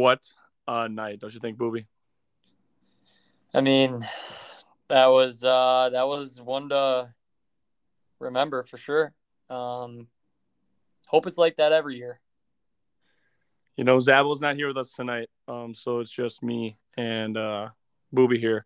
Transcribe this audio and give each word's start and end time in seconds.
What 0.00 0.24
a 0.66 0.88
night, 0.88 1.20
don't 1.20 1.34
you 1.34 1.40
think, 1.40 1.58
Booby? 1.58 1.86
I 3.52 3.60
mean, 3.60 4.00
that 4.88 5.08
was 5.08 5.44
uh 5.44 5.90
that 5.92 6.06
was 6.06 6.40
one 6.40 6.70
to 6.70 7.12
remember 8.18 8.62
for 8.62 8.78
sure. 8.78 9.12
Um 9.50 10.08
hope 11.06 11.26
it's 11.26 11.36
like 11.36 11.56
that 11.56 11.72
every 11.72 11.98
year. 11.98 12.18
You 13.76 13.84
know, 13.84 13.98
Zabel's 13.98 14.40
not 14.40 14.56
here 14.56 14.68
with 14.68 14.78
us 14.78 14.90
tonight, 14.90 15.28
um, 15.46 15.74
so 15.74 15.98
it's 15.98 16.10
just 16.10 16.42
me 16.42 16.78
and 16.96 17.36
uh, 17.36 17.68
Booby 18.10 18.38
here. 18.38 18.64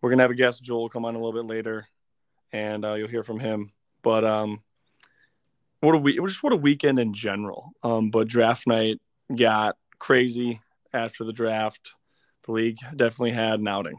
We're 0.00 0.10
gonna 0.10 0.24
have 0.24 0.32
a 0.32 0.34
guest, 0.34 0.64
Joel, 0.64 0.88
come 0.88 1.04
on 1.04 1.14
a 1.14 1.18
little 1.18 1.32
bit 1.32 1.48
later, 1.48 1.86
and 2.50 2.84
uh, 2.84 2.94
you'll 2.94 3.06
hear 3.06 3.22
from 3.22 3.38
him. 3.38 3.72
But 4.02 4.24
um, 4.24 4.64
what 5.78 5.94
a 5.94 5.98
week! 5.98 6.18
Just 6.24 6.42
what 6.42 6.52
a 6.52 6.56
weekend 6.56 6.98
in 6.98 7.14
general. 7.14 7.70
Um, 7.84 8.10
but 8.10 8.26
draft 8.26 8.66
night 8.66 9.00
got 9.32 9.76
crazy 10.00 10.60
after 10.92 11.24
the 11.24 11.32
draft. 11.32 11.94
The 12.44 12.52
league 12.52 12.78
definitely 12.96 13.32
had 13.32 13.60
an 13.60 13.68
outing. 13.68 13.98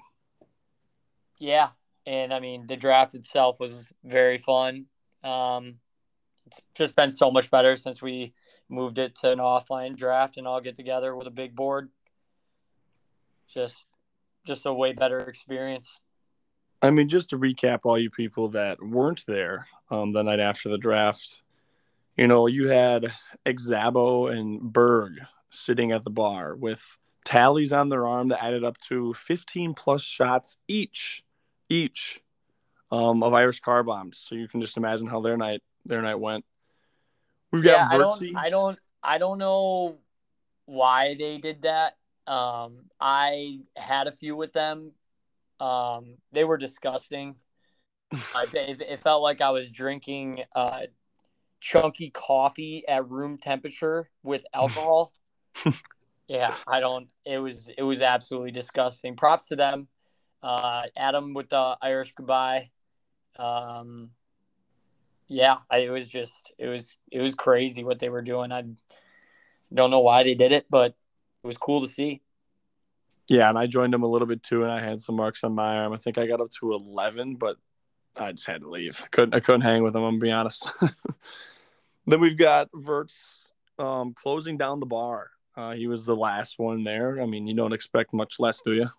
Yeah, 1.40 1.70
and 2.06 2.34
I 2.34 2.40
mean 2.40 2.68
the 2.68 2.76
draft 2.76 3.16
itself 3.16 3.60
was 3.60 3.92
very 4.04 4.38
fun. 4.38 4.86
Um, 5.24 5.76
it's 6.48 6.60
just 6.76 6.96
been 6.96 7.10
so 7.10 7.32
much 7.32 7.50
better 7.50 7.76
since 7.76 8.02
we 8.02 8.34
moved 8.70 8.98
it 8.98 9.16
to 9.16 9.32
an 9.32 9.40
offline 9.40 9.96
draft 9.96 10.38
and 10.38 10.48
all 10.48 10.62
get 10.62 10.76
together 10.76 11.16
with 11.16 11.28
a 11.28 11.32
big 11.32 11.56
board. 11.56 11.90
Just 13.48 13.86
just 14.46 14.66
a 14.66 14.74
way 14.74 14.94
better 14.94 15.20
experience. 15.20 16.00
I 16.82 16.92
mean, 16.92 17.08
just 17.08 17.30
to 17.30 17.40
recap 17.40 17.82
all 17.84 17.98
you 17.98 18.10
people 18.10 18.50
that 18.50 18.84
weren't 18.84 19.26
there 19.26 19.68
um, 19.90 20.12
the 20.12 20.22
night 20.22 20.42
after 20.42 20.68
the 20.68 20.78
draft, 20.78 21.42
you 22.18 22.28
know, 22.28 22.48
you 22.48 22.68
had 22.68 23.14
Exabo 23.46 24.32
and 24.38 24.62
Berg 24.62 25.20
sitting 25.54 25.92
at 25.92 26.04
the 26.04 26.10
bar 26.10 26.56
with 26.56 26.82
tallies 27.26 27.72
on 27.72 27.90
their 27.90 28.08
arm 28.08 28.28
that 28.28 28.44
added 28.44 28.64
up 28.64 28.78
to 28.90 29.14
15 29.14 29.74
plus 29.74 30.04
shots 30.04 30.58
each, 30.68 31.24
each 31.70 32.22
um, 32.92 33.24
of 33.24 33.34
Irish 33.34 33.60
car 33.60 33.84
bombs. 33.84 34.18
So 34.18 34.36
you 34.36 34.48
can 34.48 34.62
just 34.62 34.78
imagine 34.78 35.08
how 35.08 35.22
their 35.22 35.38
night 35.38 35.62
their 35.86 36.02
night 36.02 36.20
went. 36.20 36.46
We've 37.52 37.64
got 37.64 37.72
yeah, 37.72 37.88
I 37.90 37.98
don't, 37.98 38.38
I 38.38 38.50
don't, 38.50 38.80
I 39.04 39.18
don't 39.18 39.38
know 39.38 39.98
why 40.66 41.16
they 41.18 41.38
did 41.38 41.64
that. 41.64 41.98
Um, 42.26 42.86
I 43.00 43.60
had 43.76 44.08
a 44.08 44.12
few 44.12 44.36
with 44.36 44.54
them. 44.54 44.92
Um, 45.60 46.16
they 46.32 46.44
were 46.44 46.58
disgusting. 46.58 47.36
it, 48.12 48.82
it, 48.82 49.00
felt 49.00 49.24
like 49.24 49.42
I 49.42 49.50
was 49.50 49.70
drinking 49.70 50.44
uh, 50.56 50.82
chunky 51.60 52.10
coffee 52.12 52.88
at 52.88 53.10
room 53.10 53.38
temperature 53.38 54.10
with 54.24 54.46
alcohol. 54.54 55.12
Yeah, 56.28 56.56
I 56.68 56.80
don't. 56.80 57.08
It 57.26 57.38
was 57.38 57.70
it 57.78 57.84
was 57.84 58.02
absolutely 58.02 58.52
disgusting. 58.52 59.16
Props 59.16 59.48
to 59.50 59.56
them. 59.56 59.88
Uh, 60.42 60.84
Adam 60.98 61.34
with 61.34 61.50
the 61.50 61.78
Irish 61.82 62.14
goodbye. 62.16 62.70
Um, 63.38 64.12
yeah, 65.28 65.58
I, 65.70 65.80
it 65.80 65.90
was 65.90 66.08
just 66.08 66.52
it 66.58 66.68
was 66.68 66.98
it 67.12 67.22
was 67.22 67.34
crazy 67.34 67.84
what 67.84 68.00
they 68.00 68.10
were 68.10 68.22
doing. 68.22 68.52
I 68.52 68.64
don't 69.74 69.92
know 69.92 70.02
why 70.02 70.24
they 70.24 70.36
did 70.36 70.52
it, 70.52 70.66
but 70.70 70.96
it 71.44 71.48
was 71.48 71.58
cool 71.58 71.82
to 71.82 71.88
see. 71.88 72.22
Yeah, 73.28 73.50
and 73.50 73.58
I 73.58 73.68
joined 73.68 73.94
them 73.94 74.04
a 74.04 74.08
little 74.08 74.28
bit 74.28 74.44
too, 74.44 74.64
and 74.64 74.72
I 74.72 74.82
had 74.82 75.02
some 75.02 75.16
marks 75.16 75.44
on 75.44 75.56
my 75.56 75.78
arm. 75.78 75.94
I 75.94 75.98
think 75.98 76.18
I 76.18 76.28
got 76.28 76.42
up 76.42 76.52
to 76.60 76.74
eleven, 76.74 77.36
but 77.36 77.58
I 78.16 78.32
just 78.34 78.48
had 78.48 78.62
to 78.62 78.70
leave. 78.70 79.02
I 79.04 79.08
couldn't 79.08 79.34
I 79.34 79.40
couldn't 79.40 79.62
hang 79.62 79.84
with 79.84 79.94
them. 79.94 80.04
I'm 80.04 80.20
gonna 80.20 80.22
be 80.22 80.32
honest. 80.32 80.70
then 82.06 82.20
we've 82.20 82.38
got 82.38 82.70
Verts 82.74 83.54
um, 83.80 84.14
closing 84.14 84.58
down 84.58 84.80
the 84.80 84.86
bar. 84.86 85.30
Uh, 85.56 85.74
he 85.74 85.88
was 85.88 86.06
the 86.06 86.16
last 86.16 86.58
one 86.58 86.84
there. 86.84 87.22
I 87.22 87.26
mean, 87.26 87.48
you 87.48 87.56
don't 87.56 87.74
expect 87.74 88.14
much 88.14 88.40
less, 88.40 88.62
do 88.66 88.74
you? 88.74 88.90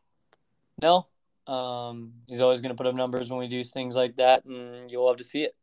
No. 0.81 1.07
Um, 1.47 2.15
he's 2.27 2.41
always 2.41 2.61
going 2.61 2.71
to 2.71 2.77
put 2.77 2.87
up 2.87 2.95
numbers 2.95 3.29
when 3.29 3.39
we 3.39 3.49
do 3.49 3.63
things 3.65 3.97
like 3.97 4.17
that, 4.17 4.45
and 4.45 4.91
you'll 4.91 5.05
love 5.05 5.19
to 5.19 5.25
see 5.25 5.43
it. 5.43 5.55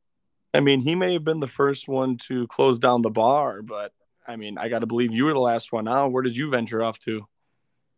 I 0.54 0.60
mean, 0.60 0.82
he 0.82 0.96
may 0.96 1.14
have 1.14 1.24
been 1.24 1.40
the 1.40 1.48
first 1.48 1.88
one 1.88 2.18
to 2.28 2.46
close 2.48 2.78
down 2.78 3.02
the 3.02 3.10
bar, 3.10 3.62
but 3.62 3.94
I 4.28 4.36
mean, 4.36 4.58
I 4.58 4.68
got 4.68 4.80
to 4.80 4.86
believe 4.86 5.14
you 5.14 5.26
were 5.26 5.34
the 5.34 5.40
last 5.40 5.72
one 5.72 5.88
out. 5.88 6.12
Where 6.12 6.24
did 6.24 6.36
you 6.36 6.50
venture 6.50 6.84
off 6.84 7.00
to? 7.00 7.26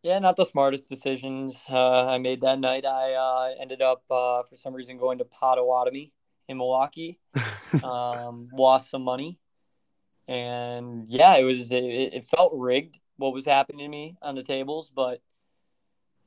Yeah, 0.04 0.20
not 0.20 0.36
the 0.36 0.46
smartest 0.46 0.90
decisions 0.90 1.56
uh, 1.70 2.08
I 2.08 2.18
made 2.18 2.42
that 2.42 2.60
night. 2.60 2.86
I 2.86 3.14
uh, 3.14 3.56
ended 3.60 3.82
up, 3.82 4.04
uh, 4.12 4.44
for 4.44 4.56
some 4.56 4.74
reason, 4.74 4.98
going 4.98 5.18
to 5.20 5.26
Potawatomi 5.26 6.12
in 6.48 6.58
Milwaukee. 6.58 7.20
um, 7.84 8.50
lost 8.54 8.90
some 8.92 9.02
money, 9.02 9.40
and 10.28 11.06
yeah, 11.10 11.36
it 11.36 11.44
was 11.44 11.72
it, 11.72 11.84
it 11.84 12.24
felt 12.24 12.54
rigged 12.56 13.00
what 13.18 13.34
was 13.34 13.46
happening 13.46 13.80
to 13.80 13.88
me 13.88 14.18
on 14.22 14.36
the 14.36 14.44
tables, 14.44 14.92
but 14.94 15.22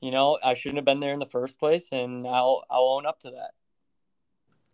you 0.00 0.10
know 0.10 0.38
I 0.42 0.54
shouldn't 0.54 0.78
have 0.78 0.84
been 0.84 1.00
there 1.00 1.12
in 1.12 1.18
the 1.18 1.26
first 1.26 1.58
place, 1.58 1.88
and 1.92 2.26
I'll 2.26 2.64
I'll 2.70 2.88
own 2.88 3.06
up 3.06 3.20
to 3.20 3.30
that. 3.30 3.52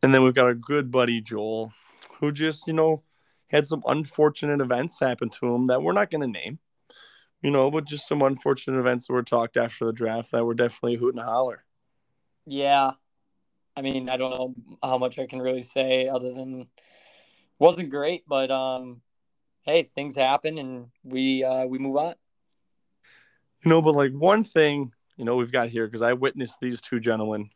And 0.02 0.12
then 0.12 0.24
we've 0.24 0.34
got 0.34 0.46
our 0.46 0.54
good 0.54 0.90
buddy 0.90 1.20
Joel, 1.20 1.72
who 2.18 2.32
just, 2.32 2.66
you 2.66 2.72
know, 2.72 3.02
had 3.48 3.66
some 3.66 3.84
unfortunate 3.86 4.60
events 4.60 4.98
happen 4.98 5.30
to 5.30 5.54
him 5.54 5.66
that 5.66 5.82
we're 5.82 5.92
not 5.92 6.10
going 6.10 6.22
to 6.22 6.26
name, 6.26 6.58
you 7.40 7.50
know, 7.50 7.70
but 7.70 7.84
just 7.84 8.08
some 8.08 8.20
unfortunate 8.20 8.80
events 8.80 9.06
that 9.06 9.12
were 9.12 9.22
talked 9.22 9.56
after 9.56 9.84
the 9.84 9.92
draft 9.92 10.32
that 10.32 10.44
were 10.44 10.54
definitely 10.54 10.96
hoot 10.96 11.14
and 11.14 11.22
holler. 11.22 11.64
Yeah. 12.46 12.92
I 13.76 13.82
mean, 13.82 14.08
I 14.08 14.16
don't 14.16 14.30
know 14.30 14.54
how 14.82 14.98
much 14.98 15.18
I 15.18 15.26
can 15.26 15.40
really 15.40 15.62
say 15.62 16.08
other 16.08 16.32
than 16.32 16.66
wasn't 17.58 17.90
great, 17.90 18.24
but 18.26 18.50
um 18.50 19.02
hey, 19.62 19.84
things 19.94 20.16
happen 20.16 20.58
and 20.58 20.86
we 21.04 21.44
uh 21.44 21.66
we 21.66 21.78
move 21.78 21.96
on. 21.96 22.14
You 23.64 23.70
know, 23.70 23.82
but 23.82 23.94
like 23.94 24.12
one 24.12 24.44
thing, 24.44 24.92
you 25.16 25.24
know, 25.24 25.36
we've 25.36 25.52
got 25.52 25.68
here 25.68 25.86
because 25.86 26.02
I 26.02 26.14
witnessed 26.14 26.58
these 26.60 26.80
two 26.80 27.00
gentlemen 27.00 27.50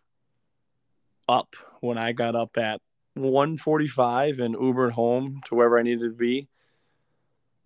up 1.28 1.56
when 1.81 1.99
I 1.99 2.12
got 2.12 2.37
up 2.37 2.56
at 2.56 2.81
145 3.15 4.41
and 4.41 4.55
Ubered 4.55 4.93
home 4.93 5.41
to 5.47 5.55
wherever 5.55 5.78
I 5.78 5.83
needed 5.83 6.03
to 6.03 6.15
be. 6.15 6.49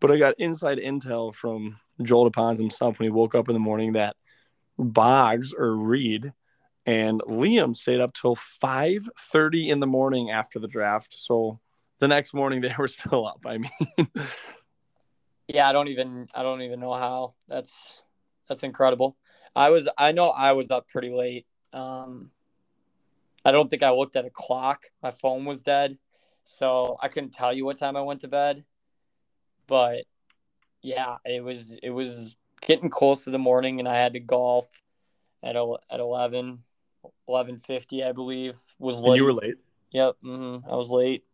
But 0.01 0.11
I 0.11 0.19
got 0.19 0.39
inside 0.39 0.79
intel 0.79 1.35
from 1.35 1.79
Joel 2.03 2.31
DePons 2.31 2.59
himself 2.59 2.99
when 2.99 3.07
he 3.07 3.11
woke 3.11 3.35
up 3.35 3.49
in 3.49 3.55
the 3.55 3.61
morning 3.61 3.93
that 3.93 4.17
Boggs 4.79 5.53
or 5.53 5.77
Reed 5.77 6.33
and 6.87 7.21
Liam 7.23 7.77
stayed 7.77 8.01
up 8.01 8.15
till 8.15 8.35
5:30 8.35 9.69
in 9.69 9.81
the 9.81 9.87
morning 9.87 10.31
after 10.31 10.59
the 10.59 10.69
draft. 10.69 11.15
So 11.19 11.61
the 12.01 12.09
next 12.09 12.35
morning 12.35 12.61
they 12.61 12.75
were 12.79 12.89
still 12.89 13.27
up. 13.27 13.41
I 13.47 13.59
mean, 13.59 14.09
yeah, 15.47 15.69
I 15.69 15.73
don't 15.73 15.89
even 15.89 16.29
I 16.35 16.43
don't 16.43 16.63
even 16.63 16.81
know 16.81 16.95
how. 16.95 17.35
That's 17.49 17.73
that's 18.49 18.63
incredible. 18.65 19.17
I 19.55 19.71
was 19.71 19.89
I 19.97 20.13
know 20.13 20.31
I 20.31 20.53
was 20.53 20.71
up 20.71 20.89
pretty 20.89 21.11
late. 21.11 21.47
Um, 21.73 22.31
I 23.45 23.53
don't 23.53 23.71
think 23.71 23.83
I 23.83 23.91
looked 23.91 24.17
at 24.17 24.25
a 24.25 24.31
clock. 24.31 24.85
My 25.03 25.11
phone 25.11 25.45
was 25.45 25.63
dead. 25.63 25.97
So 26.45 26.97
I 27.01 27.09
couldn't 27.09 27.33
tell 27.33 27.53
you 27.53 27.65
what 27.65 27.79
time 27.79 27.97
I 27.97 28.03
went 28.03 28.23
to 28.23 28.29
bed. 28.29 28.65
But 29.67 30.05
yeah, 30.83 31.17
it 31.25 31.45
was 31.45 31.79
it 31.83 31.91
was 31.91 32.37
getting 32.61 32.91
close 32.91 33.25
to 33.25 33.31
the 33.31 33.39
morning 33.39 33.79
and 33.79 33.89
I 33.89 33.97
had 33.97 34.15
to 34.15 34.21
golf 34.21 34.67
at 35.43 35.57
at 35.57 36.01
11 36.01 36.59
11:50 37.29 38.07
I 38.07 38.13
believe 38.13 38.57
was 38.79 38.97
late. 38.97 39.07
And 39.07 39.17
you 39.17 39.25
were 39.25 39.33
late. 39.33 39.55
Yep, 39.93 40.17
mm-hmm, 40.25 40.71
I 40.71 40.77
was 40.77 40.89
late. 40.89 41.25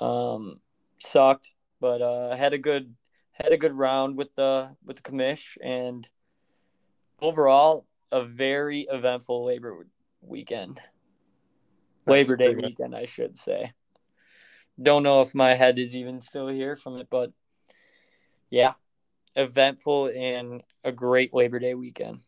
Um 0.00 0.60
sucked, 1.00 1.50
but 1.80 2.02
uh 2.02 2.36
had 2.36 2.52
a 2.52 2.58
good 2.58 2.94
had 3.32 3.52
a 3.52 3.58
good 3.58 3.74
round 3.74 4.16
with 4.16 4.34
the 4.34 4.76
with 4.84 4.96
the 4.96 5.02
commish 5.02 5.56
and 5.62 6.08
overall 7.20 7.86
a 8.12 8.22
very 8.22 8.86
eventful 8.90 9.44
labor 9.44 9.86
weekend. 10.20 10.80
Labor 12.06 12.36
Day 12.36 12.54
weekend, 12.54 12.94
I 12.94 13.06
should 13.06 13.36
say. 13.36 13.72
Don't 14.80 15.02
know 15.02 15.20
if 15.20 15.34
my 15.34 15.54
head 15.54 15.78
is 15.78 15.94
even 15.94 16.20
still 16.20 16.48
here 16.48 16.76
from 16.76 16.98
it, 16.98 17.08
but 17.10 17.32
yeah, 18.50 18.74
eventful 19.36 20.08
and 20.14 20.62
a 20.84 20.92
great 20.92 21.32
Labor 21.32 21.58
Day 21.58 21.74
weekend. 21.74 22.20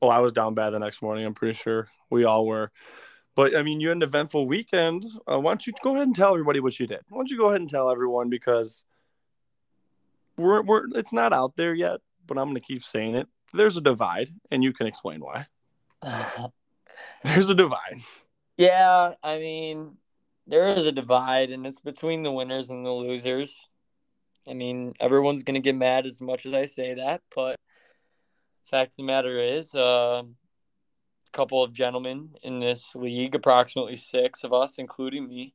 Well, 0.00 0.10
I 0.10 0.18
was 0.18 0.32
down 0.32 0.54
bad 0.54 0.70
the 0.70 0.78
next 0.78 1.02
morning. 1.02 1.24
I'm 1.24 1.34
pretty 1.34 1.54
sure 1.54 1.88
we 2.08 2.24
all 2.24 2.46
were. 2.46 2.72
But 3.40 3.56
I 3.56 3.62
mean, 3.62 3.80
you 3.80 3.88
had 3.88 3.96
an 3.96 4.02
eventful 4.02 4.46
weekend. 4.46 5.06
Uh, 5.26 5.40
why 5.40 5.52
don't 5.52 5.66
you 5.66 5.72
go 5.82 5.94
ahead 5.94 6.06
and 6.06 6.14
tell 6.14 6.34
everybody 6.34 6.60
what 6.60 6.78
you 6.78 6.86
did? 6.86 7.00
Why 7.08 7.16
don't 7.16 7.30
you 7.30 7.38
go 7.38 7.46
ahead 7.46 7.62
and 7.62 7.70
tell 7.70 7.90
everyone 7.90 8.28
because 8.28 8.84
we're 10.36 10.60
we're 10.60 10.82
it's 10.94 11.10
not 11.10 11.32
out 11.32 11.56
there 11.56 11.72
yet, 11.72 12.02
but 12.26 12.36
I'm 12.36 12.48
going 12.48 12.56
to 12.56 12.60
keep 12.60 12.84
saying 12.84 13.14
it. 13.14 13.28
There's 13.54 13.78
a 13.78 13.80
divide, 13.80 14.28
and 14.50 14.62
you 14.62 14.74
can 14.74 14.86
explain 14.86 15.20
why. 15.20 15.46
There's 17.24 17.48
a 17.48 17.54
divide. 17.54 18.02
Yeah, 18.58 19.14
I 19.22 19.38
mean, 19.38 19.96
there 20.46 20.66
is 20.66 20.84
a 20.84 20.92
divide, 20.92 21.50
and 21.50 21.66
it's 21.66 21.80
between 21.80 22.22
the 22.22 22.34
winners 22.34 22.68
and 22.68 22.84
the 22.84 22.92
losers. 22.92 23.50
I 24.46 24.52
mean, 24.52 24.92
everyone's 25.00 25.44
gonna 25.44 25.60
get 25.60 25.76
mad 25.76 26.04
as 26.04 26.20
much 26.20 26.44
as 26.44 26.52
I 26.52 26.66
say 26.66 26.92
that, 26.92 27.22
but 27.34 27.58
fact 28.70 28.92
of 28.92 28.96
the 28.98 29.04
matter 29.04 29.40
is, 29.40 29.74
uh, 29.74 30.24
couple 31.32 31.62
of 31.62 31.72
gentlemen 31.72 32.30
in 32.42 32.60
this 32.60 32.94
league, 32.94 33.34
approximately 33.34 33.96
six 33.96 34.44
of 34.44 34.52
us, 34.52 34.78
including 34.78 35.28
me, 35.28 35.54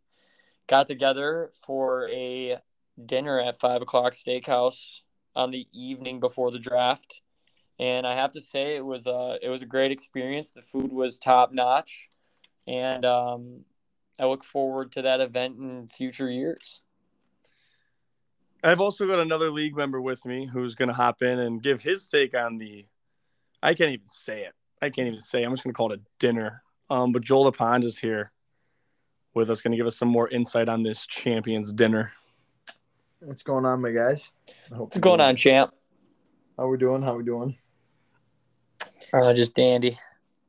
got 0.68 0.88
together 0.88 1.52
for 1.66 2.10
a 2.10 2.58
dinner 3.04 3.40
at 3.40 3.60
five 3.60 3.82
o'clock 3.82 4.14
steakhouse 4.14 5.00
on 5.36 5.52
the 5.52 5.68
evening 5.74 6.20
before 6.20 6.52
the 6.52 6.60
draft. 6.60 7.22
And 7.78 8.08
I 8.08 8.16
have 8.16 8.32
to 8.34 8.42
say 8.42 8.76
it 8.76 8.86
was 8.86 9.06
a 9.06 9.38
it 9.42 9.50
was 9.50 9.62
a 9.62 9.66
great 9.66 9.92
experience. 9.92 10.52
The 10.52 10.62
food 10.62 10.94
was 10.94 11.18
top 11.18 11.52
notch, 11.52 12.10
and 12.66 13.04
um, 13.04 13.66
I 14.18 14.26
look 14.26 14.46
forward 14.46 14.94
to 14.94 15.02
that 15.02 15.20
event 15.20 15.58
in 15.60 15.88
future 15.88 16.30
years. 16.30 16.82
I've 18.64 18.80
also 18.80 19.06
got 19.06 19.20
another 19.20 19.52
league 19.52 19.76
member 19.76 20.02
with 20.02 20.26
me 20.26 20.48
who's 20.48 20.74
going 20.74 20.88
to 20.88 20.96
hop 20.96 21.22
in 21.22 21.38
and 21.38 21.62
give 21.62 21.82
his 21.82 22.08
take 22.08 22.36
on 22.36 22.58
the. 22.58 22.86
I 23.62 23.74
can't 23.74 23.92
even 23.92 24.08
say 24.08 24.44
it. 24.44 24.54
I 24.82 24.90
can't 24.90 25.08
even 25.08 25.20
say. 25.20 25.44
I'm 25.44 25.52
just 25.52 25.64
going 25.64 25.74
to 25.74 25.78
call 25.78 25.92
it 25.92 26.00
a 26.00 26.04
dinner. 26.20 26.64
Um, 26.90 27.12
but 27.12 27.24
Joel 27.24 27.52
LaPond 27.52 27.86
is 27.86 27.98
here 27.98 28.32
with 29.34 29.50
us, 29.50 29.62
going 29.62 29.72
to 29.72 29.78
give 29.78 29.88
us 29.88 29.98
some 29.98 30.08
more 30.08 30.30
insight 30.30 30.70
on 30.70 30.84
this 30.84 31.06
champions 31.06 31.74
dinner. 31.74 32.12
What's 33.20 33.44
going 33.44 33.66
on, 33.66 33.82
my 33.82 33.92
guys? 33.92 34.32
What's 34.70 34.98
going 34.98 35.22
on, 35.22 35.36
champ? 35.36 35.74
How 36.58 36.68
we 36.68 36.78
doing? 36.78 37.02
How 37.02 37.16
we 37.16 37.24
doing? 37.24 37.58
Uh, 39.14 39.34
just 39.34 39.56
dandy. 39.56 39.98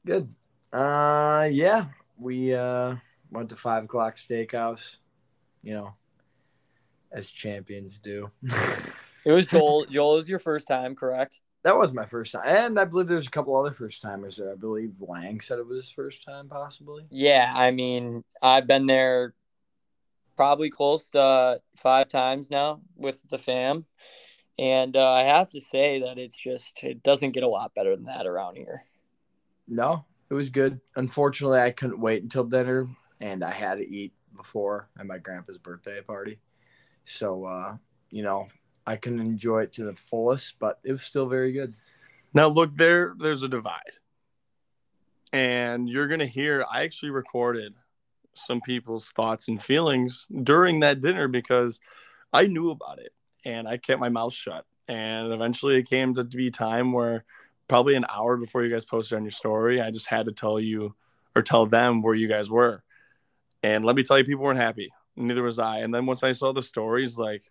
Good. 0.05 0.33
Uh, 0.73 1.49
yeah, 1.51 1.87
we 2.19 2.55
uh 2.55 2.97
went 3.31 3.49
to 3.51 3.57
five 3.57 3.85
o'clock 3.85 4.17
steakhouse. 4.17 4.97
You 5.63 5.75
know, 5.75 5.95
as 7.11 7.31
champions 7.31 7.99
do. 7.99 8.31
it 9.25 9.33
was 9.33 9.47
Joel. 9.47 9.87
Joel 9.87 10.17
was 10.17 10.29
your 10.29 10.39
first 10.39 10.67
time, 10.67 10.95
correct? 10.95 11.41
That 11.67 11.77
was 11.77 11.93
my 11.93 12.07
first 12.07 12.31
time, 12.31 12.43
and 12.47 12.79
I 12.79 12.85
believe 12.85 13.09
there's 13.09 13.27
a 13.27 13.31
couple 13.31 13.57
other 13.57 13.73
first 13.73 14.01
timers 14.01 14.37
there. 14.37 14.53
I 14.53 14.55
believe 14.55 14.93
Lang 15.01 15.41
said 15.41 15.59
it 15.59 15.67
was 15.67 15.87
his 15.87 15.91
first 15.91 16.23
time, 16.23 16.49
possibly. 16.49 17.07
Yeah, 17.11 17.53
I 17.53 17.73
mean, 17.73 18.23
I've 18.41 18.69
been 18.69 18.87
there 18.87 19.35
probably 20.37 20.71
close 20.71 21.11
to 21.11 21.61
five 21.75 22.09
times 22.09 22.53
now 22.53 22.83
with 22.95 23.21
the 23.29 23.39
fam, 23.39 23.85
and 24.57 24.97
uh, 24.97 25.11
I 25.11 25.25
have 25.25 25.51
to 25.51 25.61
say 25.61 26.03
that 26.03 26.19
it's 26.19 26.41
just 26.41 26.85
it 26.85 27.03
doesn't 27.03 27.33
get 27.33 27.43
a 27.43 27.49
lot 27.49 27.75
better 27.75 27.97
than 27.97 28.05
that 28.05 28.29
around 28.29 28.55
here. 28.55 28.85
No, 29.67 30.05
it 30.31 30.35
was 30.35 30.51
good. 30.51 30.81
Unfortunately, 30.95 31.59
I 31.59 31.73
couldn't 31.73 32.01
wait 32.01 32.23
until 32.23 32.45
dinner, 32.45 32.87
and 33.21 33.43
I 33.43 33.51
had 33.51 33.79
to 33.79 33.91
eat 33.91 34.13
before 34.37 34.89
at 35.01 35.07
my 35.07 35.19
grandpa's 35.19 35.59
birthday 35.59 36.01
party. 36.01 36.39
So, 37.07 37.45
uh, 37.45 37.77
you 38.11 38.23
know, 38.23 38.47
I 38.87 38.97
can 38.97 39.19
enjoy 39.19 39.63
it 39.63 39.73
to 39.75 39.85
the 39.85 39.95
fullest, 39.95 40.59
but 40.59 40.79
it 40.85 40.93
was 40.93 41.03
still 41.03 41.27
very 41.27 41.53
good. 41.53 41.75
Now, 42.33 42.49
look, 42.49 42.77
there, 42.77 43.15
there's 43.19 43.43
a 43.43 43.49
divide, 43.49 43.81
and 45.33 45.89
you're 45.89 46.09
gonna 46.09 46.27
hear. 46.27 46.65
I 46.71 46.83
actually 46.83 47.11
recorded 47.11 47.75
some 48.35 48.61
people's 48.61 49.11
thoughts 49.11 49.49
and 49.49 49.63
feelings 49.63 50.27
during 50.43 50.81
that 50.81 51.01
dinner 51.01 51.27
because 51.27 51.81
I 52.33 52.47
knew 52.47 52.71
about 52.71 52.99
it 52.99 53.13
and 53.45 53.67
I 53.67 53.79
kept 53.79 53.99
my 53.99 54.11
mouth 54.11 54.35
shut. 54.35 54.67
And 54.89 55.33
eventually, 55.33 55.77
it 55.77 55.89
came 55.89 56.15
to 56.15 56.25
be 56.25 56.51
time 56.51 56.93
where 56.93 57.25
probably 57.67 57.97
an 57.97 58.05
hour 58.09 58.37
before 58.37 58.63
you 58.63 58.73
guys 58.73 58.85
posted 58.85 59.17
on 59.17 59.25
your 59.25 59.33
story, 59.33 59.81
I 59.81 59.91
just 59.91 60.07
had 60.07 60.27
to 60.27 60.33
tell 60.33 60.61
you 60.61 60.95
or 61.35 61.43
tell 61.43 61.67
them 61.67 62.03
where 62.03 62.15
you 62.15 62.29
guys 62.29 62.49
were. 62.51 62.83
And 63.63 63.85
let 63.85 63.97
me 63.97 64.05
tell 64.05 64.19
you, 64.19 64.25
people 64.25 64.45
weren't 64.45 64.61
happy 64.61 64.93
neither 65.17 65.43
was 65.43 65.59
I. 65.59 65.79
And 65.79 65.93
then 65.95 66.07
once 66.07 66.23
I 66.23 66.33
saw 66.33 66.53
the 66.53 66.63
stories, 66.63 67.19
like, 67.19 67.43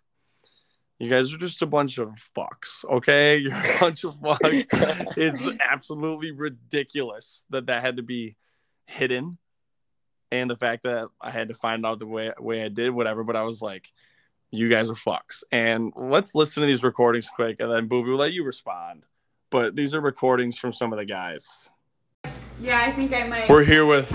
you 0.98 1.10
guys 1.10 1.32
are 1.32 1.38
just 1.38 1.62
a 1.62 1.66
bunch 1.66 1.98
of 1.98 2.10
fucks, 2.36 2.84
okay? 2.84 3.36
You're 3.38 3.54
a 3.54 3.78
bunch 3.80 4.04
of 4.04 4.14
fucks. 4.16 4.66
it's 5.16 5.62
absolutely 5.62 6.30
ridiculous 6.30 7.44
that 7.50 7.66
that 7.66 7.82
had 7.82 7.96
to 7.96 8.02
be 8.02 8.36
hidden, 8.86 9.38
and 10.32 10.50
the 10.50 10.56
fact 10.56 10.84
that 10.84 11.08
I 11.20 11.30
had 11.30 11.48
to 11.48 11.54
find 11.54 11.84
out 11.84 11.98
the 11.98 12.06
way 12.06 12.32
way 12.38 12.64
I 12.64 12.68
did, 12.68 12.90
whatever. 12.90 13.24
But 13.24 13.36
I 13.36 13.42
was 13.42 13.60
like, 13.60 13.92
you 14.50 14.68
guys 14.68 14.88
are 14.90 14.94
fucks. 14.94 15.42
And 15.52 15.92
let's 15.96 16.34
listen 16.34 16.62
to 16.62 16.66
these 16.66 16.82
recordings 16.82 17.28
quick, 17.28 17.60
and 17.60 17.70
then 17.70 17.88
Booby 17.88 18.10
will 18.10 18.18
let 18.18 18.32
you 18.32 18.44
respond. 18.44 19.04
But 19.50 19.76
these 19.76 19.94
are 19.94 20.00
recordings 20.00 20.56
from 20.58 20.72
some 20.72 20.92
of 20.92 20.98
the 20.98 21.04
guys. 21.04 21.70
Yeah, 22.60 22.80
I 22.80 22.90
think 22.92 23.12
I 23.12 23.26
might. 23.26 23.48
We're 23.50 23.64
here 23.64 23.84
with 23.84 24.10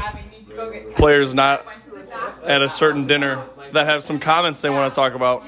players 0.96 1.34
not 1.34 1.66
at 2.44 2.62
a 2.62 2.70
certain 2.70 3.08
dinner 3.08 3.42
that 3.72 3.86
have 3.86 4.04
some 4.04 4.20
comments 4.20 4.62
they 4.62 4.70
want 4.70 4.92
to 4.92 4.96
talk 4.96 5.14
about. 5.14 5.44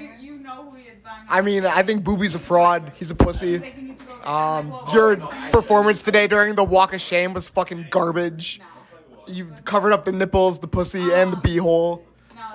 I 1.33 1.41
mean, 1.41 1.65
I 1.65 1.81
think 1.81 2.03
Booby's 2.03 2.35
a 2.35 2.39
fraud. 2.39 2.91
He's 2.95 3.09
a 3.09 3.15
pussy. 3.15 3.95
Um, 4.23 4.71
your 4.93 5.17
performance 5.51 6.03
today 6.03 6.27
during 6.27 6.53
the 6.53 6.63
Walk 6.63 6.93
of 6.93 7.01
Shame 7.01 7.33
was 7.33 7.49
fucking 7.49 7.87
garbage. 7.89 8.61
You 9.25 9.47
covered 9.65 9.93
up 9.93 10.05
the 10.05 10.11
nipples, 10.11 10.59
the 10.59 10.67
pussy, 10.67 11.11
and 11.11 11.33
the 11.33 11.37
beehole. 11.37 12.03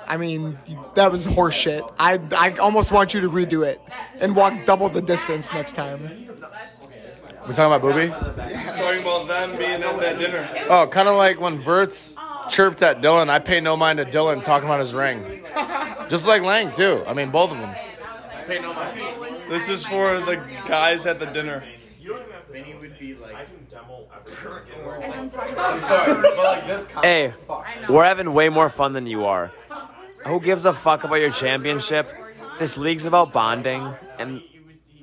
I 0.07 0.17
mean, 0.17 0.57
that 0.95 1.11
was 1.11 1.27
horseshit. 1.27 1.93
I, 1.99 2.21
I 2.37 2.53
almost 2.59 2.93
want 2.93 3.15
you 3.15 3.21
to 3.23 3.29
redo 3.29 3.67
it 3.67 3.81
and 4.21 4.37
walk 4.37 4.55
double 4.65 4.89
the 4.89 5.03
distance 5.03 5.53
next 5.53 5.75
time. 5.75 6.29
We're 7.49 7.55
talking 7.55 7.73
about 7.75 7.83
Booby? 7.83 8.03
He's 8.57 8.73
talking 8.75 9.01
about 9.03 9.27
them 9.27 9.59
being 9.59 9.83
at 9.83 10.01
that 10.01 10.19
dinner. 10.19 10.67
Oh, 10.69 10.87
kind 10.87 11.09
of 11.09 11.17
like 11.17 11.41
when 11.41 11.61
Verts 11.61 12.15
chirped 12.49 12.81
at 12.85 13.03
Dylan. 13.03 13.29
I 13.29 13.41
pay 13.41 13.59
no 13.59 13.77
mind 13.77 13.99
to 13.99 14.05
Dylan 14.05 14.41
talking 14.41 14.69
about 14.69 14.79
his 14.79 14.95
ring. 14.95 15.45
Just 16.09 16.29
like 16.29 16.43
Lang, 16.43 16.71
too. 16.71 17.03
I 17.09 17.13
mean, 17.13 17.31
both 17.31 17.51
of 17.51 17.59
them. 17.59 17.75
This 18.49 19.69
is 19.69 19.85
for 19.85 20.21
the 20.21 20.37
guys 20.67 21.05
at 21.05 21.19
the 21.19 21.27
dinner. 21.27 21.63
Hey, 27.03 27.33
we're 27.89 28.05
having 28.05 28.33
way 28.33 28.49
more 28.49 28.71
fun 28.71 28.95
than 28.95 29.07
you 29.07 29.27
are. 29.27 29.53
Who 30.27 30.41
gives 30.41 30.65
a 30.65 30.73
fuck 30.73 31.05
about 31.05 31.17
your 31.17 31.31
championship? 31.31 32.09
This 32.59 32.79
league's 32.79 33.05
about 33.05 33.33
bonding, 33.33 33.95
and 34.19 34.43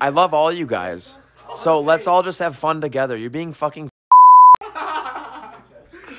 I 0.02 0.10
love 0.10 0.34
all 0.34 0.52
you 0.52 0.66
guys. 0.66 1.20
So 1.54 1.80
let's 1.80 2.08
all 2.08 2.24
just 2.24 2.40
have 2.40 2.56
fun 2.56 2.82
together. 2.82 3.16
You're 3.16 3.30
being 3.30 3.54
fucking 3.54 3.90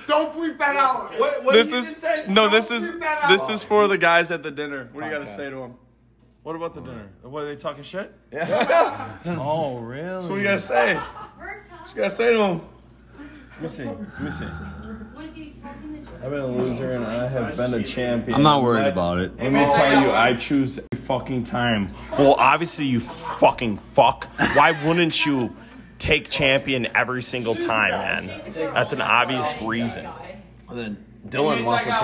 don't 0.07 0.33
bleep 0.33 0.59
that 0.59 0.77
out. 0.77 1.19
What, 1.19 1.45
what 1.45 1.53
this 1.53 1.73
is 1.73 2.05
no. 2.29 2.49
This 2.49 2.71
is 2.71 2.91
this 3.29 3.49
is 3.49 3.65
for 3.65 3.89
the 3.89 3.99
guys 3.99 4.31
at 4.31 4.43
the 4.43 4.51
dinner. 4.51 4.85
What 4.93 5.03
do 5.03 5.07
you 5.07 5.13
got 5.13 5.27
to 5.27 5.27
say 5.27 5.51
to 5.51 5.57
them? 5.57 5.75
What 6.47 6.55
about 6.55 6.75
the 6.75 6.81
dinner? 6.81 7.09
What 7.23 7.43
are 7.43 7.47
they 7.47 7.57
talking 7.57 7.83
shit? 7.83 8.15
Yeah. 8.31 9.19
oh, 9.27 9.79
really? 9.79 10.23
So 10.23 10.31
what 10.31 10.37
you 10.37 10.45
gotta 10.45 10.61
say? 10.61 10.95
What 10.95 11.89
you 11.89 11.97
gotta 11.97 12.09
say 12.09 12.35
to 12.35 12.39
them? 12.39 12.61
Let 13.55 13.63
me 13.63 13.67
see. 13.67 13.85
Let 13.85 14.23
me 14.23 14.31
see. 14.31 14.45
I've 16.23 16.31
been 16.31 16.39
a 16.39 16.47
loser 16.47 16.93
and 16.93 17.05
I 17.05 17.27
have 17.27 17.57
been 17.57 17.75
a 17.75 17.83
champion. 17.83 18.37
I'm 18.37 18.45
not 18.45 18.63
worried 18.63 18.87
about 18.87 19.19
it. 19.19 19.37
Let 19.39 19.53
me 19.53 19.59
tell 19.59 20.01
you, 20.01 20.13
I 20.13 20.35
choose 20.35 20.79
every 20.79 21.05
fucking 21.05 21.43
time. 21.43 21.89
Well, 22.17 22.37
obviously 22.39 22.85
you 22.85 23.01
fucking 23.01 23.79
fuck. 23.79 24.29
Why 24.55 24.71
wouldn't 24.87 25.27
you 25.27 25.57
take 25.99 26.31
champion 26.31 26.87
every 26.95 27.25
single 27.25 27.57
time, 27.57 27.91
man. 27.91 28.27
That's 28.55 28.93
an 28.93 29.01
obvious 29.01 29.53
reason. 29.61 30.07
And 30.69 30.79
then 30.79 31.05
Dylan 31.27 31.65
wants 31.65 31.89
it 31.89 31.95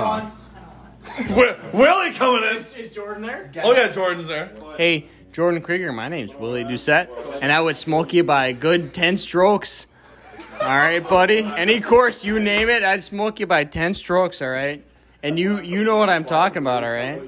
on. 1.18 1.70
Willie 1.72 2.12
coming 2.12 2.42
in. 2.50 2.56
Is, 2.56 2.74
is 2.74 2.94
Jordan 2.94 3.22
there? 3.22 3.50
Oh 3.62 3.72
yeah, 3.72 3.90
Jordan's 3.90 4.26
there. 4.26 4.50
Hey, 4.76 5.08
Jordan 5.32 5.60
Krieger. 5.60 5.92
My 5.92 6.08
name's 6.08 6.34
Willie 6.34 6.64
Doucette, 6.64 7.08
and 7.40 7.50
I 7.52 7.60
would 7.60 7.76
smoke 7.76 8.12
you 8.12 8.24
by 8.24 8.48
a 8.48 8.52
good 8.52 8.94
ten 8.94 9.16
strokes. 9.16 9.86
All 10.60 10.68
right, 10.68 11.06
buddy. 11.06 11.38
Any 11.38 11.80
course 11.80 12.24
you 12.24 12.38
name 12.38 12.68
it, 12.68 12.82
I'd 12.82 13.02
smoke 13.02 13.40
you 13.40 13.46
by 13.46 13.64
ten 13.64 13.94
strokes. 13.94 14.40
All 14.40 14.48
right, 14.50 14.84
and 15.22 15.38
you 15.38 15.60
you 15.60 15.82
know 15.84 15.96
what 15.96 16.08
I'm 16.08 16.24
talking 16.24 16.58
about. 16.58 16.84
All 16.84 16.90
right. 16.90 17.20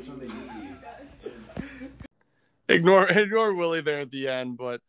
Ignore 2.69 3.09
ignore 3.11 3.55
Willie 3.55 3.83
there 3.83 4.01
at 4.01 4.11
the 4.11 4.29
end, 4.29 4.57
but 4.57 4.81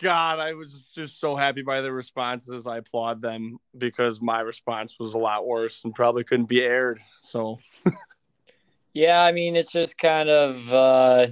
God, 0.00 0.38
I 0.38 0.52
was 0.54 0.92
just 0.94 1.18
so 1.18 1.34
happy 1.34 1.62
by 1.62 1.80
the 1.80 1.92
responses. 1.92 2.68
I 2.68 2.78
applaud 2.78 3.20
them 3.20 3.58
because 3.76 4.20
my 4.20 4.40
response 4.40 4.96
was 4.98 5.14
a 5.14 5.18
lot 5.18 5.46
worse 5.46 5.82
and 5.84 5.94
probably 5.94 6.22
couldn't 6.22 6.46
be 6.46 6.62
aired. 6.62 7.00
So, 7.18 7.58
yeah, 8.92 9.22
I 9.22 9.32
mean, 9.32 9.56
it's 9.56 9.72
just 9.72 9.98
kind 9.98 10.28
of, 10.28 10.72
uh, 10.72 11.26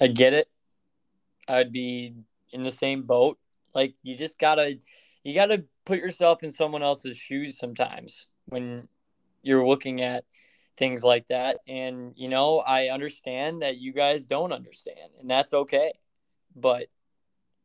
I 0.00 0.06
get 0.06 0.34
it. 0.34 0.48
I'd 1.48 1.72
be 1.72 2.14
in 2.52 2.62
the 2.62 2.70
same 2.70 3.02
boat. 3.02 3.38
Like, 3.74 3.94
you 4.02 4.16
just 4.16 4.38
gotta, 4.38 4.78
you 5.24 5.34
gotta 5.34 5.64
put 5.84 5.98
yourself 5.98 6.44
in 6.44 6.50
someone 6.50 6.84
else's 6.84 7.16
shoes 7.16 7.58
sometimes 7.58 8.28
when 8.46 8.86
you're 9.42 9.66
looking 9.66 10.00
at 10.00 10.24
things 10.76 11.02
like 11.02 11.26
that. 11.26 11.58
And, 11.66 12.12
you 12.14 12.28
know, 12.28 12.58
I 12.58 12.88
understand 12.88 13.62
that 13.62 13.78
you 13.78 13.92
guys 13.92 14.26
don't 14.26 14.52
understand, 14.52 15.10
and 15.18 15.28
that's 15.28 15.52
okay. 15.52 15.92
But 16.54 16.86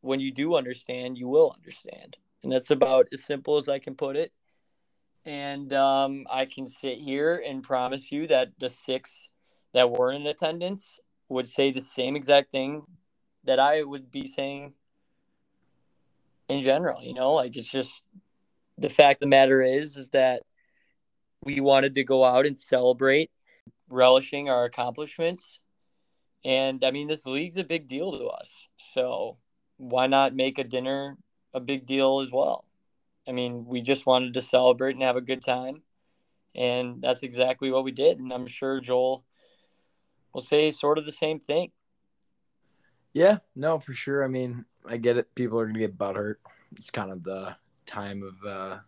when 0.02 0.20
you 0.20 0.32
do 0.32 0.56
understand, 0.56 1.18
you 1.18 1.28
will 1.28 1.52
understand. 1.56 2.18
And 2.44 2.52
that's 2.52 2.70
about 2.70 3.08
as 3.12 3.24
simple 3.24 3.58
as 3.58 3.68
I 3.68 3.80
can 3.80 3.96
put 3.96 4.16
it. 4.16 4.32
And 5.26 5.72
um, 5.74 6.26
I 6.30 6.46
can 6.46 6.66
sit 6.66 6.98
here 6.98 7.42
and 7.46 7.62
promise 7.64 8.12
you 8.12 8.28
that 8.28 8.50
the 8.60 8.68
six 8.70 9.30
that 9.74 9.90
were 9.90 10.12
in 10.12 10.26
attendance 10.26 11.00
would 11.30 11.48
say 11.48 11.72
the 11.72 11.80
same 11.80 12.16
exact 12.16 12.52
thing 12.52 12.84
that 13.44 13.60
I 13.60 13.84
would 13.84 14.12
be 14.12 14.28
saying 14.28 14.74
in 16.48 16.62
general. 16.62 17.02
You 17.02 17.14
know, 17.14 17.34
like 17.34 17.56
it's 17.56 17.68
just 17.68 18.04
the 18.78 18.90
fact 18.90 19.20
the 19.20 19.26
matter 19.26 19.62
is, 19.62 19.96
is 19.98 20.10
that 20.10 20.42
we 21.44 21.60
wanted 21.60 21.94
to 21.96 22.04
go 22.04 22.24
out 22.24 22.46
and 22.46 22.58
celebrate 22.58 23.30
relishing 23.90 24.50
our 24.50 24.64
accomplishments 24.64 25.60
And 26.44 26.84
I 26.84 26.90
mean, 26.90 27.08
this 27.08 27.26
league's 27.26 27.56
a 27.56 27.64
big 27.64 27.88
deal 27.88 28.12
to 28.12 28.26
us. 28.26 28.68
So 28.94 29.38
why 29.82 30.06
not 30.06 30.34
make 30.34 30.58
a 30.58 30.64
dinner 30.64 31.16
a 31.52 31.60
big 31.60 31.86
deal 31.86 32.20
as 32.20 32.30
well? 32.30 32.64
I 33.26 33.32
mean, 33.32 33.64
we 33.66 33.82
just 33.82 34.06
wanted 34.06 34.34
to 34.34 34.40
celebrate 34.40 34.94
and 34.94 35.02
have 35.02 35.16
a 35.16 35.20
good 35.20 35.42
time. 35.42 35.82
And 36.54 37.02
that's 37.02 37.22
exactly 37.22 37.70
what 37.70 37.84
we 37.84 37.90
did. 37.90 38.18
And 38.18 38.32
I'm 38.32 38.46
sure 38.46 38.80
Joel 38.80 39.24
will 40.32 40.42
say 40.42 40.70
sort 40.70 40.98
of 40.98 41.06
the 41.06 41.12
same 41.12 41.40
thing. 41.40 41.72
Yeah, 43.12 43.38
no, 43.56 43.78
for 43.78 43.92
sure. 43.92 44.24
I 44.24 44.28
mean, 44.28 44.64
I 44.86 44.96
get 44.96 45.16
it. 45.16 45.34
People 45.34 45.58
are 45.58 45.64
going 45.64 45.74
to 45.74 45.80
get 45.80 45.98
butthurt. 45.98 46.36
It's 46.76 46.90
kind 46.90 47.10
of 47.10 47.22
the 47.22 47.56
time 47.84 48.22
of 48.22 48.48
uh, 48.48 48.78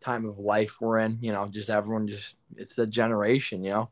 time 0.00 0.24
of 0.24 0.38
life 0.38 0.80
we're 0.80 0.98
in. 1.00 1.18
You 1.20 1.32
know, 1.32 1.46
just 1.46 1.68
everyone 1.68 2.08
just 2.08 2.36
it's 2.56 2.78
a 2.78 2.86
generation. 2.86 3.64
You 3.64 3.70
know, 3.70 3.90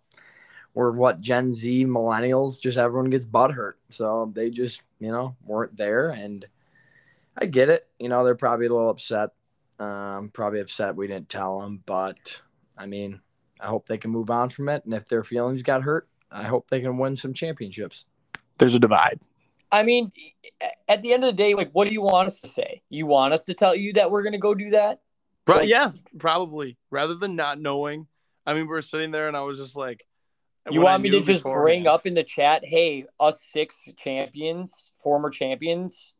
we're 0.74 0.92
what 0.92 1.20
Gen 1.20 1.54
Z 1.54 1.84
millennials. 1.86 2.60
Just 2.60 2.78
everyone 2.78 3.10
gets 3.10 3.26
butthurt, 3.26 3.74
so 3.90 4.30
they 4.34 4.50
just 4.50 4.82
you 4.98 5.10
know 5.10 5.36
weren't 5.44 5.76
there, 5.76 6.10
and 6.10 6.46
I 7.36 7.46
get 7.46 7.68
it. 7.68 7.86
You 7.98 8.08
know, 8.08 8.24
they're 8.24 8.34
probably 8.34 8.66
a 8.66 8.72
little 8.72 8.90
upset. 8.90 9.30
Um, 9.78 10.30
probably 10.32 10.60
upset 10.60 10.94
we 10.94 11.06
didn't 11.06 11.30
tell 11.30 11.60
them, 11.60 11.82
but 11.86 12.40
I 12.76 12.86
mean, 12.86 13.20
I 13.60 13.66
hope 13.66 13.88
they 13.88 13.98
can 13.98 14.10
move 14.10 14.30
on 14.30 14.50
from 14.50 14.68
it. 14.68 14.84
And 14.84 14.94
if 14.94 15.08
their 15.08 15.24
feelings 15.24 15.62
got 15.62 15.82
hurt, 15.82 16.08
I 16.30 16.44
hope 16.44 16.68
they 16.68 16.80
can 16.80 16.98
win 16.98 17.16
some 17.16 17.34
championships. 17.34 18.04
There's 18.58 18.74
a 18.74 18.78
divide. 18.78 19.20
I 19.72 19.82
mean, 19.82 20.12
at 20.88 21.02
the 21.02 21.12
end 21.12 21.24
of 21.24 21.28
the 21.28 21.36
day, 21.36 21.54
like, 21.54 21.70
what 21.72 21.86
do 21.86 21.94
you 21.94 22.02
want 22.02 22.28
us 22.28 22.40
to 22.40 22.48
say? 22.48 22.82
You 22.88 23.06
want 23.06 23.32
us 23.32 23.44
to 23.44 23.54
tell 23.54 23.74
you 23.74 23.92
that 23.94 24.10
we're 24.10 24.22
going 24.22 24.32
to 24.32 24.38
go 24.38 24.54
do 24.54 24.70
that? 24.70 25.00
Like, 25.46 25.68
yeah, 25.68 25.92
probably. 26.18 26.76
Rather 26.90 27.14
than 27.14 27.36
not 27.36 27.60
knowing. 27.60 28.06
I 28.46 28.54
mean, 28.54 28.68
we 28.68 28.76
are 28.76 28.82
sitting 28.82 29.10
there 29.10 29.28
and 29.28 29.36
I 29.36 29.42
was 29.42 29.58
just 29.58 29.76
like, 29.76 30.06
you 30.70 30.82
want 30.82 31.02
me 31.02 31.10
to 31.10 31.20
just 31.20 31.42
bring 31.42 31.86
up 31.86 32.06
in 32.06 32.14
the 32.14 32.22
chat, 32.22 32.64
hey, 32.64 33.06
us 33.18 33.42
six 33.52 33.76
champions, 33.96 34.90
former 34.98 35.30
champions, 35.30 36.12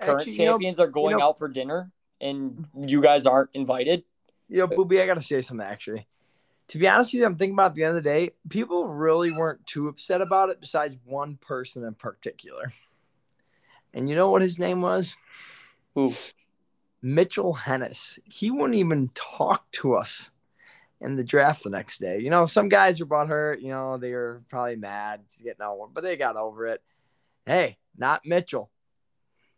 current 0.00 0.20
Actually, 0.20 0.36
champions 0.36 0.78
know, 0.78 0.84
are 0.84 0.88
going 0.88 1.12
you 1.12 1.18
know, 1.18 1.28
out 1.28 1.38
for 1.38 1.48
dinner 1.48 1.90
and 2.20 2.66
you 2.76 3.00
guys 3.00 3.26
aren't 3.26 3.50
invited? 3.54 4.04
You 4.48 4.58
know, 4.58 4.66
Booby, 4.66 5.00
I 5.00 5.06
got 5.06 5.14
to 5.14 5.22
say 5.22 5.40
something 5.40 5.66
actually. 5.66 6.06
To 6.68 6.78
be 6.78 6.88
honest 6.88 7.12
with 7.12 7.20
you, 7.20 7.26
I'm 7.26 7.36
thinking 7.36 7.54
about 7.54 7.72
at 7.72 7.74
the 7.74 7.84
end 7.84 7.96
of 7.96 8.02
the 8.02 8.08
day, 8.08 8.30
people 8.48 8.86
really 8.86 9.30
weren't 9.30 9.66
too 9.66 9.88
upset 9.88 10.20
about 10.20 10.50
it 10.50 10.60
besides 10.60 10.96
one 11.04 11.36
person 11.36 11.84
in 11.84 11.94
particular. 11.94 12.72
And 13.92 14.08
you 14.08 14.14
know 14.14 14.30
what 14.30 14.42
his 14.42 14.58
name 14.58 14.80
was? 14.80 15.16
Who? 15.94 16.14
Mitchell 17.02 17.54
Hennis. 17.54 18.18
He 18.24 18.50
wouldn't 18.50 18.76
even 18.76 19.10
talk 19.14 19.70
to 19.72 19.94
us 19.94 20.30
in 21.02 21.16
the 21.16 21.24
draft 21.24 21.64
the 21.64 21.70
next 21.70 21.98
day. 21.98 22.20
You 22.20 22.30
know, 22.30 22.46
some 22.46 22.68
guys 22.68 23.00
were 23.00 23.06
bought 23.06 23.28
hurt. 23.28 23.60
You 23.60 23.70
know, 23.70 23.98
they 23.98 24.12
were 24.12 24.42
probably 24.48 24.76
mad 24.76 25.20
getting 25.42 25.62
out, 25.62 25.90
but 25.92 26.02
they 26.02 26.16
got 26.16 26.36
over 26.36 26.66
it. 26.66 26.82
Hey, 27.44 27.78
not 27.96 28.24
Mitchell. 28.24 28.70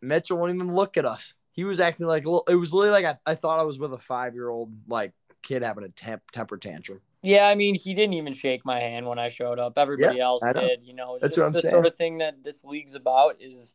Mitchell 0.01 0.37
won't 0.37 0.53
even 0.53 0.73
look 0.75 0.97
at 0.97 1.05
us. 1.05 1.33
He 1.51 1.63
was 1.63 1.79
acting 1.79 2.07
like 2.07 2.23
it 2.23 2.55
was 2.55 2.73
literally 2.73 3.01
like 3.01 3.17
I, 3.25 3.31
I 3.31 3.35
thought 3.35 3.59
I 3.59 3.63
was 3.63 3.79
with 3.79 3.93
a 3.93 3.97
five 3.97 4.33
year 4.33 4.49
old 4.49 4.73
like 4.87 5.13
kid 5.41 5.63
having 5.63 5.83
a 5.83 5.89
temp, 5.89 6.23
temper 6.31 6.57
tantrum. 6.57 7.01
Yeah, 7.21 7.47
I 7.47 7.55
mean, 7.55 7.73
he 7.73 7.95
didn't 7.95 8.13
even 8.13 8.33
shake 8.33 8.65
my 8.65 8.79
hand 8.79 9.07
when 9.07 9.17
I 9.17 9.29
showed 9.29 9.57
up. 9.57 9.77
Everybody 9.77 10.17
yeah, 10.17 10.25
else 10.25 10.43
did. 10.53 10.83
You 10.83 10.93
know, 10.93 11.17
that's 11.19 11.37
what 11.37 11.47
I'm 11.47 11.53
the 11.53 11.61
saying. 11.61 11.73
sort 11.73 11.87
of 11.87 11.95
thing 11.95 12.19
that 12.19 12.43
this 12.43 12.63
league's 12.63 12.93
about 12.93 13.37
is 13.39 13.73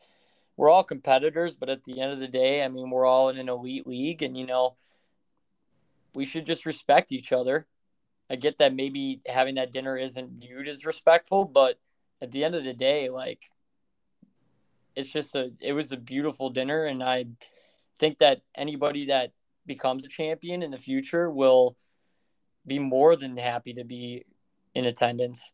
we're 0.56 0.68
all 0.68 0.84
competitors, 0.84 1.54
but 1.54 1.68
at 1.68 1.82
the 1.84 2.00
end 2.00 2.12
of 2.12 2.20
the 2.20 2.28
day, 2.28 2.62
I 2.62 2.68
mean, 2.68 2.90
we're 2.90 3.06
all 3.06 3.28
in 3.28 3.38
an 3.38 3.48
elite 3.48 3.86
league, 3.86 4.22
and 4.22 4.36
you 4.36 4.46
know, 4.46 4.76
we 6.14 6.24
should 6.24 6.46
just 6.46 6.66
respect 6.66 7.12
each 7.12 7.32
other. 7.32 7.66
I 8.28 8.36
get 8.36 8.58
that 8.58 8.74
maybe 8.74 9.20
having 9.26 9.56
that 9.56 9.72
dinner 9.72 9.96
isn't 9.96 10.40
viewed 10.40 10.68
as 10.68 10.86
respectful, 10.86 11.44
but 11.44 11.78
at 12.22 12.30
the 12.30 12.44
end 12.44 12.54
of 12.54 12.64
the 12.64 12.72
day, 12.72 13.08
like, 13.08 13.42
it's 14.94 15.12
just 15.12 15.34
a 15.34 15.52
it 15.60 15.72
was 15.72 15.92
a 15.92 15.96
beautiful 15.96 16.50
dinner, 16.50 16.84
and 16.84 17.02
I 17.02 17.26
think 17.98 18.18
that 18.18 18.42
anybody 18.54 19.06
that 19.06 19.32
becomes 19.66 20.04
a 20.04 20.08
champion 20.08 20.62
in 20.62 20.70
the 20.70 20.78
future 20.78 21.30
will 21.30 21.76
be 22.66 22.78
more 22.78 23.16
than 23.16 23.36
happy 23.36 23.72
to 23.74 23.84
be 23.84 24.24
in 24.74 24.84
attendance. 24.84 25.52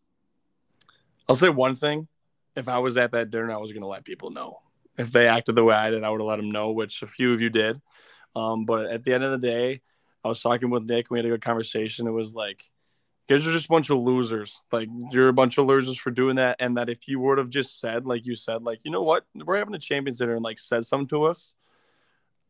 I'll 1.28 1.34
say 1.34 1.48
one 1.48 1.76
thing. 1.76 2.08
If 2.54 2.68
I 2.68 2.78
was 2.78 2.96
at 2.96 3.12
that 3.12 3.30
dinner, 3.30 3.52
I 3.52 3.58
was 3.58 3.72
going 3.72 3.82
to 3.82 3.88
let 3.88 4.04
people 4.04 4.30
know 4.30 4.60
if 4.96 5.12
they 5.12 5.28
acted 5.28 5.54
the 5.54 5.64
way 5.64 5.74
I 5.74 5.90
did, 5.90 6.04
I 6.04 6.10
would 6.10 6.20
have 6.20 6.28
let 6.28 6.36
them 6.36 6.50
know, 6.50 6.70
which 6.70 7.02
a 7.02 7.06
few 7.06 7.32
of 7.32 7.40
you 7.40 7.50
did. 7.50 7.80
Um, 8.34 8.64
but 8.64 8.86
at 8.86 9.04
the 9.04 9.14
end 9.14 9.24
of 9.24 9.32
the 9.32 9.46
day, 9.46 9.82
I 10.26 10.28
was 10.28 10.42
talking 10.42 10.70
with 10.70 10.84
Nick. 10.84 11.10
We 11.10 11.18
had 11.18 11.26
a 11.26 11.30
good 11.30 11.42
conversation. 11.42 12.06
It 12.06 12.10
was 12.10 12.34
like, 12.34 12.64
guys 13.28 13.46
are 13.46 13.52
just 13.52 13.66
a 13.66 13.68
bunch 13.68 13.90
of 13.90 13.98
losers. 13.98 14.64
Like 14.72 14.88
you're 15.10 15.28
a 15.28 15.32
bunch 15.32 15.58
of 15.58 15.66
losers 15.66 15.98
for 15.98 16.10
doing 16.10 16.36
that. 16.36 16.56
And 16.58 16.76
that 16.76 16.88
if 16.88 17.08
you 17.08 17.20
would 17.20 17.38
have 17.38 17.48
just 17.48 17.80
said, 17.80 18.06
like 18.06 18.26
you 18.26 18.34
said, 18.34 18.62
like 18.62 18.80
you 18.82 18.90
know 18.90 19.02
what, 19.02 19.24
we're 19.34 19.58
having 19.58 19.74
a 19.74 19.78
Champions 19.78 20.18
Dinner, 20.18 20.34
and 20.34 20.44
like 20.44 20.58
said 20.58 20.84
something 20.84 21.08
to 21.08 21.24
us, 21.24 21.54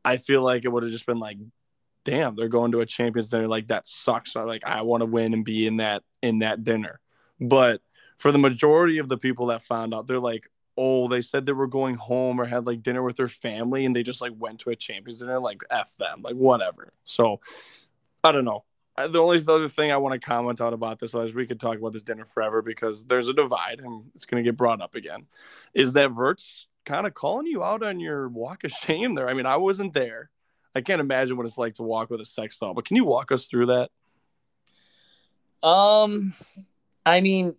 I 0.04 0.16
feel 0.16 0.42
like 0.42 0.64
it 0.64 0.68
would 0.68 0.82
have 0.82 0.92
just 0.92 1.06
been 1.06 1.18
like, 1.18 1.38
damn, 2.04 2.34
they're 2.36 2.48
going 2.48 2.72
to 2.72 2.80
a 2.80 2.86
Champions 2.86 3.30
Dinner. 3.30 3.48
Like 3.48 3.68
that 3.68 3.86
sucks. 3.86 4.32
So 4.32 4.44
like 4.44 4.64
I 4.64 4.82
want 4.82 5.02
to 5.02 5.06
win 5.06 5.34
and 5.34 5.44
be 5.44 5.66
in 5.66 5.78
that 5.78 6.02
in 6.22 6.40
that 6.40 6.64
dinner. 6.64 7.00
But 7.40 7.82
for 8.16 8.32
the 8.32 8.38
majority 8.38 8.98
of 8.98 9.08
the 9.08 9.18
people 9.18 9.46
that 9.46 9.62
found 9.62 9.92
out, 9.92 10.06
they're 10.06 10.18
like, 10.18 10.48
oh, 10.76 11.08
they 11.08 11.22
said 11.22 11.46
they 11.46 11.52
were 11.52 11.66
going 11.66 11.94
home 11.94 12.40
or 12.40 12.44
had 12.44 12.66
like 12.66 12.82
dinner 12.82 13.02
with 13.02 13.16
their 13.16 13.28
family 13.28 13.84
and 13.84 13.96
they 13.96 14.02
just 14.02 14.20
like 14.20 14.32
went 14.36 14.60
to 14.60 14.70
a 14.70 14.76
champions 14.76 15.20
dinner, 15.20 15.38
like 15.38 15.62
F 15.70 15.96
them, 15.96 16.22
like 16.22 16.34
whatever. 16.34 16.92
So 17.04 17.40
I 18.22 18.32
don't 18.32 18.44
know. 18.44 18.64
The 18.96 19.18
only 19.18 19.42
other 19.46 19.68
thing 19.68 19.92
I 19.92 19.98
want 19.98 20.20
to 20.20 20.26
comment 20.26 20.60
on 20.60 20.72
about 20.72 20.98
this 20.98 21.14
is 21.14 21.34
we 21.34 21.46
could 21.46 21.60
talk 21.60 21.76
about 21.76 21.92
this 21.92 22.02
dinner 22.02 22.24
forever 22.24 22.62
because 22.62 23.04
there's 23.04 23.28
a 23.28 23.34
divide 23.34 23.80
and 23.80 24.04
it's 24.14 24.24
going 24.24 24.42
to 24.42 24.48
get 24.48 24.56
brought 24.56 24.80
up 24.80 24.94
again. 24.94 25.26
Is 25.74 25.92
that 25.94 26.12
Vert's 26.12 26.66
kind 26.86 27.06
of 27.06 27.12
calling 27.12 27.46
you 27.46 27.62
out 27.62 27.82
on 27.82 28.00
your 28.00 28.28
walk 28.28 28.64
of 28.64 28.70
shame 28.72 29.14
there? 29.14 29.28
I 29.28 29.34
mean, 29.34 29.44
I 29.44 29.56
wasn't 29.56 29.92
there. 29.92 30.30
I 30.74 30.80
can't 30.80 31.00
imagine 31.00 31.36
what 31.36 31.46
it's 31.46 31.58
like 31.58 31.74
to 31.74 31.82
walk 31.82 32.10
with 32.10 32.20
a 32.20 32.24
sex 32.24 32.58
doll, 32.58 32.74
but 32.74 32.84
can 32.84 32.96
you 32.96 33.04
walk 33.04 33.32
us 33.32 33.46
through 33.46 33.66
that? 33.66 33.90
Um, 35.66 36.34
I 37.04 37.20
mean, 37.20 37.54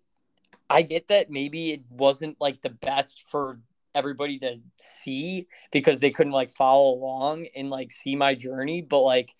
I 0.70 0.82
get 0.82 1.08
that 1.10 1.30
maybe 1.30 1.72
it 1.72 1.82
wasn't 1.90 2.38
like 2.40 2.62
the 2.62 2.70
best 2.70 3.24
for 3.30 3.60
everybody 3.96 4.38
to 4.40 4.58
see 4.78 5.48
because 5.72 6.00
they 6.00 6.12
couldn't 6.12 6.34
like 6.34 6.52
follow 6.52 6.94
along 6.94 7.48
and 7.56 7.70
like 7.70 7.92
see 7.92 8.16
my 8.16 8.36
journey, 8.36 8.82
but 8.82 9.02
like 9.02 9.34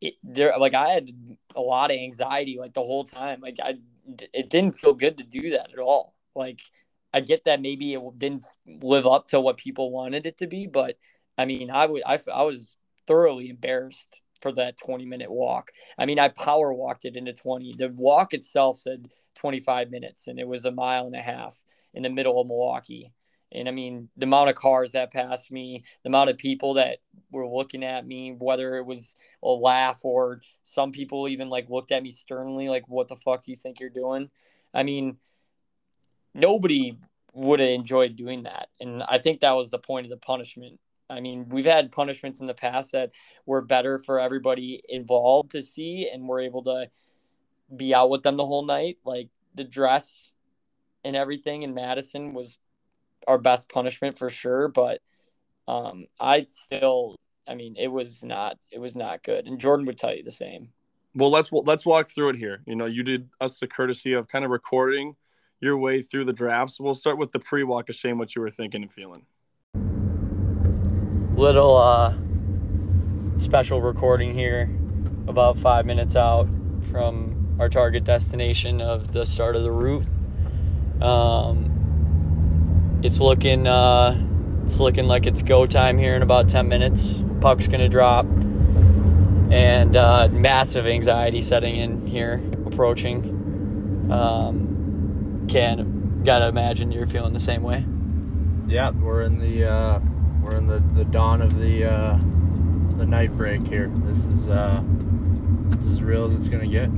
it 0.00 0.14
there 0.22 0.52
like 0.58 0.74
I 0.74 0.90
had 0.90 1.10
a 1.54 1.60
lot 1.60 1.90
of 1.90 1.96
anxiety 1.96 2.56
like 2.58 2.74
the 2.74 2.82
whole 2.82 3.04
time. 3.04 3.40
Like 3.40 3.56
I 3.62 3.74
it 4.32 4.50
didn't 4.50 4.74
feel 4.74 4.94
good 4.94 5.18
to 5.18 5.24
do 5.24 5.50
that 5.50 5.72
at 5.72 5.78
all. 5.78 6.14
Like 6.34 6.60
I 7.12 7.20
get 7.20 7.44
that 7.44 7.62
maybe 7.62 7.94
it 7.94 8.18
didn't 8.18 8.44
live 8.66 9.06
up 9.06 9.28
to 9.28 9.40
what 9.40 9.56
people 9.56 9.90
wanted 9.90 10.26
it 10.26 10.38
to 10.38 10.46
be, 10.46 10.66
but 10.66 10.98
I 11.36 11.44
mean, 11.44 11.70
I 11.70 11.86
would 11.86 12.02
I, 12.04 12.18
I 12.32 12.42
was 12.42 12.76
thoroughly 13.06 13.48
embarrassed 13.48 14.20
for 14.40 14.52
that 14.52 14.78
20 14.78 15.04
minute 15.06 15.30
walk. 15.30 15.72
I 15.98 16.06
mean, 16.06 16.18
I 16.18 16.28
power 16.28 16.72
walked 16.72 17.04
it 17.04 17.16
into 17.16 17.32
20. 17.32 17.74
The 17.76 17.88
walk 17.88 18.34
itself 18.34 18.78
said 18.78 19.08
25 19.36 19.90
minutes, 19.90 20.26
and 20.28 20.38
it 20.38 20.46
was 20.46 20.64
a 20.64 20.70
mile 20.70 21.06
and 21.06 21.16
a 21.16 21.22
half 21.22 21.56
in 21.94 22.02
the 22.02 22.10
middle 22.10 22.40
of 22.40 22.46
Milwaukee. 22.46 23.12
And 23.50 23.66
I 23.66 23.70
mean, 23.70 24.10
the 24.16 24.26
amount 24.26 24.50
of 24.50 24.56
cars 24.56 24.92
that 24.92 25.12
passed 25.12 25.50
me, 25.50 25.82
the 26.02 26.10
amount 26.10 26.30
of 26.30 26.36
people 26.36 26.74
that 26.74 26.98
were 27.30 27.48
looking 27.48 27.82
at 27.82 28.06
me, 28.06 28.36
whether 28.38 28.76
it 28.76 28.84
was 28.84 29.14
a 29.42 29.48
laugh 29.48 30.00
or 30.04 30.40
some 30.64 30.92
people 30.92 31.28
even 31.28 31.48
like 31.48 31.70
looked 31.70 31.92
at 31.92 32.02
me 32.02 32.10
sternly, 32.10 32.68
like, 32.68 32.86
what 32.88 33.08
the 33.08 33.16
fuck 33.16 33.48
you 33.48 33.56
think 33.56 33.80
you're 33.80 33.88
doing? 33.88 34.28
I 34.74 34.82
mean, 34.82 35.16
nobody 36.34 36.98
would 37.32 37.60
have 37.60 37.70
enjoyed 37.70 38.16
doing 38.16 38.42
that. 38.42 38.68
And 38.80 39.02
I 39.02 39.18
think 39.18 39.40
that 39.40 39.52
was 39.52 39.70
the 39.70 39.78
point 39.78 40.06
of 40.06 40.10
the 40.10 40.18
punishment. 40.18 40.78
I 41.10 41.20
mean, 41.20 41.48
we've 41.48 41.64
had 41.64 41.92
punishments 41.92 42.40
in 42.40 42.46
the 42.46 42.54
past 42.54 42.92
that 42.92 43.12
were 43.46 43.62
better 43.62 43.98
for 43.98 44.20
everybody 44.20 44.82
involved 44.88 45.52
to 45.52 45.62
see, 45.62 46.08
and 46.12 46.28
we're 46.28 46.42
able 46.42 46.64
to 46.64 46.90
be 47.74 47.94
out 47.94 48.10
with 48.10 48.22
them 48.22 48.36
the 48.36 48.46
whole 48.46 48.64
night. 48.64 48.98
Like 49.04 49.30
the 49.54 49.64
dress 49.64 50.32
and 51.04 51.16
everything 51.16 51.62
in 51.62 51.74
Madison 51.74 52.34
was 52.34 52.58
our 53.26 53.38
best 53.38 53.68
punishment 53.68 54.18
for 54.18 54.30
sure, 54.30 54.68
but 54.68 55.00
um, 55.66 56.06
I 56.20 56.46
still, 56.50 57.16
I 57.46 57.54
mean, 57.54 57.76
it 57.78 57.88
was 57.88 58.22
not, 58.22 58.58
it 58.70 58.78
was 58.78 58.96
not 58.96 59.22
good, 59.22 59.46
and 59.46 59.58
Jordan 59.58 59.86
would 59.86 59.98
tell 59.98 60.14
you 60.14 60.24
the 60.24 60.30
same. 60.30 60.70
Well, 61.14 61.30
let's 61.30 61.50
let's 61.50 61.86
walk 61.86 62.10
through 62.10 62.30
it 62.30 62.36
here. 62.36 62.62
You 62.66 62.76
know, 62.76 62.86
you 62.86 63.02
did 63.02 63.30
us 63.40 63.58
the 63.58 63.66
courtesy 63.66 64.12
of 64.12 64.28
kind 64.28 64.44
of 64.44 64.50
recording 64.50 65.16
your 65.60 65.76
way 65.76 66.02
through 66.02 66.26
the 66.26 66.32
drafts. 66.32 66.78
We'll 66.78 66.94
start 66.94 67.18
with 67.18 67.32
the 67.32 67.40
pre-walk 67.40 67.88
of 67.88 67.96
shame. 67.96 68.18
What 68.18 68.36
you 68.36 68.42
were 68.42 68.50
thinking 68.50 68.82
and 68.82 68.92
feeling. 68.92 69.26
Little 71.38 71.76
uh, 71.76 72.14
special 73.38 73.80
recording 73.80 74.34
here, 74.34 74.68
about 75.28 75.56
five 75.56 75.86
minutes 75.86 76.16
out 76.16 76.48
from 76.90 77.54
our 77.60 77.68
target 77.68 78.02
destination 78.02 78.80
of 78.80 79.12
the 79.12 79.24
start 79.24 79.54
of 79.54 79.62
the 79.62 79.70
route. 79.70 80.04
Um, 81.00 81.70
it's 83.04 83.20
looking 83.20 83.68
uh, 83.68 84.20
it's 84.66 84.80
looking 84.80 85.06
like 85.06 85.26
it's 85.26 85.42
go 85.42 85.64
time 85.64 85.96
here 85.96 86.16
in 86.16 86.22
about 86.22 86.48
10 86.48 86.66
minutes. 86.66 87.22
Puck's 87.40 87.68
gonna 87.68 87.88
drop, 87.88 88.26
and 88.26 89.94
uh, 89.94 90.26
massive 90.32 90.88
anxiety 90.88 91.40
setting 91.40 91.76
in 91.76 92.04
here, 92.04 92.42
approaching. 92.66 94.10
Um, 94.10 95.46
can 95.48 96.24
gotta 96.24 96.48
imagine 96.48 96.90
you're 96.90 97.06
feeling 97.06 97.32
the 97.32 97.38
same 97.38 97.62
way. 97.62 97.84
Yeah, 98.66 98.90
we're 98.90 99.22
in 99.22 99.38
the 99.38 99.70
uh, 99.70 100.00
we're 100.48 100.56
in 100.56 100.66
the, 100.66 100.82
the 100.94 101.04
dawn 101.04 101.42
of 101.42 101.58
the 101.60 101.84
uh, 101.84 102.18
the 102.96 103.04
night 103.04 103.36
break 103.36 103.66
here. 103.66 103.90
This 104.04 104.24
is 104.24 104.48
uh, 104.48 104.82
this 105.68 105.84
is 105.86 106.02
real 106.02 106.24
as 106.24 106.32
it's 106.32 106.48
gonna 106.48 106.66
get. 106.66 106.88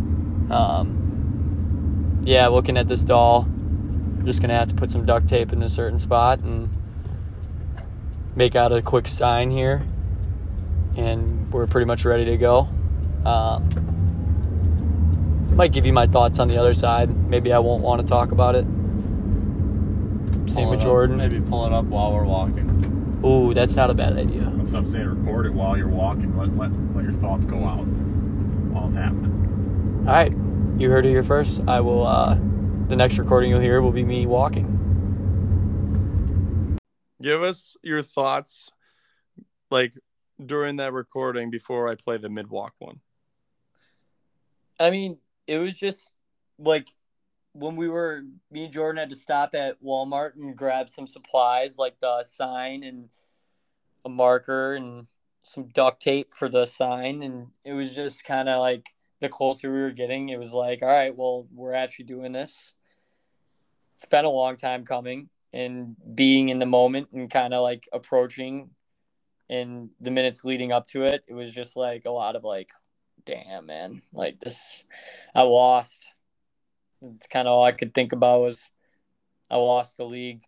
Um, 0.50 2.20
yeah, 2.24 2.46
looking 2.46 2.76
at 2.76 2.86
this 2.86 3.02
doll, 3.02 3.42
I'm 3.42 4.24
just 4.24 4.40
gonna 4.40 4.54
have 4.54 4.68
to 4.68 4.74
put 4.74 4.90
some 4.90 5.04
duct 5.04 5.28
tape 5.28 5.52
in 5.52 5.62
a 5.62 5.68
certain 5.68 5.98
spot 5.98 6.38
and 6.40 6.70
make 8.36 8.54
out 8.54 8.72
a 8.72 8.80
quick 8.82 9.08
sign 9.08 9.50
here, 9.50 9.82
and 10.96 11.52
we're 11.52 11.66
pretty 11.66 11.86
much 11.86 12.04
ready 12.04 12.26
to 12.26 12.36
go. 12.36 12.68
Um, 13.24 13.68
might 15.56 15.72
give 15.72 15.84
you 15.84 15.92
my 15.92 16.06
thoughts 16.06 16.38
on 16.38 16.46
the 16.46 16.56
other 16.56 16.72
side. 16.72 17.10
Maybe 17.28 17.52
I 17.52 17.58
won't 17.58 17.82
want 17.82 18.00
to 18.00 18.06
talk 18.06 18.30
about 18.30 18.54
it. 18.54 18.64
Same 20.48 20.68
with 20.68 20.80
Jordan. 20.80 21.16
Maybe 21.16 21.40
pull 21.40 21.66
it 21.66 21.72
up 21.72 21.84
while 21.86 22.12
we're 22.12 22.24
walking. 22.24 22.89
Ooh, 23.24 23.52
that's 23.52 23.76
not 23.76 23.90
a 23.90 23.94
bad 23.94 24.16
idea. 24.16 24.50
That's 24.56 24.70
what 24.72 24.78
I'm 24.78 24.86
saying. 24.86 25.06
Record 25.06 25.46
it 25.46 25.52
while 25.52 25.76
you're 25.76 25.88
walking. 25.88 26.36
Let 26.36 26.56
let 26.56 26.70
let 26.94 27.04
your 27.04 27.12
thoughts 27.12 27.46
go 27.46 27.64
out 27.64 27.84
while 28.72 28.86
it's 28.86 28.96
happening. 28.96 30.04
All 30.06 30.12
right, 30.14 30.32
you 30.78 30.88
heard 30.88 31.04
it 31.04 31.10
here 31.10 31.22
first. 31.22 31.60
I 31.68 31.80
will. 31.80 32.06
uh 32.06 32.38
The 32.88 32.96
next 32.96 33.18
recording 33.18 33.50
you'll 33.50 33.60
hear 33.60 33.82
will 33.82 33.92
be 33.92 34.04
me 34.04 34.26
walking. 34.26 34.78
Give 37.20 37.42
us 37.42 37.76
your 37.82 38.02
thoughts, 38.02 38.70
like 39.70 39.92
during 40.44 40.76
that 40.76 40.94
recording 40.94 41.50
before 41.50 41.88
I 41.88 41.94
play 41.94 42.16
the 42.16 42.30
mid 42.30 42.48
walk 42.48 42.72
one. 42.78 43.00
I 44.78 44.90
mean, 44.90 45.18
it 45.46 45.58
was 45.58 45.74
just 45.74 46.10
like 46.58 46.88
when 47.52 47.76
we 47.76 47.88
were 47.88 48.22
me 48.50 48.64
and 48.64 48.72
Jordan 48.72 48.98
had 48.98 49.10
to 49.10 49.16
stop 49.16 49.54
at 49.54 49.82
Walmart 49.82 50.34
and 50.36 50.56
grab 50.56 50.88
some 50.88 51.06
supplies 51.06 51.78
like 51.78 51.98
the 52.00 52.22
sign 52.22 52.82
and 52.82 53.08
a 54.04 54.08
marker 54.08 54.74
and 54.74 55.06
some 55.42 55.68
duct 55.68 56.00
tape 56.00 56.32
for 56.32 56.48
the 56.48 56.64
sign. 56.64 57.22
And 57.22 57.48
it 57.64 57.72
was 57.72 57.94
just 57.94 58.24
kind 58.24 58.48
of 58.48 58.60
like 58.60 58.88
the 59.20 59.28
closer 59.28 59.72
we 59.72 59.80
were 59.80 59.90
getting 59.90 60.30
it 60.30 60.38
was 60.38 60.52
like 60.52 60.80
all 60.80 60.88
right 60.88 61.14
well 61.14 61.46
we're 61.52 61.74
actually 61.74 62.06
doing 62.06 62.32
this. 62.32 62.74
It's 63.96 64.06
been 64.06 64.24
a 64.24 64.30
long 64.30 64.56
time 64.56 64.84
coming 64.84 65.28
and 65.52 65.96
being 66.14 66.48
in 66.48 66.58
the 66.58 66.66
moment 66.66 67.08
and 67.12 67.30
kind 67.30 67.52
of 67.52 67.62
like 67.62 67.88
approaching 67.92 68.70
in 69.48 69.90
the 70.00 70.10
minutes 70.10 70.44
leading 70.44 70.70
up 70.70 70.86
to 70.86 71.02
it 71.02 71.24
it 71.26 71.34
was 71.34 71.52
just 71.52 71.76
like 71.76 72.04
a 72.04 72.10
lot 72.10 72.36
of 72.36 72.44
like 72.44 72.70
damn 73.26 73.66
man 73.66 74.00
like 74.12 74.38
this 74.38 74.84
i 75.34 75.42
lost 75.42 76.04
it's 77.02 77.26
kind 77.26 77.46
of 77.48 77.52
all 77.52 77.64
i 77.64 77.72
could 77.72 77.94
think 77.94 78.12
about 78.12 78.40
was 78.40 78.60
i 79.50 79.56
lost 79.56 79.96
the 79.96 80.04
league 80.04 80.42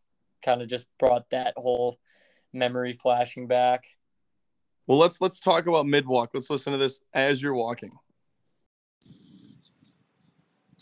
kind 0.44 0.62
of 0.62 0.68
just 0.68 0.86
brought 0.98 1.28
that 1.30 1.54
whole 1.56 1.98
memory 2.52 2.92
flashing 2.92 3.46
back 3.46 3.84
well 4.86 4.98
let's 4.98 5.20
let's 5.20 5.40
talk 5.40 5.66
about 5.66 5.86
mid 5.86 6.06
walk 6.06 6.30
let's 6.34 6.50
listen 6.50 6.72
to 6.72 6.78
this 6.78 7.00
as 7.14 7.42
you're 7.42 7.54
walking 7.54 7.92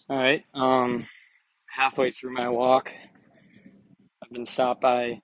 all 0.09 0.17
right 0.17 0.45
um 0.55 1.07
halfway 1.69 2.11
through 2.11 2.33
my 2.33 2.49
walk 2.49 2.93
i've 4.23 4.31
been 4.31 4.45
stopped 4.45 4.81
by 4.81 5.21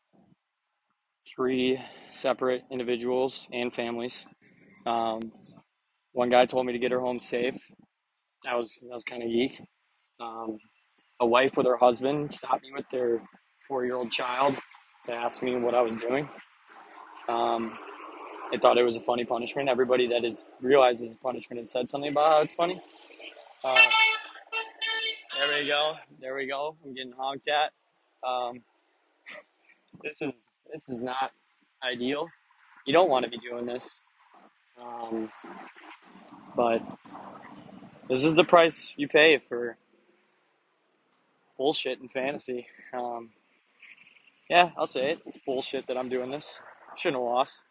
three 1.34 1.80
separate 2.12 2.62
individuals 2.70 3.48
and 3.52 3.74
families 3.74 4.26
um, 4.86 5.32
one 6.12 6.30
guy 6.30 6.46
told 6.46 6.64
me 6.64 6.72
to 6.72 6.78
get 6.78 6.92
her 6.92 7.00
home 7.00 7.18
safe. 7.18 7.56
That 8.44 8.56
was 8.56 8.78
that 8.82 8.92
was 8.92 9.04
kind 9.04 9.22
of 9.22 9.28
geek. 9.28 9.60
Um, 10.20 10.58
a 11.20 11.26
wife 11.26 11.56
with 11.56 11.66
her 11.66 11.76
husband 11.76 12.32
stopped 12.32 12.62
me 12.62 12.72
with 12.74 12.88
their 12.90 13.20
four-year-old 13.66 14.10
child 14.10 14.56
to 15.04 15.12
ask 15.12 15.42
me 15.42 15.56
what 15.56 15.74
I 15.74 15.82
was 15.82 15.96
doing. 15.96 16.28
Um, 17.28 17.78
they 18.50 18.58
thought 18.58 18.78
it 18.78 18.84
was 18.84 18.96
a 18.96 19.00
funny 19.00 19.24
punishment. 19.24 19.68
Everybody 19.68 20.06
that 20.08 20.24
has 20.24 20.50
realized 20.60 21.02
it's 21.02 21.16
punishment 21.16 21.58
has 21.58 21.70
said 21.70 21.90
something 21.90 22.10
about 22.10 22.28
how 22.30 22.40
it's 22.42 22.54
funny. 22.54 22.80
Uh, 23.64 23.76
there 25.36 25.60
we 25.60 25.66
go. 25.66 25.94
There 26.20 26.34
we 26.34 26.46
go. 26.46 26.76
I'm 26.84 26.94
getting 26.94 27.12
honked 27.12 27.48
at. 27.48 27.72
Um, 28.26 28.62
this 30.02 30.22
is 30.22 30.48
this 30.72 30.88
is 30.88 31.02
not 31.02 31.32
ideal. 31.82 32.28
You 32.86 32.92
don't 32.92 33.10
want 33.10 33.24
to 33.24 33.30
be 33.30 33.38
doing 33.38 33.66
this. 33.66 34.02
Um, 34.80 35.30
but 36.54 36.82
this 38.08 38.22
is 38.22 38.34
the 38.34 38.44
price 38.44 38.94
you 38.96 39.08
pay 39.08 39.38
for 39.38 39.76
bullshit 41.56 42.00
in 42.00 42.08
fantasy. 42.08 42.66
Um, 42.92 43.30
yeah, 44.48 44.70
I'll 44.76 44.86
say 44.86 45.12
it. 45.12 45.20
It's 45.26 45.38
bullshit 45.44 45.86
that 45.88 45.96
I'm 45.96 46.08
doing 46.08 46.30
this. 46.30 46.60
Shouldn't 46.96 47.20
have 47.20 47.24
lost. 47.24 47.64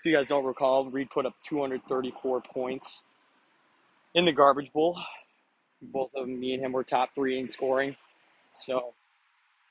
If 0.00 0.06
you 0.10 0.16
guys 0.16 0.28
don't 0.28 0.44
recall, 0.44 0.90
Reed 0.90 1.10
put 1.10 1.26
up 1.26 1.34
234 1.44 2.40
points 2.42 3.04
in 4.14 4.24
the 4.24 4.32
garbage 4.32 4.72
bowl. 4.72 4.98
Both 5.82 6.14
of 6.14 6.26
them, 6.26 6.40
me 6.40 6.54
and 6.54 6.62
him, 6.62 6.72
were 6.72 6.84
top 6.84 7.10
three 7.14 7.38
in 7.38 7.48
scoring. 7.48 7.96
So, 8.52 8.94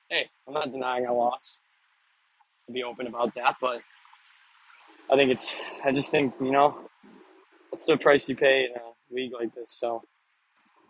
hey, 0.10 0.30
I'm 0.48 0.54
not 0.54 0.72
denying 0.72 1.08
I 1.08 1.12
lost. 1.12 1.60
I'll 2.68 2.74
be 2.74 2.84
open 2.84 3.08
about 3.08 3.36
that, 3.36 3.56
but 3.60 3.82
I 5.12 5.16
think 5.16 5.32
it's, 5.32 5.56
I 5.84 5.92
just 5.92 6.12
think, 6.12 6.34
you 6.40 6.52
know, 6.52 6.78
that's 7.72 7.86
the 7.86 7.98
price 7.98 8.30
you 8.30 8.36
pay 8.36 8.66
in 8.66 8.72
a 8.76 9.14
league 9.14 9.34
like 9.34 9.54
this. 9.56 9.72
So 9.72 10.04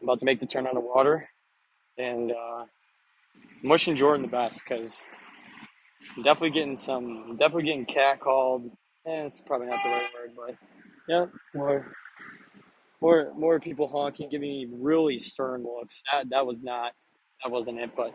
I'm 0.01 0.07
about 0.07 0.19
to 0.19 0.25
make 0.25 0.39
the 0.39 0.45
turn 0.45 0.67
on 0.67 0.75
the 0.75 0.81
water, 0.81 1.29
and 1.97 2.31
uh, 2.31 2.65
wishing 3.63 3.95
Jordan 3.95 4.23
the 4.23 4.27
best 4.29 4.61
because 4.63 5.05
definitely 6.17 6.51
getting 6.51 6.77
some, 6.77 7.37
definitely 7.37 7.63
getting 7.63 7.85
catcalled. 7.85 8.71
Eh, 9.07 9.25
it's 9.25 9.41
probably 9.41 9.67
not 9.67 9.83
the 9.83 9.89
right 9.89 10.09
word, 10.13 10.31
but 10.35 10.55
yeah, 11.07 11.25
more, 11.55 11.93
more, 13.01 13.33
more 13.35 13.59
people 13.59 13.87
honking, 13.87 14.29
giving 14.29 14.49
me 14.49 14.67
really 14.71 15.17
stern 15.17 15.63
looks. 15.63 16.03
That 16.11 16.29
that 16.29 16.45
was 16.45 16.63
not, 16.63 16.93
that 17.43 17.51
wasn't 17.51 17.79
it. 17.79 17.91
But 17.95 18.13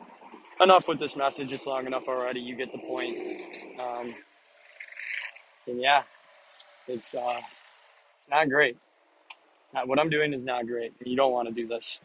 enough 0.60 0.88
with 0.88 0.98
this 0.98 1.16
message. 1.16 1.52
It's 1.52 1.66
long 1.66 1.86
enough 1.86 2.04
already. 2.08 2.40
You 2.40 2.56
get 2.56 2.72
the 2.72 2.78
point. 2.78 3.16
Um, 3.80 4.14
and 5.66 5.80
yeah, 5.80 6.02
it's 6.88 7.14
uh, 7.14 7.40
it's 8.16 8.28
not 8.30 8.48
great. 8.48 8.76
What 9.86 9.98
I'm 10.00 10.10
doing 10.10 10.32
is 10.32 10.44
not 10.44 10.66
great. 10.66 10.94
You 11.04 11.16
don't 11.16 11.32
want 11.32 11.48
to 11.48 11.54
do 11.54 11.68
this. 11.68 12.00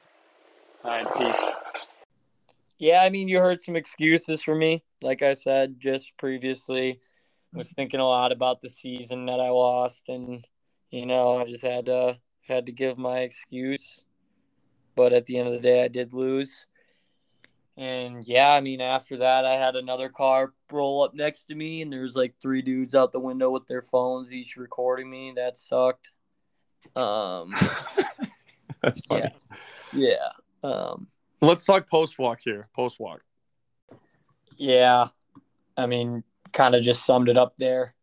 All 0.84 0.92
right, 0.92 1.08
peace. 1.18 1.48
Yeah, 2.84 3.02
I 3.02 3.10
mean, 3.10 3.30
you 3.30 3.40
heard 3.40 3.62
some 3.62 3.78
excuses 3.78 4.42
for 4.42 4.54
me. 4.54 4.84
Like 5.02 5.22
I 5.22 5.36
said 5.36 5.80
just 5.80 6.12
previously, 6.18 7.00
was 7.54 7.70
thinking 7.70 8.02
a 8.02 8.06
lot 8.06 8.34
about 8.34 8.60
the 8.60 8.68
season 8.68 9.28
that 9.28 9.40
I 9.40 9.52
lost, 9.52 10.10
and 10.10 10.46
you 10.92 11.06
know, 11.06 11.38
I 11.38 11.46
just 11.46 11.64
had 11.64 11.86
to 11.86 12.18
had 12.46 12.66
to 12.66 12.74
give 12.74 12.98
my 12.98 13.20
excuse. 13.20 14.04
But 14.98 15.14
at 15.14 15.28
the 15.28 15.38
end 15.38 15.48
of 15.48 15.54
the 15.54 15.62
day, 15.62 15.82
I 15.82 15.88
did 15.88 16.12
lose. 16.12 16.52
And 17.78 18.28
yeah, 18.28 18.50
I 18.50 18.60
mean, 18.60 18.82
after 18.82 19.16
that, 19.16 19.46
I 19.46 19.54
had 19.54 19.78
another 19.78 20.10
car 20.10 20.54
roll 20.70 21.04
up 21.04 21.14
next 21.14 21.46
to 21.46 21.56
me, 21.56 21.84
and 21.84 21.94
there's 21.94 22.18
like 22.18 22.36
three 22.42 22.62
dudes 22.62 22.94
out 22.94 23.14
the 23.14 23.20
window 23.22 23.50
with 23.50 23.66
their 23.66 23.84
phones, 23.84 24.34
each 24.34 24.58
recording 24.58 25.10
me. 25.10 25.32
That 25.38 25.56
sucked. 25.56 26.12
Um, 26.98 27.56
That's 28.82 29.00
funny. 29.08 29.32
Yeah. 29.94 30.18
yeah. 30.64 30.70
Um, 30.70 31.08
Let's 31.44 31.66
talk 31.66 31.90
post 31.90 32.18
walk 32.18 32.40
here. 32.44 32.70
Post 32.76 33.00
walk. 33.00 33.22
Yeah. 34.58 35.08
I 35.78 35.86
mean, 35.86 36.24
kind 36.52 36.76
of 36.76 36.82
just 36.82 37.06
summed 37.06 37.30
it 37.30 37.38
up 37.38 37.58
there. 37.58 37.96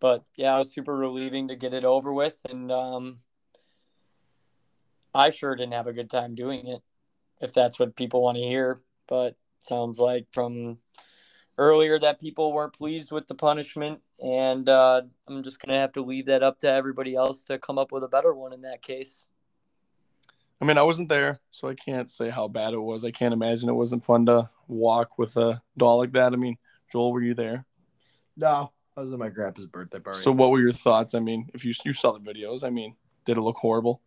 But 0.00 0.24
yeah, 0.36 0.54
it 0.54 0.58
was 0.58 0.72
super 0.72 0.96
relieving 0.96 1.48
to 1.48 1.56
get 1.56 1.74
it 1.74 1.84
over 1.84 2.12
with. 2.12 2.40
And 2.48 2.70
um, 2.70 3.20
I 5.14 5.30
sure 5.30 5.56
didn't 5.56 5.74
have 5.74 5.86
a 5.86 5.92
good 5.92 6.10
time 6.10 6.34
doing 6.34 6.66
it, 6.66 6.82
if 7.40 7.54
that's 7.54 7.78
what 7.78 7.96
people 7.96 8.22
want 8.22 8.36
to 8.36 8.42
hear 8.42 8.80
but 9.06 9.36
sounds 9.60 9.98
like 9.98 10.26
from 10.32 10.78
earlier 11.58 11.98
that 11.98 12.20
people 12.20 12.52
weren't 12.52 12.76
pleased 12.76 13.10
with 13.10 13.26
the 13.28 13.34
punishment 13.34 14.00
and 14.22 14.68
uh, 14.68 15.02
i'm 15.28 15.42
just 15.42 15.60
going 15.60 15.74
to 15.74 15.80
have 15.80 15.92
to 15.92 16.02
leave 16.02 16.26
that 16.26 16.42
up 16.42 16.58
to 16.60 16.70
everybody 16.70 17.14
else 17.14 17.44
to 17.44 17.58
come 17.58 17.78
up 17.78 17.92
with 17.92 18.04
a 18.04 18.08
better 18.08 18.34
one 18.34 18.52
in 18.52 18.62
that 18.62 18.82
case 18.82 19.26
i 20.60 20.64
mean 20.64 20.78
i 20.78 20.82
wasn't 20.82 21.08
there 21.08 21.38
so 21.50 21.68
i 21.68 21.74
can't 21.74 22.10
say 22.10 22.30
how 22.30 22.48
bad 22.48 22.74
it 22.74 22.78
was. 22.78 23.04
I 23.04 23.10
can't 23.10 23.34
imagine 23.34 23.68
it 23.68 23.74
wasn't 23.74 24.04
fun 24.04 24.26
to 24.26 24.50
walk 24.68 25.18
with 25.18 25.36
a 25.36 25.62
doll 25.76 25.98
like 25.98 26.12
that. 26.12 26.32
I 26.32 26.36
mean 26.36 26.56
joel 26.92 27.12
were 27.12 27.22
you 27.22 27.34
there? 27.34 27.64
No 28.36 28.72
i 28.96 29.00
was 29.00 29.12
at 29.12 29.18
my 29.18 29.28
grandpa's 29.28 29.66
birthday 29.66 29.98
party. 29.98 30.20
So 30.20 30.32
what 30.32 30.50
were 30.50 30.60
your 30.60 30.72
thoughts? 30.72 31.14
I 31.14 31.20
mean 31.20 31.48
if 31.54 31.64
you 31.64 31.74
you 31.84 31.92
saw 31.92 32.12
the 32.12 32.20
videos 32.20 32.64
i 32.64 32.70
mean 32.70 32.96
did 33.24 33.36
it 33.36 33.42
look 33.42 33.56
horrible? 33.56 34.00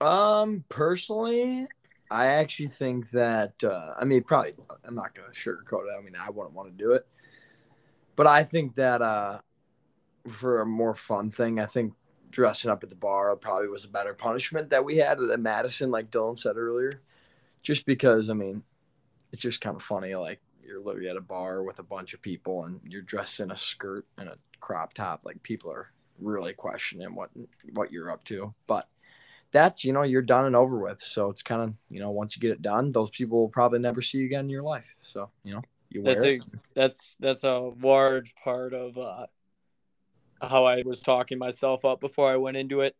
Um 0.00 0.64
personally 0.68 1.66
I 2.10 2.26
actually 2.26 2.68
think 2.68 3.10
that 3.10 3.54
uh, 3.64 3.94
I 3.98 4.04
mean 4.04 4.22
probably 4.22 4.52
I'm 4.84 4.94
not 4.94 5.14
gonna 5.14 5.28
sugarcoat 5.32 5.86
it. 5.86 5.98
I 5.98 6.02
mean 6.02 6.14
I 6.18 6.30
wouldn't 6.30 6.54
want 6.54 6.68
to 6.68 6.84
do 6.84 6.92
it, 6.92 7.06
but 8.14 8.26
I 8.26 8.44
think 8.44 8.74
that 8.76 9.02
uh, 9.02 9.40
for 10.28 10.60
a 10.60 10.66
more 10.66 10.94
fun 10.94 11.30
thing, 11.30 11.58
I 11.60 11.66
think 11.66 11.94
dressing 12.30 12.70
up 12.70 12.82
at 12.82 12.90
the 12.90 12.96
bar 12.96 13.36
probably 13.36 13.68
was 13.68 13.84
a 13.84 13.88
better 13.88 14.14
punishment 14.14 14.70
that 14.70 14.84
we 14.84 14.98
had 14.98 15.20
at 15.20 15.40
Madison, 15.40 15.90
like 15.90 16.10
Dylan 16.10 16.38
said 16.38 16.56
earlier. 16.56 17.02
Just 17.62 17.86
because 17.86 18.30
I 18.30 18.34
mean, 18.34 18.62
it's 19.32 19.42
just 19.42 19.60
kind 19.60 19.76
of 19.76 19.82
funny. 19.82 20.14
Like 20.14 20.40
you're 20.64 20.80
literally 20.80 21.08
at 21.08 21.16
a 21.16 21.20
bar 21.20 21.62
with 21.62 21.78
a 21.78 21.84
bunch 21.84 22.14
of 22.14 22.22
people 22.22 22.64
and 22.64 22.80
you're 22.84 23.02
dressed 23.02 23.40
in 23.40 23.50
a 23.50 23.56
skirt 23.56 24.06
and 24.18 24.28
a 24.28 24.38
crop 24.60 24.94
top. 24.94 25.22
Like 25.24 25.42
people 25.42 25.70
are 25.70 25.90
really 26.20 26.52
questioning 26.52 27.14
what 27.14 27.30
what 27.72 27.92
you're 27.92 28.10
up 28.10 28.24
to. 28.24 28.54
But 28.66 28.88
that's 29.52 29.84
you 29.84 29.92
know 29.92 30.02
you're 30.02 30.22
done 30.22 30.44
and 30.44 30.56
over 30.56 30.78
with. 30.78 31.02
So 31.02 31.30
it's 31.30 31.42
kind 31.42 31.62
of 31.62 31.74
you 31.88 32.00
know 32.00 32.10
once 32.10 32.36
you 32.36 32.40
get 32.40 32.52
it 32.52 32.62
done, 32.62 32.92
those 32.92 33.10
people 33.10 33.38
will 33.38 33.48
probably 33.48 33.78
never 33.78 34.02
see 34.02 34.18
you 34.18 34.26
again 34.26 34.46
in 34.46 34.50
your 34.50 34.62
life. 34.62 34.96
So 35.02 35.30
you 35.44 35.54
know 35.54 35.62
you 35.90 36.02
wear 36.02 36.14
that's 36.14 36.26
a, 36.26 36.40
that's 36.74 37.16
that's 37.20 37.44
a 37.44 37.72
large 37.80 38.34
part 38.42 38.74
of 38.74 38.98
uh, 38.98 39.26
how 40.40 40.64
I 40.64 40.82
was 40.84 41.00
talking 41.00 41.38
myself 41.38 41.84
up 41.84 42.00
before 42.00 42.30
I 42.30 42.36
went 42.36 42.56
into 42.56 42.80
it. 42.80 42.96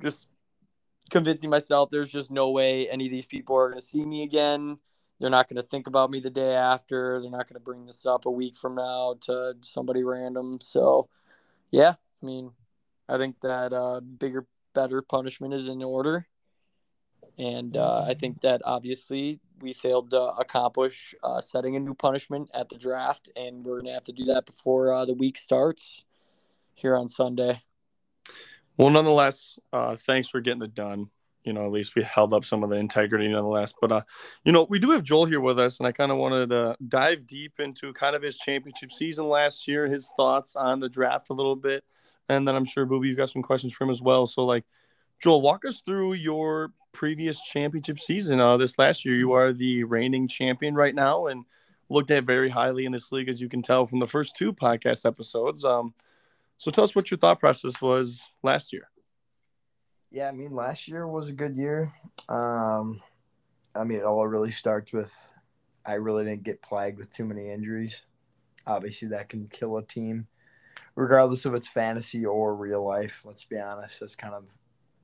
Just 0.00 0.26
convincing 1.10 1.50
myself 1.50 1.90
there's 1.90 2.08
just 2.08 2.30
no 2.30 2.50
way 2.50 2.88
any 2.88 3.06
of 3.06 3.12
these 3.12 3.26
people 3.26 3.56
are 3.56 3.68
going 3.68 3.80
to 3.80 3.86
see 3.86 4.04
me 4.04 4.22
again. 4.22 4.78
They're 5.20 5.30
not 5.30 5.48
going 5.48 5.62
to 5.62 5.68
think 5.68 5.86
about 5.86 6.10
me 6.10 6.20
the 6.20 6.30
day 6.30 6.54
after. 6.54 7.20
They're 7.20 7.30
not 7.30 7.48
going 7.48 7.54
to 7.54 7.60
bring 7.60 7.86
this 7.86 8.06
up 8.06 8.26
a 8.26 8.30
week 8.30 8.56
from 8.56 8.74
now 8.74 9.16
to 9.22 9.54
somebody 9.62 10.02
random. 10.02 10.58
So, 10.60 11.08
yeah, 11.70 11.94
I 12.22 12.26
mean, 12.26 12.50
I 13.08 13.18
think 13.18 13.40
that 13.42 13.72
uh, 13.72 14.00
bigger, 14.00 14.46
better 14.74 15.00
punishment 15.00 15.54
is 15.54 15.68
in 15.68 15.82
order. 15.82 16.26
And 17.38 17.76
uh, 17.76 18.04
I 18.06 18.14
think 18.14 18.40
that 18.40 18.62
obviously 18.64 19.38
we 19.60 19.72
failed 19.72 20.10
to 20.10 20.20
accomplish 20.20 21.14
uh, 21.22 21.40
setting 21.40 21.76
a 21.76 21.80
new 21.80 21.94
punishment 21.94 22.50
at 22.52 22.68
the 22.68 22.76
draft, 22.76 23.30
and 23.36 23.64
we're 23.64 23.80
going 23.80 23.86
to 23.86 23.94
have 23.94 24.04
to 24.04 24.12
do 24.12 24.24
that 24.26 24.44
before 24.44 24.92
uh, 24.92 25.04
the 25.04 25.14
week 25.14 25.38
starts 25.38 26.04
here 26.74 26.96
on 26.96 27.08
Sunday. 27.08 27.60
Well, 28.76 28.90
nonetheless, 28.90 29.58
uh, 29.72 29.96
thanks 29.96 30.28
for 30.28 30.40
getting 30.40 30.62
it 30.62 30.74
done. 30.74 31.10
You 31.44 31.52
know, 31.52 31.66
at 31.66 31.72
least 31.72 31.96
we 31.96 32.02
held 32.04 32.32
up 32.32 32.44
some 32.44 32.62
of 32.62 32.70
the 32.70 32.76
integrity 32.76 33.26
nonetheless. 33.28 33.74
But, 33.80 33.92
uh, 33.92 34.02
you 34.44 34.52
know, 34.52 34.64
we 34.70 34.78
do 34.78 34.90
have 34.90 35.02
Joel 35.02 35.26
here 35.26 35.40
with 35.40 35.58
us, 35.58 35.78
and 35.78 35.86
I 35.86 35.92
kind 35.92 36.12
of 36.12 36.18
wanted 36.18 36.50
to 36.50 36.76
dive 36.88 37.26
deep 37.26 37.58
into 37.58 37.92
kind 37.92 38.14
of 38.14 38.22
his 38.22 38.38
championship 38.38 38.92
season 38.92 39.28
last 39.28 39.66
year, 39.66 39.88
his 39.88 40.12
thoughts 40.16 40.54
on 40.54 40.80
the 40.80 40.88
draft 40.88 41.30
a 41.30 41.34
little 41.34 41.56
bit. 41.56 41.84
And 42.28 42.46
then 42.46 42.54
I'm 42.54 42.64
sure, 42.64 42.86
Booby, 42.86 43.08
you've 43.08 43.16
got 43.16 43.30
some 43.30 43.42
questions 43.42 43.74
for 43.74 43.84
him 43.84 43.90
as 43.90 44.00
well. 44.00 44.26
So, 44.26 44.44
like, 44.44 44.64
Joel, 45.20 45.42
walk 45.42 45.64
us 45.64 45.80
through 45.80 46.14
your 46.14 46.72
previous 46.92 47.42
championship 47.42 47.98
season. 47.98 48.38
Uh, 48.38 48.56
this 48.56 48.78
last 48.78 49.04
year, 49.04 49.16
you 49.16 49.32
are 49.32 49.52
the 49.52 49.84
reigning 49.84 50.28
champion 50.28 50.74
right 50.74 50.94
now 50.94 51.26
and 51.26 51.44
looked 51.88 52.10
at 52.10 52.24
very 52.24 52.50
highly 52.50 52.86
in 52.86 52.92
this 52.92 53.12
league, 53.12 53.28
as 53.28 53.40
you 53.40 53.48
can 53.48 53.62
tell 53.62 53.86
from 53.86 53.98
the 53.98 54.06
first 54.06 54.36
two 54.36 54.52
podcast 54.52 55.04
episodes. 55.04 55.64
Um, 55.64 55.94
so 56.58 56.70
tell 56.70 56.84
us 56.84 56.94
what 56.94 57.10
your 57.10 57.18
thought 57.18 57.40
process 57.40 57.80
was 57.80 58.28
last 58.42 58.72
year. 58.72 58.88
Yeah, 60.10 60.28
I 60.28 60.32
mean, 60.32 60.54
last 60.54 60.88
year 60.88 61.06
was 61.06 61.30
a 61.30 61.32
good 61.32 61.56
year. 61.56 61.92
Um, 62.28 63.00
I 63.74 63.84
mean, 63.84 63.98
it 63.98 64.04
all 64.04 64.26
really 64.26 64.50
starts 64.50 64.92
with 64.92 65.14
I 65.84 65.94
really 65.94 66.24
didn't 66.24 66.44
get 66.44 66.62
plagued 66.62 66.98
with 66.98 67.12
too 67.12 67.24
many 67.24 67.50
injuries. 67.50 68.02
Obviously, 68.66 69.08
that 69.08 69.28
can 69.28 69.46
kill 69.46 69.76
a 69.78 69.82
team, 69.82 70.28
regardless 70.94 71.44
of 71.44 71.54
its 71.54 71.68
fantasy 71.68 72.24
or 72.24 72.54
real 72.54 72.84
life. 72.84 73.22
Let's 73.24 73.44
be 73.44 73.58
honest, 73.58 74.00
that's 74.00 74.14
kind 74.14 74.34
of 74.34 74.44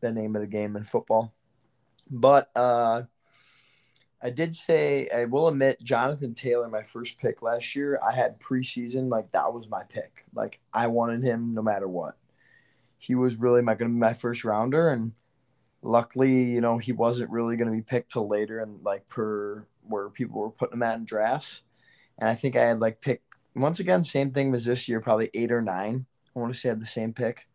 the 0.01 0.13
name 0.13 0.37
of 0.37 0.43
the 0.43 0.47
game 0.47 0.77
in 0.77 0.85
football. 0.85 1.35
But 2.11 2.51
uh, 2.55 3.03
I 4.21 4.31
did 4.31 4.57
say 4.57 5.09
I 5.15 5.27
will 5.27 5.49
admit 5.49 5.83
Jonathan 5.83 6.35
Taylor, 6.35 6.69
my 6.69 6.83
first 6.83 7.19
pick 7.19 7.41
last 7.41 7.77
year. 7.77 8.01
I 8.07 8.13
had 8.13 8.41
preseason 8.41 9.09
like 9.09 9.31
that 9.33 9.53
was 9.53 9.69
my 9.69 9.85
pick. 9.85 10.25
Like 10.35 10.59
I 10.73 10.89
wanted 10.89 11.23
him 11.23 11.53
no 11.53 11.63
matter 11.63 11.87
what. 11.87 12.17
He 12.99 13.15
was 13.15 13.37
really 13.37 13.63
my 13.63 13.75
to 13.75 13.85
be 13.85 13.91
my 13.93 14.15
first 14.15 14.45
rounder, 14.45 14.89
and 14.89 15.13
luckily, 15.83 16.43
you 16.45 16.61
know, 16.61 16.79
he 16.79 16.91
wasn't 16.91 17.31
really 17.31 17.57
going 17.57 17.71
to 17.71 17.77
be 17.77 17.83
picked 17.83 18.13
till 18.13 18.29
later, 18.29 18.59
and 18.59 18.83
like 18.83 19.09
per 19.09 19.65
where 19.87 20.09
people 20.11 20.41
were 20.41 20.51
putting 20.51 20.75
him 20.75 20.83
at 20.83 20.99
in 20.99 21.05
drafts. 21.05 21.63
And 22.19 22.29
I 22.29 22.35
think 22.35 22.57
I 22.57 22.65
had 22.65 22.81
like 22.81 23.01
picked 23.01 23.25
once 23.55 23.79
again 23.79 24.03
same 24.03 24.33
thing 24.33 24.53
as 24.53 24.65
this 24.65 24.89
year, 24.89 25.01
probably 25.01 25.31
eight 25.33 25.53
or 25.53 25.63
nine. 25.63 26.07
I 26.35 26.41
want 26.41 26.53
to 26.53 26.59
say 26.59 26.71
I 26.71 26.73
had 26.73 26.81
the 26.81 26.87
same 26.87 27.13
pick, 27.13 27.47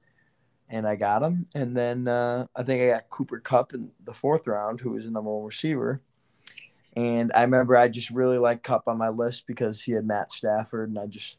and 0.70 0.88
I 0.88 0.96
got 0.96 1.24
him. 1.24 1.46
And 1.54 1.76
then 1.76 2.08
uh, 2.08 2.48
I 2.56 2.64
think 2.64 2.82
I 2.84 2.88
got 2.88 3.10
Cooper 3.10 3.40
Kupp 3.40 3.74
in 3.74 3.92
the 4.06 4.14
fourth 4.14 4.48
round, 4.48 4.80
who 4.80 4.92
was 4.92 5.04
the 5.04 5.12
number 5.12 5.30
one 5.30 5.46
receiver 5.46 6.02
and 6.96 7.32
I 7.34 7.42
remember 7.42 7.76
I 7.76 7.88
just 7.88 8.12
really 8.12 8.38
liked 8.38 8.64
Kupp 8.64 8.88
on 8.88 8.98
my 8.98 9.10
list 9.10 9.48
because 9.48 9.82
he 9.82 9.94
had 9.94 10.06
Matt 10.06 10.32
Stafford, 10.32 10.90
and 10.90 11.00
I 11.00 11.08
just, 11.08 11.38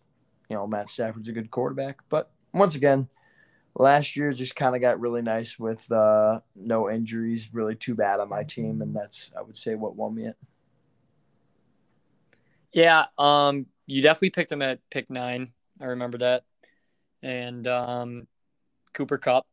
you 0.48 0.56
know, 0.56 0.66
Matt 0.66 0.90
Stafford's 0.90 1.28
a 1.28 1.32
good 1.32 1.50
quarterback. 1.50 1.98
But 2.08 2.30
once 2.52 2.74
again, 2.74 3.08
last 3.76 4.16
year 4.16 4.32
just 4.32 4.56
kind 4.56 4.74
of 4.74 4.80
got 4.80 5.00
really 5.00 5.22
nice 5.22 5.58
with 5.58 5.90
uh, 5.92 6.40
no 6.56 6.90
injuries, 6.90 7.48
really 7.52 7.74
too 7.74 7.94
bad 7.94 8.20
on 8.20 8.28
my 8.28 8.42
team, 8.42 8.82
and 8.82 8.94
that's 8.94 9.30
I 9.36 9.42
would 9.42 9.56
say 9.56 9.74
what 9.74 9.96
won 9.96 10.14
me 10.14 10.26
it. 10.26 10.36
Yeah, 12.72 13.06
um, 13.18 13.66
you 13.86 14.02
definitely 14.02 14.30
picked 14.30 14.50
him 14.50 14.62
at 14.62 14.80
pick 14.90 15.08
nine. 15.08 15.52
I 15.80 15.86
remember 15.86 16.18
that, 16.18 16.44
and 17.22 17.66
um, 17.68 18.26
Cooper 18.92 19.18
Kupp. 19.18 19.46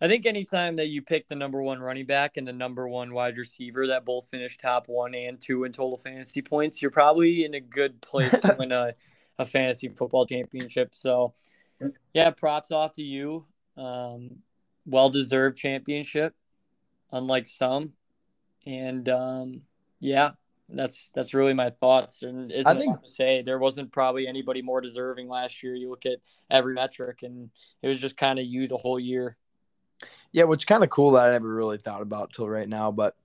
I 0.00 0.08
think 0.08 0.26
anytime 0.26 0.76
that 0.76 0.88
you 0.88 1.00
pick 1.00 1.26
the 1.26 1.34
number 1.34 1.62
one 1.62 1.80
running 1.80 2.04
back 2.04 2.36
and 2.36 2.46
the 2.46 2.52
number 2.52 2.86
one 2.86 3.14
wide 3.14 3.38
receiver 3.38 3.86
that 3.86 4.04
both 4.04 4.28
finish 4.28 4.58
top 4.58 4.88
one 4.88 5.14
and 5.14 5.40
two 5.40 5.64
in 5.64 5.72
total 5.72 5.96
fantasy 5.96 6.42
points, 6.42 6.82
you're 6.82 6.90
probably 6.90 7.44
in 7.44 7.54
a 7.54 7.60
good 7.60 8.00
place 8.02 8.30
to 8.30 8.54
win 8.58 8.72
a, 8.72 8.94
a 9.38 9.46
fantasy 9.46 9.88
football 9.88 10.26
championship. 10.26 10.94
So, 10.94 11.32
yeah, 12.12 12.30
props 12.30 12.70
off 12.70 12.92
to 12.94 13.02
you. 13.02 13.46
Um, 13.78 14.42
well 14.84 15.10
deserved 15.10 15.58
championship, 15.58 16.34
unlike 17.10 17.46
some. 17.46 17.94
And 18.66 19.08
um, 19.08 19.62
yeah, 20.00 20.32
that's 20.68 21.10
that's 21.14 21.34
really 21.34 21.54
my 21.54 21.70
thoughts. 21.70 22.22
And 22.22 22.52
I 22.64 22.74
think 22.74 23.00
to 23.00 23.08
say 23.08 23.42
there 23.42 23.58
wasn't 23.58 23.92
probably 23.92 24.26
anybody 24.26 24.62
more 24.62 24.80
deserving 24.80 25.28
last 25.28 25.62
year. 25.62 25.74
You 25.74 25.90
look 25.90 26.06
at 26.06 26.18
every 26.50 26.74
metric, 26.74 27.20
and 27.22 27.50
it 27.82 27.88
was 27.88 28.00
just 28.00 28.16
kind 28.16 28.38
of 28.38 28.44
you 28.44 28.68
the 28.68 28.76
whole 28.76 28.98
year. 28.98 29.36
Yeah, 30.32 30.44
which 30.44 30.66
kind 30.66 30.84
of 30.84 30.90
cool 30.90 31.12
that 31.12 31.28
I 31.28 31.30
never 31.30 31.54
really 31.54 31.78
thought 31.78 32.02
about 32.02 32.32
till 32.32 32.48
right 32.48 32.68
now, 32.68 32.90
but 32.90 33.16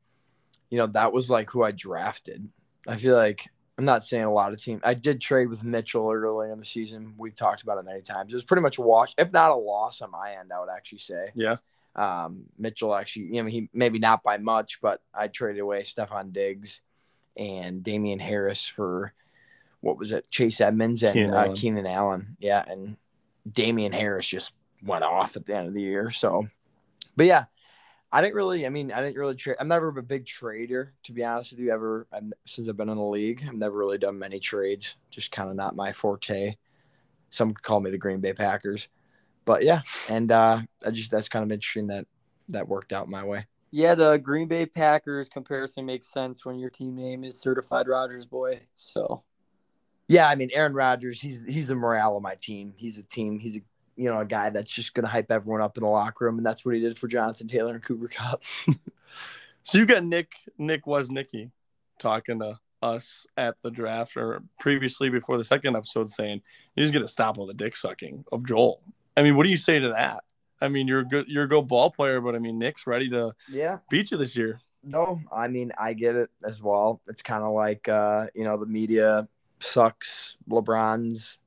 you 0.69 0.77
know, 0.77 0.87
that 0.87 1.13
was 1.13 1.29
like 1.29 1.49
who 1.51 1.63
I 1.63 1.71
drafted. 1.71 2.47
I 2.87 2.95
feel 2.95 3.15
like 3.15 3.49
I'm 3.77 3.85
not 3.85 4.05
saying 4.05 4.23
a 4.23 4.31
lot 4.31 4.53
of 4.53 4.61
teams. 4.61 4.81
I 4.83 4.93
did 4.93 5.19
trade 5.19 5.49
with 5.49 5.63
Mitchell 5.63 6.09
early 6.09 6.51
in 6.51 6.59
the 6.59 6.65
season. 6.65 7.15
We've 7.17 7.35
talked 7.35 7.63
about 7.63 7.77
it 7.77 7.85
many 7.85 8.01
times. 8.01 8.31
It 8.31 8.35
was 8.35 8.43
pretty 8.43 8.61
much 8.61 8.77
a 8.77 8.81
wash, 8.81 9.13
if 9.17 9.31
not 9.33 9.51
a 9.51 9.55
loss 9.55 10.01
on 10.01 10.11
my 10.11 10.35
end. 10.39 10.51
I 10.53 10.59
would 10.59 10.69
actually 10.69 10.99
say. 10.99 11.31
Yeah. 11.35 11.57
Um, 11.93 12.45
Mitchell 12.57 12.95
actually, 12.95 13.25
you 13.35 13.43
know, 13.43 13.49
he 13.49 13.69
maybe 13.73 13.99
not 13.99 14.23
by 14.23 14.37
much, 14.37 14.79
but 14.81 15.01
I 15.13 15.27
traded 15.27 15.61
away 15.61 15.83
Stefon 15.83 16.31
Diggs 16.31 16.81
and 17.35 17.83
Damien 17.83 18.19
Harris 18.19 18.65
for 18.65 19.13
what 19.81 19.97
was 19.97 20.11
it, 20.11 20.29
Chase 20.29 20.61
Edmonds 20.61 21.03
and 21.03 21.15
Keenan, 21.15 21.33
uh, 21.33 21.37
Allen. 21.37 21.55
Keenan 21.55 21.87
Allen. 21.87 22.37
Yeah, 22.39 22.63
and 22.65 22.95
Damien 23.51 23.91
Harris 23.91 24.27
just 24.27 24.53
went 24.83 25.03
off 25.03 25.35
at 25.35 25.45
the 25.45 25.55
end 25.55 25.67
of 25.67 25.73
the 25.73 25.81
year. 25.81 26.11
So 26.11 26.47
but 27.21 27.27
yeah, 27.27 27.45
I 28.11 28.19
didn't 28.19 28.33
really. 28.33 28.65
I 28.65 28.69
mean, 28.69 28.91
I 28.91 29.03
didn't 29.03 29.15
really 29.15 29.35
trade. 29.35 29.57
I'm 29.59 29.67
never 29.67 29.89
a 29.89 30.01
big 30.01 30.25
trader, 30.25 30.95
to 31.03 31.13
be 31.13 31.23
honest 31.23 31.51
with 31.51 31.59
you. 31.59 31.71
Ever 31.71 32.07
I'm, 32.11 32.33
since 32.47 32.67
I've 32.67 32.77
been 32.77 32.89
in 32.89 32.97
the 32.97 33.03
league, 33.03 33.45
I've 33.47 33.53
never 33.53 33.77
really 33.77 33.99
done 33.99 34.17
many 34.17 34.39
trades. 34.39 34.95
Just 35.11 35.31
kind 35.31 35.47
of 35.47 35.55
not 35.55 35.75
my 35.75 35.93
forte. 35.93 36.55
Some 37.29 37.53
call 37.53 37.79
me 37.79 37.91
the 37.91 37.99
Green 37.99 38.21
Bay 38.21 38.33
Packers, 38.33 38.89
but 39.45 39.63
yeah, 39.63 39.81
and 40.09 40.31
uh, 40.31 40.61
I 40.83 40.89
just 40.89 41.11
that's 41.11 41.29
kind 41.29 41.45
of 41.45 41.51
interesting 41.51 41.85
that 41.87 42.07
that 42.49 42.67
worked 42.67 42.91
out 42.91 43.07
my 43.07 43.23
way. 43.23 43.45
Yeah, 43.69 43.93
the 43.93 44.17
Green 44.17 44.47
Bay 44.47 44.65
Packers 44.65 45.29
comparison 45.29 45.85
makes 45.85 46.07
sense 46.07 46.43
when 46.43 46.57
your 46.57 46.71
team 46.71 46.95
name 46.95 47.23
is 47.23 47.39
Certified 47.39 47.87
Rodgers 47.87 48.25
Boy. 48.25 48.61
So, 48.75 49.21
yeah, 50.07 50.27
I 50.27 50.33
mean 50.33 50.49
Aaron 50.53 50.73
Rodgers, 50.73 51.21
he's 51.21 51.45
he's 51.45 51.67
the 51.67 51.75
morale 51.75 52.17
of 52.17 52.23
my 52.23 52.33
team. 52.33 52.73
He's 52.77 52.97
a 52.97 53.03
team. 53.03 53.37
He's 53.37 53.57
a 53.57 53.61
you 53.95 54.09
know, 54.09 54.19
a 54.19 54.25
guy 54.25 54.49
that's 54.49 54.71
just 54.71 54.93
going 54.93 55.05
to 55.05 55.11
hype 55.11 55.31
everyone 55.31 55.61
up 55.61 55.77
in 55.77 55.83
the 55.83 55.89
locker 55.89 56.25
room, 56.25 56.37
and 56.37 56.45
that's 56.45 56.65
what 56.65 56.75
he 56.75 56.81
did 56.81 56.97
for 56.97 57.07
Jonathan 57.07 57.47
Taylor 57.47 57.73
and 57.73 57.83
Cooper 57.83 58.07
Kupp. 58.07 58.43
so 59.63 59.77
you 59.77 59.85
got 59.85 60.03
Nick, 60.03 60.33
Nick 60.57 60.87
was 60.87 61.09
Nicky, 61.09 61.51
talking 61.99 62.39
to 62.39 62.59
us 62.81 63.27
at 63.37 63.55
the 63.61 63.69
draft 63.69 64.17
or 64.17 64.41
previously 64.59 65.09
before 65.09 65.37
the 65.37 65.43
second 65.43 65.75
episode, 65.75 66.09
saying 66.09 66.41
he's 66.75 66.91
going 66.91 67.03
to 67.03 67.11
stop 67.11 67.37
all 67.37 67.45
the 67.45 67.53
dick 67.53 67.75
sucking 67.75 68.25
of 68.31 68.45
Joel. 68.45 68.81
I 69.15 69.21
mean, 69.21 69.35
what 69.35 69.43
do 69.43 69.49
you 69.49 69.57
say 69.57 69.79
to 69.79 69.89
that? 69.89 70.23
I 70.61 70.67
mean, 70.67 70.87
you're 70.87 70.99
a 70.99 71.05
good, 71.05 71.27
you're 71.27 71.43
a 71.43 71.49
good 71.49 71.67
ball 71.67 71.91
player, 71.91 72.21
but 72.21 72.35
I 72.35 72.39
mean, 72.39 72.59
Nick's 72.59 72.85
ready 72.85 73.09
to 73.09 73.33
yeah 73.49 73.79
beat 73.89 74.11
you 74.11 74.17
this 74.17 74.35
year. 74.35 74.61
No, 74.83 75.21
I 75.31 75.47
mean, 75.47 75.71
I 75.77 75.93
get 75.93 76.15
it 76.15 76.29
as 76.43 76.61
well. 76.61 77.01
It's 77.07 77.21
kind 77.21 77.43
of 77.43 77.53
like, 77.53 77.87
uh, 77.87 78.27
you 78.33 78.43
know, 78.43 78.57
the 78.57 78.65
media 78.65 79.27
sucks 79.59 80.37
LeBron's 80.49 81.37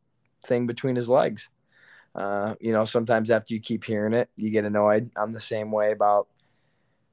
thing 0.47 0.67
between 0.67 0.95
his 0.97 1.09
legs. 1.09 1.49
Uh, 2.15 2.55
you 2.61 2.73
know, 2.73 2.85
sometimes 2.85 3.31
after 3.31 3.55
you 3.55 3.61
keep 3.61 3.85
hearing 3.85 4.13
it, 4.13 4.29
you 4.37 4.51
get 4.51 4.65
annoyed. 4.65 5.11
I'm 5.17 5.33
the 5.33 5.41
same 5.41 5.73
way 5.73 5.91
about, 5.91 6.29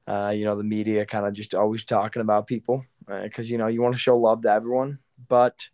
uh, 0.06 0.32
you 0.34 0.44
know, 0.44 0.54
the 0.56 0.64
media 0.64 1.04
kind 1.04 1.26
of 1.26 1.32
just 1.32 1.54
always 1.54 1.84
talking 1.84 2.22
about 2.22 2.46
people 2.46 2.84
because, 3.06 3.46
uh, 3.46 3.50
you 3.50 3.58
know, 3.58 3.66
you 3.66 3.82
want 3.82 3.94
to 3.94 4.00
show 4.00 4.16
love 4.16 4.42
to 4.42 4.50
everyone. 4.50 5.00
But 5.28 5.68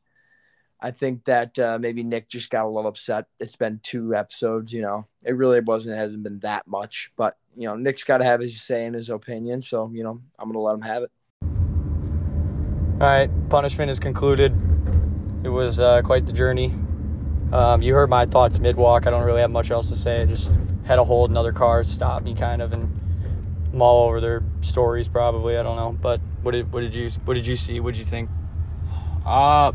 I 0.80 0.92
think 0.92 1.24
that 1.24 1.58
uh, 1.58 1.78
maybe 1.78 2.02
Nick 2.02 2.28
just 2.28 2.48
got 2.48 2.64
a 2.64 2.68
little 2.68 2.88
upset. 2.88 3.26
It's 3.38 3.56
been 3.56 3.80
two 3.82 4.14
episodes, 4.14 4.72
you 4.72 4.80
know, 4.80 5.06
it 5.22 5.32
really 5.32 5.60
wasn't, 5.60 5.94
it 5.94 5.98
hasn't 5.98 6.22
been 6.22 6.38
that 6.40 6.66
much. 6.66 7.12
But, 7.16 7.36
you 7.54 7.68
know, 7.68 7.76
Nick's 7.76 8.04
got 8.04 8.18
to 8.18 8.24
have 8.24 8.40
his 8.40 8.60
say 8.62 8.86
and 8.86 8.94
his 8.94 9.10
opinion. 9.10 9.60
So, 9.60 9.90
you 9.92 10.04
know, 10.04 10.22
I'm 10.38 10.50
going 10.50 10.54
to 10.54 10.60
let 10.60 10.74
him 10.74 10.82
have 10.82 11.02
it. 11.02 11.10
All 13.00 13.06
right, 13.06 13.30
punishment 13.48 13.90
is 13.90 14.00
concluded. 14.00 14.52
It 15.44 15.50
was 15.50 15.80
uh, 15.80 16.02
quite 16.02 16.26
the 16.26 16.32
journey. 16.32 16.74
Um, 17.52 17.80
you 17.82 17.94
heard 17.94 18.10
my 18.10 18.26
thoughts 18.26 18.58
mid 18.58 18.76
walk. 18.76 19.06
I 19.06 19.10
don't 19.10 19.24
really 19.24 19.40
have 19.40 19.50
much 19.50 19.70
else 19.70 19.88
to 19.88 19.96
say. 19.96 20.22
I 20.22 20.26
just 20.26 20.52
had 20.86 20.98
a 20.98 21.04
hold 21.04 21.30
another 21.30 21.52
car 21.52 21.84
stopped 21.84 22.24
me 22.24 22.34
kind 22.34 22.60
of 22.62 22.72
and 22.72 22.94
mull 23.72 24.06
over 24.06 24.20
their 24.20 24.42
stories 24.60 25.08
probably. 25.08 25.56
I 25.56 25.62
don't 25.62 25.76
know. 25.76 25.92
But 25.92 26.20
what 26.42 26.52
did 26.52 26.72
what 26.72 26.80
did 26.80 26.94
you 26.94 27.10
what 27.24 27.34
did 27.34 27.46
you 27.46 27.56
see? 27.56 27.80
What 27.80 27.94
did 27.94 27.98
you 27.98 28.04
think? 28.04 28.28
Uh 29.24 29.72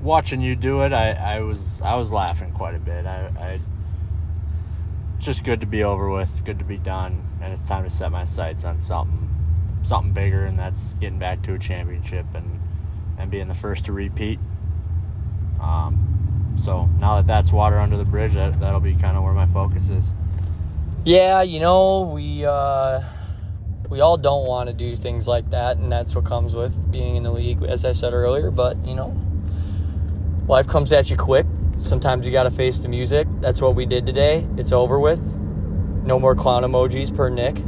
watching 0.00 0.40
you 0.40 0.56
do 0.56 0.82
it, 0.82 0.92
I, 0.92 1.10
I 1.12 1.40
was 1.40 1.80
I 1.82 1.94
was 1.96 2.12
laughing 2.12 2.52
quite 2.52 2.74
a 2.74 2.78
bit. 2.78 3.06
I, 3.06 3.30
I 3.38 3.60
it's 5.16 5.26
just 5.26 5.44
good 5.44 5.60
to 5.60 5.66
be 5.66 5.82
over 5.82 6.08
with, 6.08 6.44
good 6.44 6.60
to 6.60 6.64
be 6.64 6.76
done, 6.76 7.26
and 7.42 7.52
it's 7.52 7.64
time 7.64 7.84
to 7.84 7.90
set 7.90 8.12
my 8.12 8.24
sights 8.24 8.64
on 8.64 8.78
something 8.78 9.24
something 9.82 10.12
bigger, 10.12 10.44
and 10.44 10.58
that's 10.58 10.94
getting 10.94 11.18
back 11.18 11.42
to 11.42 11.54
a 11.54 11.58
championship 11.58 12.26
and 12.34 12.60
and 13.18 13.30
being 13.30 13.48
the 13.48 13.54
first 13.54 13.84
to 13.86 13.92
repeat. 13.92 14.38
Um, 15.60 16.17
so 16.58 16.86
now 17.00 17.16
that 17.16 17.26
that's 17.26 17.52
water 17.52 17.78
under 17.78 17.96
the 17.96 18.04
bridge, 18.04 18.34
that 18.34 18.60
that'll 18.60 18.80
be 18.80 18.94
kind 18.94 19.16
of 19.16 19.22
where 19.22 19.32
my 19.32 19.46
focus 19.46 19.88
is. 19.88 20.10
Yeah, 21.04 21.42
you 21.42 21.60
know 21.60 22.02
we. 22.02 22.44
Uh 22.44 23.02
we 23.88 24.00
all 24.00 24.18
don't 24.18 24.46
want 24.46 24.68
to 24.68 24.74
do 24.74 24.94
things 24.94 25.26
like 25.26 25.50
that, 25.50 25.78
and 25.78 25.90
that's 25.90 26.14
what 26.14 26.24
comes 26.24 26.54
with 26.54 26.90
being 26.90 27.16
in 27.16 27.22
the 27.22 27.32
league, 27.32 27.62
as 27.62 27.84
I 27.84 27.92
said 27.92 28.12
earlier. 28.12 28.50
But 28.50 28.76
you 28.84 28.94
know, 28.94 29.16
life 30.46 30.66
comes 30.66 30.92
at 30.92 31.10
you 31.10 31.16
quick. 31.16 31.46
Sometimes 31.78 32.26
you 32.26 32.32
got 32.32 32.42
to 32.42 32.50
face 32.50 32.80
the 32.80 32.88
music. 32.88 33.26
That's 33.40 33.62
what 33.62 33.74
we 33.74 33.86
did 33.86 34.04
today. 34.04 34.46
It's 34.56 34.72
over 34.72 34.98
with. 34.98 35.20
No 36.04 36.18
more 36.18 36.34
clown 36.34 36.64
emojis 36.64 37.14
per 37.14 37.28
Nick. 37.28 37.58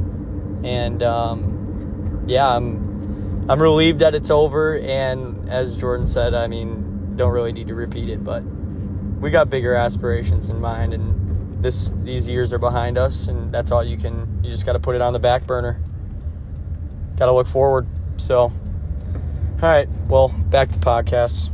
And 0.62 1.02
um, 1.02 2.24
yeah, 2.26 2.48
I'm 2.48 3.46
I'm 3.48 3.62
relieved 3.62 4.00
that 4.00 4.14
it's 4.14 4.30
over. 4.30 4.78
And 4.78 5.48
as 5.48 5.78
Jordan 5.78 6.06
said, 6.06 6.34
I 6.34 6.48
mean, 6.48 7.16
don't 7.16 7.32
really 7.32 7.52
need 7.52 7.68
to 7.68 7.74
repeat 7.74 8.10
it, 8.10 8.22
but 8.22 8.42
we 9.20 9.30
got 9.30 9.50
bigger 9.50 9.74
aspirations 9.74 10.48
in 10.48 10.60
mind, 10.60 10.94
and 10.94 11.62
this 11.62 11.92
these 12.02 12.26
years 12.26 12.52
are 12.52 12.58
behind 12.58 12.96
us, 12.96 13.28
and 13.28 13.52
that's 13.52 13.70
all 13.70 13.84
you 13.84 13.98
can. 13.98 14.40
You 14.42 14.50
just 14.50 14.64
got 14.64 14.72
to 14.72 14.78
put 14.78 14.96
it 14.96 15.02
on 15.02 15.12
the 15.12 15.18
back 15.18 15.46
burner. 15.46 15.80
Got 17.16 17.26
to 17.26 17.32
look 17.32 17.46
forward. 17.46 17.86
So, 18.16 18.38
all 18.38 18.52
right. 19.60 19.88
Well, 20.08 20.28
back 20.28 20.70
to 20.70 20.78
the 20.78 20.84
podcast. 20.84 21.50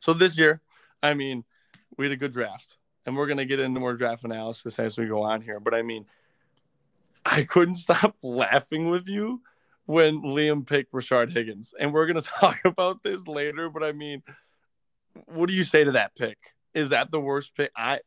So 0.00 0.14
this 0.14 0.38
year, 0.38 0.62
I 1.02 1.12
mean, 1.12 1.44
we 1.98 2.06
had 2.06 2.12
a 2.12 2.16
good 2.16 2.32
draft, 2.32 2.78
and 3.04 3.14
we're 3.14 3.26
gonna 3.26 3.44
get 3.44 3.60
into 3.60 3.78
more 3.78 3.94
draft 3.94 4.24
analysis 4.24 4.78
as 4.78 4.96
we 4.96 5.06
go 5.06 5.22
on 5.22 5.42
here. 5.42 5.60
But 5.60 5.74
I 5.74 5.82
mean, 5.82 6.06
I 7.26 7.42
couldn't 7.42 7.74
stop 7.86 8.16
laughing 8.22 8.88
with 8.88 9.06
you 9.06 9.42
when 9.84 10.22
Liam 10.22 10.66
picked 10.66 10.92
Rashard 10.92 11.32
Higgins, 11.32 11.74
and 11.78 11.92
we're 11.92 12.06
gonna 12.06 12.20
talk 12.40 12.60
about 12.64 13.02
this 13.02 13.28
later. 13.28 13.68
But 13.68 13.84
I 13.84 13.92
mean, 13.92 14.22
what 15.26 15.48
do 15.48 15.54
you 15.54 15.64
say 15.64 15.84
to 15.84 15.92
that 15.92 16.14
pick? 16.14 16.38
Is 16.74 16.90
that 16.90 17.10
the 17.10 17.20
worst 17.20 17.54
pick? 17.56 17.70
I, 17.76 18.00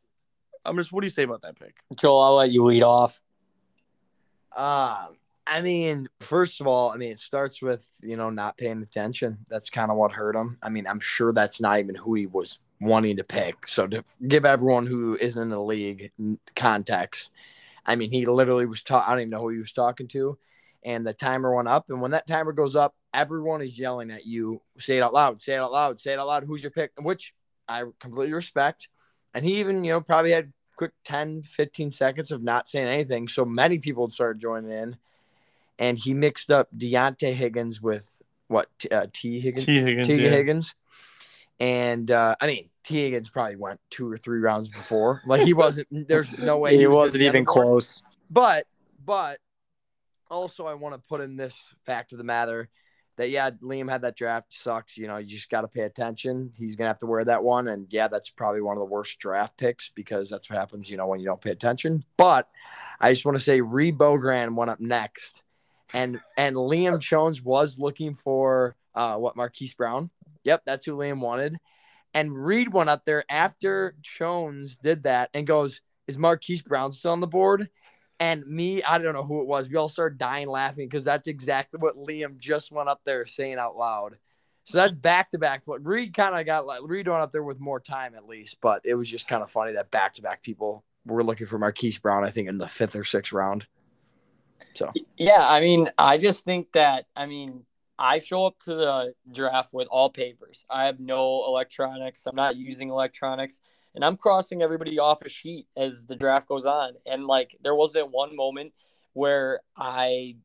I'm 0.64 0.76
just. 0.76 0.92
What 0.92 1.02
do 1.02 1.06
you 1.06 1.10
say 1.10 1.24
about 1.24 1.42
that 1.42 1.58
pick? 1.58 1.76
Joel, 1.96 2.20
I'll 2.20 2.36
let 2.36 2.50
you 2.50 2.64
lead 2.64 2.82
off. 2.82 3.20
Um, 4.56 5.16
I 5.46 5.60
mean, 5.60 6.08
first 6.20 6.60
of 6.60 6.66
all, 6.66 6.90
I 6.90 6.96
mean, 6.96 7.10
it 7.10 7.18
starts 7.18 7.60
with, 7.60 7.86
you 8.00 8.16
know, 8.16 8.30
not 8.30 8.56
paying 8.56 8.82
attention. 8.82 9.38
That's 9.48 9.70
kind 9.70 9.90
of 9.90 9.96
what 9.96 10.12
hurt 10.12 10.36
him. 10.36 10.58
I 10.62 10.68
mean, 10.68 10.86
I'm 10.86 11.00
sure 11.00 11.32
that's 11.32 11.60
not 11.60 11.78
even 11.78 11.94
who 11.94 12.14
he 12.14 12.26
was 12.26 12.60
wanting 12.80 13.16
to 13.16 13.24
pick. 13.24 13.66
So 13.66 13.86
to 13.86 14.04
give 14.26 14.44
everyone 14.44 14.86
who 14.86 15.16
isn't 15.16 15.40
in 15.40 15.48
the 15.48 15.60
league 15.60 16.12
context, 16.54 17.32
I 17.84 17.96
mean, 17.96 18.12
he 18.12 18.26
literally 18.26 18.66
was 18.66 18.82
talking, 18.82 19.06
I 19.06 19.10
don't 19.12 19.20
even 19.20 19.30
know 19.30 19.40
who 19.40 19.48
he 19.48 19.58
was 19.58 19.72
talking 19.72 20.06
to. 20.08 20.38
And 20.84 21.06
the 21.06 21.14
timer 21.14 21.54
went 21.54 21.68
up. 21.68 21.86
And 21.90 22.00
when 22.00 22.10
that 22.10 22.26
timer 22.26 22.52
goes 22.52 22.74
up, 22.74 22.94
everyone 23.14 23.62
is 23.62 23.78
yelling 23.78 24.10
at 24.10 24.26
you, 24.26 24.60
say 24.78 24.98
it 24.98 25.02
out 25.02 25.14
loud, 25.14 25.40
say 25.40 25.54
it 25.54 25.60
out 25.60 25.72
loud, 25.72 26.00
say 26.00 26.12
it 26.12 26.18
out 26.18 26.26
loud. 26.26 26.44
Who's 26.44 26.62
your 26.62 26.72
pick? 26.72 26.90
Which 27.00 27.34
I 27.68 27.84
completely 28.00 28.34
respect. 28.34 28.88
And 29.34 29.44
he 29.44 29.60
even, 29.60 29.84
you 29.84 29.92
know, 29.92 30.00
probably 30.00 30.32
had 30.32 30.52
quick 30.76 30.92
10, 31.04 31.42
15 31.42 31.92
seconds 31.92 32.32
of 32.32 32.42
not 32.42 32.68
saying 32.68 32.88
anything. 32.88 33.28
So 33.28 33.44
many 33.44 33.78
people 33.78 34.10
started 34.10 34.40
joining 34.40 34.72
in 34.72 34.96
and 35.78 35.98
he 35.98 36.14
mixed 36.14 36.50
up 36.50 36.68
Deontay 36.76 37.34
Higgins 37.34 37.80
with 37.80 38.22
what 38.48 38.68
uh, 38.90 39.06
Tee 39.12 39.40
Higgins, 39.40 39.66
Tee 39.66 39.80
Higgins, 39.80 40.06
T 40.06 40.22
yeah. 40.22 40.30
Higgins, 40.30 40.74
and 41.58 42.10
uh, 42.10 42.36
I 42.40 42.46
mean 42.46 42.68
Tee 42.84 43.02
Higgins 43.02 43.30
probably 43.30 43.56
went 43.56 43.80
two 43.90 44.10
or 44.10 44.16
three 44.16 44.40
rounds 44.40 44.68
before. 44.68 45.22
Like 45.26 45.42
he 45.42 45.54
wasn't. 45.54 45.88
There's 45.90 46.30
no 46.38 46.58
way 46.58 46.72
he, 46.72 46.80
he 46.80 46.86
was 46.86 47.12
not 47.12 47.22
even 47.22 47.44
close. 47.44 48.02
But 48.30 48.66
but 49.04 49.38
also 50.32 50.66
I 50.66 50.74
want 50.74 50.94
to 50.94 51.00
put 51.00 51.20
in 51.20 51.36
this 51.36 51.54
fact 51.84 52.12
of 52.12 52.18
the 52.18 52.24
matter 52.24 52.68
that 53.16 53.30
yeah, 53.30 53.50
Liam 53.62 53.90
had 53.90 54.02
that 54.02 54.16
draft 54.16 54.52
sucks. 54.52 54.96
You 54.96 55.06
know, 55.06 55.18
you 55.18 55.26
just 55.26 55.50
got 55.50 55.60
to 55.62 55.68
pay 55.68 55.82
attention. 55.82 56.52
He's 56.56 56.76
gonna 56.76 56.88
have 56.88 56.98
to 57.00 57.06
wear 57.06 57.24
that 57.24 57.44
one, 57.44 57.68
and 57.68 57.86
yeah, 57.90 58.08
that's 58.08 58.30
probably 58.30 58.62
one 58.62 58.76
of 58.76 58.80
the 58.80 58.86
worst 58.86 59.18
draft 59.18 59.56
picks 59.56 59.90
because 59.90 60.30
that's 60.30 60.48
what 60.48 60.58
happens. 60.58 60.88
You 60.88 60.96
know, 60.96 61.06
when 61.06 61.20
you 61.20 61.26
don't 61.26 61.40
pay 61.40 61.50
attention. 61.50 62.04
But 62.16 62.48
I 63.00 63.12
just 63.12 63.24
want 63.24 63.36
to 63.38 63.44
say, 63.44 63.60
Reed 63.60 63.98
Bogran 63.98 64.54
went 64.54 64.70
up 64.70 64.80
next, 64.80 65.42
and 65.92 66.20
and 66.36 66.56
Liam 66.56 66.98
Jones 67.00 67.42
was 67.42 67.78
looking 67.78 68.14
for 68.14 68.76
uh, 68.94 69.16
what 69.16 69.36
Marquise 69.36 69.74
Brown. 69.74 70.10
Yep, 70.44 70.62
that's 70.64 70.86
who 70.86 70.96
Liam 70.96 71.20
wanted. 71.20 71.58
And 72.14 72.34
Reed 72.34 72.72
went 72.72 72.90
up 72.90 73.04
there 73.04 73.24
after 73.30 73.94
Jones 74.02 74.76
did 74.76 75.04
that 75.04 75.30
and 75.34 75.46
goes, 75.46 75.82
"Is 76.06 76.18
Marquise 76.18 76.62
Brown 76.62 76.92
still 76.92 77.12
on 77.12 77.20
the 77.20 77.26
board?" 77.26 77.68
And 78.22 78.46
me, 78.46 78.84
I 78.84 78.98
don't 78.98 79.14
know 79.14 79.24
who 79.24 79.40
it 79.40 79.48
was. 79.48 79.68
We 79.68 79.74
all 79.74 79.88
started 79.88 80.16
dying 80.16 80.48
laughing 80.48 80.86
because 80.86 81.02
that's 81.02 81.26
exactly 81.26 81.78
what 81.80 81.96
Liam 81.96 82.38
just 82.38 82.70
went 82.70 82.88
up 82.88 83.00
there 83.04 83.26
saying 83.26 83.58
out 83.58 83.76
loud. 83.76 84.16
So 84.62 84.78
that's 84.78 84.94
back 84.94 85.30
to 85.30 85.38
back. 85.38 85.64
Reed 85.66 86.14
kind 86.14 86.38
of 86.38 86.46
got 86.46 86.64
like 86.64 86.82
Reed 86.84 87.08
went 87.08 87.20
up 87.20 87.32
there 87.32 87.42
with 87.42 87.58
more 87.58 87.80
time 87.80 88.14
at 88.14 88.28
least, 88.28 88.58
but 88.60 88.82
it 88.84 88.94
was 88.94 89.10
just 89.10 89.26
kind 89.26 89.42
of 89.42 89.50
funny 89.50 89.72
that 89.72 89.90
back 89.90 90.14
to 90.14 90.22
back 90.22 90.40
people 90.44 90.84
were 91.04 91.24
looking 91.24 91.48
for 91.48 91.58
Marquise 91.58 91.98
Brown. 91.98 92.22
I 92.22 92.30
think 92.30 92.48
in 92.48 92.58
the 92.58 92.68
fifth 92.68 92.94
or 92.94 93.02
sixth 93.02 93.32
round. 93.32 93.66
So 94.74 94.92
yeah, 95.16 95.44
I 95.44 95.60
mean, 95.60 95.90
I 95.98 96.16
just 96.16 96.44
think 96.44 96.70
that 96.74 97.06
I 97.16 97.26
mean, 97.26 97.64
I 97.98 98.20
show 98.20 98.46
up 98.46 98.60
to 98.66 98.74
the 98.76 99.14
draft 99.32 99.74
with 99.74 99.88
all 99.90 100.10
papers. 100.10 100.64
I 100.70 100.84
have 100.84 101.00
no 101.00 101.44
electronics. 101.48 102.22
I'm 102.26 102.36
not 102.36 102.54
using 102.54 102.88
electronics, 102.88 103.60
and 103.94 104.04
I'm 104.04 104.16
crossing 104.16 104.62
everybody 104.62 104.98
off 104.98 105.22
a 105.22 105.28
sheet 105.28 105.66
as 105.76 106.06
the 106.06 106.16
draft 106.16 106.48
goes 106.48 106.66
on. 106.66 106.92
And 107.06 107.26
like, 107.26 107.56
there 107.62 107.74
wasn't 107.74 108.10
one 108.10 108.34
moment 108.34 108.72
where 109.12 109.60
I 109.76 110.36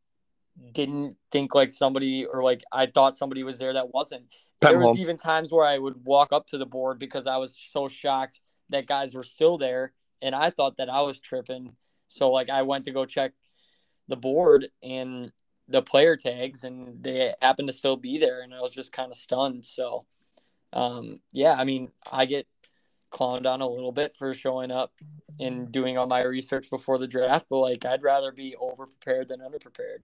didn't 0.73 1.15
think 1.31 1.53
like 1.53 1.69
somebody 1.69 2.25
or 2.25 2.43
like 2.43 2.63
I 2.71 2.87
thought 2.87 3.15
somebody 3.15 3.43
was 3.43 3.59
there 3.59 3.73
that 3.73 3.93
wasn't. 3.93 4.23
there 4.61 4.79
was 4.79 4.99
even 4.99 5.17
times 5.17 5.51
where 5.51 5.65
I 5.65 5.77
would 5.77 6.03
walk 6.03 6.33
up 6.33 6.47
to 6.47 6.57
the 6.57 6.65
board 6.65 6.99
because 6.99 7.27
I 7.27 7.37
was 7.37 7.57
so 7.71 7.87
shocked 7.87 8.39
that 8.69 8.87
guys 8.87 9.13
were 9.13 9.23
still 9.23 9.57
there, 9.57 9.93
and 10.21 10.35
I 10.35 10.49
thought 10.49 10.77
that 10.77 10.89
I 10.89 11.01
was 11.01 11.19
tripping. 11.19 11.73
So 12.09 12.31
like 12.31 12.49
I 12.49 12.63
went 12.63 12.85
to 12.85 12.91
go 12.91 13.05
check 13.05 13.33
the 14.07 14.15
board 14.15 14.67
and 14.81 15.31
the 15.69 15.81
player 15.81 16.15
tags 16.15 16.63
and 16.63 17.03
they 17.03 17.33
happened 17.41 17.67
to 17.67 17.73
still 17.73 17.97
be 17.97 18.17
there 18.17 18.39
and 18.39 18.53
I 18.53 18.61
was 18.61 18.71
just 18.71 18.93
kind 18.93 19.11
of 19.11 19.17
stunned. 19.17 19.65
So 19.65 20.05
um, 20.73 21.19
yeah, 21.31 21.53
I 21.53 21.63
mean, 21.63 21.89
I 22.09 22.25
get 22.25 22.47
clowned 23.11 23.45
on 23.45 23.61
a 23.61 23.67
little 23.67 23.91
bit 23.91 24.15
for 24.15 24.33
showing 24.33 24.71
up 24.71 24.93
and 25.39 25.71
doing 25.71 25.97
all 25.97 26.07
my 26.07 26.23
research 26.23 26.69
before 26.69 26.97
the 26.97 27.07
draft, 27.07 27.47
but 27.49 27.59
like 27.59 27.85
I'd 27.85 28.03
rather 28.03 28.31
be 28.31 28.55
over 28.55 28.85
prepared 28.87 29.29
than 29.29 29.41
under 29.41 29.59
prepared. 29.59 30.03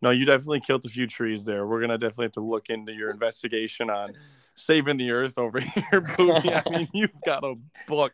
No, 0.00 0.10
you 0.10 0.24
definitely 0.24 0.60
killed 0.60 0.84
a 0.84 0.88
few 0.88 1.06
trees 1.06 1.44
there. 1.44 1.66
We're 1.66 1.80
gonna 1.80 1.98
definitely 1.98 2.26
have 2.26 2.32
to 2.32 2.40
look 2.40 2.70
into 2.70 2.92
your 2.92 3.10
investigation 3.10 3.90
on 3.90 4.14
saving 4.54 4.96
the 4.96 5.10
earth 5.10 5.34
over 5.36 5.60
here, 5.90 6.02
Booty. 6.16 6.52
I 6.52 6.62
mean, 6.70 6.88
you've 6.94 7.20
got 7.24 7.44
a 7.44 7.54
book, 7.86 8.12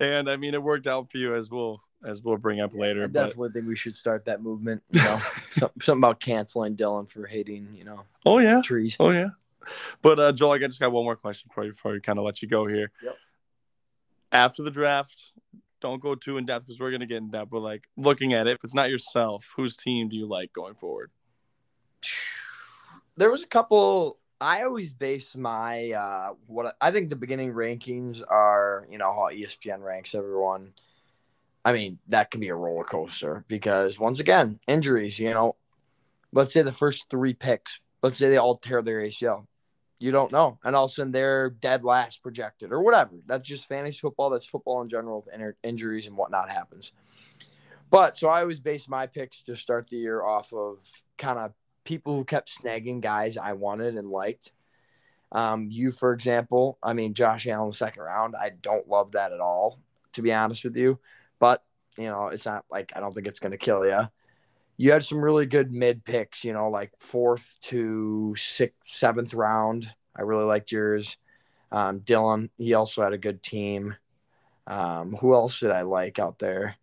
and 0.00 0.28
I 0.28 0.36
mean, 0.36 0.54
it 0.54 0.62
worked 0.62 0.86
out 0.86 1.10
for 1.10 1.18
you 1.18 1.34
as 1.34 1.50
well 1.50 1.82
as 2.04 2.22
we'll 2.22 2.36
bring 2.36 2.60
up 2.60 2.74
later. 2.74 3.04
I 3.04 3.06
definitely 3.06 3.48
but... 3.48 3.54
think 3.54 3.68
we 3.68 3.76
should 3.76 3.96
start 3.96 4.24
that 4.26 4.42
movement. 4.42 4.82
You 4.90 5.02
know, 5.02 5.20
something 5.50 5.98
about 5.98 6.20
canceling 6.20 6.76
Dylan 6.76 7.10
for 7.10 7.26
hating, 7.26 7.68
you 7.74 7.84
know. 7.84 8.02
Oh 8.24 8.38
yeah, 8.38 8.62
trees. 8.62 8.96
Oh 8.98 9.10
yeah. 9.10 9.30
But 10.02 10.18
uh, 10.18 10.32
Joel, 10.32 10.52
I 10.52 10.58
just 10.58 10.80
got 10.80 10.92
one 10.92 11.04
more 11.04 11.16
question 11.16 11.50
for 11.52 11.64
you 11.64 11.72
before 11.72 11.92
we 11.92 12.00
kind 12.00 12.18
of 12.18 12.24
let 12.24 12.42
you 12.42 12.48
go 12.48 12.66
here. 12.66 12.90
Yep. 13.02 13.16
After 14.32 14.62
the 14.62 14.70
draft, 14.70 15.32
don't 15.80 16.00
go 16.00 16.14
too 16.14 16.36
in 16.36 16.46
depth 16.46 16.66
because 16.66 16.80
we're 16.80 16.90
gonna 16.90 17.06
get 17.06 17.18
in 17.18 17.30
depth. 17.30 17.50
But 17.50 17.60
like 17.60 17.84
looking 17.96 18.34
at 18.34 18.46
it, 18.46 18.52
if 18.52 18.64
it's 18.64 18.74
not 18.74 18.90
yourself, 18.90 19.48
whose 19.56 19.76
team 19.76 20.08
do 20.08 20.16
you 20.16 20.26
like 20.26 20.52
going 20.52 20.74
forward? 20.74 21.10
There 23.16 23.30
was 23.30 23.42
a 23.42 23.48
couple. 23.48 24.18
I 24.38 24.64
always 24.64 24.92
base 24.92 25.34
my 25.34 25.92
uh, 25.92 26.34
what 26.46 26.76
I 26.80 26.90
think 26.90 27.08
the 27.08 27.16
beginning 27.16 27.52
rankings 27.52 28.22
are. 28.28 28.86
You 28.90 28.98
know 28.98 29.12
how 29.12 29.30
ESPN 29.32 29.82
ranks 29.82 30.14
everyone 30.14 30.74
I 31.66 31.72
mean, 31.72 31.98
that 32.06 32.30
can 32.30 32.38
be 32.38 32.48
a 32.48 32.54
roller 32.54 32.84
coaster 32.84 33.44
because 33.48 33.98
once 33.98 34.20
again, 34.20 34.60
injuries, 34.68 35.18
you 35.18 35.34
know, 35.34 35.56
let's 36.30 36.52
say 36.52 36.62
the 36.62 36.70
first 36.70 37.10
three 37.10 37.34
picks, 37.34 37.80
let's 38.04 38.18
say 38.18 38.28
they 38.28 38.36
all 38.36 38.56
tear 38.56 38.82
their 38.82 39.00
ACL. 39.00 39.48
You 39.98 40.12
don't 40.12 40.32
know. 40.32 40.58
And 40.62 40.76
all 40.76 40.84
of 40.84 40.90
a 40.90 40.94
sudden 40.94 41.12
they're 41.12 41.50
dead 41.50 41.84
last 41.84 42.22
projected 42.22 42.72
or 42.72 42.82
whatever. 42.82 43.12
That's 43.26 43.48
just 43.48 43.66
fantasy 43.66 43.98
football. 43.98 44.30
That's 44.30 44.44
football 44.44 44.82
in 44.82 44.88
general. 44.88 45.26
Injuries 45.62 46.06
and 46.06 46.16
whatnot 46.16 46.50
happens. 46.50 46.92
But 47.90 48.16
so 48.16 48.28
I 48.28 48.40
always 48.42 48.60
base 48.60 48.88
my 48.88 49.06
picks 49.06 49.44
to 49.44 49.56
start 49.56 49.88
the 49.88 49.96
year 49.96 50.22
off 50.22 50.52
of 50.52 50.78
kind 51.16 51.38
of 51.38 51.52
people 51.84 52.16
who 52.16 52.24
kept 52.24 52.52
snagging 52.52 53.00
guys 53.00 53.36
I 53.36 53.52
wanted 53.54 53.96
and 53.96 54.10
liked. 54.10 54.52
Um, 55.32 55.68
you, 55.70 55.92
for 55.92 56.12
example, 56.12 56.78
I 56.82 56.92
mean, 56.92 57.14
Josh 57.14 57.46
Allen, 57.46 57.72
second 57.72 58.02
round, 58.02 58.34
I 58.36 58.50
don't 58.60 58.88
love 58.88 59.12
that 59.12 59.32
at 59.32 59.40
all, 59.40 59.80
to 60.12 60.22
be 60.22 60.32
honest 60.32 60.64
with 60.64 60.76
you. 60.76 60.98
But, 61.38 61.62
you 61.96 62.06
know, 62.06 62.28
it's 62.28 62.46
not 62.46 62.64
like 62.70 62.92
I 62.94 63.00
don't 63.00 63.14
think 63.14 63.26
it's 63.26 63.40
going 63.40 63.52
to 63.52 63.58
kill 63.58 63.86
you. 63.86 64.08
You 64.76 64.92
had 64.92 65.04
some 65.04 65.18
really 65.18 65.46
good 65.46 65.72
mid 65.72 66.04
picks, 66.04 66.44
you 66.44 66.52
know, 66.52 66.68
like 66.68 66.92
fourth 66.98 67.56
to 67.62 68.34
sixth, 68.36 68.76
seventh 68.86 69.34
round. 69.34 69.90
I 70.14 70.22
really 70.22 70.44
liked 70.44 70.72
yours. 70.72 71.16
Um, 71.72 72.00
Dylan, 72.00 72.50
he 72.58 72.74
also 72.74 73.02
had 73.02 73.12
a 73.12 73.18
good 73.18 73.42
team. 73.42 73.96
Um, 74.66 75.14
who 75.16 75.34
else 75.34 75.60
did 75.60 75.70
I 75.70 75.82
like 75.82 76.18
out 76.18 76.38
there? 76.38 76.76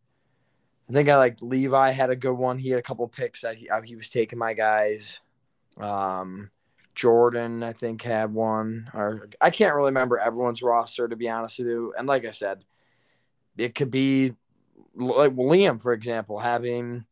I 0.90 0.94
think 0.94 1.10
I 1.10 1.18
like 1.18 1.42
Levi 1.42 1.92
had 1.92 2.10
a 2.10 2.16
good 2.16 2.34
one. 2.34 2.58
He 2.58 2.70
had 2.70 2.80
a 2.80 2.84
couple 2.84 3.08
picks 3.08 3.42
that 3.42 3.56
he, 3.56 3.70
uh, 3.70 3.82
he 3.82 3.96
was 3.96 4.10
taking 4.10 4.40
my 4.40 4.54
guys. 4.54 5.22
Um, 5.78 6.50
Jordan, 6.96 7.64
I 7.64 7.74
think, 7.74 8.02
had 8.02 8.34
one. 8.34 8.90
Or 8.94 9.30
I 9.40 9.50
can't 9.50 9.76
really 9.76 9.88
remember 9.88 10.18
everyone's 10.18 10.62
roster 10.62 11.08
to 11.08 11.16
be 11.16 11.30
honest 11.30 11.60
with 11.60 11.68
you. 11.68 11.94
And 11.98 12.08
like 12.08 12.26
I 12.26 12.32
said, 12.32 12.64
it 13.58 13.76
could 13.76 13.92
be 13.92 14.34
like 14.96 15.36
Liam, 15.36 15.82
for 15.82 15.94
example, 15.94 16.40
having 16.40 17.06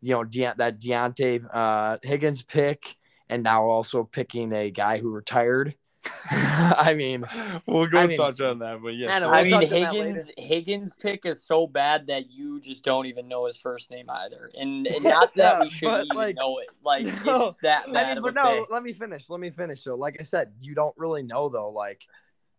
you 0.00 0.14
know 0.14 0.24
De- 0.24 0.54
that 0.56 0.80
Deontay 0.80 1.44
uh, 1.52 1.98
Higgins 2.02 2.42
pick, 2.42 2.96
and 3.28 3.42
now 3.42 3.64
also 3.64 4.04
picking 4.04 4.52
a 4.52 4.70
guy 4.70 4.98
who 4.98 5.10
retired. 5.10 5.74
I 6.30 6.94
mean, 6.96 7.24
we'll 7.66 7.86
go 7.86 7.98
I 7.98 8.06
mean, 8.06 8.16
touch 8.16 8.40
on 8.40 8.60
that, 8.60 8.80
but 8.82 8.94
yeah. 8.94 9.26
I, 9.26 9.40
I 9.40 9.44
mean, 9.44 9.66
Higgins 9.66 10.30
Higgins 10.38 10.96
pick 10.96 11.26
is 11.26 11.44
so 11.44 11.66
bad 11.66 12.06
that 12.06 12.30
you 12.30 12.60
just 12.60 12.84
don't 12.84 13.06
even 13.06 13.28
know 13.28 13.46
his 13.46 13.56
first 13.56 13.90
name 13.90 14.08
either, 14.08 14.50
and, 14.58 14.86
and 14.86 15.04
not 15.04 15.34
that 15.34 15.58
yeah, 15.58 15.60
we 15.60 15.68
should 15.68 16.06
even 16.06 16.16
like, 16.16 16.36
know 16.36 16.58
it. 16.58 16.68
Like 16.82 17.04
no, 17.24 17.48
it's 17.48 17.58
that 17.58 17.92
bad. 17.92 18.06
I 18.06 18.14
mean, 18.14 18.22
but 18.22 18.34
no, 18.34 18.66
let 18.70 18.82
me 18.82 18.92
finish. 18.94 19.28
Let 19.28 19.40
me 19.40 19.50
finish. 19.50 19.82
So, 19.82 19.94
like 19.94 20.16
I 20.18 20.22
said, 20.22 20.52
you 20.60 20.74
don't 20.74 20.94
really 20.96 21.22
know 21.22 21.50
though, 21.50 21.70
like 21.70 22.06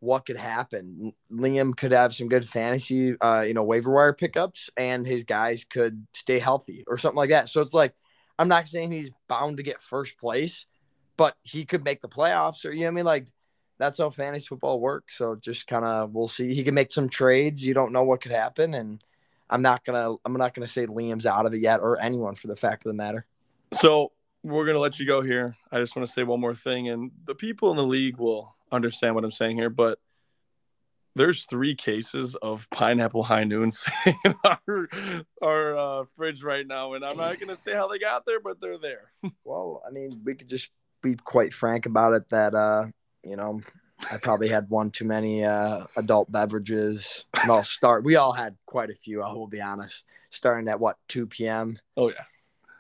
what 0.02 0.26
could 0.26 0.38
happen. 0.38 1.14
Liam 1.32 1.76
could 1.76 1.94
have 1.94 2.14
some 2.14 2.28
good 2.28 2.48
fantasy, 2.48 3.16
uh, 3.22 3.46
you 3.48 3.54
know, 3.54 3.64
waiver 3.64 3.92
wire 3.92 4.14
pickups, 4.14 4.70
and 4.76 5.08
his 5.08 5.24
guys 5.24 5.64
could 5.64 6.06
stay 6.14 6.40
healthy 6.40 6.84
or 6.88 6.98
something 6.98 7.18
like 7.18 7.30
that. 7.30 7.48
So 7.48 7.62
it's 7.62 7.74
like, 7.74 7.94
I'm 8.38 8.50
not 8.50 8.68
saying 8.68 8.92
he's 8.92 9.12
bound 9.30 9.58
to 9.58 9.64
get 9.64 9.82
first 9.82 10.18
place 10.18 10.66
but 11.22 11.36
he 11.44 11.66
could 11.66 11.84
make 11.84 12.02
the 12.02 12.10
playoffs 12.10 12.66
or 12.66 12.72
you 12.72 12.82
know 12.82 12.88
I 12.88 12.92
mean? 12.92 13.06
Like 13.06 13.28
that's 13.78 14.00
how 14.00 14.10
fantasy 14.10 14.48
football 14.48 14.80
works. 14.80 15.20
So 15.20 15.36
just 15.36 15.68
kind 15.68 15.86
of 15.86 16.16
we'll 16.16 16.28
see. 16.28 16.56
He 16.56 16.64
can 16.64 16.74
make 16.74 16.92
some 16.92 17.10
trades. 17.10 17.64
You 17.64 17.76
don't 17.76 17.94
know 17.94 18.04
what 18.04 18.22
could 18.22 18.32
happen. 18.32 18.74
And 18.74 19.04
I'm 19.48 19.62
not 19.62 19.86
to 19.86 20.18
I'm 20.26 20.34
not 20.34 20.56
to 20.66 20.74
say 20.74 20.88
Liam's 20.88 21.28
out 21.28 21.46
of 21.46 21.54
it 21.54 21.62
yet 21.62 21.80
or 21.80 22.02
anyone 22.02 22.34
for 22.34 22.48
the 22.48 22.56
fact 22.56 22.88
of 22.88 22.90
the 22.90 22.96
matter. 22.96 23.28
So 23.72 24.14
we're 24.42 24.66
to 24.76 24.82
let 24.82 25.00
you 25.00 25.06
go 25.06 25.22
here. 25.22 25.56
I 25.72 25.80
just 25.80 25.96
want 25.96 26.08
to 26.08 26.12
say 26.12 26.24
one 26.24 26.40
more 26.40 26.56
thing. 26.56 26.90
And 26.90 27.12
the 27.26 27.36
people 27.36 27.70
in 27.70 27.78
the 27.78 27.86
league 27.86 28.18
will 28.18 28.56
understand 28.72 29.16
what 29.16 29.24
I'm 29.24 29.32
saying 29.32 29.58
here 29.58 29.70
but 29.70 30.00
there's 31.16 31.46
three 31.46 31.76
cases 31.76 32.36
of 32.36 32.70
pineapple 32.72 33.24
high 33.24 33.44
noon 33.44 33.72
in 34.06 34.36
our, 34.44 34.90
our 35.42 35.78
uh, 35.78 36.06
fridge 36.16 36.44
right 36.44 36.66
now, 36.66 36.94
and 36.94 37.04
I'm 37.04 37.18
not 37.18 37.40
gonna 37.40 37.56
say 37.56 37.74
how 37.74 37.88
they 37.88 38.00
got 38.00 38.26
there, 38.26 38.40
but 38.40 38.62
they're 38.62 38.78
there. 38.78 39.12
well, 39.44 39.84
I 39.86 39.92
mean, 39.92 40.22
we 40.24 40.36
could 40.36 40.48
just 40.48 40.70
be 41.02 41.16
quite 41.16 41.54
frank 41.54 41.86
about 41.86 42.14
it 42.14 42.30
that 42.30 42.54
uh, 42.54 42.88
you 43.24 43.36
know, 43.36 43.62
I 44.12 44.18
probably 44.18 44.48
had 44.48 44.70
one 44.70 44.92
too 44.92 45.06
many 45.06 45.44
uh, 45.44 45.86
adult 45.96 46.32
beverages. 46.32 47.26
Well, 47.48 47.64
start. 47.64 48.04
We 48.04 48.16
all 48.16 48.34
had 48.34 48.56
quite 48.66 48.90
a 48.90 48.96
few. 48.96 49.22
I 49.22 49.34
will 49.34 49.48
be 49.48 49.62
honest. 49.62 50.06
Starting 50.30 50.68
at 50.70 50.80
what 50.80 50.98
two 51.08 51.28
p.m. 51.28 51.78
Oh 51.98 52.10
yeah. 52.10 52.26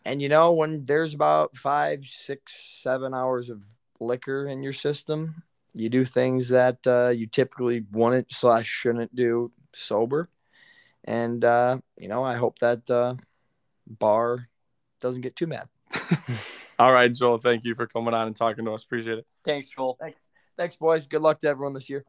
And 0.03 0.21
you 0.21 0.29
know 0.29 0.53
when 0.53 0.85
there's 0.85 1.13
about 1.13 1.55
five, 1.55 2.05
six, 2.05 2.53
seven 2.81 3.13
hours 3.13 3.49
of 3.49 3.63
liquor 3.99 4.47
in 4.47 4.63
your 4.63 4.73
system, 4.73 5.43
you 5.73 5.89
do 5.89 6.05
things 6.05 6.49
that 6.49 6.85
uh, 6.85 7.09
you 7.09 7.27
typically 7.27 7.85
wouldn't 7.91 8.33
slash 8.33 8.67
shouldn't 8.67 9.15
do 9.15 9.51
sober. 9.73 10.29
And 11.03 11.43
uh, 11.43 11.79
you 11.97 12.07
know, 12.07 12.23
I 12.23 12.35
hope 12.35 12.59
that 12.59 12.89
uh, 12.89 13.15
bar 13.87 14.47
doesn't 14.99 15.21
get 15.21 15.35
too 15.35 15.47
mad. 15.47 15.67
All 16.79 16.91
right, 16.91 17.13
Joel. 17.13 17.37
Thank 17.37 17.63
you 17.63 17.75
for 17.75 17.87
coming 17.87 18.13
on 18.13 18.27
and 18.27 18.35
talking 18.35 18.65
to 18.65 18.71
us. 18.71 18.83
Appreciate 18.83 19.19
it. 19.19 19.25
Thanks, 19.43 19.67
Joel. 19.67 19.97
Thanks, 19.99 20.19
thanks 20.57 20.75
boys. 20.75 21.07
Good 21.07 21.21
luck 21.21 21.39
to 21.39 21.47
everyone 21.47 21.73
this 21.73 21.89
year. 21.89 22.05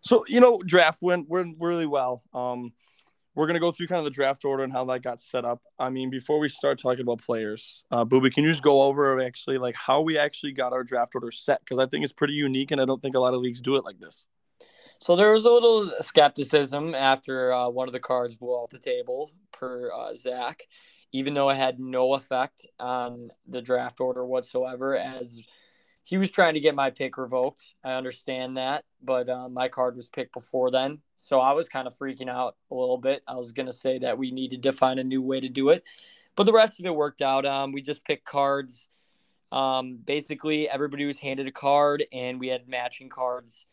So 0.00 0.24
you 0.28 0.40
know, 0.40 0.62
draft 0.64 1.00
went 1.00 1.28
went 1.28 1.56
really 1.60 1.86
well. 1.86 2.22
Um, 2.32 2.72
we're 3.34 3.46
gonna 3.46 3.60
go 3.60 3.72
through 3.72 3.88
kind 3.88 3.98
of 3.98 4.04
the 4.04 4.10
draft 4.10 4.44
order 4.44 4.62
and 4.62 4.72
how 4.72 4.84
that 4.86 5.02
got 5.02 5.20
set 5.20 5.44
up. 5.44 5.60
I 5.78 5.90
mean, 5.90 6.10
before 6.10 6.38
we 6.38 6.48
start 6.48 6.78
talking 6.80 7.00
about 7.00 7.20
players, 7.20 7.84
uh, 7.90 8.04
Booby, 8.04 8.30
can 8.30 8.44
you 8.44 8.50
just 8.50 8.62
go 8.62 8.82
over 8.82 9.20
actually 9.20 9.58
like 9.58 9.74
how 9.74 10.00
we 10.00 10.18
actually 10.18 10.52
got 10.52 10.72
our 10.72 10.84
draft 10.84 11.14
order 11.14 11.30
set? 11.30 11.60
Because 11.60 11.78
I 11.78 11.86
think 11.86 12.04
it's 12.04 12.12
pretty 12.12 12.34
unique, 12.34 12.70
and 12.70 12.80
I 12.80 12.84
don't 12.84 13.02
think 13.02 13.16
a 13.16 13.20
lot 13.20 13.34
of 13.34 13.40
leagues 13.40 13.60
do 13.60 13.76
it 13.76 13.84
like 13.84 13.98
this. 13.98 14.26
So 15.00 15.16
there 15.16 15.32
was 15.32 15.44
a 15.44 15.50
little 15.50 15.90
skepticism 16.00 16.94
after 16.94 17.52
uh, 17.52 17.68
one 17.68 17.88
of 17.88 17.92
the 17.92 18.00
cards 18.00 18.36
blew 18.36 18.50
off 18.50 18.70
the 18.70 18.78
table 18.78 19.30
per 19.52 19.90
uh, 19.92 20.14
Zach, 20.14 20.62
even 21.12 21.34
though 21.34 21.50
it 21.50 21.56
had 21.56 21.80
no 21.80 22.14
effect 22.14 22.66
on 22.78 23.30
the 23.46 23.60
draft 23.60 24.00
order 24.00 24.24
whatsoever, 24.24 24.96
as 24.96 25.40
he 26.04 26.18
was 26.18 26.30
trying 26.30 26.54
to 26.54 26.60
get 26.60 26.74
my 26.74 26.90
pick 26.90 27.16
revoked. 27.16 27.62
I 27.82 27.94
understand 27.94 28.58
that, 28.58 28.84
but 29.02 29.28
uh, 29.28 29.48
my 29.48 29.68
card 29.68 29.96
was 29.96 30.06
picked 30.06 30.34
before 30.34 30.70
then, 30.70 31.00
so 31.16 31.40
I 31.40 31.52
was 31.52 31.68
kind 31.68 31.88
of 31.88 31.96
freaking 31.96 32.28
out 32.28 32.56
a 32.70 32.74
little 32.74 32.98
bit. 32.98 33.22
I 33.26 33.34
was 33.36 33.52
gonna 33.52 33.72
say 33.72 33.98
that 33.98 34.18
we 34.18 34.30
needed 34.30 34.62
to 34.64 34.72
find 34.72 35.00
a 35.00 35.04
new 35.04 35.22
way 35.22 35.40
to 35.40 35.48
do 35.48 35.70
it, 35.70 35.82
but 36.36 36.44
the 36.44 36.52
rest 36.52 36.78
of 36.78 36.86
it 36.86 36.94
worked 36.94 37.22
out. 37.22 37.46
Um, 37.46 37.72
we 37.72 37.82
just 37.82 38.04
picked 38.04 38.24
cards. 38.24 38.88
Um, 39.50 39.98
basically, 40.04 40.68
everybody 40.68 41.04
was 41.06 41.18
handed 41.18 41.46
a 41.46 41.52
card, 41.52 42.04
and 42.12 42.38
we 42.38 42.48
had 42.48 42.68
matching 42.68 43.08
cards 43.08 43.66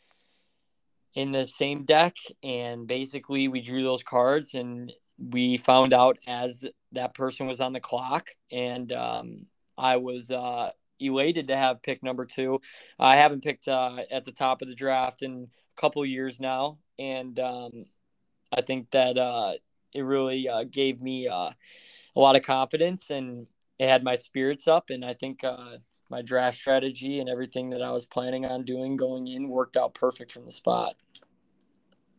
in 1.14 1.32
the 1.32 1.46
same 1.46 1.84
deck 1.84 2.16
and 2.44 2.88
basically 2.88 3.48
we 3.48 3.62
drew 3.62 3.84
those 3.84 4.04
cards 4.04 4.54
and 4.54 4.94
we 5.18 5.58
found 5.58 5.94
out 5.94 6.18
as 6.26 6.66
that 6.94 7.14
person 7.14 7.48
was 7.48 7.60
on 7.60 7.74
the 7.74 7.80
clock 7.80 8.30
and 8.52 8.92
um, 8.94 9.46
i 9.78 9.98
was 9.98 10.32
uh, 10.32 10.70
elated 11.02 11.48
to 11.48 11.58
have 11.58 11.84
pick 11.84 12.04
number 12.04 12.26
two 12.26 12.60
i 13.00 13.16
haven't 13.16 13.44
picked 13.44 13.68
uh, 13.68 13.98
at 14.10 14.26
the 14.26 14.32
top 14.32 14.62
of 14.62 14.68
the 14.68 14.76
draft 14.76 15.22
in 15.22 15.48
a 15.78 15.82
couple 15.82 16.06
years 16.06 16.40
now 16.40 16.78
and 17.00 17.40
um, 17.40 17.86
i 18.52 18.62
think 18.62 18.90
that 18.92 19.18
uh, 19.18 19.54
it 19.94 20.02
really 20.02 20.48
uh, 20.48 20.64
gave 20.64 21.02
me 21.02 21.28
uh, 21.28 21.52
a 22.16 22.20
lot 22.20 22.36
of 22.36 22.44
confidence 22.44 23.10
and 23.10 23.48
it 23.80 23.88
had 23.90 24.04
my 24.04 24.16
spirits 24.16 24.68
up 24.68 24.90
and 24.90 25.04
i 25.04 25.14
think 25.14 25.44
uh, 25.44 25.78
my 26.12 26.22
draft 26.22 26.58
strategy 26.58 27.20
and 27.20 27.30
everything 27.30 27.70
that 27.70 27.82
I 27.82 27.90
was 27.92 28.06
planning 28.06 28.46
on 28.46 28.66
doing 28.66 28.98
going 28.98 29.28
in 29.28 29.48
worked 29.48 29.78
out 29.78 29.96
perfect 29.96 30.32
from 30.32 30.44
the 30.44 30.52
spot. 30.52 30.96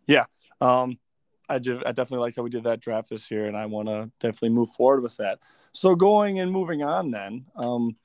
Yeah. 0.07 0.25
Um, 0.61 0.99
I, 1.49 1.59
do, 1.59 1.83
I 1.85 1.93
definitely 1.93 2.25
like 2.25 2.35
how 2.35 2.43
we 2.43 2.51
did 2.51 2.65
that 2.65 2.81
draft 2.81 3.11
this 3.11 3.31
year, 3.31 3.47
and 3.47 3.57
I 3.57 3.67
want 3.67 3.89
to 3.89 4.11
definitely 4.19 4.49
move 4.49 4.71
forward 4.71 5.03
with 5.03 5.19
that. 5.19 5.41
So, 5.73 5.95
going 5.95 6.41
and 6.41 6.51
moving 6.51 6.83
on 6.83 7.11
then, 7.11 7.45
um, 7.57 7.97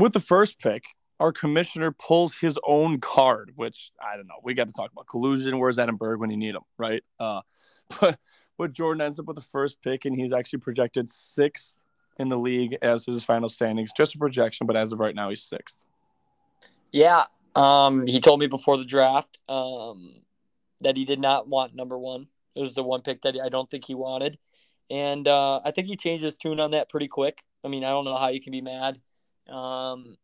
with 0.00 0.12
the 0.12 0.20
first 0.20 0.58
pick, 0.58 0.84
our 1.20 1.32
commissioner 1.32 1.92
pulls 1.92 2.34
his 2.36 2.58
own 2.66 2.98
card, 2.98 3.52
which 3.54 3.92
I 4.00 4.16
don't 4.16 4.26
know. 4.26 4.40
We 4.42 4.54
got 4.54 4.68
to 4.68 4.72
talk 4.72 4.90
about 4.90 5.06
collusion. 5.06 5.58
Where's 5.58 5.78
Edinburgh 5.78 6.18
when 6.18 6.30
you 6.30 6.36
need 6.36 6.54
him, 6.54 6.62
right? 6.78 7.04
Uh, 7.18 7.42
but 8.00 8.18
but 8.58 8.72
Jordan 8.72 9.00
ends 9.00 9.18
up 9.18 9.26
with 9.26 9.36
the 9.36 9.42
first 9.42 9.82
pick, 9.82 10.04
and 10.04 10.16
he's 10.16 10.32
actually 10.32 10.60
projected 10.60 11.08
sixth 11.08 11.78
in 12.18 12.28
the 12.28 12.38
league 12.38 12.76
as 12.82 13.04
his 13.04 13.24
final 13.24 13.48
standings. 13.48 13.90
Just 13.96 14.14
a 14.14 14.18
projection, 14.18 14.66
but 14.66 14.76
as 14.76 14.92
of 14.92 14.98
right 14.98 15.14
now, 15.14 15.30
he's 15.30 15.42
sixth. 15.42 15.82
Yeah. 16.92 17.24
Um, 17.54 18.06
he 18.06 18.20
told 18.20 18.40
me 18.40 18.46
before 18.46 18.76
the 18.76 18.84
draft 18.84 19.38
um, 19.48 20.20
that 20.80 20.96
he 20.96 21.04
did 21.04 21.20
not 21.20 21.48
want 21.48 21.74
number 21.74 21.98
one. 21.98 22.26
It 22.54 22.60
was 22.60 22.74
the 22.74 22.82
one 22.82 23.02
pick 23.02 23.22
that 23.22 23.36
I 23.42 23.48
don't 23.48 23.70
think 23.70 23.84
he 23.86 23.94
wanted. 23.94 24.38
And 24.90 25.26
uh, 25.26 25.60
I 25.64 25.70
think 25.70 25.86
he 25.86 25.96
changed 25.96 26.24
his 26.24 26.36
tune 26.36 26.60
on 26.60 26.72
that 26.72 26.88
pretty 26.88 27.08
quick. 27.08 27.42
I 27.64 27.68
mean, 27.68 27.84
I 27.84 27.90
don't 27.90 28.04
know 28.04 28.16
how 28.16 28.28
you 28.28 28.40
can 28.40 28.50
be 28.50 28.60
mad. 28.60 29.00
Um, 29.50 30.16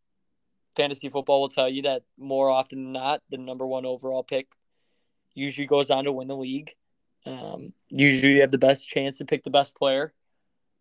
fantasy 0.77 1.09
football 1.09 1.41
will 1.41 1.49
tell 1.49 1.69
you 1.69 1.83
that 1.83 2.03
more 2.19 2.49
often 2.51 2.85
than 2.85 2.93
not, 2.93 3.23
the 3.31 3.39
number 3.39 3.67
one 3.67 3.85
overall 3.85 4.23
pick 4.23 4.53
usually 5.35 5.67
goes 5.67 5.91
on 5.91 6.05
to 6.05 6.13
win 6.13 6.29
the 6.29 6.37
league. 6.37 6.75
Um, 7.25 7.73
usually, 7.89 8.35
you 8.35 8.41
have 8.43 8.53
the 8.53 8.59
best 8.59 8.89
chance 8.89 9.19
to 9.19 9.25
pick 9.25 9.43
the 9.43 9.51
best 9.51 9.75
player. 9.75 10.13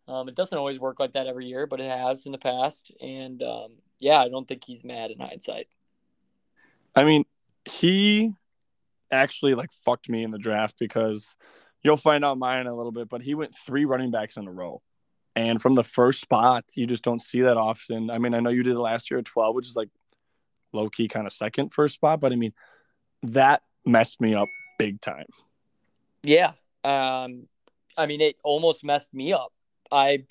Um, 0.07 0.29
it 0.29 0.35
doesn't 0.35 0.57
always 0.57 0.79
work 0.79 0.99
like 0.99 1.13
that 1.13 1.27
every 1.27 1.47
year, 1.47 1.65
but 1.65 1.81
it 1.81 1.89
has 1.89 2.25
in 2.25 2.31
the 2.31 2.37
past. 2.37 2.91
And 3.01 3.41
um, 3.41 3.77
yeah, 3.99 4.19
I 4.19 4.29
don't 4.29 4.47
think 4.47 4.63
he's 4.63 4.83
mad 4.83 5.11
in 5.11 5.19
hindsight. 5.19 5.67
I 6.95 7.03
mean, 7.03 7.25
he 7.65 8.33
actually 9.11 9.55
like 9.55 9.71
fucked 9.83 10.09
me 10.09 10.23
in 10.23 10.31
the 10.31 10.37
draft 10.37 10.75
because 10.79 11.35
you'll 11.83 11.97
find 11.97 12.23
out 12.23 12.37
mine 12.37 12.61
in 12.61 12.67
a 12.67 12.75
little 12.75 12.91
bit, 12.91 13.09
but 13.09 13.21
he 13.21 13.35
went 13.35 13.55
three 13.55 13.85
running 13.85 14.11
backs 14.11 14.37
in 14.37 14.47
a 14.47 14.51
row. 14.51 14.81
And 15.35 15.61
from 15.61 15.75
the 15.75 15.83
first 15.83 16.21
spot, 16.21 16.65
you 16.75 16.87
just 16.87 17.03
don't 17.03 17.21
see 17.21 17.41
that 17.41 17.57
often. 17.57 18.09
I 18.09 18.19
mean, 18.19 18.33
I 18.33 18.39
know 18.39 18.49
you 18.49 18.63
did 18.63 18.73
it 18.73 18.79
last 18.79 19.11
year 19.11 19.19
at 19.19 19.25
12, 19.25 19.55
which 19.55 19.67
is 19.67 19.75
like 19.75 19.89
low 20.71 20.89
key 20.89 21.07
kind 21.07 21.27
of 21.27 21.33
second 21.33 21.73
first 21.73 21.95
spot, 21.95 22.21
but 22.21 22.31
I 22.31 22.35
mean, 22.35 22.53
that 23.23 23.63
messed 23.85 24.21
me 24.21 24.33
up 24.33 24.47
big 24.79 25.01
time. 25.01 25.25
Yeah. 26.23 26.53
Um, 26.83 27.47
I 27.97 28.05
mean, 28.05 28.21
it 28.21 28.37
almost 28.43 28.83
messed 28.83 29.13
me 29.13 29.33
up 29.33 29.51
I 29.91 30.25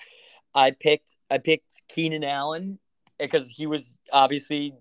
I 0.53 0.71
picked 0.71 1.15
I 1.29 1.37
picked 1.37 1.81
Keenan 1.89 2.23
Allen 2.23 2.79
because 3.19 3.49
he 3.49 3.67
was 3.67 3.97
obviously 4.11 4.73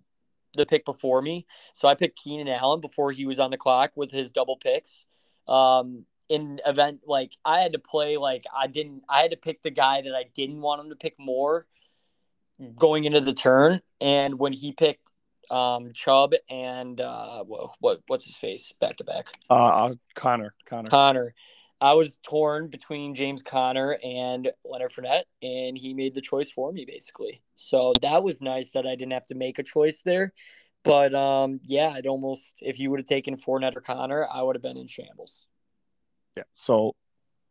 the 0.57 0.67
pick 0.67 0.85
before 0.85 1.21
me. 1.21 1.47
So 1.73 1.89
I 1.89 1.95
picked 1.95 2.23
Keenan 2.23 2.49
Allen 2.49 2.81
before 2.81 3.13
he 3.13 3.27
was 3.27 3.39
on 3.39 3.51
the 3.51 3.57
clock 3.57 3.93
with 3.97 4.11
his 4.11 4.31
double 4.31 4.57
picks. 4.57 5.07
Um, 5.49 6.05
in 6.29 6.61
event 6.67 7.01
like 7.07 7.33
I 7.45 7.61
had 7.61 7.73
to 7.73 7.79
play 7.79 8.17
like 8.17 8.45
I 8.57 8.67
didn't 8.67 9.03
I 9.09 9.21
had 9.21 9.31
to 9.33 9.37
pick 9.37 9.63
the 9.63 9.71
guy 9.71 10.03
that 10.03 10.15
I 10.15 10.25
didn't 10.35 10.61
want 10.61 10.83
him 10.83 10.91
to 10.91 10.97
pick 10.97 11.15
more 11.19 11.67
going 12.77 13.05
into 13.05 13.21
the 13.21 13.33
turn. 13.33 13.81
And 14.01 14.39
when 14.39 14.53
he 14.53 14.73
picked 14.73 15.13
um 15.51 15.93
Chubb 15.93 16.33
and 16.49 17.01
uh 17.01 17.45
what, 17.45 17.71
what 17.81 18.01
what's 18.07 18.25
his 18.25 18.37
face 18.37 18.73
back 18.81 18.97
to 18.97 19.05
back? 19.05 19.29
Uh 19.51 19.93
Conner 20.15 20.55
Connor 20.67 20.89
Conner. 20.89 21.35
I 21.81 21.93
was 21.95 22.19
torn 22.23 22.69
between 22.69 23.15
James 23.15 23.43
Conner 23.43 23.99
and 24.03 24.51
Leonard 24.65 24.93
Fournette, 24.93 25.25
and 25.43 25.77
he 25.77 25.93
made 25.93 26.15
the 26.15 26.23
choice 26.23 26.51
for 26.51 26.73
me 26.73 26.87
basically. 26.87 27.43
So 27.57 27.93
that 28.01 28.23
was 28.23 28.41
nice 28.41 28.71
that 28.71 28.87
I 28.87 28.95
didn't 28.95 29.13
have 29.13 29.27
to 29.27 29.35
make 29.35 29.59
a 29.59 29.63
choice 29.63 30.01
there. 30.03 30.33
But 30.83 31.15
um, 31.15 31.61
yeah, 31.65 31.89
I'd 31.89 32.07
almost 32.07 32.55
if 32.61 32.79
you 32.79 32.91
would 32.91 33.01
have 33.01 33.07
taken 33.07 33.37
Fournette 33.37 33.77
or 33.77 33.81
Conner 33.83 34.27
I 34.33 34.43
would 34.43 34.57
have 34.57 34.63
been 34.63 34.79
in 34.79 34.87
shambles. 34.87 35.47
Yeah. 36.37 36.45
So, 36.53 36.95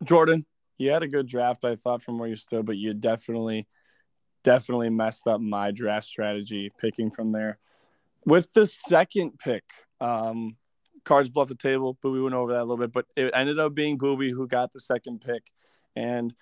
Jordan, 0.04 0.46
you 0.78 0.92
had 0.92 1.04
a 1.04 1.08
good 1.08 1.28
draft, 1.28 1.64
I 1.64 1.76
thought, 1.76 2.04
from 2.04 2.18
where 2.18 2.30
you 2.30 2.36
stood, 2.36 2.66
but 2.66 2.78
you 2.78 2.94
definitely, 2.94 3.68
definitely 4.44 4.90
messed 4.90 5.28
up 5.28 5.40
my 5.40 5.72
draft 5.72 6.08
strategy 6.08 6.72
picking 6.78 7.12
from 7.12 7.32
there. 7.32 7.60
With 8.26 8.52
the 8.54 8.66
second 8.66 9.40
pick, 9.40 9.64
um, 10.02 10.58
cards 11.04 11.30
bluff 11.30 11.50
the 11.50 11.56
table. 11.56 11.98
Booby 12.02 12.22
went 12.22 12.36
over 12.36 12.54
that 12.54 12.62
a 12.62 12.66
little 12.66 12.78
bit, 12.78 12.92
but 12.92 13.06
it 13.16 13.32
ended 13.34 13.60
up 13.60 13.74
being 13.74 13.98
Booby 13.98 14.32
who 14.32 14.48
got 14.48 14.74
the 14.74 14.80
second 14.80 15.22
pick. 15.22 15.44
And 15.96 16.34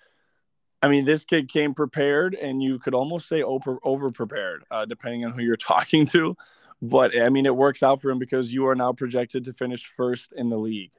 I 0.80 0.88
mean, 0.88 1.04
this 1.04 1.24
kid 1.24 1.48
came 1.48 1.74
prepared, 1.74 2.34
and 2.34 2.62
you 2.62 2.78
could 2.78 2.94
almost 2.94 3.28
say 3.28 3.42
over, 3.42 4.10
prepared, 4.10 4.64
uh, 4.70 4.84
depending 4.84 5.24
on 5.24 5.32
who 5.32 5.42
you're 5.42 5.56
talking 5.56 6.06
to. 6.06 6.36
But 6.80 7.16
I 7.16 7.28
mean, 7.28 7.46
it 7.46 7.54
works 7.54 7.82
out 7.82 8.02
for 8.02 8.10
him 8.10 8.18
because 8.18 8.52
you 8.52 8.66
are 8.66 8.74
now 8.74 8.92
projected 8.92 9.44
to 9.44 9.52
finish 9.52 9.86
first 9.86 10.32
in 10.32 10.50
the 10.50 10.58
league. 10.58 10.90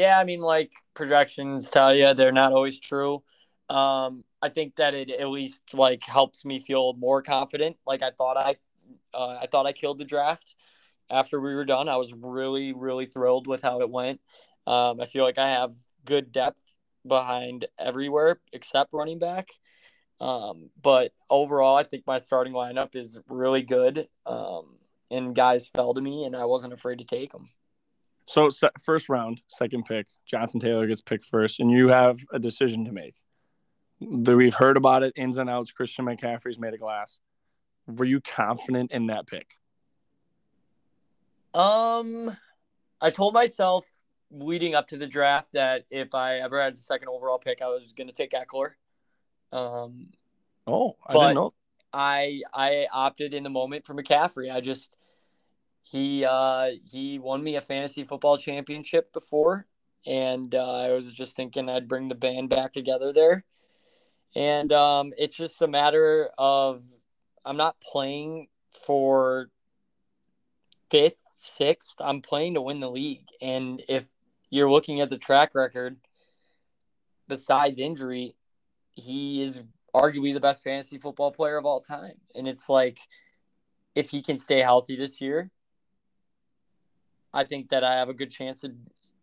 Yeah, 0.00 0.18
I 0.18 0.24
mean, 0.24 0.40
like 0.40 0.72
projections 0.94 1.68
tell 1.68 1.94
you, 1.94 2.14
they're 2.14 2.32
not 2.32 2.52
always 2.54 2.80
true. 2.80 3.22
Um, 3.68 4.24
I 4.40 4.48
think 4.48 4.76
that 4.76 4.94
it 4.94 5.10
at 5.10 5.28
least 5.28 5.60
like 5.74 6.02
helps 6.02 6.42
me 6.42 6.58
feel 6.58 6.94
more 6.94 7.20
confident. 7.20 7.76
Like 7.86 8.02
I 8.02 8.10
thought 8.10 8.38
I, 8.38 8.56
uh, 9.12 9.40
I 9.42 9.46
thought 9.46 9.66
I 9.66 9.72
killed 9.72 9.98
the 9.98 10.06
draft 10.06 10.54
after 11.10 11.38
we 11.38 11.54
were 11.54 11.66
done. 11.66 11.86
I 11.90 11.98
was 11.98 12.14
really, 12.14 12.72
really 12.72 13.04
thrilled 13.04 13.46
with 13.46 13.60
how 13.60 13.82
it 13.82 13.90
went. 13.90 14.22
Um, 14.66 15.02
I 15.02 15.04
feel 15.04 15.22
like 15.22 15.36
I 15.36 15.50
have 15.50 15.74
good 16.06 16.32
depth 16.32 16.64
behind 17.06 17.66
everywhere 17.78 18.40
except 18.54 18.94
running 18.94 19.18
back. 19.18 19.50
Um, 20.18 20.70
but 20.80 21.12
overall, 21.28 21.76
I 21.76 21.82
think 21.82 22.06
my 22.06 22.16
starting 22.20 22.54
lineup 22.54 22.96
is 22.96 23.20
really 23.28 23.62
good. 23.62 24.08
Um, 24.24 24.78
and 25.10 25.34
guys 25.34 25.68
fell 25.68 25.92
to 25.92 26.00
me, 26.00 26.24
and 26.24 26.34
I 26.34 26.46
wasn't 26.46 26.72
afraid 26.72 27.00
to 27.00 27.04
take 27.04 27.32
them. 27.32 27.50
So, 28.30 28.48
first 28.80 29.08
round, 29.08 29.40
second 29.48 29.86
pick, 29.86 30.06
Jonathan 30.24 30.60
Taylor 30.60 30.86
gets 30.86 31.00
picked 31.00 31.24
first, 31.24 31.58
and 31.58 31.68
you 31.68 31.88
have 31.88 32.20
a 32.32 32.38
decision 32.38 32.84
to 32.84 32.92
make. 32.92 33.16
We've 33.98 34.54
heard 34.54 34.76
about 34.76 35.02
it, 35.02 35.14
ins 35.16 35.36
and 35.36 35.50
outs. 35.50 35.72
Christian 35.72 36.04
McCaffrey's 36.04 36.56
made 36.56 36.72
of 36.72 36.78
glass. 36.78 37.18
Were 37.88 38.04
you 38.04 38.20
confident 38.20 38.92
in 38.92 39.08
that 39.08 39.26
pick? 39.26 39.58
Um, 41.54 42.36
I 43.00 43.10
told 43.10 43.34
myself 43.34 43.84
leading 44.30 44.76
up 44.76 44.86
to 44.88 44.96
the 44.96 45.08
draft 45.08 45.48
that 45.54 45.86
if 45.90 46.14
I 46.14 46.38
ever 46.38 46.62
had 46.62 46.74
the 46.74 46.80
second 46.80 47.08
overall 47.08 47.38
pick, 47.40 47.60
I 47.60 47.66
was 47.66 47.92
going 47.96 48.06
to 48.06 48.14
take 48.14 48.30
Ekeler. 48.30 48.74
Um, 49.52 50.10
oh, 50.68 50.94
I 51.04 51.14
didn't 51.14 51.34
know. 51.34 51.52
I 51.92 52.42
I 52.54 52.86
opted 52.92 53.34
in 53.34 53.42
the 53.42 53.50
moment 53.50 53.84
for 53.84 53.92
McCaffrey. 53.92 54.54
I 54.54 54.60
just 54.60 54.94
he 55.82 56.24
uh 56.24 56.70
he 56.90 57.18
won 57.18 57.42
me 57.42 57.56
a 57.56 57.60
fantasy 57.60 58.04
football 58.04 58.36
championship 58.36 59.12
before, 59.12 59.66
and 60.06 60.54
uh, 60.54 60.80
I 60.82 60.92
was 60.92 61.12
just 61.12 61.36
thinking 61.36 61.68
I'd 61.68 61.88
bring 61.88 62.08
the 62.08 62.14
band 62.14 62.48
back 62.50 62.72
together 62.72 63.12
there. 63.12 63.44
And 64.36 64.72
um, 64.72 65.12
it's 65.18 65.36
just 65.36 65.60
a 65.60 65.66
matter 65.66 66.30
of 66.38 66.82
I'm 67.44 67.56
not 67.56 67.80
playing 67.80 68.48
for 68.86 69.50
fifth 70.90 71.16
sixth. 71.40 71.96
I'm 71.98 72.20
playing 72.20 72.54
to 72.54 72.60
win 72.60 72.80
the 72.80 72.90
league. 72.90 73.26
And 73.40 73.82
if 73.88 74.06
you're 74.50 74.70
looking 74.70 75.00
at 75.00 75.10
the 75.10 75.18
track 75.18 75.54
record, 75.54 75.96
besides 77.28 77.78
injury, 77.78 78.36
he 78.92 79.42
is 79.42 79.62
arguably 79.94 80.32
the 80.32 80.40
best 80.40 80.62
fantasy 80.62 80.98
football 80.98 81.32
player 81.32 81.56
of 81.56 81.64
all 81.64 81.80
time. 81.80 82.14
And 82.34 82.46
it's 82.46 82.68
like, 82.68 82.98
if 83.94 84.10
he 84.10 84.22
can 84.22 84.38
stay 84.38 84.60
healthy 84.60 84.96
this 84.96 85.20
year, 85.20 85.50
I 87.32 87.44
think 87.44 87.70
that 87.70 87.84
I 87.84 87.94
have 87.94 88.08
a 88.08 88.14
good 88.14 88.30
chance 88.30 88.60
to, 88.62 88.72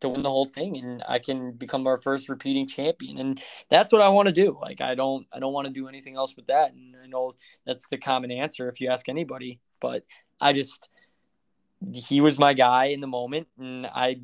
to 0.01 0.09
win 0.09 0.23
the 0.23 0.29
whole 0.29 0.45
thing 0.45 0.77
and 0.77 1.03
I 1.07 1.19
can 1.19 1.51
become 1.51 1.85
our 1.87 1.97
first 1.97 2.29
repeating 2.29 2.67
champion. 2.67 3.17
And 3.17 3.41
that's 3.69 3.91
what 3.91 4.01
I 4.01 4.09
want 4.09 4.27
to 4.27 4.33
do. 4.33 4.57
Like 4.61 4.81
I 4.81 4.95
don't 4.95 5.25
I 5.31 5.39
don't 5.39 5.53
want 5.53 5.67
to 5.67 5.73
do 5.73 5.87
anything 5.87 6.15
else 6.15 6.35
with 6.35 6.47
that. 6.47 6.73
And 6.73 6.95
I 7.03 7.07
know 7.07 7.33
that's 7.65 7.87
the 7.87 7.97
common 7.97 8.31
answer 8.31 8.69
if 8.69 8.79
you 8.79 8.89
ask 8.89 9.09
anybody, 9.09 9.59
but 9.79 10.03
I 10.39 10.53
just 10.53 10.87
he 11.93 12.21
was 12.21 12.37
my 12.37 12.53
guy 12.53 12.85
in 12.85 13.01
the 13.01 13.07
moment, 13.07 13.47
and 13.57 13.85
I, 13.85 14.21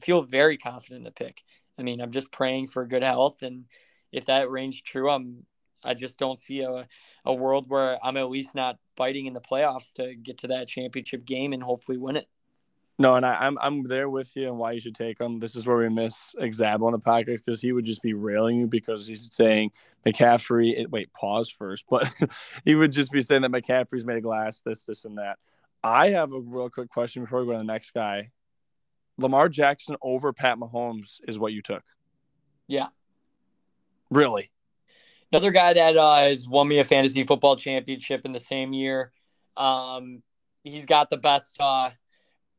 feel 0.00 0.22
very 0.22 0.56
confident 0.56 1.00
in 1.00 1.04
the 1.04 1.10
pick. 1.10 1.42
I 1.78 1.82
mean, 1.82 2.00
I'm 2.00 2.10
just 2.10 2.32
praying 2.32 2.68
for 2.68 2.86
good 2.86 3.02
health, 3.02 3.42
and 3.42 3.66
if 4.12 4.24
that 4.26 4.50
range 4.50 4.82
true, 4.82 5.10
I'm 5.10 5.44
I 5.84 5.92
just 5.92 6.18
don't 6.18 6.38
see 6.38 6.60
a, 6.60 6.88
a 7.26 7.34
world 7.34 7.68
where 7.68 7.98
I'm 8.02 8.16
at 8.16 8.30
least 8.30 8.54
not 8.54 8.78
fighting 8.96 9.26
in 9.26 9.34
the 9.34 9.42
playoffs 9.42 9.92
to 9.96 10.14
get 10.14 10.38
to 10.38 10.46
that 10.48 10.68
championship 10.68 11.26
game 11.26 11.52
and 11.52 11.62
hopefully 11.62 11.98
win 11.98 12.16
it. 12.16 12.28
No, 12.96 13.16
and 13.16 13.26
I, 13.26 13.46
am 13.46 13.58
I'm, 13.58 13.80
I'm 13.80 13.88
there 13.88 14.08
with 14.08 14.36
you 14.36 14.46
and 14.46 14.56
why 14.56 14.72
you 14.72 14.80
should 14.80 14.94
take 14.94 15.20
him. 15.20 15.40
This 15.40 15.56
is 15.56 15.66
where 15.66 15.78
we 15.78 15.88
miss 15.88 16.34
Exab 16.40 16.80
on 16.82 16.92
the 16.92 16.98
podcast 16.98 17.44
because 17.44 17.60
he 17.60 17.72
would 17.72 17.84
just 17.84 18.02
be 18.02 18.14
railing 18.14 18.56
you 18.56 18.66
because 18.68 19.06
he's 19.06 19.28
saying 19.32 19.72
McCaffrey. 20.06 20.88
Wait, 20.88 21.12
pause 21.12 21.50
first, 21.50 21.84
but 21.90 22.10
he 22.64 22.74
would 22.74 22.92
just 22.92 23.10
be 23.10 23.20
saying 23.20 23.42
that 23.42 23.50
McCaffrey's 23.50 24.06
made 24.06 24.18
of 24.18 24.22
glass, 24.22 24.60
this, 24.60 24.84
this, 24.84 25.04
and 25.04 25.18
that. 25.18 25.38
I 25.82 26.10
have 26.10 26.32
a 26.32 26.40
real 26.40 26.70
quick 26.70 26.88
question 26.88 27.24
before 27.24 27.40
we 27.40 27.46
go 27.46 27.52
to 27.52 27.58
the 27.58 27.64
next 27.64 27.92
guy. 27.92 28.30
Lamar 29.18 29.48
Jackson 29.48 29.96
over 30.00 30.32
Pat 30.32 30.58
Mahomes 30.58 31.20
is 31.26 31.38
what 31.38 31.52
you 31.52 31.62
took. 31.62 31.82
Yeah. 32.68 32.88
Really? 34.10 34.50
Another 35.32 35.50
guy 35.50 35.72
that 35.72 35.96
uh, 35.96 36.16
has 36.16 36.48
won 36.48 36.68
me 36.68 36.78
a 36.78 36.84
fantasy 36.84 37.24
football 37.24 37.56
championship 37.56 38.24
in 38.24 38.32
the 38.32 38.38
same 38.38 38.72
year. 38.72 39.12
Um, 39.56 40.22
he's 40.62 40.86
got 40.86 41.10
the 41.10 41.16
best 41.16 41.56
uh, 41.58 41.90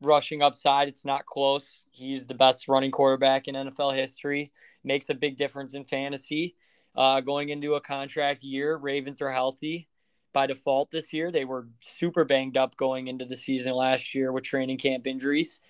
rushing 0.00 0.42
upside. 0.42 0.88
It's 0.88 1.04
not 1.04 1.26
close. 1.26 1.82
He's 1.90 2.26
the 2.26 2.34
best 2.34 2.68
running 2.68 2.90
quarterback 2.90 3.48
in 3.48 3.54
NFL 3.54 3.94
history. 3.94 4.52
Makes 4.84 5.08
a 5.08 5.14
big 5.14 5.36
difference 5.36 5.74
in 5.74 5.84
fantasy. 5.84 6.56
Uh, 6.94 7.20
going 7.20 7.50
into 7.50 7.74
a 7.74 7.80
contract 7.80 8.42
year, 8.42 8.76
Ravens 8.76 9.20
are 9.20 9.30
healthy 9.30 9.88
by 10.32 10.46
default 10.46 10.90
this 10.90 11.12
year. 11.12 11.30
They 11.30 11.44
were 11.44 11.68
super 11.80 12.24
banged 12.24 12.56
up 12.56 12.76
going 12.76 13.08
into 13.08 13.24
the 13.24 13.36
season 13.36 13.74
last 13.74 14.14
year 14.14 14.32
with 14.32 14.44
training 14.44 14.78
camp 14.78 15.06
injuries. 15.06 15.60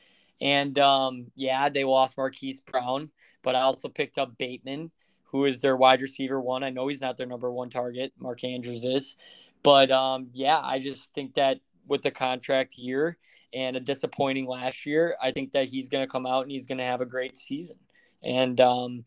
And 0.40 0.78
um, 0.78 1.26
yeah, 1.34 1.68
they 1.68 1.84
lost 1.84 2.16
Marquise 2.16 2.60
Brown, 2.60 3.10
but 3.42 3.54
I 3.54 3.60
also 3.60 3.88
picked 3.88 4.18
up 4.18 4.36
Bateman, 4.38 4.90
who 5.24 5.46
is 5.46 5.60
their 5.60 5.76
wide 5.76 6.02
receiver 6.02 6.40
one. 6.40 6.62
I 6.62 6.70
know 6.70 6.88
he's 6.88 7.00
not 7.00 7.16
their 7.16 7.26
number 7.26 7.50
one 7.50 7.70
target. 7.70 8.12
Mark 8.18 8.44
Andrews 8.44 8.84
is. 8.84 9.16
But 9.62 9.90
um, 9.90 10.28
yeah, 10.32 10.60
I 10.62 10.78
just 10.78 11.12
think 11.14 11.34
that 11.34 11.60
with 11.86 12.02
the 12.02 12.10
contract 12.10 12.76
year 12.76 13.16
and 13.52 13.76
a 13.76 13.80
disappointing 13.80 14.46
last 14.46 14.86
year, 14.86 15.16
I 15.22 15.30
think 15.30 15.52
that 15.52 15.68
he's 15.68 15.88
going 15.88 16.06
to 16.06 16.10
come 16.10 16.26
out 16.26 16.42
and 16.42 16.50
he's 16.50 16.66
going 16.66 16.78
to 16.78 16.84
have 16.84 17.00
a 17.00 17.06
great 17.06 17.36
season. 17.36 17.78
And 18.22 18.60
um, 18.60 19.04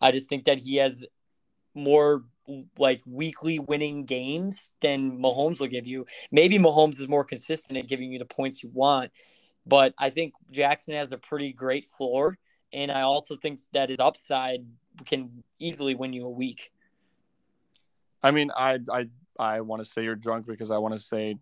I 0.00 0.12
just 0.12 0.28
think 0.28 0.44
that 0.44 0.58
he 0.58 0.76
has 0.76 1.04
more 1.74 2.24
like 2.78 3.00
weekly 3.06 3.58
winning 3.58 4.04
games 4.04 4.70
than 4.82 5.20
Mahomes 5.20 5.60
will 5.60 5.68
give 5.68 5.86
you. 5.86 6.06
Maybe 6.30 6.58
Mahomes 6.58 6.98
is 6.98 7.08
more 7.08 7.24
consistent 7.24 7.78
at 7.78 7.86
giving 7.86 8.12
you 8.12 8.18
the 8.18 8.24
points 8.24 8.62
you 8.62 8.70
want, 8.72 9.12
but 9.66 9.94
I 9.98 10.10
think 10.10 10.34
Jackson 10.50 10.94
has 10.94 11.12
a 11.12 11.18
pretty 11.18 11.52
great 11.52 11.84
floor, 11.84 12.38
and 12.72 12.90
I 12.90 13.02
also 13.02 13.36
think 13.36 13.60
that 13.72 13.88
his 13.88 14.00
upside 14.00 14.66
can 15.06 15.44
easily 15.58 15.94
win 15.94 16.12
you 16.12 16.26
a 16.26 16.30
week. 16.30 16.72
I 18.22 18.30
mean, 18.30 18.50
I 18.56 18.78
I 18.90 19.06
I 19.38 19.60
want 19.60 19.84
to 19.84 19.90
say 19.90 20.02
you're 20.02 20.16
drunk 20.16 20.46
because 20.46 20.70
I 20.70 20.78
want 20.78 20.94
to 20.94 21.00
say 21.00 21.36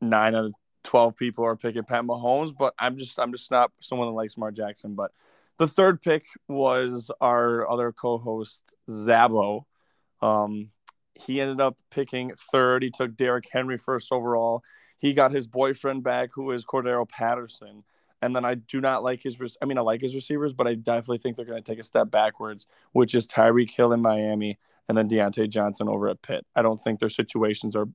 nine 0.00 0.34
out 0.34 0.46
of 0.46 0.52
twelve 0.84 1.16
people 1.16 1.44
are 1.44 1.56
picking 1.56 1.84
Pat 1.84 2.04
Mahomes, 2.04 2.56
but 2.56 2.74
I'm 2.78 2.96
just 2.96 3.18
I'm 3.18 3.32
just 3.32 3.50
not 3.50 3.72
someone 3.80 4.08
that 4.08 4.14
likes 4.14 4.36
Mark 4.36 4.54
Jackson. 4.54 4.94
But 4.94 5.12
the 5.58 5.68
third 5.68 6.00
pick 6.00 6.24
was 6.46 7.10
our 7.20 7.68
other 7.68 7.92
co-host 7.92 8.74
Zabo 8.88 9.64
um, 10.20 10.70
he 11.14 11.40
ended 11.40 11.60
up 11.60 11.78
picking 11.90 12.32
third. 12.52 12.82
He 12.82 12.90
took 12.90 13.16
Derrick 13.16 13.48
Henry 13.50 13.78
first 13.78 14.12
overall. 14.12 14.62
He 14.98 15.12
got 15.12 15.32
his 15.32 15.46
boyfriend 15.46 16.02
back, 16.02 16.30
who 16.34 16.50
is 16.52 16.64
Cordarrelle 16.64 17.08
Patterson. 17.08 17.84
And 18.20 18.34
then 18.34 18.44
I 18.44 18.54
do 18.54 18.80
not 18.80 19.04
like 19.04 19.22
his. 19.22 19.36
I 19.62 19.64
mean, 19.64 19.78
I 19.78 19.82
like 19.82 20.00
his 20.00 20.14
receivers, 20.14 20.52
but 20.52 20.66
I 20.66 20.74
definitely 20.74 21.18
think 21.18 21.36
they're 21.36 21.44
going 21.44 21.62
to 21.62 21.70
take 21.70 21.78
a 21.78 21.84
step 21.84 22.10
backwards, 22.10 22.66
which 22.92 23.14
is 23.14 23.28
Tyreek 23.28 23.70
Hill 23.70 23.92
in 23.92 24.02
Miami 24.02 24.58
and 24.88 24.98
then 24.98 25.08
Diontae 25.08 25.48
Johnson 25.48 25.88
over 25.88 26.08
at 26.08 26.22
Pitt. 26.22 26.44
I 26.56 26.62
don't 26.62 26.80
think 26.80 26.98
their 26.98 27.08
situations 27.08 27.76
are 27.76 27.86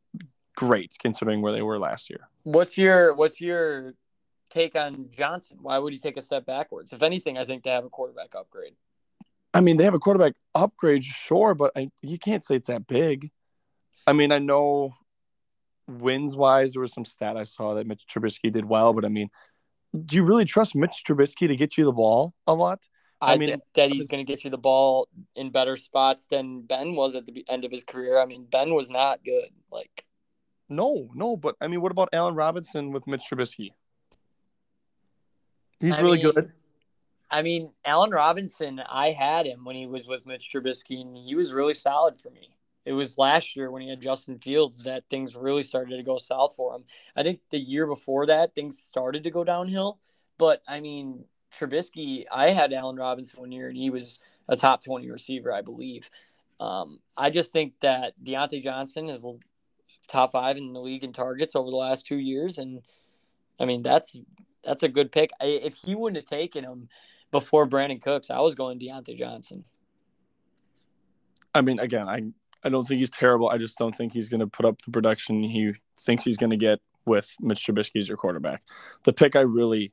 great 0.55 0.93
considering 0.99 1.41
where 1.41 1.51
they 1.51 1.61
were 1.61 1.79
last 1.79 2.09
year. 2.09 2.29
What's 2.43 2.77
your 2.77 3.13
What's 3.13 3.41
your 3.41 3.93
take 4.49 4.75
on 4.75 5.07
Johnson? 5.11 5.57
Why 5.61 5.77
would 5.77 5.93
he 5.93 5.99
take 5.99 6.17
a 6.17 6.21
step 6.21 6.45
backwards? 6.45 6.93
If 6.93 7.01
anything, 7.01 7.37
I 7.37 7.45
think 7.45 7.63
they 7.63 7.71
have 7.71 7.85
a 7.85 7.89
quarterback 7.89 8.35
upgrade. 8.35 8.73
I 9.53 9.61
mean, 9.61 9.77
they 9.77 9.83
have 9.83 9.93
a 9.93 9.99
quarterback 9.99 10.33
upgrade, 10.55 11.03
sure, 11.03 11.53
but 11.53 11.71
I, 11.75 11.91
you 12.01 12.17
can't 12.17 12.43
say 12.43 12.55
it's 12.55 12.67
that 12.67 12.87
big. 12.87 13.29
I 14.07 14.13
mean, 14.13 14.31
I 14.31 14.39
know 14.39 14.95
wins 15.87 16.35
wise, 16.35 16.73
there 16.73 16.81
was 16.81 16.93
some 16.93 17.05
stat 17.05 17.37
I 17.37 17.43
saw 17.43 17.75
that 17.75 17.85
Mitch 17.85 18.05
Trubisky 18.09 18.51
did 18.51 18.65
well, 18.65 18.93
but 18.93 19.05
I 19.05 19.09
mean, 19.09 19.29
do 20.05 20.15
you 20.15 20.23
really 20.23 20.45
trust 20.45 20.75
Mitch 20.75 21.03
Trubisky 21.05 21.47
to 21.47 21.55
get 21.55 21.77
you 21.77 21.85
the 21.85 21.91
ball 21.91 22.33
a 22.47 22.53
lot? 22.53 22.79
I, 23.21 23.33
I 23.33 23.37
mean, 23.37 23.61
that 23.75 23.89
he's 23.89 24.07
going 24.07 24.25
to 24.25 24.29
get 24.29 24.43
you 24.43 24.49
the 24.49 24.57
ball 24.57 25.07
in 25.35 25.51
better 25.51 25.77
spots 25.77 26.27
than 26.27 26.61
Ben 26.61 26.95
was 26.95 27.15
at 27.15 27.25
the 27.25 27.45
end 27.47 27.63
of 27.63 27.71
his 27.71 27.83
career. 27.83 28.19
I 28.19 28.25
mean, 28.25 28.45
Ben 28.51 28.73
was 28.73 28.89
not 28.89 29.23
good. 29.23 29.49
Like, 29.71 30.05
no, 30.70 31.09
no, 31.14 31.38
but 31.38 31.55
I 31.61 31.68
mean, 31.68 31.82
what 31.82 31.91
about 31.91 32.09
Allen 32.14 32.36
Robinson 32.36 32.91
with 32.91 33.07
Mitch 33.07 33.24
Trubisky? 33.30 33.72
He's 35.80 35.97
I 35.97 36.01
really 36.01 36.24
mean, 36.24 36.32
good. 36.34 36.51
I 37.30 37.41
mean, 37.41 37.72
Allen 37.84 38.11
Robinson, 38.11 38.80
I 38.80 39.11
had 39.11 39.45
him 39.45 39.66
when 39.66 39.76
he 39.76 39.88
was 39.88 40.07
with 40.07 40.26
Mitch 40.26 40.49
Trubisky, 40.53 41.01
and 41.01 41.18
he 41.18 41.36
was 41.36 41.51
really 41.51 41.74
solid 41.74 42.18
for 42.18 42.30
me. 42.30 42.55
It 42.86 42.93
was 42.93 43.18
last 43.18 43.55
year 43.55 43.72
when 43.72 43.82
he 43.82 43.89
had 43.89 44.01
Justin 44.01 44.39
Fields 44.39 44.84
that 44.84 45.03
things 45.09 45.36
really 45.36 45.64
started 45.64 45.97
to 45.97 46.03
go 46.03 46.18
south 46.18 46.53
for 46.55 46.76
him. 46.76 46.84
I 47.16 47.24
think 47.24 47.39
the 47.49 47.57
year 47.57 47.88
before 47.88 48.26
that, 48.28 48.55
things 48.55 48.78
started 48.78 49.24
to 49.24 49.32
go 49.32 49.43
downhill. 49.43 49.99
But 50.38 50.61
I 50.68 50.80
mean, 50.80 51.26
Trubisky, 51.57 52.26
I 52.32 52.49
had 52.49 52.74
Allen 52.74 52.97
Robinson 52.97 53.39
one 53.39 53.51
year, 53.51 53.70
and 53.70 53.78
he 53.78 53.89
was 53.89 54.20
a 54.47 54.55
top 54.55 54.84
20 54.84 55.09
receiver, 55.09 55.53
I 55.53 55.61
believe. 55.61 56.09
Um, 56.59 56.99
I 57.18 57.30
just 57.30 57.51
think 57.51 57.74
that 57.82 58.14
Diontae 58.24 58.61
Johnson 58.61 59.09
is 59.09 59.24
top 60.14 60.32
five 60.32 60.57
in 60.57 60.74
the 60.74 60.80
league 60.80 61.03
in 61.03 61.11
targets 61.11 61.55
over 61.55 61.70
the 61.70 61.76
last 61.76 62.05
two 62.05 62.18
years. 62.18 62.57
And 62.57 62.82
I 63.59 63.66
mean, 63.66 63.84
that's 63.84 64.16
that's 64.64 64.84
a 64.84 64.88
good 64.88 65.11
pick. 65.11 65.32
I, 65.41 65.45
if 65.45 65.76
he 65.76 65.95
wouldn't 65.95 66.18
have 66.18 66.39
taken 66.39 66.64
him 66.64 66.88
before 67.32 67.68
Brandin 67.68 68.01
Cooks, 68.01 68.30
I 68.30 68.39
was 68.39 68.55
going 68.55 68.80
Diontae 68.80 69.18
Johnson. 69.18 69.66
I 71.53 71.61
mean, 71.61 71.80
again, 71.80 72.07
I 72.07 72.22
I 72.64 72.70
don't 72.70 72.88
think 72.88 72.99
he's 72.99 73.09
terrible. 73.09 73.49
I 73.49 73.57
just 73.57 73.78
don't 73.78 73.95
think 73.95 74.14
he's 74.14 74.30
going 74.30 74.39
to 74.39 74.47
put 74.47 74.66
up 74.66 74.82
the 74.84 74.91
production 74.91 75.43
he 75.43 75.74
thinks 75.99 76.24
he's 76.24 76.38
going 76.38 76.51
to 76.51 76.57
get 76.57 76.80
with 77.05 77.36
Mitch 77.41 77.66
Trubisky 77.66 77.99
as 77.99 78.07
your 78.07 78.18
quarterback. 78.18 78.64
The 79.03 79.11
pick 79.11 79.36
I 79.36 79.41
really, 79.41 79.91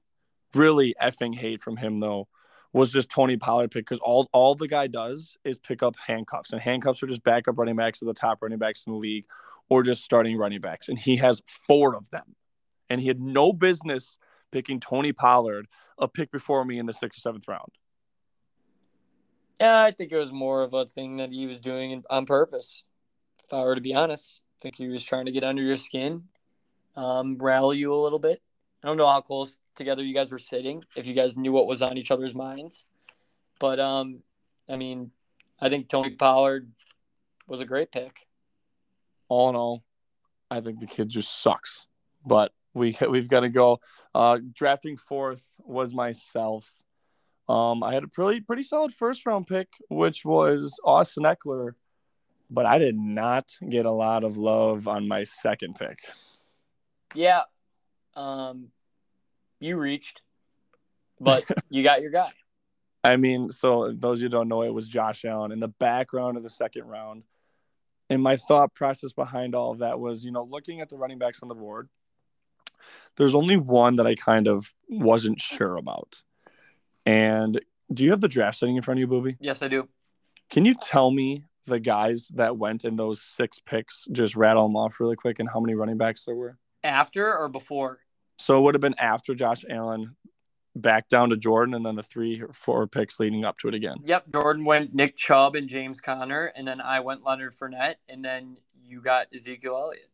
really 0.54 0.94
effing 1.02 1.34
hate 1.34 1.60
from 1.60 1.76
him 1.76 1.98
though 1.98 2.28
was 2.72 2.92
just 2.92 3.10
Tony 3.10 3.36
Pollard 3.36 3.70
pick 3.70 3.86
because 3.86 3.98
all 3.98 4.28
all 4.32 4.54
the 4.54 4.68
guy 4.68 4.86
does 4.86 5.36
is 5.44 5.58
pick 5.58 5.82
up 5.82 5.96
handcuffs, 5.96 6.52
and 6.52 6.60
handcuffs 6.60 7.02
are 7.02 7.08
just 7.08 7.24
backup 7.24 7.58
running 7.58 7.76
backs 7.76 7.98
to 7.98 8.04
the 8.04 8.14
top 8.14 8.42
running 8.42 8.58
backs 8.58 8.84
in 8.86 8.92
the 8.92 8.98
league, 8.98 9.26
or 9.70 9.82
just 9.82 10.04
starting 10.04 10.36
running 10.36 10.60
backs, 10.60 10.88
and 10.88 10.98
he 10.98 11.16
has 11.16 11.40
four 11.46 11.96
of 11.96 12.10
them, 12.10 12.34
and 12.90 13.00
he 13.00 13.08
had 13.08 13.20
no 13.20 13.52
business 13.52 14.18
picking 14.52 14.80
Tony 14.80 15.12
Pollard, 15.12 15.66
a 15.96 16.08
pick 16.08 16.30
before 16.30 16.64
me 16.64 16.78
in 16.78 16.86
the 16.86 16.92
sixth 16.92 17.18
or 17.18 17.20
seventh 17.20 17.48
round. 17.48 17.70
Yeah, 19.60 19.82
I 19.82 19.92
think 19.92 20.10
it 20.10 20.16
was 20.16 20.32
more 20.32 20.62
of 20.62 20.74
a 20.74 20.86
thing 20.86 21.18
that 21.18 21.30
he 21.30 21.46
was 21.46 21.60
doing 21.60 22.02
on 22.10 22.26
purpose. 22.26 22.84
If 23.44 23.52
I 23.52 23.62
were 23.62 23.74
to 23.74 23.80
be 23.80 23.94
honest, 23.94 24.40
I 24.58 24.62
think 24.62 24.76
he 24.76 24.88
was 24.88 25.02
trying 25.02 25.26
to 25.26 25.32
get 25.32 25.44
under 25.44 25.62
your 25.62 25.76
skin, 25.76 26.24
um, 26.96 27.36
rally 27.38 27.78
you 27.78 27.94
a 27.94 28.02
little 28.02 28.18
bit. 28.18 28.42
I 28.82 28.88
don't 28.88 28.96
know 28.96 29.06
how 29.06 29.20
close 29.20 29.58
together 29.76 30.02
you 30.02 30.14
guys 30.14 30.30
were 30.30 30.38
sitting, 30.38 30.82
if 30.96 31.06
you 31.06 31.14
guys 31.14 31.36
knew 31.36 31.52
what 31.52 31.66
was 31.66 31.82
on 31.82 31.98
each 31.98 32.10
other's 32.10 32.34
minds. 32.34 32.86
But 33.58 33.78
um, 33.78 34.22
I 34.68 34.76
mean, 34.76 35.10
I 35.60 35.68
think 35.68 35.88
Tony 35.88 36.10
Pollard 36.10 36.70
was 37.46 37.60
a 37.60 37.66
great 37.66 37.92
pick. 37.92 38.26
All 39.30 39.48
in 39.48 39.56
all, 39.56 39.82
I 40.50 40.60
think 40.60 40.80
the 40.80 40.86
kid 40.86 41.08
just 41.08 41.40
sucks. 41.42 41.86
But 42.26 42.52
we 42.74 42.96
we've 43.08 43.28
got 43.28 43.40
to 43.40 43.48
go. 43.48 43.80
Uh, 44.14 44.38
drafting 44.52 44.96
fourth 44.98 45.42
was 45.58 45.94
myself. 45.94 46.70
Um, 47.48 47.82
I 47.82 47.94
had 47.94 48.04
a 48.04 48.08
pretty 48.08 48.40
pretty 48.40 48.62
solid 48.62 48.92
first 48.92 49.24
round 49.24 49.46
pick, 49.46 49.68
which 49.88 50.24
was 50.24 50.78
Austin 50.84 51.24
Ekeler, 51.24 51.72
but 52.50 52.66
I 52.66 52.78
did 52.78 52.96
not 52.96 53.50
get 53.68 53.86
a 53.86 53.90
lot 53.90 54.24
of 54.24 54.36
love 54.36 54.86
on 54.86 55.08
my 55.08 55.24
second 55.24 55.76
pick. 55.76 55.98
Yeah, 57.14 57.42
um, 58.14 58.68
you 59.58 59.76
reached, 59.76 60.22
but 61.18 61.44
you 61.70 61.82
got 61.82 62.02
your 62.02 62.10
guy. 62.10 62.30
I 63.02 63.16
mean, 63.16 63.50
so 63.50 63.92
those 63.92 64.20
who 64.20 64.28
don't 64.28 64.48
know, 64.48 64.62
it 64.62 64.74
was 64.74 64.86
Josh 64.86 65.24
Allen 65.24 65.52
in 65.52 65.60
the 65.60 65.68
background 65.68 66.36
of 66.36 66.42
the 66.42 66.50
second 66.50 66.84
round. 66.84 67.22
And 68.10 68.22
my 68.22 68.36
thought 68.36 68.74
process 68.74 69.12
behind 69.12 69.54
all 69.54 69.70
of 69.70 69.78
that 69.78 70.00
was, 70.00 70.24
you 70.24 70.32
know, 70.32 70.42
looking 70.42 70.80
at 70.80 70.88
the 70.88 70.96
running 70.96 71.18
backs 71.18 71.42
on 71.42 71.48
the 71.48 71.54
board, 71.54 71.88
there's 73.16 73.36
only 73.36 73.56
one 73.56 73.96
that 73.96 74.06
I 74.06 74.16
kind 74.16 74.48
of 74.48 74.74
wasn't 74.88 75.40
sure 75.40 75.76
about. 75.76 76.20
And 77.06 77.60
do 77.92 78.02
you 78.02 78.10
have 78.10 78.20
the 78.20 78.28
draft 78.28 78.58
setting 78.58 78.76
in 78.76 78.82
front 78.82 78.98
of 78.98 79.02
you, 79.02 79.06
Booby? 79.06 79.36
Yes, 79.40 79.62
I 79.62 79.68
do. 79.68 79.88
Can 80.50 80.64
you 80.64 80.74
tell 80.74 81.10
me 81.10 81.44
the 81.66 81.78
guys 81.78 82.28
that 82.34 82.56
went 82.56 82.84
in 82.84 82.96
those 82.96 83.22
six 83.22 83.60
picks? 83.60 84.06
Just 84.10 84.34
rattle 84.34 84.66
them 84.66 84.76
off 84.76 84.98
really 84.98 85.16
quick 85.16 85.38
and 85.38 85.48
how 85.48 85.60
many 85.60 85.74
running 85.74 85.96
backs 85.96 86.24
there 86.24 86.34
were? 86.34 86.58
After 86.82 87.36
or 87.36 87.48
before? 87.48 88.00
So 88.38 88.58
it 88.58 88.62
would 88.62 88.74
have 88.74 88.80
been 88.80 88.98
after 88.98 89.34
Josh 89.34 89.64
Allen, 89.68 90.16
back 90.76 91.08
down 91.08 91.30
to 91.30 91.36
Jordan, 91.36 91.74
and 91.74 91.84
then 91.84 91.96
the 91.96 92.02
three 92.02 92.40
or 92.40 92.52
four 92.52 92.86
picks 92.86 93.18
leading 93.18 93.44
up 93.44 93.58
to 93.58 93.68
it 93.68 93.74
again. 93.74 93.96
Yep. 94.04 94.32
Jordan 94.32 94.64
went 94.64 94.94
Nick 94.94 95.16
Chubb 95.16 95.56
and 95.56 95.68
James 95.68 96.00
Conner, 96.00 96.52
and 96.56 96.66
then 96.66 96.80
I 96.80 97.00
went 97.00 97.24
Leonard 97.24 97.54
Fournette, 97.58 97.96
and 98.08 98.24
then 98.24 98.56
you 98.84 99.00
got 99.00 99.26
Ezekiel 99.34 99.76
Elliott 99.76 100.10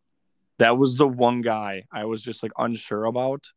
that 0.58 0.76
was 0.76 0.96
the 0.96 1.06
one 1.06 1.42
guy 1.42 1.84
I 1.92 2.04
was 2.04 2.22
just 2.22 2.42
like 2.42 2.52
unsure 2.56 3.04
about. 3.04 3.50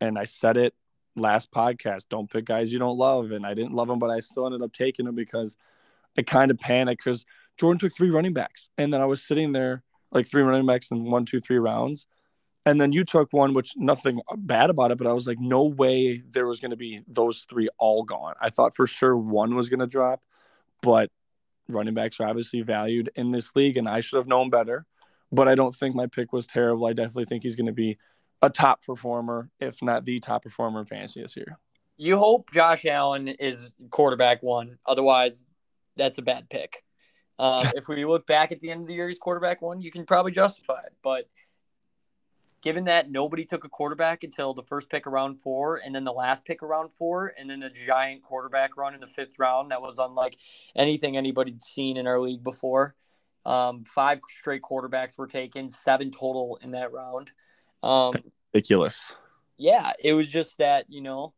And 0.00 0.18
I 0.18 0.24
said 0.24 0.56
it 0.56 0.74
last 1.16 1.52
podcast 1.52 2.06
don't 2.08 2.30
pick 2.30 2.44
guys 2.44 2.72
you 2.72 2.78
don't 2.78 2.98
love. 2.98 3.30
And 3.30 3.46
I 3.46 3.54
didn't 3.54 3.74
love 3.74 3.88
him, 3.88 3.98
but 3.98 4.10
I 4.10 4.20
still 4.20 4.46
ended 4.46 4.62
up 4.62 4.72
taking 4.72 5.06
him 5.06 5.14
because 5.14 5.56
I 6.18 6.22
kind 6.22 6.50
of 6.50 6.58
panicked 6.58 7.04
because 7.04 7.24
Jordan 7.56 7.78
took 7.78 7.96
three 7.96 8.10
running 8.10 8.32
backs. 8.32 8.70
And 8.76 8.92
then 8.92 9.00
I 9.00 9.06
was 9.06 9.22
sitting 9.22 9.52
there 9.52 9.82
like 10.10 10.28
three 10.28 10.42
running 10.42 10.66
backs 10.66 10.90
in 10.90 11.04
one, 11.04 11.24
two, 11.24 11.40
three 11.40 11.58
rounds. 11.58 12.06
And 12.66 12.80
then 12.80 12.92
you 12.92 13.04
took 13.04 13.32
one, 13.32 13.52
which 13.52 13.74
nothing 13.76 14.20
bad 14.36 14.70
about 14.70 14.90
it, 14.90 14.98
but 14.98 15.06
I 15.06 15.12
was 15.12 15.26
like, 15.26 15.38
no 15.38 15.64
way 15.64 16.22
there 16.30 16.46
was 16.46 16.60
going 16.60 16.70
to 16.70 16.76
be 16.76 17.02
those 17.06 17.46
three 17.48 17.68
all 17.78 18.04
gone. 18.04 18.34
I 18.40 18.48
thought 18.50 18.74
for 18.74 18.86
sure 18.86 19.16
one 19.16 19.54
was 19.54 19.68
going 19.68 19.80
to 19.80 19.86
drop, 19.86 20.22
but 20.80 21.10
running 21.68 21.94
backs 21.94 22.20
are 22.20 22.26
obviously 22.26 22.62
valued 22.62 23.10
in 23.16 23.32
this 23.32 23.54
league, 23.54 23.76
and 23.76 23.88
I 23.88 24.00
should 24.00 24.16
have 24.16 24.26
known 24.26 24.48
better 24.48 24.86
but 25.34 25.48
I 25.48 25.54
don't 25.54 25.74
think 25.74 25.94
my 25.94 26.06
pick 26.06 26.32
was 26.32 26.46
terrible. 26.46 26.86
I 26.86 26.92
definitely 26.92 27.24
think 27.26 27.42
he's 27.42 27.56
going 27.56 27.66
to 27.66 27.72
be 27.72 27.98
a 28.40 28.50
top 28.50 28.84
performer, 28.84 29.50
if 29.58 29.82
not 29.82 30.04
the 30.04 30.20
top 30.20 30.44
performer 30.44 30.80
in 30.80 30.86
fantasy 30.86 31.22
this 31.22 31.36
year. 31.36 31.58
You 31.96 32.18
hope 32.18 32.50
Josh 32.52 32.84
Allen 32.84 33.28
is 33.28 33.70
quarterback 33.90 34.42
one. 34.42 34.78
Otherwise, 34.86 35.44
that's 35.96 36.18
a 36.18 36.22
bad 36.22 36.48
pick. 36.48 36.84
Um, 37.38 37.64
if 37.74 37.88
we 37.88 38.04
look 38.04 38.26
back 38.26 38.52
at 38.52 38.60
the 38.60 38.70
end 38.70 38.82
of 38.82 38.86
the 38.86 38.94
year, 38.94 39.08
he's 39.08 39.18
quarterback 39.18 39.60
one, 39.60 39.80
you 39.80 39.90
can 39.90 40.06
probably 40.06 40.32
justify 40.32 40.80
it. 40.86 40.92
But 41.02 41.28
given 42.64 42.84
that 42.84 43.10
nobody 43.10 43.44
took 43.44 43.64
a 43.64 43.68
quarterback 43.68 44.24
until 44.24 44.54
the 44.54 44.62
first 44.62 44.88
pick 44.88 45.06
around 45.06 45.36
four, 45.36 45.76
and 45.84 45.94
then 45.94 46.02
the 46.02 46.12
last 46.12 46.46
pick 46.46 46.62
around 46.62 46.90
four, 46.90 47.34
and 47.38 47.48
then 47.48 47.62
a 47.62 47.68
giant 47.68 48.22
quarterback 48.22 48.78
run 48.78 48.94
in 48.94 49.00
the 49.00 49.06
fifth 49.06 49.38
round 49.38 49.70
that 49.70 49.82
was 49.82 49.98
unlike 49.98 50.38
anything 50.74 51.14
anybody'd 51.14 51.62
seen 51.62 51.98
in 51.98 52.06
our 52.06 52.18
league 52.18 52.42
before. 52.42 52.94
Um, 53.44 53.84
five 53.84 54.20
straight 54.38 54.62
quarterbacks 54.62 55.18
were 55.18 55.26
taken, 55.26 55.70
seven 55.70 56.10
total 56.10 56.58
in 56.62 56.70
that 56.70 56.90
round. 56.90 57.32
Um, 57.82 58.14
Ridiculous. 58.54 59.14
Yeah, 59.58 59.92
it 60.02 60.14
was 60.14 60.26
just 60.26 60.56
that 60.56 60.86
you 60.88 61.02
know, 61.02 61.34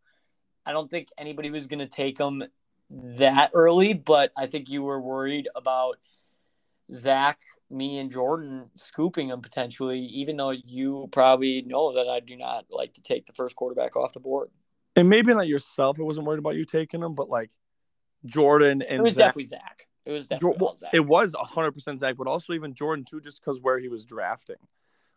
I 0.64 0.70
don't 0.70 0.88
think 0.88 1.08
anybody 1.18 1.50
was 1.50 1.66
going 1.66 1.80
to 1.80 1.88
take 1.88 2.18
them 2.18 2.44
that 2.90 3.50
early, 3.52 3.94
but 3.94 4.30
I 4.36 4.46
think 4.46 4.68
you 4.68 4.84
were 4.84 5.00
worried 5.00 5.48
about 5.56 5.98
Zach, 6.92 7.40
me, 7.70 7.98
and 7.98 8.10
Jordan 8.10 8.70
scooping 8.76 9.28
them 9.28 9.40
potentially, 9.40 10.00
even 10.00 10.36
though 10.36 10.50
you 10.50 11.08
probably 11.10 11.62
know 11.62 11.94
that 11.94 12.08
I 12.08 12.20
do 12.20 12.36
not 12.36 12.66
like 12.70 12.94
to 12.94 13.02
take 13.02 13.26
the 13.26 13.32
first 13.32 13.56
quarterback 13.56 13.96
off 13.96 14.12
the 14.12 14.20
board. 14.20 14.50
And 14.94 15.08
maybe 15.08 15.34
not 15.34 15.48
yourself, 15.48 15.98
I 15.98 16.02
wasn't 16.02 16.26
worried 16.26 16.38
about 16.38 16.56
you 16.56 16.64
taking 16.64 17.00
them, 17.00 17.14
but 17.14 17.28
like 17.28 17.50
Jordan 18.24 18.82
and 18.82 19.00
it 19.00 19.02
was 19.02 19.14
Zach, 19.14 19.26
definitely 19.26 19.44
Zach. 19.44 19.88
It 20.04 20.12
was 20.12 20.26
definitely 20.26 20.58
well, 20.60 20.74
Zach. 20.74 20.90
It 20.94 21.04
was 21.04 21.32
100% 21.32 21.98
Zach, 21.98 22.16
but 22.16 22.28
also 22.28 22.52
even 22.52 22.74
Jordan, 22.74 23.04
too, 23.04 23.20
just 23.20 23.40
because 23.40 23.60
where 23.60 23.78
he 23.78 23.88
was 23.88 24.04
drafting. 24.04 24.56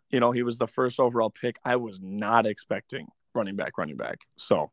You 0.09 0.19
know, 0.19 0.31
he 0.31 0.41
was 0.41 0.57
the 0.57 0.67
first 0.67 0.99
overall 0.99 1.29
pick. 1.29 1.57
I 1.63 1.75
was 1.75 1.99
not 2.01 2.47
expecting 2.47 3.07
running 3.35 3.55
back, 3.55 3.77
running 3.77 3.95
back. 3.95 4.21
So 4.37 4.71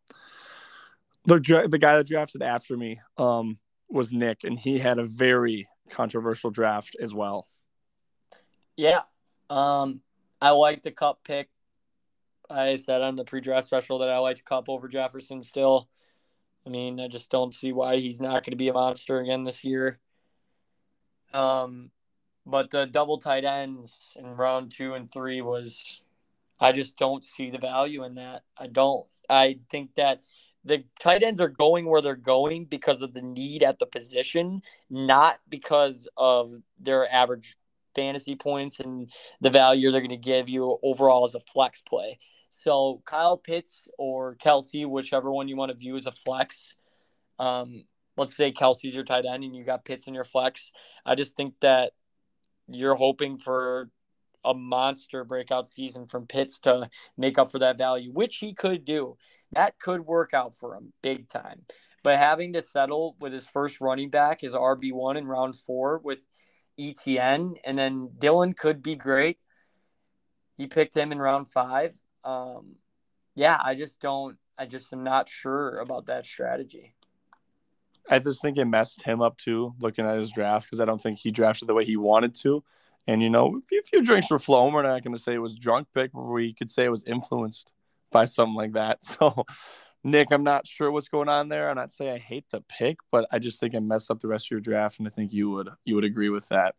the, 1.27 1.39
the 1.69 1.79
guy 1.79 1.99
that 1.99 2.07
drafted 2.07 2.43
after 2.43 2.77
me 2.77 2.99
um, 3.19 3.59
was 3.91 4.13
Nick, 4.13 4.45
and 4.45 4.59
he 4.59 4.79
had 4.79 4.99
a 4.99 5.05
very 5.05 5.69
controversial 5.91 6.51
draft 6.51 6.97
as 7.01 7.15
well. 7.15 7.47
Yeah. 8.77 9.03
Um, 9.49 10.01
I 10.41 10.51
like 10.51 10.83
the 10.83 10.91
Kupp 10.91 11.25
pick. 11.25 11.49
I 12.49 12.77
said 12.77 13.03
on 13.03 13.17
the 13.17 13.25
pre-draft 13.25 13.67
special 13.67 13.99
that 13.99 14.09
I 14.09 14.19
liked 14.19 14.45
Kupp 14.45 14.69
over 14.69 14.89
Jefferson 14.89 15.43
still. 15.43 15.89
I 16.67 16.71
mean, 16.71 17.01
I 17.01 17.09
just 17.09 17.31
don't 17.31 17.55
see 17.55 17.73
why 17.73 17.97
he's 17.97 18.21
not 18.21 18.45
going 18.45 18.53
to 18.53 18.57
be 18.57 18.69
a 18.69 18.73
monster 18.73 19.21
again 19.21 19.45
this 19.45 19.65
year. 19.65 19.99
Um, 21.33 21.91
but 22.45 22.71
the 22.71 22.87
double 22.87 23.19
tight 23.19 23.45
ends 23.45 24.17
in 24.17 24.27
round 24.27 24.73
two 24.73 24.95
and 24.95 25.11
three 25.11 25.43
was, 25.43 26.01
I 26.61 26.73
just 26.73 26.97
don't 26.97 27.25
see 27.25 27.51
the 27.51 27.59
value 27.59 28.05
in 28.05 28.17
that. 28.17 28.43
I 28.57 28.67
don't. 28.67 29.07
I 29.29 29.59
think 29.71 29.95
that 29.97 30.21
the 30.67 30.85
tight 31.01 31.23
ends 31.23 31.41
are 31.41 31.49
going 31.49 31.87
where 31.87 32.03
they're 32.03 32.17
going 32.17 32.65
because 32.65 33.01
of 33.01 33.15
the 33.15 33.23
need 33.23 33.63
at 33.63 33.79
the 33.79 33.87
position, 33.87 34.63
not 34.91 35.39
because 35.49 36.09
of 36.17 36.53
their 36.79 37.11
average 37.13 37.57
fantasy 37.95 38.35
points 38.35 38.81
and 38.81 39.11
the 39.41 39.49
value 39.49 39.91
they're 39.91 40.01
going 40.01 40.11
to 40.11 40.17
give 40.17 40.49
you 40.49 40.79
overall 40.83 41.25
as 41.25 41.35
a 41.35 41.41
flex 41.53 41.81
play. 41.89 42.19
So 42.51 43.01
Kyle 43.05 43.37
Pitts 43.37 43.89
or 43.97 44.35
Kelce, 44.37 44.89
whichever 44.89 45.31
one 45.31 45.47
you 45.47 45.57
want 45.57 45.71
to 45.71 45.79
view 45.79 45.95
as 45.97 46.07
a 46.07 46.13
flex. 46.13 46.75
Um, 47.39 47.85
let's 48.17 48.37
say 48.37 48.53
Kelce's 48.53 48.95
your 48.95 49.05
tight 49.05 49.25
end 49.25 49.45
and 49.45 49.55
you 49.55 49.65
got 49.65 49.85
Pitts 49.85 50.09
in 50.09 50.15
your 50.15 50.25
flex. 50.25 50.73
I 51.05 51.15
just 51.15 51.37
think 51.37 51.55
that 51.61 51.93
you're 52.67 52.97
hoping 52.97 53.39
for 53.39 53.89
a 54.47 54.55
monster 54.55 55.25
breakout 55.25 55.69
season 55.69 56.07
from 56.07 56.27
Pitts 56.27 56.61
to 56.61 56.89
make 57.19 57.39
up 57.39 57.51
for 57.51 57.59
that 57.59 57.77
value, 57.77 58.13
which 58.13 58.37
he 58.37 58.55
could 58.55 58.85
do. 58.85 59.17
That 59.53 59.79
could 59.79 60.07
work 60.07 60.33
out 60.33 60.55
for 60.55 60.75
him 60.75 60.93
big 61.03 61.29
time. 61.29 61.63
But 62.03 62.19
having 62.19 62.53
to 62.53 62.63
settle 62.63 63.17
with 63.21 63.33
his 63.33 63.45
first 63.45 63.81
running 63.81 64.11
back 64.11 64.45
is 64.45 64.55
RB1 64.55 65.17
in 65.17 65.27
round 65.27 65.57
four 65.57 65.99
with 65.99 66.23
Etienne, 66.79 67.57
and 67.65 67.77
then 67.77 68.11
Dylan 68.19 68.57
could 68.57 68.83
be 68.83 68.95
great. 68.95 69.39
He 70.57 70.67
picked 70.67 70.97
him 70.97 71.13
in 71.13 71.19
round 71.19 71.49
five. 71.49 71.93
Um, 72.25 72.77
yeah, 73.35 73.59
I 73.63 73.75
just 73.75 74.01
don't. 74.01 74.37
I 74.59 74.67
just 74.67 74.93
am 74.93 75.05
not 75.05 75.29
sure 75.29 75.81
about 75.81 76.07
that 76.07 76.25
strategy. 76.25 76.95
I 78.09 78.21
just 78.21 78.41
think 78.41 78.57
it 78.57 78.65
messed 78.65 79.03
him 79.03 79.21
up 79.21 79.37
too, 79.37 79.75
looking 79.81 80.07
at 80.07 80.17
his 80.17 80.31
draft, 80.31 80.67
because 80.67 80.81
I 80.81 80.85
don't 80.85 81.03
think 81.03 81.19
he 81.19 81.31
drafted 81.31 81.69
the 81.69 81.75
way 81.75 81.85
he 81.85 81.97
wanted 81.97 82.35
to. 82.37 82.63
And 83.07 83.23
you 83.23 83.31
know, 83.31 83.61
a 83.73 83.83
few 83.83 84.03
drinks 84.03 84.31
were 84.31 84.39
flowing. 84.39 84.73
We're 84.73 84.83
not 84.83 85.03
going 85.05 85.17
to 85.17 85.23
say 85.23 85.35
it 85.35 85.39
was 85.39 85.57
drunk 85.57 85.89
pick, 85.95 86.13
but 86.13 86.23
we 86.23 86.55
could 86.55 86.71
say 86.71 86.85
it 86.85 86.91
was 86.91 87.05
influenced 87.05 87.71
by 88.11 88.25
something 88.25 88.55
like 88.55 88.73
that. 88.73 88.99
So, 89.19 89.45
Nick, 90.05 90.31
I'm 90.31 90.45
not 90.45 90.69
sure 90.69 90.93
what's 90.93 91.09
going 91.09 91.29
on 91.29 91.49
there. 91.49 91.69
I'm 91.69 91.75
not 91.75 91.93
saying 91.93 92.13
I 92.13 92.19
hate 92.19 92.45
the 92.53 92.61
pick, 92.69 92.99
but 93.11 93.27
I 93.33 93.41
just 93.41 93.59
think 93.59 93.75
I 93.75 93.81
messed 93.81 94.09
up 94.09 94.21
the 94.21 94.29
rest 94.29 94.47
of 94.47 94.51
your 94.53 94.61
draft, 94.61 95.01
and 95.01 95.09
I 95.09 95.11
think 95.11 95.33
you 95.33 95.51
would 95.51 95.69
you 95.85 95.97
would 95.97 96.05
agree 96.05 96.29
with 96.29 96.49
that. 96.51 96.77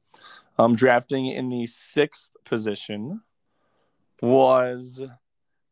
Um, 0.58 0.76
drafting 0.78 1.26
in 1.26 1.50
the 1.50 1.66
sixth 1.66 2.32
position 2.46 3.22
was 4.22 5.02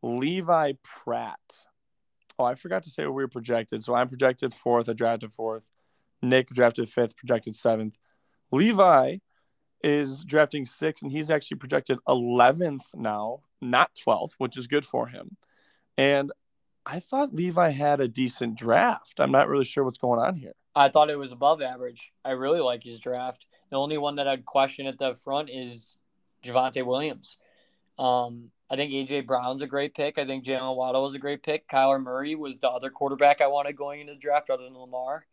Levi 0.03 0.74
Pratt. 0.84 1.39
Oh, 2.38 2.43
I 2.43 2.56
forgot 2.56 2.84
to 2.84 2.89
say 2.89 3.03
where 3.03 3.14
we 3.14 3.24
were 3.24 3.30
projected. 3.30 3.84
So 3.84 3.95
I'm 3.95 4.10
projected 4.10 4.53
fourth. 4.53 4.89
I 4.89 4.93
drafted 4.93 5.32
fourth. 5.32 5.72
Nick 6.22 6.49
drafted 6.49 6.89
fifth, 6.89 7.16
projected 7.16 7.56
seventh. 7.56 7.97
Levi 8.51 9.18
is 9.86 10.25
drafting 10.25 10.65
six, 10.65 11.03
and 11.03 11.11
he's 11.11 11.29
actually 11.29 11.57
projected 11.57 11.99
11th 12.09 12.86
now, 12.95 13.41
not 13.61 13.91
12th, 14.05 14.31
which 14.39 14.57
is 14.57 14.65
good 14.65 14.83
for 14.83 15.07
him. 15.07 15.38
And 15.95 16.31
I 16.88 16.99
thought 16.99 17.36
Levi 17.36 17.69
had 17.69 17.99
a 17.99 18.07
decent 18.07 18.57
draft. 18.57 19.19
I'm 19.19 19.31
not 19.31 19.47
really 19.47 19.63
sure 19.63 19.83
what's 19.83 19.99
going 19.99 20.19
on 20.19 20.38
here. 20.38 20.53
I 20.75 20.89
thought 20.89 21.11
it 21.11 21.19
was 21.19 21.31
above 21.31 21.61
average. 21.61 22.11
I 22.25 22.31
really 22.31 22.61
like 22.61 22.83
his 22.83 22.99
draft. 22.99 23.45
The 23.69 23.77
only 23.77 23.99
one 23.99 24.15
that 24.15 24.27
I'd 24.27 24.43
question 24.43 24.88
at 24.88 24.97
the 24.97 25.13
front 25.13 25.51
is 25.51 25.97
Javonte 26.43 26.83
Williams. 26.83 27.38
Um, 27.99 28.49
I 28.69 28.75
think 28.77 28.91
AJ 28.91 29.27
Brown's 29.27 29.61
a 29.61 29.67
great 29.67 29.93
pick. 29.93 30.17
I 30.17 30.25
think 30.25 30.43
Jaylen 30.43 30.75
Waddle 30.75 31.03
was 31.03 31.13
a 31.13 31.19
great 31.19 31.43
pick. 31.43 31.69
Kyler 31.69 32.01
Murray 32.01 32.33
was 32.33 32.57
the 32.57 32.69
other 32.69 32.89
quarterback 32.89 33.39
I 33.39 33.47
wanted 33.47 33.77
going 33.77 34.01
into 34.01 34.13
the 34.13 34.19
draft 34.19 34.49
other 34.49 34.63
than 34.63 34.75
Lamar. 34.75 35.27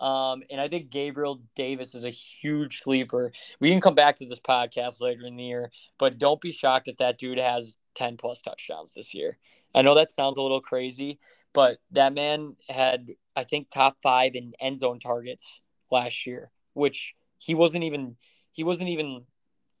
Um, 0.00 0.42
and 0.50 0.60
I 0.60 0.68
think 0.68 0.90
Gabriel 0.90 1.40
Davis 1.56 1.94
is 1.94 2.04
a 2.04 2.10
huge 2.10 2.80
sleeper. 2.80 3.32
We 3.60 3.70
can 3.70 3.80
come 3.80 3.94
back 3.94 4.16
to 4.16 4.26
this 4.26 4.40
podcast 4.40 5.00
later 5.00 5.26
in 5.26 5.36
the 5.36 5.44
year, 5.44 5.70
but 5.98 6.18
don't 6.18 6.40
be 6.40 6.52
shocked 6.52 6.86
that 6.86 6.98
that 6.98 7.18
dude 7.18 7.38
has 7.38 7.74
10 7.96 8.16
plus 8.16 8.40
touchdowns 8.40 8.94
this 8.94 9.12
year. 9.12 9.38
I 9.74 9.82
know 9.82 9.94
that 9.96 10.12
sounds 10.12 10.36
a 10.36 10.42
little 10.42 10.60
crazy, 10.60 11.18
but 11.52 11.78
that 11.90 12.14
man 12.14 12.56
had, 12.68 13.08
I 13.34 13.44
think, 13.44 13.70
top 13.70 13.96
five 14.02 14.34
in 14.34 14.52
end 14.60 14.78
zone 14.78 15.00
targets 15.00 15.60
last 15.90 16.26
year, 16.26 16.50
which 16.74 17.14
he 17.38 17.54
wasn't 17.54 17.84
even 17.84 18.16
he 18.52 18.64
wasn't 18.64 18.88
even 18.88 19.24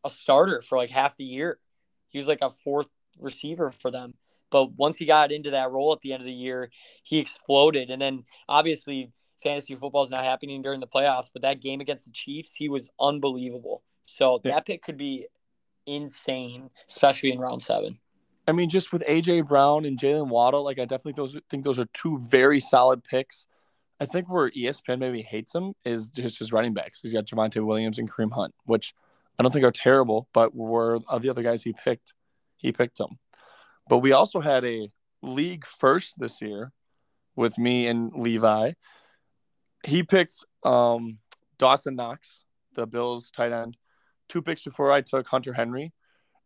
a 0.04 0.10
starter 0.10 0.62
for 0.62 0.78
like 0.78 0.90
half 0.90 1.16
the 1.16 1.24
year. 1.24 1.58
He 2.08 2.18
was 2.18 2.26
like 2.26 2.38
a 2.42 2.50
fourth 2.50 2.88
receiver 3.18 3.70
for 3.70 3.90
them. 3.90 4.14
But 4.50 4.72
once 4.72 4.96
he 4.96 5.04
got 5.04 5.32
into 5.32 5.50
that 5.50 5.70
role 5.70 5.92
at 5.92 6.00
the 6.00 6.12
end 6.12 6.22
of 6.22 6.26
the 6.26 6.32
year, 6.32 6.70
he 7.02 7.18
exploded. 7.18 7.90
And 7.90 8.00
then 8.00 8.24
obviously 8.48 9.12
fantasy 9.42 9.74
football 9.74 10.04
is 10.04 10.10
not 10.10 10.24
happening 10.24 10.62
during 10.62 10.80
the 10.80 10.86
playoffs, 10.86 11.28
but 11.32 11.42
that 11.42 11.60
game 11.60 11.80
against 11.80 12.04
the 12.04 12.12
Chiefs, 12.12 12.54
he 12.54 12.68
was 12.68 12.88
unbelievable. 13.00 13.82
So 14.04 14.40
that 14.44 14.66
pick 14.66 14.82
could 14.82 14.96
be 14.96 15.26
insane, 15.86 16.70
especially 16.88 17.32
in 17.32 17.38
round 17.38 17.62
seven. 17.62 17.98
I 18.46 18.52
mean, 18.52 18.70
just 18.70 18.92
with 18.92 19.02
AJ 19.02 19.46
Brown 19.46 19.84
and 19.84 19.98
Jaylen 19.98 20.28
Waddle, 20.28 20.64
like 20.64 20.78
I 20.78 20.86
definitely 20.86 21.12
those 21.12 21.36
think 21.50 21.64
those 21.64 21.78
are 21.78 21.86
two 21.92 22.18
very 22.22 22.60
solid 22.60 23.04
picks. 23.04 23.46
I 24.00 24.06
think 24.06 24.28
where 24.30 24.50
ESPN 24.50 25.00
maybe 25.00 25.22
hates 25.22 25.54
him 25.54 25.74
is 25.84 26.08
just 26.08 26.38
his 26.38 26.52
running 26.52 26.72
backs. 26.72 27.02
He's 27.02 27.12
got 27.12 27.26
Javonte 27.26 27.64
Williams 27.64 27.98
and 27.98 28.10
Kareem 28.10 28.32
Hunt, 28.32 28.54
which 28.64 28.94
I 29.38 29.42
don't 29.42 29.52
think 29.52 29.64
are 29.64 29.72
terrible, 29.72 30.28
but 30.32 30.54
were 30.54 31.00
of 31.08 31.22
the 31.22 31.30
other 31.30 31.42
guys 31.42 31.62
he 31.62 31.72
picked, 31.72 32.14
he 32.56 32.72
picked 32.72 32.98
them. 32.98 33.18
But 33.88 33.98
we 33.98 34.12
also 34.12 34.40
had 34.40 34.64
a 34.64 34.90
league 35.22 35.66
first 35.66 36.18
this 36.18 36.40
year 36.40 36.72
with 37.36 37.58
me 37.58 37.86
and 37.86 38.12
Levi. 38.14 38.72
He 39.88 40.02
picked 40.02 40.44
um, 40.62 41.18
Dawson 41.58 41.96
Knox, 41.96 42.44
the 42.74 42.86
Bills 42.86 43.30
tight 43.30 43.52
end, 43.52 43.76
two 44.28 44.42
picks 44.42 44.62
before 44.62 44.92
I 44.92 45.00
took 45.00 45.26
Hunter 45.26 45.52
Henry 45.52 45.92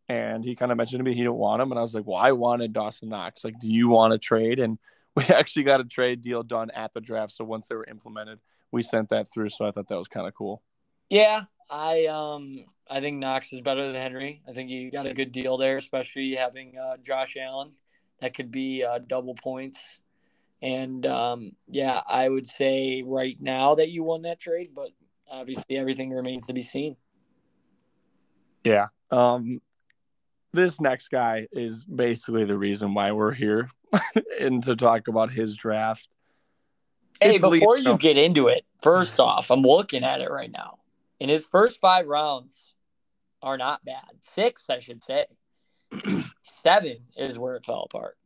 and 0.08 0.44
he 0.44 0.54
kind 0.54 0.70
of 0.70 0.78
mentioned 0.78 1.00
to 1.00 1.04
me 1.04 1.14
he 1.14 1.20
didn't 1.20 1.34
want 1.34 1.62
him, 1.62 1.70
and 1.70 1.78
I 1.78 1.82
was 1.82 1.94
like, 1.94 2.06
"Well, 2.06 2.18
I 2.18 2.32
wanted 2.32 2.72
Dawson 2.72 3.08
Knox. 3.08 3.44
Like, 3.44 3.58
do 3.60 3.68
you 3.68 3.88
want 3.88 4.12
to 4.12 4.18
trade?" 4.18 4.58
And 4.58 4.78
we 5.16 5.24
actually 5.24 5.64
got 5.64 5.80
a 5.80 5.84
trade 5.84 6.22
deal 6.22 6.42
done 6.42 6.70
at 6.70 6.92
the 6.92 7.00
draft. 7.00 7.32
So 7.32 7.44
once 7.44 7.68
they 7.68 7.74
were 7.74 7.86
implemented, 7.88 8.40
we 8.70 8.82
sent 8.82 9.10
that 9.10 9.32
through. 9.32 9.50
So 9.50 9.66
I 9.66 9.70
thought 9.70 9.88
that 9.88 9.98
was 9.98 10.08
kind 10.08 10.26
of 10.26 10.34
cool. 10.34 10.62
Yeah, 11.08 11.42
I 11.70 12.06
um 12.06 12.64
I 12.88 13.00
think 13.00 13.18
Knox 13.18 13.52
is 13.52 13.60
better 13.60 13.86
than 13.86 14.00
Henry. 14.00 14.42
I 14.48 14.52
think 14.52 14.70
you 14.70 14.90
got 14.90 15.06
a 15.06 15.14
good 15.14 15.32
deal 15.32 15.56
there, 15.56 15.76
especially 15.76 16.34
having 16.34 16.76
uh, 16.78 16.96
Josh 16.98 17.36
Allen. 17.40 17.72
That 18.20 18.34
could 18.34 18.50
be 18.50 18.84
uh, 18.84 19.00
double 19.06 19.34
points. 19.34 20.00
And 20.62 21.04
um, 21.06 21.52
yeah, 21.68 22.00
I 22.08 22.28
would 22.28 22.46
say 22.46 23.02
right 23.04 23.36
now 23.40 23.74
that 23.74 23.90
you 23.90 24.04
won 24.04 24.22
that 24.22 24.38
trade, 24.38 24.70
but 24.74 24.90
obviously 25.28 25.76
everything 25.76 26.10
remains 26.10 26.46
to 26.46 26.52
be 26.52 26.62
seen. 26.62 26.96
Yeah. 28.62 28.88
Um, 29.10 29.60
this 30.52 30.80
next 30.80 31.08
guy 31.08 31.48
is 31.50 31.84
basically 31.84 32.44
the 32.44 32.56
reason 32.56 32.94
why 32.94 33.10
we're 33.10 33.32
here 33.32 33.70
and 34.40 34.62
to 34.64 34.76
talk 34.76 35.08
about 35.08 35.32
his 35.32 35.56
draft. 35.56 36.06
Hey, 37.20 37.34
it's 37.34 37.40
before 37.40 37.78
you 37.78 37.96
get 37.98 38.16
into 38.16 38.48
it, 38.48 38.64
first 38.82 39.18
off, 39.18 39.50
I'm 39.50 39.62
looking 39.62 40.04
at 40.04 40.20
it 40.20 40.30
right 40.30 40.50
now. 40.50 40.78
In 41.20 41.28
his 41.28 41.46
first 41.46 41.80
five 41.80 42.06
rounds 42.06 42.74
are 43.42 43.56
not 43.56 43.84
bad. 43.84 44.10
Six, 44.20 44.68
I 44.70 44.80
should 44.80 45.02
say. 45.02 45.26
Seven 46.42 46.98
is 47.16 47.38
where 47.38 47.56
it 47.56 47.64
fell 47.64 47.84
apart. 47.84 48.16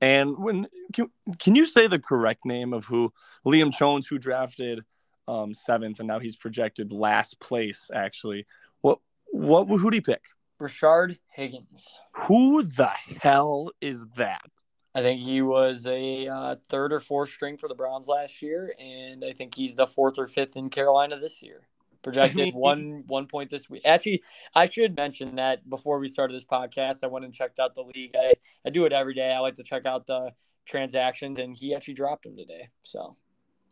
And 0.00 0.36
when 0.38 0.66
can, 0.92 1.10
can 1.38 1.54
you 1.54 1.66
say 1.66 1.86
the 1.86 1.98
correct 1.98 2.44
name 2.44 2.72
of 2.72 2.84
who 2.84 3.12
Liam 3.46 3.76
Jones, 3.76 4.06
who 4.06 4.18
drafted 4.18 4.84
um, 5.26 5.54
seventh, 5.54 5.98
and 6.00 6.08
now 6.08 6.18
he's 6.18 6.36
projected 6.36 6.92
last 6.92 7.40
place? 7.40 7.90
Actually, 7.94 8.46
what 8.80 8.98
what 9.30 9.66
who 9.66 9.90
do 9.90 9.96
you 9.96 10.02
pick? 10.02 10.22
Rashard 10.60 11.18
Higgins. 11.28 11.98
Who 12.26 12.62
the 12.62 12.90
hell 13.20 13.70
is 13.80 14.06
that? 14.16 14.50
I 14.94 15.02
think 15.02 15.20
he 15.20 15.42
was 15.42 15.84
a 15.86 16.26
uh, 16.26 16.56
third 16.70 16.90
or 16.90 17.00
fourth 17.00 17.28
string 17.30 17.58
for 17.58 17.68
the 17.68 17.74
Browns 17.74 18.08
last 18.08 18.40
year, 18.40 18.74
and 18.78 19.22
I 19.24 19.32
think 19.32 19.54
he's 19.54 19.76
the 19.76 19.86
fourth 19.86 20.18
or 20.18 20.26
fifth 20.26 20.56
in 20.56 20.70
Carolina 20.70 21.18
this 21.18 21.42
year. 21.42 21.68
Projected 22.06 22.54
one 22.54 23.02
one 23.08 23.26
point 23.26 23.50
this 23.50 23.68
week. 23.68 23.82
Actually, 23.84 24.22
I 24.54 24.66
should 24.66 24.94
mention 24.94 25.34
that 25.36 25.68
before 25.68 25.98
we 25.98 26.06
started 26.06 26.36
this 26.36 26.44
podcast, 26.44 26.98
I 27.02 27.08
went 27.08 27.24
and 27.24 27.34
checked 27.34 27.58
out 27.58 27.74
the 27.74 27.82
league. 27.82 28.12
I, 28.16 28.34
I 28.64 28.70
do 28.70 28.84
it 28.84 28.92
every 28.92 29.12
day. 29.12 29.32
I 29.32 29.40
like 29.40 29.56
to 29.56 29.64
check 29.64 29.86
out 29.86 30.06
the 30.06 30.30
transactions, 30.66 31.40
and 31.40 31.56
he 31.56 31.74
actually 31.74 31.94
dropped 31.94 32.24
him 32.24 32.36
today. 32.36 32.68
So, 32.82 33.16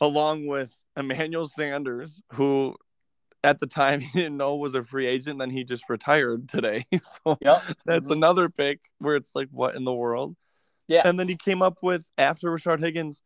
along 0.01 0.47
with 0.47 0.73
Emmanuel 0.97 1.47
Sanders, 1.47 2.21
who 2.33 2.75
at 3.45 3.59
the 3.59 3.67
time 3.67 3.99
he 4.01 4.09
didn't 4.19 4.35
know 4.35 4.57
was 4.57 4.75
a 4.75 4.83
free 4.83 5.07
agent. 5.07 5.39
Then 5.39 5.49
he 5.49 5.63
just 5.63 5.87
retired 5.87 6.49
today. 6.49 6.85
so 7.01 7.37
yep. 7.39 7.63
that's 7.85 8.05
mm-hmm. 8.05 8.13
another 8.13 8.49
pick 8.49 8.81
where 8.97 9.15
it's 9.15 9.33
like, 9.33 9.47
what 9.51 9.75
in 9.75 9.85
the 9.85 9.93
world? 9.93 10.35
Yeah. 10.89 11.03
And 11.05 11.17
then 11.17 11.29
he 11.29 11.37
came 11.37 11.61
up 11.61 11.77
with 11.81 12.11
after 12.17 12.51
Richard 12.51 12.81
Higgins, 12.81 13.21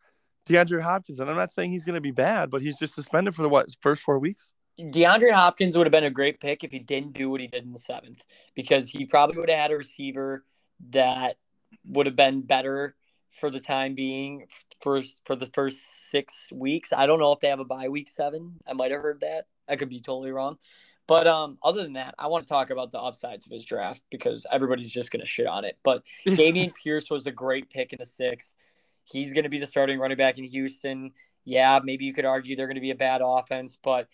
DeAndre 0.48 0.82
Hopkins. 0.82 1.20
And 1.20 1.30
I'm 1.30 1.36
not 1.36 1.52
saying 1.52 1.72
he's 1.72 1.84
going 1.84 1.96
to 1.96 2.02
be 2.02 2.12
bad, 2.12 2.52
but 2.52 2.62
he's 2.62 2.78
just 2.78 2.94
suspended 2.94 3.34
for 3.34 3.42
the 3.42 3.50
what 3.50 3.70
first 3.82 4.02
four 4.02 4.20
weeks. 4.20 4.54
DeAndre 4.80 5.32
Hopkins 5.34 5.76
would 5.76 5.86
have 5.86 5.92
been 5.92 6.06
a 6.06 6.10
great 6.10 6.40
pick 6.40 6.64
if 6.64 6.72
he 6.72 6.80
didn't 6.80 7.14
do 7.14 7.30
what 7.30 7.42
he 7.42 7.48
did 7.48 7.64
in 7.64 7.74
the 7.74 7.80
seventh, 7.80 8.24
because 8.56 8.88
he 8.88 9.06
probably 9.06 9.38
would 9.38 9.50
have 9.50 9.60
had 9.60 9.72
a 9.72 9.78
receiver 9.78 10.46
that 10.92 11.38
would 11.86 12.06
have 12.06 12.16
been 12.16 12.42
better 12.42 12.96
for 13.40 13.50
the 13.50 13.60
time 13.60 13.96
being 13.96 14.46
for 14.82 15.02
for 15.26 15.36
the 15.36 15.46
first 15.48 15.78
six 16.10 16.50
weeks. 16.52 16.94
I 16.94 17.06
don't 17.06 17.20
know 17.20 17.32
if 17.32 17.40
they 17.40 17.50
have 17.50 17.60
a 17.60 17.66
bye 17.66 17.90
week 17.90 18.10
seven. 18.10 18.60
I 18.68 18.74
might 18.74 18.92
have 18.92 19.02
heard 19.02 19.22
that. 19.22 19.48
I 19.68 19.76
could 19.76 19.90
be 19.90 20.02
totally 20.02 20.32
wrong. 20.32 20.58
But 21.08 21.26
um, 21.26 21.58
other 21.64 21.82
than 21.82 21.94
that, 21.94 22.14
I 22.20 22.28
want 22.28 22.46
to 22.46 22.50
talk 22.50 22.70
about 22.70 22.92
the 22.92 23.00
upsides 23.00 23.46
of 23.48 23.52
his 23.52 23.66
draft 23.66 24.04
because 24.12 24.46
everybody's 24.52 24.92
just 24.92 25.10
going 25.10 25.22
to 25.22 25.26
shit 25.26 25.48
on 25.48 25.66
it. 25.66 25.78
But 25.84 26.04
Dameon 26.28 26.74
Pierce 26.76 27.10
was 27.10 27.26
a 27.26 27.32
great 27.32 27.70
pick 27.70 27.94
in 27.94 27.98
the 28.00 28.06
sixth. 28.06 28.54
He's 29.06 29.34
going 29.34 29.44
to 29.44 29.50
be 29.50 29.58
the 29.58 29.66
starting 29.66 29.98
running 29.98 30.18
back 30.18 30.38
in 30.38 30.44
Houston. 30.44 31.12
Yeah, 31.46 31.80
maybe 31.84 32.06
you 32.06 32.14
could 32.14 32.26
argue 32.26 32.56
they're 32.56 32.68
going 32.68 32.76
to 32.76 32.82
be 32.82 32.92
a 32.92 32.96
bad 32.96 33.22
offense, 33.24 33.76
but 33.82 34.08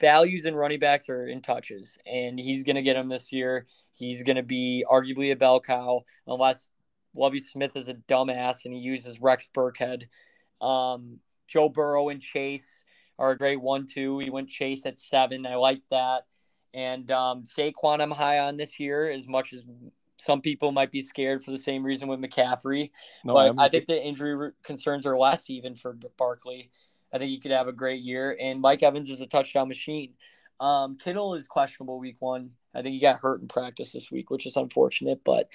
values 0.00 0.46
in 0.46 0.54
running 0.54 0.80
backs 0.80 1.08
are 1.08 1.26
in 1.26 1.42
touches, 1.42 1.98
and 2.06 2.38
he's 2.38 2.64
going 2.64 2.76
to 2.76 2.82
get 2.82 2.94
them 2.94 3.08
this 3.08 3.32
year. 3.32 3.66
He's 3.92 4.22
going 4.22 4.36
to 4.36 4.42
be 4.42 4.84
arguably 4.90 5.32
a 5.32 5.36
bell 5.36 5.60
cow 5.60 6.04
unless 6.26 6.70
Lovie 7.14 7.40
Smith 7.40 7.76
is 7.76 7.88
a 7.88 7.94
dumbass 7.94 8.64
and 8.64 8.72
he 8.72 8.80
uses 8.80 9.20
Rex 9.20 9.46
Burkhead. 9.54 10.04
Um, 10.60 11.20
Joe 11.48 11.68
Burrow 11.68 12.08
and 12.08 12.20
Chase 12.20 12.84
are 13.18 13.32
a 13.32 13.38
great 13.38 13.60
one 13.60 13.86
two. 13.86 14.18
He 14.18 14.30
went 14.30 14.48
Chase 14.48 14.86
at 14.86 14.98
seven. 14.98 15.46
I 15.46 15.56
like 15.56 15.82
that. 15.90 16.26
And 16.72 17.10
um, 17.10 17.42
Saquon 17.42 18.00
I'm 18.00 18.10
high 18.10 18.38
on 18.38 18.56
this 18.56 18.78
year 18.78 19.10
as 19.10 19.26
much 19.26 19.52
as 19.52 19.64
some 20.18 20.40
people 20.40 20.70
might 20.70 20.92
be 20.92 21.00
scared 21.00 21.42
for 21.42 21.50
the 21.50 21.58
same 21.58 21.84
reason 21.84 22.08
with 22.08 22.20
McCaffrey. 22.20 22.90
No, 23.24 23.34
but 23.34 23.58
I 23.58 23.68
think 23.68 23.86
the 23.86 24.00
injury 24.00 24.52
concerns 24.62 25.06
are 25.06 25.18
less 25.18 25.50
even 25.50 25.74
for 25.74 25.96
Barkley. 26.16 26.70
I 27.12 27.18
think 27.18 27.30
he 27.30 27.40
could 27.40 27.50
have 27.50 27.68
a 27.68 27.72
great 27.72 28.02
year. 28.02 28.36
And 28.40 28.60
Mike 28.60 28.82
Evans 28.82 29.10
is 29.10 29.20
a 29.20 29.26
touchdown 29.26 29.68
machine. 29.68 30.14
Um, 30.60 30.98
Kittle 30.98 31.34
is 31.34 31.46
questionable 31.46 31.98
week 31.98 32.16
one. 32.18 32.50
I 32.74 32.82
think 32.82 32.94
he 32.94 33.00
got 33.00 33.20
hurt 33.20 33.40
in 33.40 33.48
practice 33.48 33.92
this 33.92 34.10
week, 34.10 34.30
which 34.30 34.46
is 34.46 34.56
unfortunate, 34.56 35.20
but 35.24 35.48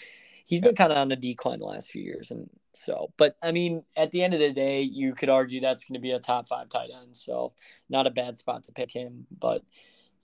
he's 0.46 0.62
been 0.62 0.76
kind 0.76 0.92
of 0.92 0.98
on 0.98 1.08
the 1.08 1.16
decline 1.16 1.60
the 1.60 1.66
last 1.66 1.90
few 1.90 2.02
years. 2.02 2.32
And 2.32 2.50
so, 2.74 3.12
but 3.18 3.36
I 3.42 3.52
mean, 3.52 3.84
at 3.96 4.12
the 4.12 4.24
end 4.24 4.34
of 4.34 4.40
the 4.40 4.52
day, 4.52 4.82
you 4.82 5.14
could 5.14 5.30
argue 5.30 5.62
that's 5.62 5.84
going 5.84 5.94
to 5.94 6.00
be 6.00 6.12
a 6.12 6.20
top 6.20 6.48
five 6.48 6.70
tight 6.70 6.90
end. 6.94 7.16
So, 7.16 7.54
not 7.90 8.08
a 8.08 8.12
bad 8.12 8.38
spot 8.38 8.64
to 8.64 8.72
pick 8.72 8.92
him. 8.92 9.28
But 9.38 9.64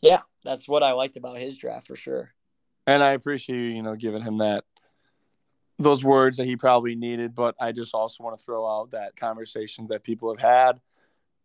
yeah, 0.01 0.21
that's 0.43 0.67
what 0.67 0.83
I 0.83 0.93
liked 0.93 1.15
about 1.15 1.37
his 1.37 1.57
draft 1.57 1.87
for 1.87 1.95
sure. 1.95 2.33
And 2.87 3.03
I 3.03 3.11
appreciate 3.11 3.55
you, 3.55 3.63
you 3.63 3.83
know, 3.83 3.95
giving 3.95 4.23
him 4.23 4.39
that 4.39 4.63
those 5.79 6.03
words 6.03 6.37
that 6.37 6.45
he 6.45 6.55
probably 6.55 6.95
needed. 6.95 7.35
But 7.35 7.55
I 7.59 7.71
just 7.71 7.93
also 7.93 8.23
want 8.23 8.37
to 8.37 8.43
throw 8.43 8.65
out 8.65 8.91
that 8.91 9.15
conversations 9.15 9.89
that 9.89 10.03
people 10.03 10.33
have 10.33 10.41
had. 10.41 10.81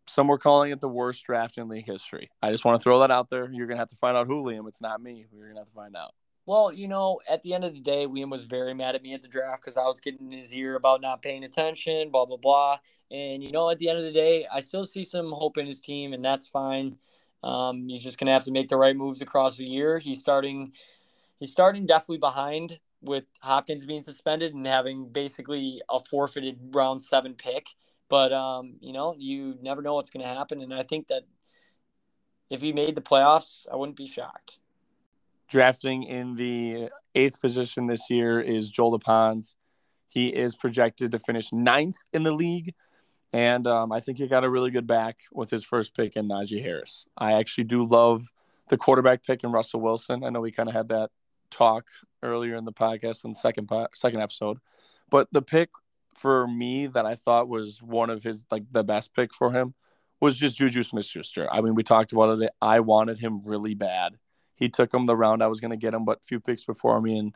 Some 0.07 0.27
were 0.27 0.37
calling 0.37 0.71
it 0.71 0.79
the 0.79 0.89
worst 0.89 1.25
draft 1.25 1.57
in 1.57 1.67
league 1.67 1.85
history. 1.85 2.29
I 2.41 2.51
just 2.51 2.65
want 2.65 2.79
to 2.79 2.83
throw 2.83 2.99
that 2.99 3.11
out 3.11 3.29
there. 3.29 3.51
You're 3.51 3.67
gonna 3.67 3.79
have 3.79 3.89
to 3.89 3.95
find 3.95 4.15
out 4.15 4.27
who 4.27 4.43
Liam. 4.43 4.67
It's 4.67 4.81
not 4.81 5.01
me. 5.01 5.27
You're 5.33 5.47
gonna 5.49 5.59
have 5.59 5.67
to 5.67 5.73
find 5.73 5.95
out. 5.95 6.13
Well, 6.45 6.71
you 6.71 6.87
know, 6.87 7.19
at 7.29 7.43
the 7.43 7.53
end 7.53 7.65
of 7.65 7.73
the 7.73 7.81
day, 7.81 8.07
Liam 8.07 8.31
was 8.31 8.45
very 8.45 8.73
mad 8.73 8.95
at 8.95 9.03
me 9.03 9.13
at 9.13 9.21
the 9.21 9.27
draft 9.27 9.61
because 9.61 9.75
I 9.75 9.83
was 9.83 9.99
getting 9.99 10.31
his 10.31 10.53
ear 10.53 10.75
about 10.75 11.01
not 11.01 11.21
paying 11.21 11.43
attention, 11.43 12.09
blah 12.09 12.25
blah 12.25 12.37
blah. 12.37 12.77
And 13.11 13.43
you 13.43 13.51
know, 13.51 13.69
at 13.69 13.79
the 13.79 13.89
end 13.89 13.97
of 13.97 14.05
the 14.05 14.13
day, 14.13 14.47
I 14.51 14.61
still 14.61 14.85
see 14.85 15.03
some 15.03 15.31
hope 15.31 15.57
in 15.57 15.65
his 15.65 15.81
team, 15.81 16.13
and 16.13 16.23
that's 16.23 16.47
fine. 16.47 16.97
Um, 17.43 17.87
he's 17.89 18.01
just 18.01 18.17
gonna 18.17 18.31
have 18.31 18.45
to 18.45 18.51
make 18.51 18.69
the 18.69 18.77
right 18.77 18.95
moves 18.95 19.21
across 19.21 19.57
the 19.57 19.65
year. 19.65 19.99
He's 19.99 20.21
starting, 20.21 20.71
he's 21.37 21.51
starting 21.51 21.85
definitely 21.85 22.19
behind 22.19 22.79
with 23.01 23.25
Hopkins 23.41 23.85
being 23.85 24.03
suspended 24.03 24.53
and 24.53 24.65
having 24.65 25.09
basically 25.09 25.81
a 25.89 25.99
forfeited 25.99 26.59
round 26.73 27.01
seven 27.01 27.33
pick. 27.33 27.67
But 28.09 28.31
um, 28.33 28.75
you 28.79 28.93
know, 28.93 29.15
you 29.17 29.57
never 29.61 29.81
know 29.81 29.95
what's 29.95 30.09
gonna 30.09 30.25
happen, 30.25 30.61
and 30.61 30.73
I 30.73 30.83
think 30.83 31.07
that 31.07 31.23
if 32.49 32.61
he 32.61 32.71
made 32.71 32.95
the 32.95 33.01
playoffs, 33.01 33.65
I 33.71 33.75
wouldn't 33.75 33.97
be 33.97 34.07
shocked 34.07 34.59
drafting 35.47 36.03
in 36.03 36.35
the 36.35 36.89
eighth 37.15 37.39
position 37.39 37.87
this 37.87 38.09
year 38.09 38.39
is 38.39 38.69
Joel 38.69 38.99
DePons. 38.99 39.55
He 40.07 40.27
is 40.27 40.55
projected 40.55 41.11
to 41.11 41.19
finish 41.19 41.51
ninth 41.51 41.97
in 42.13 42.23
the 42.23 42.31
league. 42.31 42.73
And 43.33 43.67
um, 43.67 43.91
I 43.91 43.99
think 43.99 44.17
he 44.17 44.27
got 44.27 44.43
a 44.43 44.49
really 44.49 44.71
good 44.71 44.87
back 44.87 45.17
with 45.31 45.49
his 45.49 45.63
first 45.63 45.95
pick 45.95 46.15
in 46.15 46.27
Najee 46.27 46.61
Harris. 46.61 47.07
I 47.17 47.33
actually 47.33 47.65
do 47.65 47.85
love 47.85 48.31
the 48.69 48.77
quarterback 48.77 49.25
pick 49.25 49.43
in 49.43 49.51
Russell 49.51 49.81
Wilson. 49.81 50.23
I 50.23 50.29
know 50.29 50.41
we 50.41 50.51
kind 50.51 50.69
of 50.69 50.75
had 50.75 50.89
that 50.89 51.09
talk 51.51 51.85
earlier 52.23 52.55
in 52.55 52.65
the 52.65 52.73
podcast 52.73 53.25
in 53.25 53.31
the 53.31 53.39
second 53.39 53.67
po- 53.67 53.87
second 53.93 54.21
episode, 54.21 54.59
but 55.09 55.27
the 55.31 55.41
pick 55.41 55.69
for 56.17 56.47
me 56.47 56.87
that 56.87 57.05
I 57.05 57.15
thought 57.15 57.47
was 57.47 57.81
one 57.81 58.09
of 58.09 58.23
his 58.23 58.45
like 58.51 58.63
the 58.71 58.83
best 58.83 59.13
pick 59.15 59.33
for 59.33 59.51
him 59.51 59.73
was 60.19 60.37
just 60.37 60.57
Juju 60.57 60.83
Smith-Schuster. 60.83 61.47
I 61.51 61.61
mean, 61.61 61.75
we 61.75 61.83
talked 61.83 62.11
about 62.11 62.41
it. 62.41 62.51
I 62.61 62.79
wanted 62.79 63.19
him 63.19 63.41
really 63.43 63.75
bad 63.75 64.17
he 64.57 64.69
took 64.69 64.93
him 64.93 65.05
the 65.05 65.15
round 65.15 65.41
I 65.41 65.47
was 65.47 65.59
going 65.59 65.71
to 65.71 65.77
get 65.77 65.93
him, 65.93 66.03
but 66.03 66.23
few 66.23 66.39
picks 66.39 66.63
before 66.63 66.99
me. 66.99 67.17
And 67.17 67.33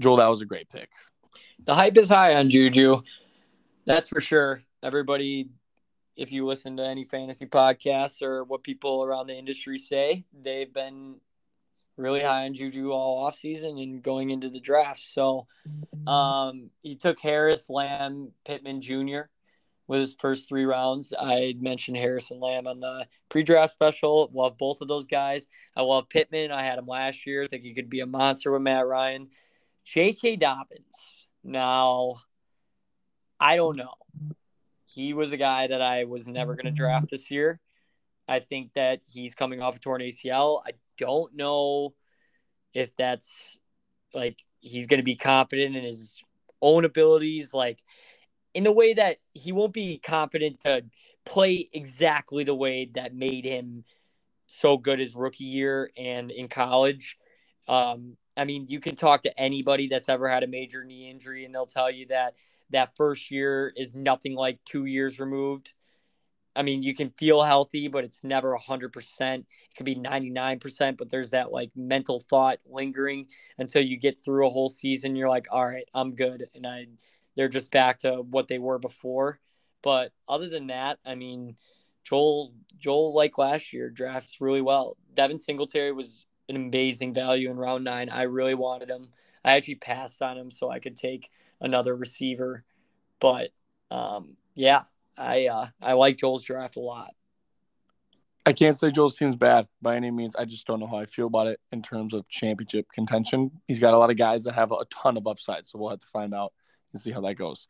Joel, 0.00 0.16
that 0.16 0.28
was 0.28 0.40
a 0.40 0.46
great 0.46 0.68
pick. 0.68 0.88
The 1.62 1.74
hype 1.74 1.96
is 1.96 2.08
high 2.08 2.34
on 2.34 2.50
Juju. 2.50 3.02
That's 3.84 4.08
for 4.08 4.20
sure. 4.20 4.62
Everybody, 4.82 5.50
if 6.16 6.32
you 6.32 6.46
listen 6.46 6.78
to 6.78 6.84
any 6.84 7.04
fantasy 7.04 7.46
podcasts 7.46 8.22
or 8.22 8.44
what 8.44 8.64
people 8.64 9.04
around 9.04 9.26
the 9.26 9.36
industry 9.36 9.78
say, 9.78 10.24
they've 10.32 10.72
been 10.72 11.16
really 11.96 12.22
high 12.22 12.44
on 12.44 12.54
Juju 12.54 12.90
all 12.90 13.30
offseason 13.30 13.82
and 13.82 14.02
going 14.02 14.30
into 14.30 14.48
the 14.48 14.60
draft. 14.60 15.00
So 15.12 15.46
um, 16.06 16.70
he 16.82 16.96
took 16.96 17.20
Harris, 17.20 17.68
Lamb, 17.68 18.32
Pittman 18.44 18.80
Jr 18.80 19.28
with 19.86 20.00
his 20.00 20.14
first 20.18 20.48
three 20.48 20.64
rounds. 20.64 21.12
I 21.18 21.54
mentioned 21.58 21.96
Harrison 21.96 22.40
Lamb 22.40 22.66
on 22.66 22.80
the 22.80 23.06
pre-draft 23.28 23.72
special. 23.72 24.30
Love 24.32 24.56
both 24.56 24.80
of 24.80 24.88
those 24.88 25.06
guys. 25.06 25.46
I 25.76 25.82
love 25.82 26.08
Pittman. 26.08 26.50
I 26.50 26.62
had 26.62 26.78
him 26.78 26.86
last 26.86 27.26
year. 27.26 27.44
I 27.44 27.48
think 27.48 27.64
he 27.64 27.74
could 27.74 27.90
be 27.90 28.00
a 28.00 28.06
monster 28.06 28.52
with 28.52 28.62
Matt 28.62 28.86
Ryan. 28.86 29.28
J.K. 29.84 30.36
Dobbins. 30.36 31.26
Now, 31.42 32.16
I 33.38 33.56
don't 33.56 33.76
know. 33.76 33.94
He 34.86 35.12
was 35.12 35.32
a 35.32 35.36
guy 35.36 35.66
that 35.66 35.82
I 35.82 36.04
was 36.04 36.26
never 36.26 36.54
going 36.54 36.66
to 36.66 36.70
draft 36.70 37.10
this 37.10 37.30
year. 37.30 37.60
I 38.26 38.38
think 38.38 38.72
that 38.74 39.00
he's 39.04 39.34
coming 39.34 39.60
off 39.60 39.76
a 39.76 39.78
torn 39.78 40.00
ACL. 40.00 40.62
I 40.66 40.70
don't 40.98 41.34
know 41.34 41.94
if 42.72 42.94
that's 42.96 43.28
like 44.12 44.38
he's 44.60 44.86
going 44.86 44.98
to 44.98 45.04
be 45.04 45.16
confident 45.16 45.76
in 45.76 45.84
his 45.84 46.22
own 46.60 46.84
abilities. 46.84 47.54
Like 47.54 47.80
in 48.54 48.64
the 48.64 48.72
way 48.72 48.94
that 48.94 49.18
he 49.32 49.52
won't 49.52 49.72
be 49.72 49.98
confident 49.98 50.60
to 50.60 50.84
play 51.24 51.68
exactly 51.72 52.44
the 52.44 52.54
way 52.54 52.90
that 52.94 53.14
made 53.14 53.44
him 53.44 53.84
so 54.46 54.76
good 54.76 54.98
his 54.98 55.14
rookie 55.14 55.44
year 55.44 55.90
and 55.96 56.30
in 56.30 56.48
college. 56.48 57.18
Um, 57.66 58.16
I 58.36 58.44
mean, 58.44 58.66
you 58.68 58.80
can 58.80 58.96
talk 58.96 59.22
to 59.22 59.40
anybody 59.40 59.88
that's 59.88 60.08
ever 60.08 60.28
had 60.28 60.42
a 60.42 60.48
major 60.48 60.84
knee 60.84 61.10
injury, 61.10 61.44
and 61.44 61.54
they'll 61.54 61.66
tell 61.66 61.90
you 61.90 62.06
that 62.08 62.34
that 62.70 62.96
first 62.96 63.30
year 63.30 63.72
is 63.76 63.94
nothing 63.94 64.34
like 64.34 64.58
two 64.64 64.84
years 64.84 65.18
removed. 65.18 65.72
I 66.56 66.62
mean, 66.62 66.82
you 66.82 66.94
can 66.94 67.10
feel 67.10 67.42
healthy, 67.42 67.88
but 67.88 68.04
it's 68.04 68.22
never 68.22 68.56
100%. 68.56 69.40
It 69.40 69.46
could 69.76 69.86
be 69.86 69.96
99%, 69.96 70.96
but 70.96 71.10
there's 71.10 71.30
that 71.30 71.52
like 71.52 71.70
mental 71.74 72.20
thought 72.20 72.58
lingering 72.66 73.26
until 73.58 73.82
you 73.82 73.98
get 73.98 74.24
through 74.24 74.46
a 74.46 74.50
whole 74.50 74.68
season. 74.68 75.16
You're 75.16 75.28
like, 75.28 75.46
all 75.50 75.66
right, 75.66 75.88
I'm 75.94 76.14
good. 76.14 76.48
And 76.54 76.66
I 76.66 76.86
they're 77.36 77.48
just 77.48 77.70
back 77.70 78.00
to 78.00 78.22
what 78.22 78.48
they 78.48 78.58
were 78.58 78.78
before. 78.78 79.40
But 79.82 80.12
other 80.28 80.48
than 80.48 80.68
that, 80.68 80.98
I 81.04 81.14
mean, 81.14 81.56
Joel 82.04 82.52
Joel 82.78 83.14
like 83.14 83.38
last 83.38 83.72
year 83.72 83.90
drafts 83.90 84.40
really 84.40 84.62
well. 84.62 84.96
Devin 85.14 85.38
Singletary 85.38 85.92
was 85.92 86.26
an 86.48 86.56
amazing 86.56 87.14
value 87.14 87.50
in 87.50 87.56
round 87.56 87.84
nine. 87.84 88.10
I 88.10 88.22
really 88.22 88.54
wanted 88.54 88.90
him. 88.90 89.10
I 89.44 89.56
actually 89.56 89.76
passed 89.76 90.22
on 90.22 90.38
him 90.38 90.50
so 90.50 90.70
I 90.70 90.78
could 90.78 90.96
take 90.96 91.30
another 91.60 91.94
receiver. 91.96 92.64
But 93.20 93.50
um, 93.90 94.36
yeah, 94.54 94.82
I 95.16 95.46
uh, 95.46 95.66
I 95.80 95.92
like 95.94 96.16
Joel's 96.16 96.42
draft 96.42 96.76
a 96.76 96.80
lot. 96.80 97.12
I 98.46 98.52
can't 98.52 98.76
say 98.76 98.90
Joel's 98.90 99.16
team's 99.16 99.36
bad 99.36 99.68
by 99.80 99.96
any 99.96 100.10
means. 100.10 100.36
I 100.36 100.44
just 100.44 100.66
don't 100.66 100.78
know 100.78 100.86
how 100.86 100.98
I 100.98 101.06
feel 101.06 101.28
about 101.28 101.46
it 101.46 101.60
in 101.72 101.82
terms 101.82 102.12
of 102.12 102.28
championship 102.28 102.86
contention. 102.92 103.50
He's 103.66 103.78
got 103.78 103.94
a 103.94 103.98
lot 103.98 104.10
of 104.10 104.18
guys 104.18 104.44
that 104.44 104.54
have 104.54 104.70
a 104.70 104.84
ton 104.90 105.16
of 105.16 105.26
upside, 105.26 105.66
so 105.66 105.78
we'll 105.78 105.90
have 105.90 106.00
to 106.00 106.06
find 106.06 106.34
out 106.34 106.52
and 106.92 107.00
see 107.00 107.10
how 107.10 107.22
that 107.22 107.34
goes. 107.34 107.68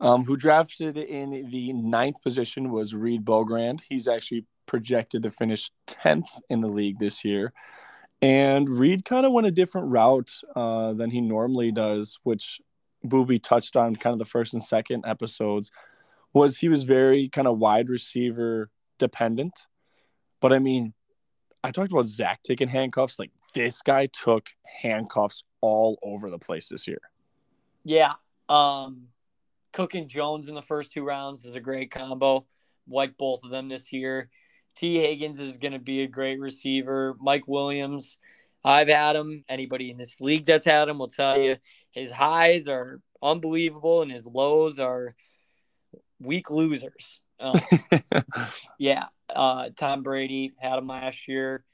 Um, 0.00 0.24
who 0.24 0.36
drafted 0.36 0.96
in 0.96 1.50
the 1.50 1.72
ninth 1.74 2.22
position 2.22 2.70
was 2.70 2.94
Reed 2.94 3.24
Bogrand. 3.24 3.80
He's 3.86 4.08
actually 4.08 4.46
projected 4.64 5.24
to 5.24 5.30
finish 5.30 5.70
10th 5.86 6.28
in 6.48 6.62
the 6.62 6.68
league 6.68 6.98
this 6.98 7.24
year. 7.24 7.52
And 8.22 8.68
Reed 8.68 9.04
kind 9.04 9.26
of 9.26 9.32
went 9.32 9.48
a 9.48 9.50
different 9.50 9.88
route 9.88 10.30
uh, 10.54 10.92
than 10.94 11.10
he 11.10 11.20
normally 11.20 11.72
does, 11.72 12.18
which 12.22 12.60
Booby 13.04 13.38
touched 13.38 13.76
on 13.76 13.96
kind 13.96 14.14
of 14.14 14.18
the 14.18 14.24
first 14.24 14.54
and 14.54 14.62
second 14.62 15.04
episodes, 15.06 15.72
was 16.32 16.58
he 16.58 16.68
was 16.68 16.84
very 16.84 17.28
kind 17.28 17.46
of 17.46 17.58
wide 17.58 17.88
receiver 17.88 18.70
dependent. 18.98 19.52
But 20.40 20.52
I 20.52 20.58
mean, 20.58 20.94
I 21.62 21.70
talked 21.70 21.92
about 21.92 22.06
Zach 22.06 22.42
taking 22.42 22.68
handcuffs. 22.68 23.18
Like 23.18 23.30
this 23.54 23.82
guy 23.82 24.06
took 24.06 24.50
handcuffs 24.64 25.44
all 25.60 25.98
over 26.02 26.30
the 26.30 26.38
place 26.38 26.68
this 26.68 26.88
year. 26.88 27.00
Yeah, 27.84 28.14
um, 28.48 29.08
Cook 29.72 29.94
and 29.94 30.08
Jones 30.08 30.48
in 30.48 30.54
the 30.54 30.62
first 30.62 30.92
two 30.92 31.04
rounds 31.04 31.44
is 31.44 31.56
a 31.56 31.60
great 31.60 31.90
combo. 31.90 32.46
Like 32.88 33.16
both 33.16 33.44
of 33.44 33.50
them 33.50 33.68
this 33.68 33.92
year. 33.92 34.28
T. 34.74 34.98
Higgins 34.98 35.38
is 35.38 35.58
going 35.58 35.72
to 35.72 35.78
be 35.78 36.02
a 36.02 36.08
great 36.08 36.40
receiver. 36.40 37.14
Mike 37.20 37.46
Williams, 37.46 38.18
I've 38.64 38.88
had 38.88 39.16
him. 39.16 39.44
Anybody 39.48 39.90
in 39.90 39.98
this 39.98 40.20
league 40.20 40.46
that's 40.46 40.64
had 40.64 40.88
him 40.88 40.98
will 40.98 41.08
tell 41.08 41.38
you 41.38 41.56
his 41.90 42.10
highs 42.10 42.68
are 42.68 43.00
unbelievable 43.22 44.02
and 44.02 44.10
his 44.10 44.26
lows 44.26 44.78
are 44.78 45.14
weak 46.22 46.50
losers. 46.50 47.20
Um, 47.40 47.60
yeah, 48.78 49.06
uh, 49.34 49.70
Tom 49.76 50.02
Brady 50.02 50.52
had 50.58 50.78
him 50.78 50.86
last 50.86 51.28
year. 51.28 51.64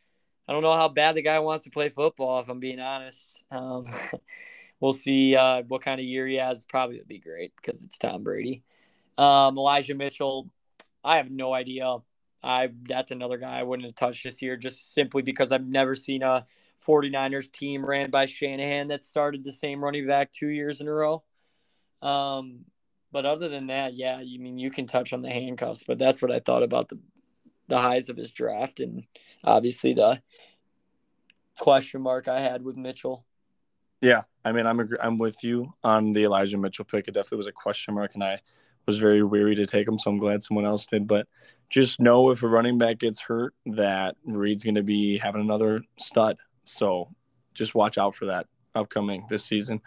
I 0.49 0.53
don't 0.53 0.63
know 0.63 0.75
how 0.75 0.89
bad 0.89 1.15
the 1.15 1.23
guy 1.23 1.39
wants 1.41 1.65
to 1.65 1.71
play 1.71 1.91
football, 1.91 2.41
if 2.41 2.49
I'm 2.49 2.61
being 2.61 2.81
honest. 2.81 3.45
Um, 3.51 3.85
we'll 4.81 4.95
see 4.95 5.37
uh, 5.37 5.63
what 5.69 5.83
kind 5.83 6.01
of 6.01 6.07
year 6.07 6.27
he 6.27 6.37
has. 6.37 6.65
Probably 6.65 6.99
would 6.99 7.09
be 7.09 7.19
great 7.19 7.53
because 7.57 7.83
it's 7.83 7.99
Tom 7.99 8.23
Brady. 8.23 8.63
Um, 9.19 9.59
Elijah 9.59 9.95
Mitchell, 9.95 10.49
I 11.05 11.17
have 11.17 11.31
no 11.31 11.53
idea. 11.53 11.99
I 12.43 12.71
that's 12.85 13.11
another 13.11 13.37
guy 13.37 13.59
I 13.59 13.65
wouldn't 13.65 13.87
have 13.87 13.97
touched 13.97 14.25
this 14.25 14.41
year 14.41 14.57
just 14.57 14.95
simply 14.95 15.23
because 15.23 15.51
I've 15.51 15.67
never 15.67 15.95
seen 15.95 16.23
a 16.23 16.47
49ers 16.87 17.51
team 17.51 17.85
ran 17.85 18.11
by 18.11 18.27
Shanahan 18.27 18.89
that 18.89 19.05
started 19.05 19.45
the 19.45 19.53
same 19.53 19.83
running 19.83 20.07
back 20.07 20.33
two 20.33 20.49
years 20.49 20.81
in 20.81 20.87
a 20.87 20.93
row. 20.93 21.25
Um, 22.01 22.65
but 23.13 23.27
other 23.27 23.49
than 23.49 23.69
that, 23.69 23.95
yeah, 23.95 24.21
you 24.21 24.39
mean 24.39 24.59
you 24.59 24.71
can 24.71 24.87
touch 24.87 25.13
on 25.13 25.23
the 25.23 25.31
handcuffs, 25.31 25.85
but 25.87 25.99
that's 25.99 26.21
what 26.21 26.33
I 26.33 26.41
thought 26.41 26.63
about 26.63 26.89
the 26.89 26.99
the 27.69 27.79
highs 27.79 28.09
of 28.09 28.17
his 28.17 28.31
draft 28.31 28.81
and 28.81 29.05
obviously 29.45 29.93
the 29.93 30.23
question 31.59 32.01
mark 32.01 32.27
I 32.27 32.41
had 32.41 32.65
with 32.65 32.77
Mitchell. 32.77 33.27
Yeah, 34.01 34.23
I 34.45 34.53
mean, 34.53 34.67
I'm 34.67 34.89
I'm 35.01 35.19
with 35.19 35.43
you 35.43 35.75
on 35.83 36.13
the 36.13 36.25
Elijah 36.25 36.57
Mitchell 36.57 36.85
pick. 36.85 37.09
It 37.09 37.15
definitely 37.15 37.39
was 37.39 37.47
a 37.49 37.53
question 37.53 37.95
mark, 37.95 38.15
and 38.15 38.23
I 38.23 38.41
was 38.87 38.99
very 38.99 39.23
weary 39.23 39.55
to 39.57 39.67
take 39.67 39.87
him, 39.87 39.99
so 39.99 40.11
I'm 40.11 40.19
glad 40.19 40.43
someone 40.43 40.65
else 40.65 40.87
did. 40.87 41.07
But 41.07 41.27
just 41.69 42.01
know 42.01 42.31
if 42.31 42.43
a 42.43 42.49
running 42.49 42.79
back 42.79 42.99
gets 42.99 43.21
hurt, 43.21 43.55
that 43.67 44.17
Reed's 44.25 44.65
going 44.65 44.77
to 44.77 44.83
be 44.83 45.19
having 45.19 45.41
another 45.41 45.83
stud. 45.99 46.39
So 46.65 47.09
just 47.55 47.75
watch 47.75 47.99
out 47.99 48.15
for 48.15 48.27
that 48.27 48.47
upcoming 48.75 49.27
this 49.29 49.45
season. 49.45 49.81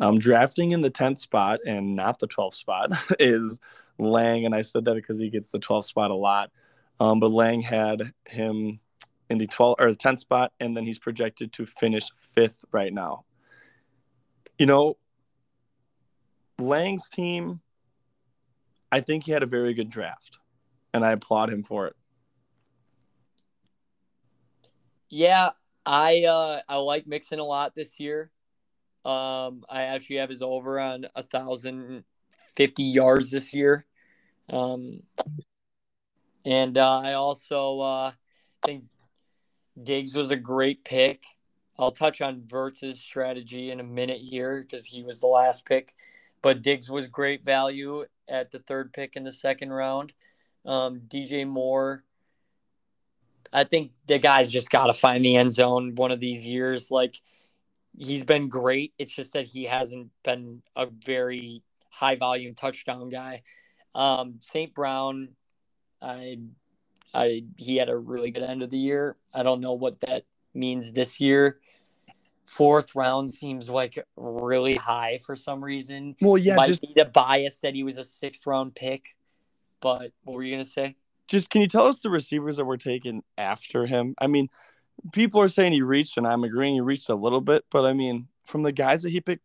Um, 0.00 0.18
drafting 0.18 0.70
in 0.70 0.80
the 0.80 0.90
10th 0.90 1.18
spot 1.18 1.60
and 1.66 1.94
not 1.94 2.18
the 2.18 2.28
12th 2.28 2.54
spot 2.54 2.92
is 3.18 3.60
Lang. 3.98 4.46
And 4.46 4.54
I 4.54 4.62
said 4.62 4.84
that 4.86 4.94
because 4.94 5.18
he 5.18 5.28
gets 5.28 5.50
the 5.52 5.58
12th 5.58 5.84
spot 5.84 6.10
a 6.10 6.14
lot. 6.14 6.50
Um, 6.98 7.20
but 7.20 7.30
Lang 7.30 7.60
had 7.60 8.12
him 8.26 8.80
in 9.28 9.38
the 9.38 9.46
12th 9.46 9.76
or 9.78 9.90
the 9.90 9.96
10th 9.96 10.20
spot, 10.20 10.52
and 10.60 10.76
then 10.76 10.84
he's 10.84 10.98
projected 10.98 11.52
to 11.54 11.66
finish 11.66 12.10
fifth 12.18 12.64
right 12.70 12.92
now. 12.92 13.24
You 14.58 14.66
know, 14.66 14.96
Lang's 16.58 17.08
team, 17.08 17.60
I 18.90 19.00
think 19.00 19.24
he 19.24 19.32
had 19.32 19.42
a 19.42 19.46
very 19.46 19.74
good 19.74 19.90
draft, 19.90 20.38
and 20.92 21.04
I 21.04 21.12
applaud 21.12 21.50
him 21.50 21.62
for 21.62 21.86
it. 21.86 21.96
Yeah, 25.08 25.50
I 25.84 26.24
uh, 26.24 26.60
I 26.68 26.76
like 26.76 27.06
Mixon 27.06 27.38
a 27.38 27.44
lot 27.44 27.74
this 27.74 28.00
year. 28.00 28.30
Um, 29.04 29.64
I 29.68 29.82
actually 29.82 30.16
have 30.16 30.28
his 30.28 30.42
over 30.42 30.78
on 30.78 31.06
a 31.14 31.22
thousand 31.22 32.04
fifty 32.56 32.84
yards 32.84 33.30
this 33.30 33.52
year. 33.52 33.84
Um, 34.48 35.00
and 36.44 36.76
uh, 36.76 36.98
I 36.98 37.12
also 37.14 37.80
uh, 37.80 38.12
think 38.64 38.84
Diggs 39.80 40.14
was 40.14 40.30
a 40.30 40.36
great 40.36 40.84
pick. 40.84 41.22
I'll 41.78 41.92
touch 41.92 42.20
on 42.20 42.42
Vertz's 42.42 43.00
strategy 43.00 43.70
in 43.70 43.80
a 43.80 43.84
minute 43.84 44.20
here 44.20 44.60
because 44.62 44.84
he 44.84 45.02
was 45.02 45.20
the 45.20 45.26
last 45.26 45.64
pick, 45.64 45.94
but 46.42 46.62
Diggs 46.62 46.90
was 46.90 47.08
great 47.08 47.44
value 47.44 48.04
at 48.28 48.50
the 48.50 48.58
third 48.58 48.92
pick 48.92 49.16
in 49.16 49.24
the 49.24 49.32
second 49.32 49.72
round. 49.72 50.12
Um, 50.64 51.00
DJ 51.08 51.46
Moore 51.46 52.04
I 53.52 53.64
think 53.64 53.92
the 54.06 54.18
guy's 54.18 54.50
just 54.50 54.70
got 54.70 54.86
to 54.86 54.94
find 54.94 55.24
the 55.24 55.36
end 55.36 55.52
zone 55.52 55.94
one 55.94 56.10
of 56.10 56.20
these 56.20 56.44
years. 56.44 56.90
Like 56.90 57.20
he's 57.96 58.24
been 58.24 58.48
great. 58.48 58.92
It's 58.98 59.10
just 59.10 59.32
that 59.34 59.46
he 59.46 59.64
hasn't 59.64 60.10
been 60.24 60.62
a 60.76 60.86
very 60.86 61.62
high 61.90 62.16
volume 62.16 62.54
touchdown 62.54 63.08
guy. 63.08 63.42
Um, 63.94 64.36
St. 64.40 64.74
Brown, 64.74 65.30
I, 66.00 66.38
I, 67.12 67.44
he 67.56 67.76
had 67.76 67.88
a 67.88 67.96
really 67.96 68.30
good 68.30 68.42
end 68.42 68.62
of 68.62 68.70
the 68.70 68.78
year. 68.78 69.16
I 69.32 69.42
don't 69.42 69.60
know 69.60 69.74
what 69.74 70.00
that 70.00 70.24
means 70.54 70.92
this 70.92 71.20
year. 71.20 71.60
Fourth 72.46 72.94
round 72.94 73.32
seems 73.32 73.68
like 73.68 73.98
really 74.16 74.76
high 74.76 75.18
for 75.24 75.34
some 75.34 75.62
reason. 75.62 76.16
Well, 76.20 76.36
yeah, 76.36 76.56
Might 76.56 76.66
just 76.66 76.82
be 76.82 76.92
the 76.94 77.04
bias 77.04 77.60
that 77.60 77.74
he 77.74 77.82
was 77.82 77.96
a 77.96 78.04
sixth 78.04 78.46
round 78.46 78.74
pick. 78.74 79.14
But 79.80 80.12
what 80.24 80.34
were 80.34 80.42
you 80.42 80.54
gonna 80.54 80.64
say? 80.64 80.96
just 81.32 81.48
can 81.48 81.62
you 81.62 81.66
tell 81.66 81.86
us 81.86 82.00
the 82.00 82.10
receivers 82.10 82.58
that 82.58 82.66
were 82.66 82.76
taken 82.76 83.22
after 83.38 83.86
him? 83.86 84.14
I 84.18 84.26
mean, 84.26 84.48
people 85.12 85.40
are 85.40 85.48
saying 85.48 85.72
he 85.72 85.82
reached, 85.82 86.16
and 86.16 86.26
I'm 86.26 86.44
agreeing 86.44 86.74
he 86.74 86.80
reached 86.80 87.08
a 87.08 87.14
little 87.14 87.40
bit, 87.40 87.64
but 87.70 87.84
I 87.84 87.92
mean, 87.92 88.28
from 88.44 88.62
the 88.62 88.72
guys 88.72 89.02
that 89.02 89.10
he 89.10 89.20
picked 89.20 89.44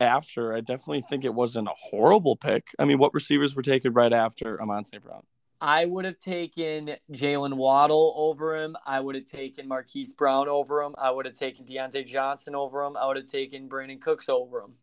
after, 0.00 0.54
I 0.54 0.60
definitely 0.60 1.02
think 1.02 1.24
it 1.24 1.34
wasn't 1.34 1.68
a 1.68 1.74
horrible 1.76 2.36
pick. 2.36 2.68
I 2.78 2.84
mean, 2.84 2.98
what 2.98 3.14
receivers 3.14 3.56
were 3.56 3.62
taken 3.62 3.92
right 3.92 4.12
after 4.12 4.60
Amon 4.60 4.84
St. 4.84 5.02
Brown? 5.02 5.22
I 5.60 5.86
would 5.86 6.04
have 6.04 6.20
taken 6.20 6.94
Jaylen 7.12 7.54
Waddle 7.54 8.14
over 8.16 8.56
him. 8.56 8.76
I 8.86 9.00
would 9.00 9.16
have 9.16 9.26
taken 9.26 9.66
Marquise 9.66 10.12
Brown 10.12 10.48
over 10.48 10.82
him. 10.82 10.94
I 10.96 11.10
would 11.10 11.26
have 11.26 11.34
taken 11.34 11.64
Diontae 11.64 12.06
Johnson 12.06 12.54
over 12.54 12.84
him. 12.84 12.96
I 12.96 13.06
would 13.06 13.16
have 13.16 13.26
taken 13.26 13.68
Brandin 13.68 14.00
Cooks 14.00 14.28
over 14.28 14.60
him. 14.60 14.76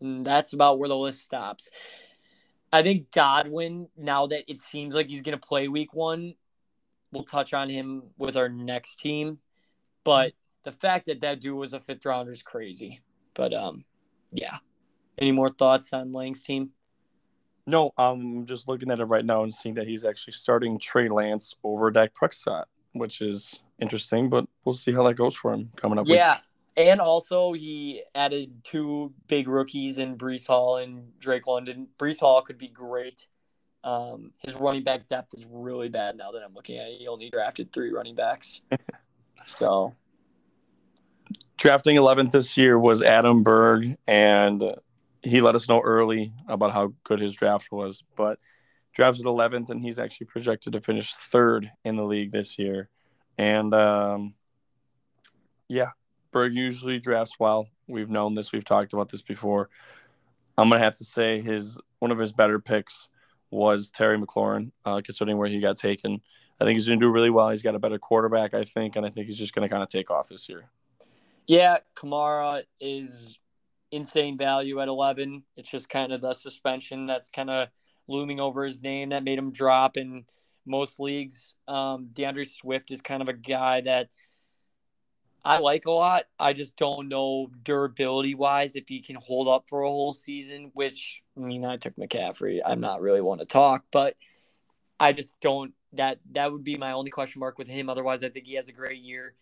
And 0.00 0.24
that's 0.24 0.54
about 0.54 0.78
where 0.78 0.88
the 0.88 0.96
list 0.96 1.20
stops. 1.20 1.68
I 2.72 2.82
think 2.82 3.10
Godwin, 3.10 3.88
now 3.98 4.26
that 4.28 4.50
it 4.50 4.58
seems 4.58 4.94
like 4.94 5.08
he's 5.08 5.20
going 5.20 5.38
to 5.38 5.46
play 5.46 5.68
week 5.68 5.92
one, 5.92 6.34
we'll 7.12 7.24
touch 7.24 7.52
on 7.52 7.68
him 7.68 8.04
with 8.16 8.38
our 8.38 8.48
next 8.48 9.00
team. 9.00 9.38
But 10.04 10.32
the 10.64 10.72
fact 10.72 11.06
that 11.06 11.20
that 11.20 11.40
dude 11.40 11.56
was 11.56 11.72
a 11.72 11.80
fifth 11.80 12.04
rounder 12.04 12.32
is 12.32 12.42
crazy. 12.42 13.00
But 13.34 13.54
um, 13.54 13.84
yeah. 14.30 14.58
Any 15.18 15.32
more 15.32 15.50
thoughts 15.50 15.92
on 15.92 16.12
Lang's 16.12 16.42
team? 16.42 16.70
No, 17.66 17.92
I'm 17.96 18.46
just 18.46 18.66
looking 18.66 18.90
at 18.90 19.00
it 19.00 19.04
right 19.04 19.24
now 19.24 19.44
and 19.44 19.54
seeing 19.54 19.76
that 19.76 19.86
he's 19.86 20.04
actually 20.04 20.32
starting 20.32 20.78
Trey 20.78 21.08
Lance 21.08 21.54
over 21.62 21.90
Dak 21.90 22.12
Prescott, 22.14 22.68
which 22.92 23.20
is 23.20 23.60
interesting. 23.80 24.28
But 24.28 24.46
we'll 24.64 24.72
see 24.72 24.92
how 24.92 25.04
that 25.04 25.14
goes 25.14 25.34
for 25.34 25.52
him 25.52 25.70
coming 25.76 25.98
up. 25.98 26.08
Yeah, 26.08 26.38
and 26.76 27.00
also, 27.00 27.52
he 27.52 28.02
added 28.14 28.64
two 28.64 29.12
big 29.28 29.46
rookies 29.46 29.98
in 29.98 30.16
Breece 30.16 30.46
Hall 30.46 30.76
and 30.76 31.18
Drake 31.18 31.46
London. 31.46 31.88
Breece 31.98 32.20
Hall 32.20 32.40
could 32.42 32.58
be 32.58 32.68
great. 32.68 33.26
Um, 33.84 34.32
his 34.38 34.54
running 34.54 34.84
back 34.84 35.06
depth 35.08 35.34
is 35.34 35.44
really 35.50 35.88
bad 35.88 36.16
now 36.16 36.30
that 36.32 36.42
I'm 36.42 36.54
looking 36.54 36.78
at 36.78 36.88
it. 36.88 36.98
He 37.00 37.08
only 37.08 37.30
drafted 37.30 37.72
three 37.72 37.92
running 37.92 38.14
backs. 38.14 38.62
so, 39.46 39.94
drafting 41.58 41.96
11th 41.96 42.32
this 42.32 42.56
year 42.56 42.78
was 42.78 43.02
Adam 43.02 43.42
Berg, 43.42 43.96
and 44.06 44.62
he 45.22 45.40
let 45.40 45.54
us 45.54 45.68
know 45.68 45.80
early 45.80 46.32
about 46.48 46.72
how 46.72 46.94
good 47.04 47.20
his 47.20 47.34
draft 47.34 47.70
was. 47.70 48.02
But 48.16 48.38
drafted 48.94 49.26
11th, 49.26 49.70
and 49.70 49.82
he's 49.82 49.98
actually 49.98 50.26
projected 50.26 50.72
to 50.74 50.80
finish 50.80 51.14
third 51.14 51.70
in 51.84 51.96
the 51.96 52.04
league 52.04 52.32
this 52.32 52.58
year. 52.58 52.88
And 53.38 53.72
um, 53.74 54.34
yeah, 55.68 55.90
Berg 56.32 56.54
usually 56.54 56.98
drafts 56.98 57.38
well. 57.38 57.68
We've 57.88 58.10
known 58.10 58.34
this. 58.34 58.52
We've 58.52 58.64
talked 58.64 58.92
about 58.92 59.10
this 59.10 59.22
before. 59.22 59.68
I'm 60.58 60.68
gonna 60.68 60.82
have 60.82 60.98
to 60.98 61.04
say 61.04 61.40
his 61.40 61.80
one 61.98 62.10
of 62.10 62.18
his 62.18 62.32
better 62.32 62.58
picks 62.58 63.08
was 63.50 63.90
Terry 63.90 64.18
McLaurin, 64.18 64.72
uh, 64.84 65.00
considering 65.04 65.38
where 65.38 65.48
he 65.48 65.60
got 65.60 65.76
taken. 65.76 66.20
I 66.60 66.64
think 66.64 66.76
he's 66.76 66.86
gonna 66.86 67.00
do 67.00 67.08
really 67.08 67.30
well. 67.30 67.50
He's 67.50 67.62
got 67.62 67.74
a 67.74 67.78
better 67.78 67.98
quarterback, 67.98 68.54
I 68.54 68.64
think, 68.64 68.96
and 68.96 69.04
I 69.04 69.10
think 69.10 69.26
he's 69.26 69.38
just 69.38 69.54
gonna 69.54 69.68
kind 69.68 69.82
of 69.82 69.88
take 69.88 70.10
off 70.10 70.28
this 70.28 70.48
year. 70.48 70.70
Yeah, 71.46 71.78
Kamara 71.96 72.62
is 72.80 73.38
insane 73.90 74.38
value 74.38 74.80
at 74.80 74.88
11. 74.88 75.42
It's 75.56 75.70
just 75.70 75.88
kind 75.88 76.12
of 76.12 76.20
the 76.20 76.34
suspension 76.34 77.06
that's 77.06 77.28
kind 77.28 77.50
of 77.50 77.68
looming 78.08 78.40
over 78.40 78.64
his 78.64 78.80
name 78.80 79.10
that 79.10 79.24
made 79.24 79.38
him 79.38 79.52
drop 79.52 79.96
in 79.96 80.24
most 80.66 81.00
leagues. 81.00 81.54
Um, 81.68 82.08
D'Andre 82.12 82.44
Swift 82.44 82.90
is 82.90 83.00
kind 83.00 83.22
of 83.22 83.28
a 83.28 83.32
guy 83.32 83.82
that 83.82 84.08
I 85.44 85.58
like 85.58 85.86
a 85.86 85.90
lot. 85.90 86.24
I 86.38 86.52
just 86.52 86.76
don't 86.76 87.08
know 87.08 87.48
durability 87.64 88.34
wise 88.34 88.76
if 88.76 88.84
he 88.88 89.00
can 89.00 89.16
hold 89.16 89.48
up 89.48 89.64
for 89.68 89.82
a 89.82 89.88
whole 89.88 90.12
season, 90.12 90.70
which 90.74 91.22
I 91.36 91.40
mean 91.40 91.64
I 91.64 91.76
took 91.76 91.96
McCaffrey. 91.96 92.60
I'm 92.64 92.80
not 92.80 93.00
really 93.00 93.20
one 93.20 93.38
to 93.38 93.44
talk, 93.44 93.84
but 93.90 94.16
I 95.00 95.12
just 95.12 95.38
don't 95.40 95.74
that 95.94 96.18
that 96.32 96.52
would 96.52 96.64
be 96.64 96.76
my 96.76 96.92
only 96.92 97.10
question 97.10 97.40
mark 97.40 97.58
with 97.58 97.68
him. 97.68 97.88
Otherwise, 97.88 98.22
I 98.22 98.28
think 98.28 98.46
he 98.46 98.54
has 98.54 98.68
a 98.68 98.72
great 98.72 99.02
year. 99.02 99.34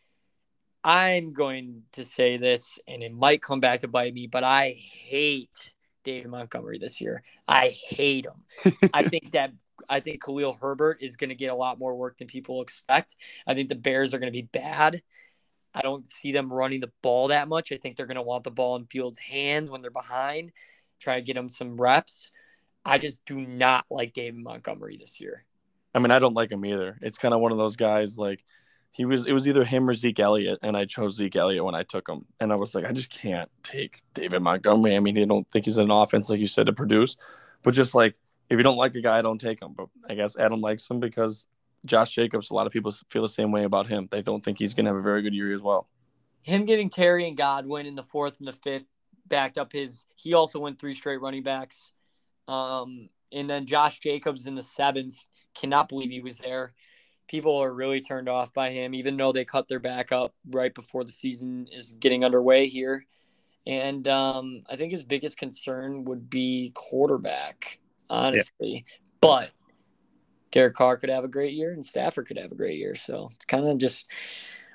I'm 0.83 1.33
going 1.33 1.83
to 1.93 2.05
say 2.05 2.39
this, 2.39 2.79
and 2.89 3.03
it 3.03 3.13
might 3.13 3.43
come 3.43 3.61
back 3.61 3.81
to 3.81 3.89
bite 3.89 4.15
me, 4.15 4.27
but 4.27 4.45
I 4.45 4.71
hate 4.71 5.73
David 6.05 6.31
Montgomery 6.31 6.79
this 6.79 7.01
year. 7.01 7.23
I 7.47 7.69
hate 7.69 8.27
him. 8.27 8.79
I 8.95 9.07
think 9.07 9.33
that 9.33 9.53
I 9.89 10.01
think 10.01 10.23
Khalil 10.23 10.55
Herbert 10.55 10.99
is 11.01 11.17
going 11.17 11.31
to 11.31 11.35
get 11.35 11.51
a 11.51 11.55
lot 11.55 11.79
more 11.79 11.95
work 11.95 12.19
than 12.19 12.29
people 12.29 12.63
expect. 12.63 13.17
I 13.47 13.55
think 13.55 13.69
the 13.69 13.75
Bears 13.75 14.13
are 14.15 14.19
going 14.19 14.33
to 14.33 14.37
be 14.37 14.49
bad. 14.51 15.03
I 15.75 15.83
don't 15.83 16.09
see 16.09 16.33
them 16.33 16.53
running 16.53 16.81
the 16.81 16.93
ball 17.03 17.29
that 17.29 17.49
much. 17.49 17.73
I 17.73 17.77
think 17.77 17.97
they're 17.97 18.07
going 18.07 18.17
to 18.17 18.23
want 18.23 18.45
the 18.45 18.51
ball 18.51 18.77
in 18.77 18.87
Fields' 18.87 19.19
hands 19.19 19.71
when 19.71 19.83
they're 19.83 19.91
behind, 19.91 20.53
try 20.99 21.17
to 21.17 21.23
get 21.23 21.35
them 21.35 21.49
some 21.49 21.81
reps. 21.81 22.31
I 22.85 22.99
just 22.99 23.19
do 23.25 23.41
not 23.41 23.85
like 23.91 24.15
David 24.15 24.43
Montgomery 24.43 24.97
this 24.97 25.21
year. 25.21 25.45
I 25.95 25.99
mean, 25.99 26.11
I 26.11 26.19
don't 26.19 26.35
like 26.35 26.53
him 26.53 26.65
either. 26.65 26.99
It's 27.03 27.19
kind 27.19 27.35
of 27.35 27.41
one 27.41 27.53
of 27.53 27.59
those 27.59 27.77
guys 27.77 28.19
like 28.19 28.45
he 28.93 29.05
was 29.05 29.27
it 29.27 29.33
was 29.33 29.47
either 29.47 29.65
him 29.65 29.89
or 29.89 29.95
Zeke 29.95 30.21
Elliott, 30.21 30.59
and 30.63 30.77
I 30.77 30.85
chose 30.85 31.17
Zeke 31.17 31.37
Elliott 31.37 31.65
when 31.65 31.75
I 31.75 31.83
took 31.83 32.09
him, 32.09 32.27
and 32.41 32.53
I 32.53 32.57
was 32.57 32.75
like, 32.75 32.85
I 32.85 32.93
just 32.93 33.11
can't 33.11 33.51
take 33.63 34.03
David 34.15 34.43
Montgomery. 34.43 34.97
I 34.97 35.01
mean, 35.01 35.19
I 35.19 35.25
don't 35.25 35.49
think 35.51 35.65
he's 35.65 35.79
an 35.79 35.91
offense 35.91 36.29
like 36.29 36.41
you 36.41 36.47
said 36.47 36.67
to 36.67 36.73
produce, 36.73 37.17
but 37.63 37.75
just 37.75 37.95
like 37.95 38.17
if 38.49 38.57
you 38.57 38.63
don't 38.63 38.77
like 38.77 38.95
a 38.97 39.01
guy, 39.01 39.23
don't 39.23 39.41
take 39.41 39.63
him. 39.63 39.75
But 39.77 39.89
I 40.09 40.15
guess 40.15 40.37
Adam 40.37 40.61
likes 40.61 40.91
him 40.91 41.01
because 41.01 41.47
Josh 41.85 42.11
Jacobs. 42.11 42.51
A 42.51 42.55
lot 42.55 42.67
of 42.67 42.73
people 42.73 42.93
feel 43.11 43.23
the 43.23 43.29
same 43.29 43.53
way 43.53 43.65
about 43.65 43.87
him. 43.87 44.09
They 44.11 44.23
don't 44.23 44.45
think 44.45 44.59
he's 44.59 44.75
going 44.75 44.85
to 44.87 44.91
have 44.91 44.99
a 44.99 45.03
very 45.03 45.23
good 45.23 45.35
year 45.35 45.55
as 45.55 45.63
well. 45.63 45.89
Him 46.43 46.65
getting 46.65 46.91
Terry 46.91 47.29
and 47.29 47.37
Godwin 47.37 47.87
in 47.87 47.95
the 47.95 48.03
fourth 48.03 48.39
and 48.39 48.49
the 48.49 48.53
fifth 48.53 48.87
backed 49.27 49.59
up 49.59 49.73
his. 49.73 50.07
He 50.17 50.35
also 50.35 50.59
went 50.59 50.79
three 50.79 50.95
straight 50.95 51.21
running 51.21 51.43
backs, 51.43 51.93
um, 52.49 53.09
and 53.33 53.49
then 53.49 53.67
Josh 53.67 54.01
Jacobs 54.01 54.47
in 54.47 54.55
the 54.55 54.63
seventh. 54.63 55.25
Cannot 55.55 55.89
believe 55.89 56.11
he 56.11 56.21
was 56.21 56.39
there 56.39 56.75
people 57.31 57.57
are 57.59 57.73
really 57.73 58.01
turned 58.01 58.29
off 58.29 58.53
by 58.53 58.71
him, 58.71 58.93
even 58.93 59.17
though 59.17 59.31
they 59.31 59.45
cut 59.45 59.69
their 59.69 59.79
back 59.79 60.11
up 60.11 60.35
right 60.51 60.75
before 60.75 61.05
the 61.05 61.13
season 61.13 61.69
is 61.71 61.93
getting 61.93 62.25
underway 62.25 62.67
here. 62.67 63.07
And 63.69 64.09
um, 64.09 64.65
I 64.69 64.75
think 64.75 64.91
his 64.91 65.05
biggest 65.05 65.37
concern 65.37 66.05
would 66.07 66.29
be 66.29 66.73
quarterback, 66.75 67.79
honestly. 68.09 68.85
Yeah. 68.85 69.05
But 69.21 69.53
Derek 70.51 70.75
Carr 70.75 70.97
could 70.97 71.09
have 71.09 71.23
a 71.23 71.29
great 71.29 71.53
year, 71.53 71.73
and 71.73 71.87
Stafford 71.87 72.27
could 72.27 72.39
have 72.39 72.51
a 72.51 72.57
great 72.57 72.79
year. 72.79 72.97
So 72.97 73.31
it's 73.37 73.45
kind 73.45 73.65
of 73.65 73.79
just 73.79 74.09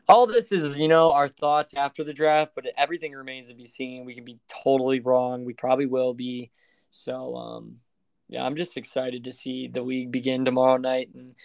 all 0.08 0.26
this 0.26 0.54
is, 0.54 0.78
you 0.78 0.88
know, 0.88 1.12
our 1.12 1.28
thoughts 1.28 1.74
after 1.76 2.06
the 2.06 2.14
draft, 2.14 2.54
but 2.56 2.68
everything 2.78 3.12
remains 3.12 3.50
to 3.50 3.54
be 3.54 3.66
seen. 3.66 4.06
We 4.06 4.16
can 4.16 4.24
be 4.24 4.40
totally 4.64 5.02
wrong. 5.02 5.44
We 5.44 5.54
probably 5.54 5.88
will 5.88 6.14
be. 6.14 6.52
So, 6.90 7.36
um, 7.36 7.80
yeah, 8.28 8.44
I'm 8.44 8.56
just 8.56 8.78
excited 8.78 9.24
to 9.26 9.32
see 9.32 9.68
the 9.68 9.82
league 9.82 10.12
begin 10.12 10.46
tomorrow 10.46 10.78
night 10.78 11.10
and 11.14 11.36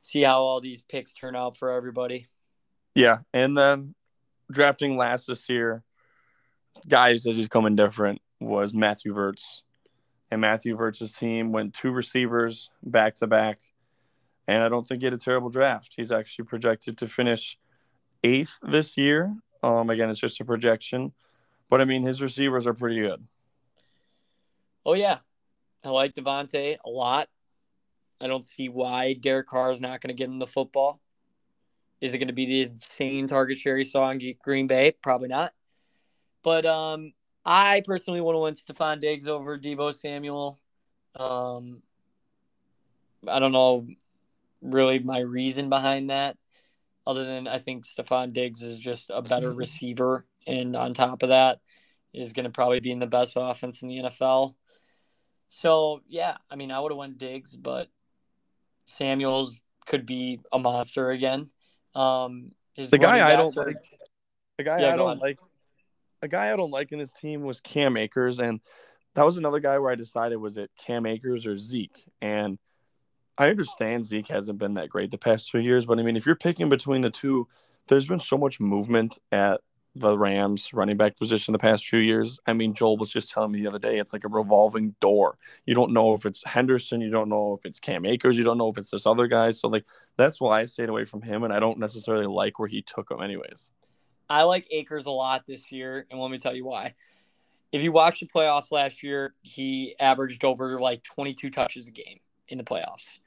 see 0.00 0.22
how 0.22 0.38
all 0.38 0.60
these 0.60 0.82
picks 0.82 1.12
turn 1.12 1.34
out 1.34 1.56
for 1.56 1.70
everybody. 1.70 2.26
Yeah, 2.94 3.18
and 3.32 3.56
then 3.56 3.94
drafting 4.50 4.96
last 4.96 5.26
this 5.26 5.48
year, 5.48 5.82
guys 6.88 7.26
as 7.26 7.36
he's 7.36 7.48
coming 7.48 7.76
different 7.76 8.20
was 8.40 8.74
Matthew 8.74 9.14
Verts, 9.14 9.62
and 10.30 10.40
Matthew 10.40 10.76
Verts' 10.76 11.12
team 11.12 11.52
went 11.52 11.74
two 11.74 11.90
receivers 11.90 12.70
back 12.82 13.14
to 13.16 13.26
back, 13.26 13.58
and 14.46 14.62
I 14.62 14.68
don't 14.68 14.86
think 14.86 15.00
he 15.00 15.06
had 15.06 15.14
a 15.14 15.18
terrible 15.18 15.50
draft. 15.50 15.94
He's 15.96 16.12
actually 16.12 16.46
projected 16.46 16.98
to 16.98 17.08
finish 17.08 17.58
eighth 18.24 18.58
this 18.62 18.96
year. 18.96 19.34
Um, 19.62 19.90
again, 19.90 20.10
it's 20.10 20.20
just 20.20 20.40
a 20.40 20.44
projection, 20.44 21.12
but 21.68 21.80
I 21.80 21.84
mean 21.84 22.02
his 22.02 22.20
receivers 22.20 22.66
are 22.66 22.74
pretty 22.74 23.00
good. 23.00 23.26
Oh 24.84 24.94
yeah, 24.94 25.18
I 25.84 25.88
like 25.90 26.14
Davante 26.14 26.76
a 26.84 26.90
lot. 26.90 27.28
I 28.20 28.26
don't 28.26 28.44
see 28.44 28.68
why 28.68 29.14
Derek 29.14 29.46
Carr 29.46 29.70
is 29.70 29.80
not 29.80 30.00
going 30.00 30.14
to 30.14 30.18
get 30.18 30.28
him 30.28 30.38
the 30.38 30.46
football. 30.46 31.00
Is 32.00 32.12
it 32.12 32.18
going 32.18 32.28
to 32.28 32.34
be 32.34 32.46
the 32.46 32.62
insane 32.62 33.26
target 33.26 33.58
share 33.58 33.76
he 33.76 33.82
saw 33.82 34.10
in 34.10 34.20
Green 34.42 34.66
Bay? 34.66 34.94
Probably 35.02 35.28
not. 35.28 35.52
But 36.42 36.66
um, 36.66 37.12
I 37.44 37.82
personally 37.84 38.20
want 38.20 38.36
to 38.36 38.40
win 38.40 38.54
Stefon 38.54 39.00
Diggs 39.00 39.28
over 39.28 39.58
Deebo 39.58 39.94
Samuel. 39.94 40.58
Um, 41.16 41.82
I 43.26 43.38
don't 43.38 43.52
know 43.52 43.86
really 44.62 44.98
my 44.98 45.20
reason 45.20 45.68
behind 45.68 46.10
that, 46.10 46.36
other 47.06 47.24
than 47.24 47.46
I 47.48 47.58
think 47.58 47.86
Stefon 47.86 48.32
Diggs 48.32 48.62
is 48.62 48.78
just 48.78 49.10
a 49.12 49.22
better 49.22 49.52
receiver, 49.52 50.26
and 50.46 50.76
on 50.76 50.94
top 50.94 51.22
of 51.22 51.30
that, 51.30 51.60
is 52.12 52.32
going 52.32 52.44
to 52.44 52.50
probably 52.50 52.80
be 52.80 52.92
in 52.92 52.98
the 52.98 53.06
best 53.06 53.34
offense 53.36 53.82
in 53.82 53.88
the 53.88 53.98
NFL. 53.98 54.54
So 55.52 56.00
yeah, 56.08 56.36
I 56.48 56.54
mean, 56.54 56.70
I 56.70 56.78
would 56.78 56.92
have 56.92 56.96
went 56.96 57.18
Diggs, 57.18 57.56
but 57.56 57.88
Samuels 58.86 59.60
could 59.84 60.06
be 60.06 60.40
a 60.52 60.60
monster 60.60 61.10
again. 61.10 61.50
Um, 61.94 62.52
the 62.76 62.98
guy 62.98 63.32
I 63.32 63.34
don't 63.34 63.56
are... 63.58 63.66
like, 63.66 63.98
the 64.58 64.64
guy 64.64 64.80
yeah, 64.80 64.94
I 64.94 64.96
don't 64.96 65.18
like, 65.18 65.40
a 66.22 66.28
guy 66.28 66.52
I 66.52 66.56
don't 66.56 66.70
like 66.70 66.92
in 66.92 67.00
his 67.00 67.12
team 67.12 67.42
was 67.42 67.60
Cam 67.60 67.96
Akers, 67.96 68.38
and 68.38 68.60
that 69.16 69.24
was 69.24 69.38
another 69.38 69.58
guy 69.58 69.76
where 69.80 69.90
I 69.90 69.96
decided 69.96 70.36
was 70.36 70.56
it 70.56 70.70
Cam 70.78 71.04
Akers 71.04 71.46
or 71.46 71.56
Zeke, 71.56 72.06
and 72.22 72.56
I 73.36 73.50
understand 73.50 74.06
Zeke 74.06 74.28
hasn't 74.28 74.58
been 74.58 74.74
that 74.74 74.88
great 74.88 75.10
the 75.10 75.18
past 75.18 75.50
two 75.50 75.58
years, 75.58 75.84
but 75.84 75.98
I 75.98 76.04
mean, 76.04 76.16
if 76.16 76.26
you're 76.26 76.36
picking 76.36 76.68
between 76.68 77.00
the 77.00 77.10
two, 77.10 77.48
there's 77.88 78.06
been 78.06 78.20
so 78.20 78.38
much 78.38 78.60
movement 78.60 79.18
at 79.32 79.62
the 79.96 80.16
Rams 80.16 80.72
running 80.72 80.96
back 80.96 81.16
position 81.16 81.52
the 81.52 81.58
past 81.58 81.86
few 81.86 81.98
years. 81.98 82.38
I 82.46 82.52
mean, 82.52 82.74
Joel 82.74 82.96
was 82.96 83.10
just 83.10 83.30
telling 83.30 83.50
me 83.50 83.60
the 83.60 83.66
other 83.66 83.78
day, 83.78 83.98
it's 83.98 84.12
like 84.12 84.24
a 84.24 84.28
revolving 84.28 84.94
door. 85.00 85.36
You 85.66 85.74
don't 85.74 85.92
know 85.92 86.12
if 86.14 86.26
it's 86.26 86.44
Henderson, 86.44 87.00
you 87.00 87.10
don't 87.10 87.28
know 87.28 87.56
if 87.58 87.66
it's 87.66 87.80
Cam 87.80 88.06
Akers, 88.06 88.38
you 88.38 88.44
don't 88.44 88.58
know 88.58 88.68
if 88.68 88.78
it's 88.78 88.90
this 88.90 89.06
other 89.06 89.26
guy. 89.26 89.50
So 89.50 89.68
like 89.68 89.84
that's 90.16 90.40
why 90.40 90.60
I 90.60 90.64
stayed 90.66 90.88
away 90.88 91.04
from 91.04 91.22
him, 91.22 91.42
and 91.42 91.52
I 91.52 91.58
don't 91.58 91.78
necessarily 91.78 92.26
like 92.26 92.58
where 92.58 92.68
he 92.68 92.82
took 92.82 93.10
him, 93.10 93.20
anyways. 93.20 93.70
I 94.28 94.44
like 94.44 94.68
Akers 94.70 95.06
a 95.06 95.10
lot 95.10 95.46
this 95.46 95.72
year, 95.72 96.06
and 96.10 96.20
let 96.20 96.30
me 96.30 96.38
tell 96.38 96.54
you 96.54 96.64
why. 96.64 96.94
If 97.72 97.82
you 97.82 97.90
watch 97.90 98.20
the 98.20 98.26
playoffs 98.26 98.70
last 98.70 99.02
year, 99.02 99.34
he 99.42 99.96
averaged 99.98 100.44
over 100.44 100.80
like 100.80 101.02
22 101.02 101.50
touches 101.50 101.88
a 101.88 101.92
game 101.92 102.20
in 102.48 102.58
the 102.58 102.64
playoffs, 102.64 103.18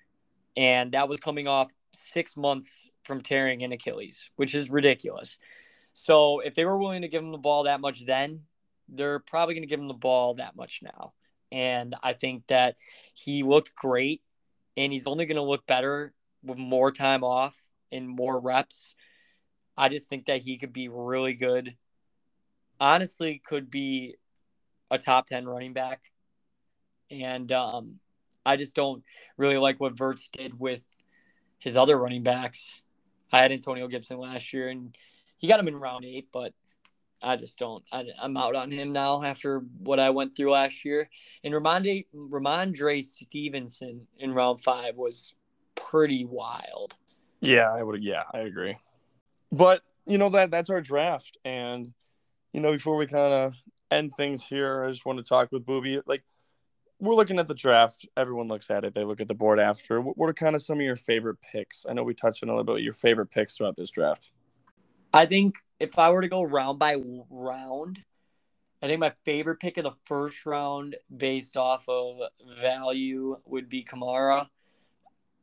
and 0.55 0.93
that 0.93 1.09
was 1.09 1.19
coming 1.19 1.47
off 1.47 1.71
six 1.93 2.37
months 2.37 2.89
from 3.03 3.21
tearing 3.21 3.63
an 3.63 3.73
Achilles, 3.73 4.29
which 4.37 4.55
is 4.55 4.69
ridiculous. 4.69 5.39
So 5.93 6.39
if 6.39 6.55
they 6.55 6.65
were 6.65 6.77
willing 6.77 7.03
to 7.03 7.07
give 7.07 7.23
him 7.23 7.31
the 7.31 7.37
ball 7.37 7.63
that 7.63 7.81
much 7.81 8.05
then, 8.05 8.41
they're 8.89 9.19
probably 9.19 9.55
going 9.55 9.63
to 9.63 9.69
give 9.69 9.79
him 9.79 9.87
the 9.87 9.93
ball 9.93 10.35
that 10.35 10.55
much 10.55 10.81
now. 10.83 11.13
And 11.51 11.95
I 12.01 12.13
think 12.13 12.47
that 12.47 12.75
he 13.13 13.43
looked 13.43 13.75
great 13.75 14.21
and 14.75 14.91
he's 14.91 15.07
only 15.07 15.25
going 15.25 15.35
to 15.35 15.43
look 15.43 15.65
better 15.67 16.13
with 16.43 16.57
more 16.57 16.91
time 16.91 17.23
off 17.23 17.55
and 17.91 18.07
more 18.09 18.39
reps. 18.39 18.95
I 19.77 19.89
just 19.89 20.09
think 20.09 20.25
that 20.25 20.41
he 20.41 20.57
could 20.57 20.73
be 20.73 20.89
really 20.89 21.33
good. 21.33 21.75
Honestly, 22.79 23.41
could 23.45 23.69
be 23.69 24.15
a 24.89 24.97
top 24.97 25.27
10 25.27 25.45
running 25.45 25.73
back. 25.73 26.01
And 27.09 27.51
um, 27.51 27.99
I 28.45 28.57
just 28.57 28.73
don't 28.73 29.03
really 29.37 29.57
like 29.57 29.79
what 29.79 29.97
Verts 29.97 30.29
did 30.33 30.59
with 30.59 30.83
his 31.59 31.77
other 31.77 31.97
running 31.97 32.23
backs. 32.23 32.81
I 33.31 33.39
had 33.39 33.51
Antonio 33.51 33.87
Gibson 33.87 34.17
last 34.17 34.53
year, 34.53 34.69
and 34.69 34.95
he 35.43 35.49
got 35.49 35.59
him 35.59 35.67
in 35.67 35.75
round 35.75 36.05
eight, 36.05 36.29
but 36.31 36.53
I 37.21 37.35
just 37.35 37.59
don't. 37.59 37.83
I, 37.91 38.05
am 38.23 38.37
out 38.37 38.55
on 38.55 38.71
him 38.71 38.93
now 38.93 39.21
after 39.21 39.59
what 39.79 39.99
I 39.99 40.09
went 40.09 40.37
through 40.37 40.51
last 40.51 40.85
year. 40.85 41.09
And 41.43 41.53
Rhamondre, 41.53 42.05
Rhamondre 42.15 43.03
Stevenson 43.03 44.07
in 44.17 44.33
round 44.33 44.61
five 44.61 44.95
was 44.95 45.33
pretty 45.75 46.23
wild. 46.23 46.95
Yeah, 47.41 47.69
I 47.73 47.83
would. 47.83 48.01
Yeah, 48.01 48.23
I 48.33 48.39
agree. 48.39 48.77
But 49.51 49.81
you 50.05 50.17
know 50.17 50.29
that 50.29 50.49
that's 50.49 50.69
our 50.69 50.79
draft, 50.79 51.37
and 51.43 51.91
you 52.53 52.61
know 52.61 52.71
before 52.71 52.95
we 52.95 53.05
kind 53.05 53.33
of 53.33 53.55
end 53.91 54.13
things 54.15 54.47
here, 54.47 54.85
I 54.85 54.91
just 54.91 55.05
want 55.05 55.19
to 55.19 55.25
talk 55.25 55.51
with 55.51 55.65
Booby. 55.65 55.99
Like 56.05 56.23
we're 57.01 57.15
looking 57.15 57.37
at 57.37 57.49
the 57.49 57.53
draft. 57.53 58.05
Everyone 58.15 58.47
looks 58.47 58.69
at 58.69 58.85
it. 58.85 58.93
They 58.93 59.03
look 59.03 59.19
at 59.19 59.27
the 59.27 59.33
board 59.33 59.59
after. 59.59 59.99
What 59.99 60.29
are 60.29 60.33
kind 60.33 60.55
of 60.55 60.61
some 60.61 60.77
of 60.77 60.85
your 60.85 60.95
favorite 60.95 61.41
picks? 61.41 61.85
I 61.87 61.91
know 61.91 62.03
we 62.03 62.13
touched 62.13 62.43
on 62.43 62.49
a 62.49 62.55
little 62.55 62.75
bit 62.75 62.81
your 62.81 62.93
favorite 62.93 63.29
picks 63.29 63.57
throughout 63.57 63.75
this 63.75 63.91
draft. 63.91 64.31
I 65.13 65.27
think 65.27 65.57
if 65.79 65.99
I 65.99 66.09
were 66.09 66.21
to 66.21 66.27
go 66.27 66.41
round 66.41 66.79
by 66.79 66.97
round, 67.29 67.99
I 68.81 68.87
think 68.87 68.99
my 68.99 69.13
favorite 69.23 69.59
pick 69.59 69.77
of 69.77 69.83
the 69.83 69.93
first 70.05 70.45
round 70.45 70.95
based 71.15 71.55
off 71.55 71.87
of 71.87 72.17
value 72.59 73.37
would 73.45 73.69
be 73.69 73.83
Kamara. 73.83 74.49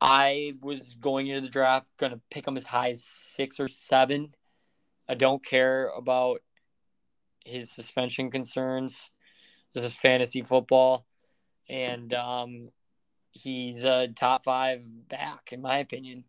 I 0.01 0.53
was 0.61 0.95
going 0.99 1.27
into 1.27 1.41
the 1.41 1.49
draft 1.49 1.89
going 1.97 2.11
to 2.11 2.19
pick 2.29 2.47
him 2.47 2.57
as 2.57 2.65
high 2.65 2.89
as 2.89 3.03
six 3.03 3.59
or 3.59 3.67
seven. 3.67 4.33
I 5.07 5.15
don't 5.15 5.43
care 5.43 5.87
about 5.95 6.41
his 7.45 7.71
suspension 7.71 8.29
concerns. 8.29 9.11
This 9.73 9.85
is 9.85 9.93
fantasy 9.93 10.41
football, 10.41 11.05
and 11.69 12.13
um, 12.13 12.69
he's 13.31 13.83
a 13.83 14.09
top 14.09 14.43
five 14.43 14.81
back 15.07 15.53
in 15.53 15.61
my 15.61 15.77
opinion. 15.77 16.25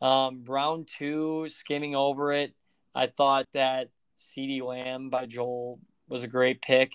Um, 0.00 0.44
round 0.46 0.88
two, 0.88 1.48
skimming 1.48 1.94
over 1.94 2.32
it, 2.32 2.54
I 2.94 3.06
thought 3.06 3.46
that 3.52 3.88
CeeDee 4.18 4.62
Lamb 4.62 5.10
by 5.10 5.26
Joel 5.26 5.80
was 6.08 6.22
a 6.22 6.28
great 6.28 6.62
pick. 6.62 6.92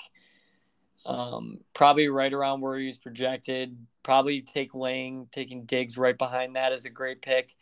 Um, 1.06 1.60
probably 1.74 2.10
right 2.10 2.34
around 2.34 2.62
where 2.62 2.78
he 2.78 2.88
was 2.88 2.98
projected. 2.98 3.78
Probably 4.04 4.42
take 4.42 4.76
Lang, 4.76 5.28
taking 5.32 5.66
Diggs 5.66 5.98
right 5.98 6.18
behind 6.18 6.56
that 6.56 6.74
is 6.74 6.86
a 6.86 6.90
great 6.90 7.22
pick. 7.22 7.56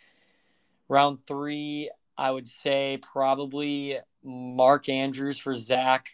Round 0.90 1.20
three, 1.26 1.90
I 2.18 2.32
would 2.32 2.48
say 2.48 3.00
probably 3.02 3.98
Mark 4.24 4.90
Andrews 4.90 5.38
for 5.38 5.56
Zach 5.56 6.10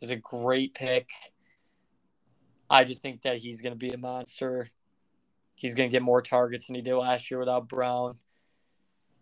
is 0.00 0.10
a 0.10 0.16
great 0.16 0.74
pick. 0.74 1.08
I 2.68 2.84
just 2.84 3.02
think 3.02 3.22
that 3.22 3.38
he's 3.38 3.60
going 3.60 3.72
to 3.72 3.78
be 3.78 3.90
a 3.90 3.98
monster. 3.98 4.70
He's 5.54 5.74
going 5.74 5.90
to 5.90 5.92
get 5.92 6.02
more 6.02 6.22
targets 6.22 6.66
than 6.66 6.76
he 6.76 6.82
did 6.82 6.94
last 6.94 7.30
year 7.30 7.40
without 7.40 7.68
Brown. 7.68 8.16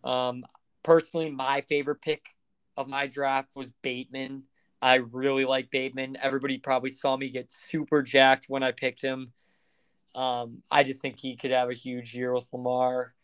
Um, 0.04 0.44
personally, 0.82 1.30
my 1.30 1.62
favorite 1.62 2.00
pick 2.00 2.36
of 2.78 2.88
my 2.88 3.08
draft 3.08 3.56
was 3.56 3.70
Bateman. 3.82 4.44
I 4.80 4.94
really 4.94 5.44
like 5.44 5.72
Bateman. 5.72 6.16
Everybody 6.22 6.58
probably 6.58 6.90
saw 6.90 7.16
me 7.16 7.28
get 7.28 7.50
super 7.50 8.02
jacked 8.02 8.46
when 8.48 8.62
I 8.62 8.70
picked 8.70 9.02
him. 9.02 9.32
Um, 10.14 10.62
I 10.70 10.84
just 10.84 11.02
think 11.02 11.18
he 11.18 11.34
could 11.36 11.50
have 11.50 11.70
a 11.70 11.74
huge 11.74 12.14
year 12.14 12.32
with 12.32 12.48
Lamar. 12.52 13.14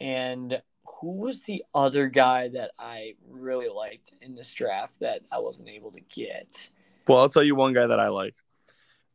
And 0.00 0.62
who 1.00 1.16
was 1.16 1.42
the 1.42 1.64
other 1.74 2.06
guy 2.06 2.48
that 2.48 2.70
I 2.78 3.14
really 3.28 3.68
liked 3.68 4.12
in 4.20 4.36
this 4.36 4.52
draft 4.52 5.00
that 5.00 5.22
I 5.30 5.40
wasn't 5.40 5.70
able 5.70 5.90
to 5.90 6.00
get? 6.00 6.70
Well, 7.08 7.18
I'll 7.18 7.28
tell 7.28 7.42
you 7.42 7.56
one 7.56 7.72
guy 7.72 7.88
that 7.88 7.98
I 7.98 8.08
like. 8.08 8.36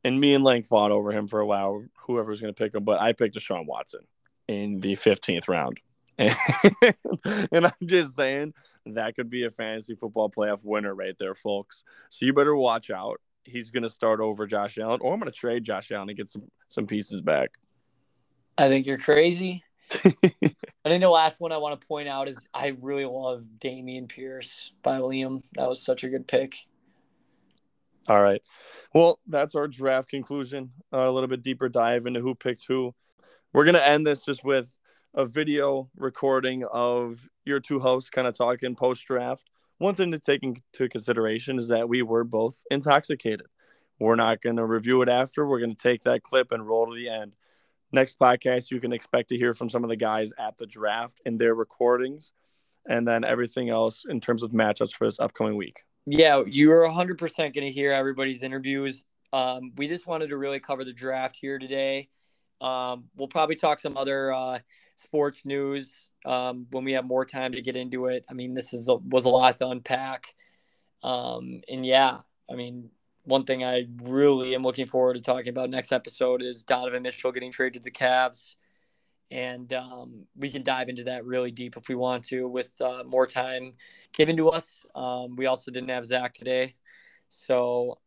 And 0.04 0.20
me 0.20 0.34
and 0.34 0.44
Lang 0.44 0.64
fought 0.64 0.92
over 0.92 1.12
him 1.12 1.28
for 1.28 1.40
a 1.40 1.46
while, 1.46 1.86
whoever 2.06 2.30
was 2.30 2.42
going 2.42 2.54
to 2.54 2.58
pick 2.58 2.76
him, 2.76 2.84
but 2.84 3.00
I 3.00 3.14
picked 3.14 3.36
Deshaun 3.36 3.66
Watson 3.66 4.02
in 4.50 4.82
the 4.82 4.98
15th 4.98 5.48
round. 5.48 5.80
And 7.52 7.66
I'm 7.66 7.88
just 7.88 8.16
saying 8.16 8.54
that 8.86 9.16
could 9.16 9.30
be 9.30 9.46
a 9.46 9.52
fantasy 9.52 9.96
football 9.96 10.30
playoff 10.30 10.60
winner 10.64 10.94
right 10.94 11.16
there, 11.20 11.36
folks. 11.36 11.84
So 12.10 12.26
you 12.26 12.34
better 12.34 12.56
watch 12.56 12.90
out. 12.90 13.22
He's 13.44 13.72
going 13.72 13.84
to 13.84 13.90
start 13.90 14.20
over 14.20 14.46
Josh 14.46 14.78
Allen, 14.78 15.00
or 15.02 15.14
I'm 15.14 15.20
going 15.20 15.32
to 15.32 15.38
trade 15.38 15.64
Josh 15.64 15.92
Allen 15.92 16.10
and 16.10 16.18
get 16.18 16.30
some, 16.30 16.44
some 16.70 16.88
pieces 16.88 17.22
back. 17.22 17.52
I 18.58 18.68
think 18.68 18.86
you're 18.86 18.98
crazy. 18.98 19.64
I 20.04 20.12
think 20.86 21.02
the 21.02 21.10
last 21.10 21.42
one 21.42 21.52
I 21.52 21.58
want 21.58 21.80
to 21.80 21.88
point 21.88 22.08
out 22.08 22.28
is 22.28 22.38
I 22.54 22.76
really 22.82 23.06
love 23.06 23.44
Dameon 23.58 24.08
Pierce 24.08 24.72
by 24.84 25.00
Liam. 25.00 25.42
That 25.56 25.68
was 25.68 25.82
such 25.82 26.04
a 26.04 26.10
good 26.10 26.28
pick. 26.28 26.56
All 28.08 28.22
right. 28.22 28.42
Well, 28.94 29.20
that's 29.28 29.56
our 29.56 29.68
draft 29.68 30.10
conclusion. 30.10 30.72
Uh, 30.92 31.10
a 31.10 31.12
little 31.12 31.28
bit 31.28 31.44
deeper 31.44 31.70
dive 31.70 32.06
into 32.06 32.20
who 32.20 32.36
picked 32.36 32.66
who. 32.68 32.94
We're 33.54 33.66
going 33.66 33.76
to 33.76 33.88
end 33.88 34.06
this 34.06 34.26
just 34.26 34.44
with 34.44 34.68
a 35.14 35.26
video 35.26 35.90
recording 35.96 36.64
of 36.72 37.28
your 37.46 37.60
two 37.60 37.80
hosts 37.80 38.10
kind 38.10 38.28
of 38.28 38.36
talking 38.36 38.76
post 38.76 39.06
draft. 39.06 39.50
One 39.78 39.96
thing 39.96 40.12
to 40.12 40.20
take 40.20 40.44
into 40.44 40.90
consideration 40.90 41.58
is 41.58 41.70
that 41.70 41.90
we 41.90 42.02
were 42.02 42.24
both 42.24 42.62
intoxicated. 42.70 43.48
We're 44.00 44.16
not 44.16 44.42
going 44.42 44.58
to 44.58 44.66
review 44.66 45.02
it 45.02 45.10
after. 45.10 45.46
We're 45.46 45.60
going 45.60 45.76
to 45.76 45.82
take 45.82 46.04
that 46.04 46.24
clip 46.24 46.52
and 46.52 46.68
roll 46.68 46.88
to 46.88 46.96
the 46.96 47.10
end 47.10 47.34
next 47.92 48.20
podcast, 48.20 48.72
you 48.72 48.80
can 48.80 48.94
expect 48.94 49.30
to 49.30 49.38
hear 49.38 49.54
from 49.54 49.70
some 49.70 49.84
of 49.84 49.90
the 49.90 49.96
guys 49.96 50.32
at 50.38 50.58
the 50.58 50.66
draft 50.66 51.22
and 51.26 51.40
their 51.40 51.56
recordings, 51.56 52.32
and 52.88 53.08
then 53.08 53.24
everything 53.24 53.70
else 53.70 54.06
in 54.08 54.22
terms 54.22 54.44
of 54.44 54.52
matchups 54.52 54.94
for 54.94 55.06
this 55.06 55.20
upcoming 55.20 55.56
week. 55.56 55.82
Yeah, 56.06 56.44
you 56.46 56.72
are 56.72 56.88
100% 56.88 57.38
going 57.38 57.54
to 57.54 57.72
hear 57.72 57.92
everybody's 57.92 58.44
interviews. 58.44 59.04
Um, 59.32 59.74
we 59.78 59.88
just 59.88 60.08
wanted 60.08 60.30
to 60.30 60.38
really 60.38 60.60
cover 60.60 60.84
the 60.84 60.94
draft 60.94 61.36
here 61.36 61.60
today. 61.60 62.10
Um, 62.62 63.06
we'll 63.16 63.28
probably 63.28 63.56
talk 63.56 63.80
some 63.80 63.96
other 63.96 64.34
uh, 64.34 64.60
sports 65.02 65.46
news 65.46 66.10
um, 66.26 66.68
when 66.72 66.84
we 66.84 66.94
have 66.94 67.06
more 67.06 67.26
time 67.26 67.54
to 67.54 67.62
get 67.62 67.76
into 67.76 68.08
it. 68.08 68.26
I 68.30 68.34
mean, 68.34 68.54
this 68.54 68.74
is 68.74 68.90
a, 68.90 68.96
was 68.96 69.26
a 69.26 69.30
lot 69.30 69.58
to 69.58 69.68
unpack. 69.68 70.34
Um, 71.04 71.62
and 71.70 71.86
yeah, 71.86 72.20
I 72.50 72.56
mean, 72.56 72.90
one 73.24 73.46
thing 73.46 73.64
I 73.64 73.86
really 74.02 74.56
am 74.56 74.64
looking 74.64 74.88
forward 74.88 75.16
to 75.16 75.22
talking 75.22 75.50
about 75.50 75.70
next 75.70 75.92
episode 75.92 76.42
is 76.42 76.64
Donovan 76.64 77.04
Mitchell 77.04 77.32
getting 77.32 77.52
traded 77.52 77.76
to 77.76 77.80
the 77.84 77.92
Cavs. 77.92 78.56
And 79.32 79.72
um, 79.74 80.26
we 80.36 80.50
can 80.50 80.64
dive 80.64 80.90
into 80.90 81.04
that 81.04 81.26
really 81.26 81.52
deep 81.52 81.78
if 81.78 81.88
we 81.88 81.96
want 81.96 82.24
to 82.26 82.48
with 82.48 82.74
uh, 82.82 83.04
more 83.06 83.28
time 83.28 83.74
given 84.14 84.36
to 84.38 84.50
us. 84.50 84.86
Um, 84.96 85.36
we 85.36 85.46
also 85.46 85.72
didn't 85.72 85.90
have 85.90 86.06
Zach 86.06 86.34
today. 86.34 86.76
So 87.28 88.00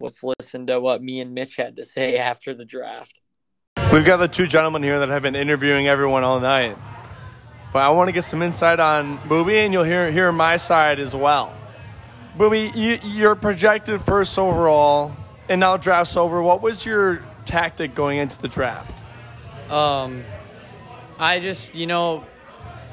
let's 0.00 0.24
listen 0.24 0.66
to 0.66 0.80
what 0.80 1.02
me 1.02 1.20
and 1.20 1.34
Mitch 1.34 1.56
had 1.56 1.76
to 1.76 1.84
say 1.84 2.16
after 2.18 2.54
the 2.54 2.64
draft. 2.64 3.19
We've 3.92 4.04
got 4.04 4.18
the 4.18 4.28
two 4.28 4.46
gentlemen 4.46 4.84
here 4.84 5.00
that 5.00 5.08
have 5.08 5.22
been 5.22 5.34
interviewing 5.34 5.88
everyone 5.88 6.22
all 6.22 6.38
night. 6.38 6.76
But 7.72 7.80
I 7.80 7.88
want 7.88 8.06
to 8.06 8.12
get 8.12 8.22
some 8.22 8.40
insight 8.40 8.78
on 8.78 9.18
Booby, 9.26 9.58
and 9.58 9.72
you'll 9.72 9.82
hear, 9.82 10.12
hear 10.12 10.30
my 10.30 10.58
side 10.58 11.00
as 11.00 11.12
well. 11.12 11.52
Booby, 12.36 12.70
you, 12.72 13.00
you're 13.02 13.34
projected 13.34 14.00
first 14.02 14.38
overall, 14.38 15.10
and 15.48 15.58
now 15.58 15.76
draft's 15.76 16.16
over. 16.16 16.40
What 16.40 16.62
was 16.62 16.86
your 16.86 17.24
tactic 17.46 17.96
going 17.96 18.18
into 18.18 18.40
the 18.40 18.46
draft? 18.46 18.94
Um, 19.72 20.22
I 21.18 21.40
just, 21.40 21.74
you 21.74 21.88
know, 21.88 22.24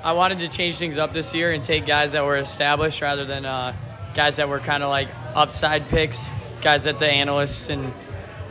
I 0.03 0.13
wanted 0.13 0.39
to 0.39 0.47
change 0.47 0.79
things 0.79 0.97
up 0.97 1.13
this 1.13 1.31
year 1.35 1.51
and 1.51 1.63
take 1.63 1.85
guys 1.85 2.13
that 2.13 2.25
were 2.25 2.37
established 2.37 3.03
rather 3.03 3.23
than 3.23 3.45
uh, 3.45 3.75
guys 4.15 4.37
that 4.37 4.49
were 4.49 4.59
kind 4.59 4.81
of 4.81 4.89
like 4.89 5.09
upside 5.35 5.87
picks, 5.89 6.31
guys 6.63 6.85
that 6.85 6.97
the 6.97 7.05
analysts 7.05 7.69
and 7.69 7.93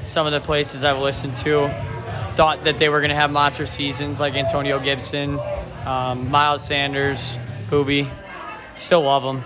some 0.07 0.27
of 0.27 0.33
the 0.33 0.41
places 0.41 0.85
I've 0.85 1.01
listened 1.01 1.35
to 1.39 1.96
thought 2.37 2.65
that 2.65 2.79
they 2.79 2.89
were 2.89 3.01
going 3.01 3.11
to 3.11 3.17
have 3.17 3.33
monster 3.33 3.67
seasons 3.67 4.21
like 4.21 4.35
Antonio 4.35 4.79
Gibson, 4.79 5.39
um, 5.85 6.31
Miles 6.31 6.65
Sanders, 6.65 7.39
Booby. 7.71 8.09
Still 8.77 9.03
love 9.03 9.23
them 9.23 9.45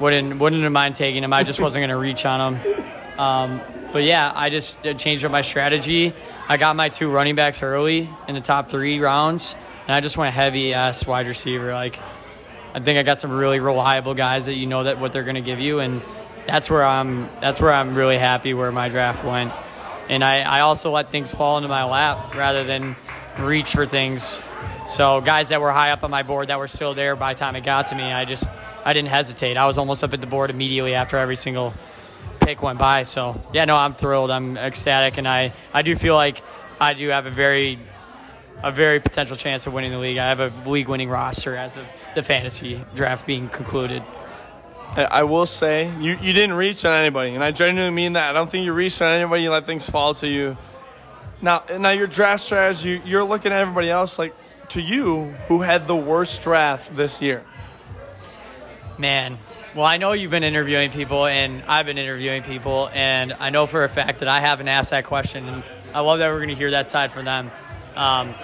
wouldn't 0.00 0.38
wouldn't 0.38 0.62
have 0.62 0.72
mind 0.72 0.96
taking 0.96 1.22
them. 1.22 1.32
I 1.32 1.44
just 1.44 1.60
wasn't 1.60 1.82
going 1.82 1.90
to 1.90 1.96
reach 1.96 2.24
on 2.24 2.54
them. 2.54 2.84
Um, 3.18 3.60
but 3.92 4.02
yeah, 4.02 4.32
I 4.34 4.48
just 4.50 4.82
changed 4.96 5.24
up 5.24 5.30
my 5.30 5.42
strategy. 5.42 6.12
I 6.48 6.56
got 6.56 6.74
my 6.74 6.88
two 6.88 7.10
running 7.10 7.34
backs 7.34 7.62
early 7.62 8.08
in 8.26 8.34
the 8.34 8.40
top 8.40 8.70
three 8.70 8.98
rounds, 8.98 9.54
and 9.86 9.94
I 9.94 10.00
just 10.00 10.16
went 10.16 10.34
heavy 10.34 10.72
ass 10.72 11.06
wide 11.06 11.26
receiver. 11.26 11.72
Like, 11.72 11.98
I 12.74 12.80
think 12.80 12.98
I 12.98 13.02
got 13.02 13.18
some 13.18 13.30
really 13.30 13.60
reliable 13.60 14.14
guys 14.14 14.46
that 14.46 14.54
you 14.54 14.66
know 14.66 14.84
that 14.84 14.98
what 14.98 15.12
they're 15.12 15.24
going 15.24 15.34
to 15.34 15.42
give 15.42 15.60
you, 15.60 15.80
and 15.80 16.00
that's 16.46 16.70
where 16.70 16.84
I'm. 16.84 17.28
That's 17.40 17.60
where 17.60 17.72
I'm 17.72 17.94
really 17.94 18.18
happy 18.18 18.54
where 18.54 18.72
my 18.72 18.88
draft 18.88 19.24
went. 19.24 19.52
And 20.10 20.24
I, 20.24 20.40
I 20.40 20.60
also 20.60 20.90
let 20.90 21.12
things 21.12 21.32
fall 21.32 21.56
into 21.56 21.68
my 21.68 21.84
lap 21.84 22.34
rather 22.34 22.64
than 22.64 22.96
reach 23.38 23.70
for 23.70 23.86
things. 23.86 24.42
So 24.88 25.20
guys 25.20 25.50
that 25.50 25.60
were 25.60 25.70
high 25.70 25.92
up 25.92 26.02
on 26.02 26.10
my 26.10 26.24
board 26.24 26.48
that 26.48 26.58
were 26.58 26.66
still 26.66 26.94
there 26.94 27.14
by 27.14 27.32
the 27.32 27.38
time 27.38 27.54
it 27.54 27.62
got 27.62 27.86
to 27.86 27.94
me, 27.94 28.02
I 28.02 28.24
just 28.24 28.48
I 28.84 28.92
didn't 28.92 29.10
hesitate. 29.10 29.56
I 29.56 29.66
was 29.66 29.78
almost 29.78 30.02
up 30.02 30.12
at 30.12 30.20
the 30.20 30.26
board 30.26 30.50
immediately 30.50 30.94
after 30.94 31.16
every 31.16 31.36
single 31.36 31.72
pick 32.40 32.60
went 32.60 32.80
by. 32.80 33.04
So 33.04 33.40
yeah, 33.52 33.66
no, 33.66 33.76
I'm 33.76 33.94
thrilled. 33.94 34.32
I'm 34.32 34.56
ecstatic, 34.56 35.16
and 35.16 35.28
I 35.28 35.52
I 35.72 35.82
do 35.82 35.94
feel 35.94 36.16
like 36.16 36.42
I 36.80 36.94
do 36.94 37.08
have 37.10 37.26
a 37.26 37.30
very 37.30 37.78
a 38.64 38.72
very 38.72 38.98
potential 38.98 39.36
chance 39.36 39.68
of 39.68 39.72
winning 39.72 39.92
the 39.92 39.98
league. 39.98 40.18
I 40.18 40.28
have 40.28 40.40
a 40.40 40.68
league 40.68 40.88
winning 40.88 41.08
roster 41.08 41.54
as 41.54 41.76
of 41.76 41.86
the 42.16 42.24
fantasy 42.24 42.84
draft 42.96 43.28
being 43.28 43.48
concluded. 43.48 44.02
I 44.96 45.22
will 45.22 45.46
say 45.46 45.92
you, 46.00 46.18
you 46.20 46.32
didn't 46.32 46.54
reach 46.54 46.84
on 46.84 46.92
anybody, 46.92 47.34
and 47.34 47.44
I 47.44 47.52
genuinely 47.52 47.94
mean 47.94 48.14
that. 48.14 48.30
I 48.30 48.32
don't 48.32 48.50
think 48.50 48.64
you 48.64 48.72
reached 48.72 49.00
on 49.00 49.08
anybody. 49.08 49.42
You 49.42 49.50
let 49.50 49.64
things 49.64 49.88
fall 49.88 50.14
to 50.14 50.28
you. 50.28 50.56
Now, 51.40 51.62
now 51.78 51.90
your 51.90 52.06
draft 52.06 52.42
strategy, 52.42 53.00
you're 53.04 53.24
looking 53.24 53.52
at 53.52 53.60
everybody 53.60 53.88
else 53.88 54.18
like 54.18 54.34
to 54.70 54.80
you 54.80 55.34
who 55.48 55.60
had 55.60 55.86
the 55.86 55.96
worst 55.96 56.42
draft 56.42 56.94
this 56.96 57.22
year. 57.22 57.44
Man, 58.98 59.38
well, 59.74 59.86
I 59.86 59.96
know 59.96 60.12
you've 60.12 60.32
been 60.32 60.44
interviewing 60.44 60.90
people, 60.90 61.24
and 61.26 61.62
I've 61.68 61.86
been 61.86 61.98
interviewing 61.98 62.42
people, 62.42 62.90
and 62.92 63.32
I 63.32 63.50
know 63.50 63.66
for 63.66 63.84
a 63.84 63.88
fact 63.88 64.18
that 64.18 64.28
I 64.28 64.40
haven't 64.40 64.68
asked 64.68 64.90
that 64.90 65.04
question, 65.04 65.48
and 65.48 65.62
I 65.94 66.00
love 66.00 66.18
that 66.18 66.28
we're 66.28 66.38
going 66.38 66.48
to 66.48 66.54
hear 66.56 66.72
that 66.72 66.90
side 66.90 67.12
from 67.12 67.24
them. 67.24 67.50
Um, 67.94 68.34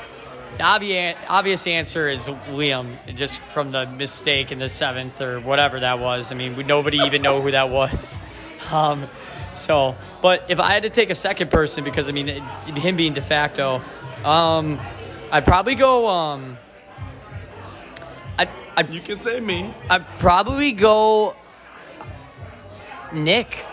the 0.56 0.64
obvious, 0.64 1.18
obvious 1.28 1.66
answer 1.66 2.08
is 2.08 2.28
Liam, 2.28 2.96
just 3.14 3.40
from 3.40 3.72
the 3.72 3.86
mistake 3.86 4.52
in 4.52 4.58
the 4.58 4.68
seventh 4.68 5.20
or 5.20 5.40
whatever 5.40 5.80
that 5.80 5.98
was. 5.98 6.32
I 6.32 6.34
mean, 6.34 6.66
nobody 6.66 6.98
even 6.98 7.22
know 7.22 7.40
who 7.42 7.50
that 7.50 7.70
was. 7.70 8.18
Um, 8.72 9.08
so, 9.52 9.94
but 10.22 10.42
if 10.48 10.58
I 10.58 10.72
had 10.72 10.82
to 10.82 10.90
take 10.90 11.08
a 11.10 11.14
second 11.14 11.52
person, 11.52 11.84
because 11.84 12.08
I 12.08 12.12
mean, 12.12 12.26
him 12.26 12.96
being 12.96 13.12
de 13.12 13.22
facto, 13.22 13.80
um, 14.24 14.80
I'd 15.30 15.44
probably 15.44 15.76
go. 15.76 16.08
Um, 16.08 16.58
I, 18.76 18.82
you 18.82 19.00
can 19.00 19.16
say 19.16 19.40
me. 19.40 19.72
I'd 19.88 20.06
probably 20.18 20.72
go 20.72 21.34
Nick. 23.10 23.64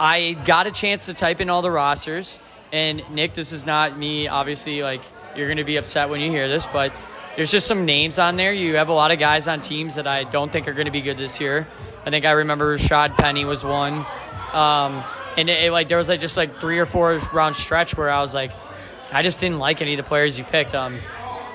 I 0.00 0.32
got 0.32 0.66
a 0.66 0.70
chance 0.70 1.06
to 1.06 1.14
type 1.14 1.42
in 1.42 1.50
all 1.50 1.60
the 1.60 1.70
rosters, 1.70 2.40
and 2.72 3.02
Nick, 3.10 3.34
this 3.34 3.52
is 3.52 3.66
not 3.66 3.98
me. 3.98 4.28
Obviously, 4.28 4.82
like 4.82 5.02
you're 5.36 5.48
going 5.48 5.58
to 5.58 5.64
be 5.64 5.76
upset 5.76 6.10
when 6.10 6.20
you 6.20 6.30
hear 6.30 6.48
this, 6.48 6.66
but 6.66 6.92
there's 7.36 7.50
just 7.50 7.66
some 7.66 7.84
names 7.84 8.18
on 8.18 8.36
there. 8.36 8.52
You 8.52 8.76
have 8.76 8.88
a 8.88 8.92
lot 8.92 9.10
of 9.10 9.18
guys 9.18 9.46
on 9.46 9.60
teams 9.60 9.96
that 9.96 10.06
I 10.06 10.24
don't 10.24 10.50
think 10.50 10.68
are 10.68 10.72
going 10.72 10.86
to 10.86 10.90
be 10.90 11.02
good 11.02 11.18
this 11.18 11.40
year. 11.40 11.68
I 12.04 12.10
think 12.10 12.24
I 12.24 12.30
remember 12.32 12.76
Rashad 12.78 13.16
Penny 13.16 13.44
was 13.44 13.64
one, 13.64 14.06
um, 14.52 15.02
and 15.36 15.50
it, 15.50 15.64
it, 15.64 15.72
like 15.72 15.88
there 15.88 15.98
was 15.98 16.08
like 16.08 16.20
just 16.20 16.36
like 16.36 16.56
three 16.56 16.78
or 16.78 16.86
four 16.86 17.16
round 17.32 17.56
stretch 17.56 17.96
where 17.96 18.10
I 18.10 18.20
was 18.20 18.32
like, 18.32 18.52
I 19.12 19.22
just 19.22 19.40
didn't 19.40 19.58
like 19.58 19.82
any 19.82 19.94
of 19.94 19.98
the 19.98 20.08
players 20.08 20.38
you 20.38 20.44
picked. 20.44 20.74
Um, 20.74 20.98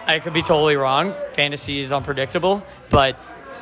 I 0.05 0.19
could 0.19 0.33
be 0.33 0.41
totally 0.41 0.75
wrong. 0.75 1.13
Fantasy 1.33 1.79
is 1.79 1.91
unpredictable, 1.91 2.63
but 2.89 3.17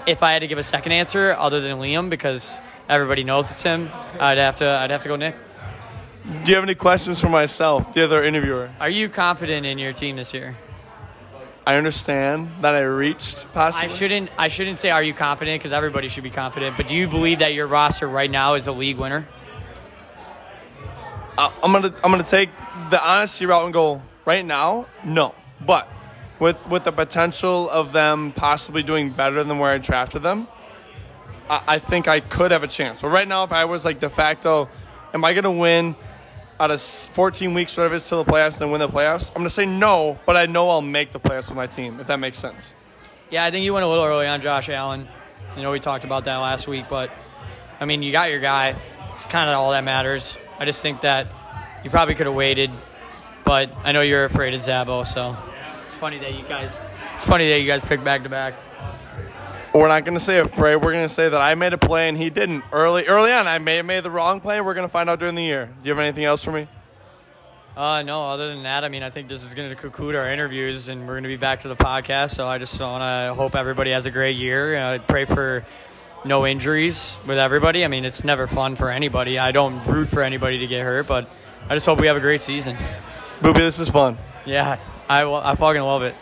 if 0.08 0.24
I 0.24 0.34
had 0.34 0.40
to 0.40 0.48
give 0.48 0.58
a 0.58 0.64
second 0.64 0.92
answer 0.92 1.36
other 1.38 1.62
than 1.62 1.78
Liam, 1.78 2.10
because 2.10 2.60
everybody 2.90 3.24
knows 3.24 3.50
it's 3.52 3.64
him, 3.64 3.90
I'd 4.20 4.38
have 4.38 4.58
to 4.58 4.68
I'd 4.68 4.90
have 4.90 5.04
to 5.04 5.10
go 5.10 5.16
Nick. 5.16 5.36
Do 6.30 6.52
you 6.52 6.56
have 6.56 6.64
any 6.64 6.76
questions 6.76 7.20
for 7.20 7.28
myself, 7.28 7.94
the 7.94 8.04
other 8.04 8.24
interviewer? 8.24 8.70
Are 8.80 8.90
you 8.90 9.10
confident 9.10 9.66
in 9.66 9.80
your 9.80 9.94
team 9.94 10.16
this 10.16 10.32
year? 10.32 10.56
I 11.66 11.76
understand 11.76 12.50
that 12.62 12.76
I 12.76 12.82
reached 12.82 13.52
possibly. 13.54 13.90
I 13.90 13.92
shouldn't 13.92 14.30
I 14.38 14.48
shouldn't 14.48 14.78
say 14.78 14.92
are 14.92 15.02
you 15.02 15.14
confident 15.14 15.60
because 15.60 15.74
everybody 15.74 16.08
should 16.08 16.24
be 16.24 16.30
confident, 16.30 16.78
but 16.78 16.88
do 16.88 16.96
you 16.96 17.08
believe 17.08 17.40
that 17.40 17.54
your 17.54 17.66
roster 17.66 18.08
right 18.08 18.30
now 18.30 18.54
is 18.54 18.68
a 18.68 18.72
league 18.72 18.98
winner? 18.98 19.28
Uh, 21.38 21.52
I'm 21.64 21.72
gonna 21.72 21.94
I'm 22.04 22.12
gonna 22.12 22.24
take 22.24 22.50
the 22.92 23.04
honesty 23.04 23.48
route 23.48 23.66
and 23.66 23.74
go 23.74 24.02
right 24.26 24.46
now. 24.46 24.86
No, 25.04 25.34
but 25.66 25.88
with 26.40 26.68
with 26.68 26.84
the 26.84 26.92
potential 26.92 27.70
of 27.72 27.92
them 27.92 28.34
possibly 28.34 28.84
doing 28.84 29.10
better 29.10 29.44
than 29.44 29.58
where 29.58 29.72
I 29.72 29.80
drafted 29.80 30.22
them, 30.22 30.48
I, 31.50 31.62
I 31.68 31.80
think 31.80 32.08
I 32.08 32.20
could 32.20 32.52
have 32.52 32.64
a 32.64 32.68
chance. 32.68 33.00
But 33.00 33.10
right 33.10 33.28
now, 33.28 33.44
if 33.44 33.52
I 33.52 33.66
was 33.66 33.84
like 33.84 34.00
de 34.00 34.10
facto, 34.10 34.70
am 35.14 35.26
I 35.26 35.34
going 35.34 35.44
to 35.44 35.52
win 35.52 35.96
out 36.60 36.72
of 36.72 36.82
14 36.82 37.54
weeks, 37.54 37.78
whatever 37.78 37.94
it 37.94 37.98
is, 37.98 38.10
to 38.10 38.18
the 38.18 38.26
playoffs 38.26 38.60
and 38.62 38.72
win 38.72 38.80
the 38.80 38.90
playoffs? 38.90 39.30
I'm 39.30 39.36
going 39.36 39.46
to 39.46 39.50
say 39.50 39.66
no, 39.66 40.20
but 40.26 40.36
I 40.36 40.46
know 40.46 40.70
I'll 40.70 40.82
make 40.82 41.12
the 41.12 41.20
playoffs 41.20 41.48
with 41.48 41.56
my 41.56 41.68
team, 41.68 42.00
if 42.00 42.08
that 42.08 42.20
makes 42.20 42.38
sense. 42.38 42.76
Yeah, 43.30 43.46
I 43.46 43.52
think 43.52 43.64
you 43.64 43.74
went 43.74 43.86
a 43.86 43.88
little 43.88 44.04
early 44.04 44.28
on 44.28 44.42
Josh 44.42 44.70
Allen. 44.70 45.08
You 45.56 45.64
know, 45.64 45.72
we 45.72 45.80
talked 45.80 46.04
about 46.04 46.26
that 46.26 46.38
last 46.38 46.68
week, 46.68 46.86
but 46.90 47.12
I 47.80 47.86
mean, 47.86 48.04
you 48.04 48.12
got 48.12 48.30
your 48.30 48.40
guy. 48.40 48.76
It's 49.16 49.26
kind 49.26 49.50
of 49.50 49.56
all 49.58 49.72
that 49.72 49.84
matters. 49.84 50.38
I 50.58 50.66
just 50.66 50.82
think 50.82 51.02
that 51.02 51.28
you 51.84 51.90
probably 51.90 52.16
could 52.16 52.26
have 52.26 52.36
waited, 52.36 52.72
but 53.46 53.72
I 53.84 53.92
know 53.92 54.02
you're 54.02 54.26
afraid 54.26 54.54
of 54.54 54.60
Zabo, 54.60 55.08
so 55.08 55.38
it's 55.86 55.96
funny 55.96 56.20
that 56.20 56.34
you 56.34 56.44
guys. 56.44 56.80
It's 57.14 57.26
funny 57.26 57.50
that 57.50 57.60
you 57.60 57.68
guys 57.68 57.86
picked 57.86 58.04
back 58.04 58.24
to 58.24 58.30
back. 58.30 58.56
We're 59.74 59.88
not 59.88 60.04
going 60.04 60.18
to 60.18 60.24
say 60.24 60.38
a 60.38 60.46
afraid. 60.46 60.78
We're 60.78 60.94
going 60.94 61.08
to 61.08 61.14
say 61.14 61.30
that 61.30 61.42
I 61.42 61.54
made 61.56 61.74
a 61.74 61.78
play 61.78 62.10
and 62.10 62.18
he 62.18 62.30
didn't. 62.30 62.64
Early 62.72 63.06
early 63.06 63.32
on, 63.32 63.48
I 63.48 63.60
may 63.60 63.78
have 63.78 63.86
made 63.86 64.04
the 64.04 64.10
wrong 64.10 64.42
play. 64.42 64.60
We're 64.62 64.74
going 64.74 64.88
to 64.88 64.92
find 64.92 65.10
out 65.10 65.20
during 65.20 65.36
the 65.36 65.44
year. 65.44 65.68
Do 65.68 65.88
you 65.88 65.92
have 65.92 66.00
anything 66.00 66.26
else 66.26 66.44
for 66.44 66.52
me? 66.52 66.68
Uh, 67.78 68.02
no, 68.02 68.30
other 68.30 68.50
than 68.50 68.64
that, 68.64 68.84
I 68.84 68.90
mean, 68.90 69.04
I 69.04 69.10
think 69.10 69.30
this 69.30 69.46
is 69.46 69.54
going 69.54 69.70
to 69.70 69.76
conclude 69.76 70.16
our 70.16 70.30
interviews, 70.30 70.90
and 70.90 71.02
we're 71.02 71.14
going 71.14 71.24
to 71.24 71.30
be 71.30 71.38
back 71.38 71.62
to 71.62 71.70
the 71.70 71.76
podcast. 71.76 72.32
So 72.32 72.48
I 72.48 72.58
just 72.58 72.80
want 72.80 73.04
to 73.04 73.34
hope 73.36 73.56
everybody 73.56 73.92
has 73.92 74.06
a 74.06 74.12
great 74.12 74.36
year. 74.36 74.76
I 74.76 74.96
uh, 74.96 75.00
pray 75.00 75.26
for 75.26 75.64
no 76.26 76.46
injuries 76.46 77.18
with 77.28 77.38
everybody. 77.38 77.86
I 77.86 77.88
mean, 77.88 78.06
it's 78.06 78.24
never 78.24 78.48
fun 78.48 78.76
for 78.76 78.90
anybody. 78.90 79.40
I 79.40 79.52
don't 79.52 79.86
root 79.86 80.10
for 80.10 80.24
anybody 80.24 80.60
to 80.60 80.68
get 80.68 80.84
hurt, 80.84 81.08
but 81.08 81.30
I 81.70 81.76
just 81.76 81.86
hope 81.86 82.02
we 82.02 82.08
have 82.08 82.18
a 82.18 82.22
great 82.22 82.42
season. 82.42 82.76
Booby, 83.42 83.62
this 83.62 83.80
is 83.80 83.90
fun. 83.90 84.18
Yeah, 84.46 84.80
I, 85.08 85.24
I 85.24 85.56
fucking 85.56 85.82
love 85.82 86.04
it. 86.04 86.16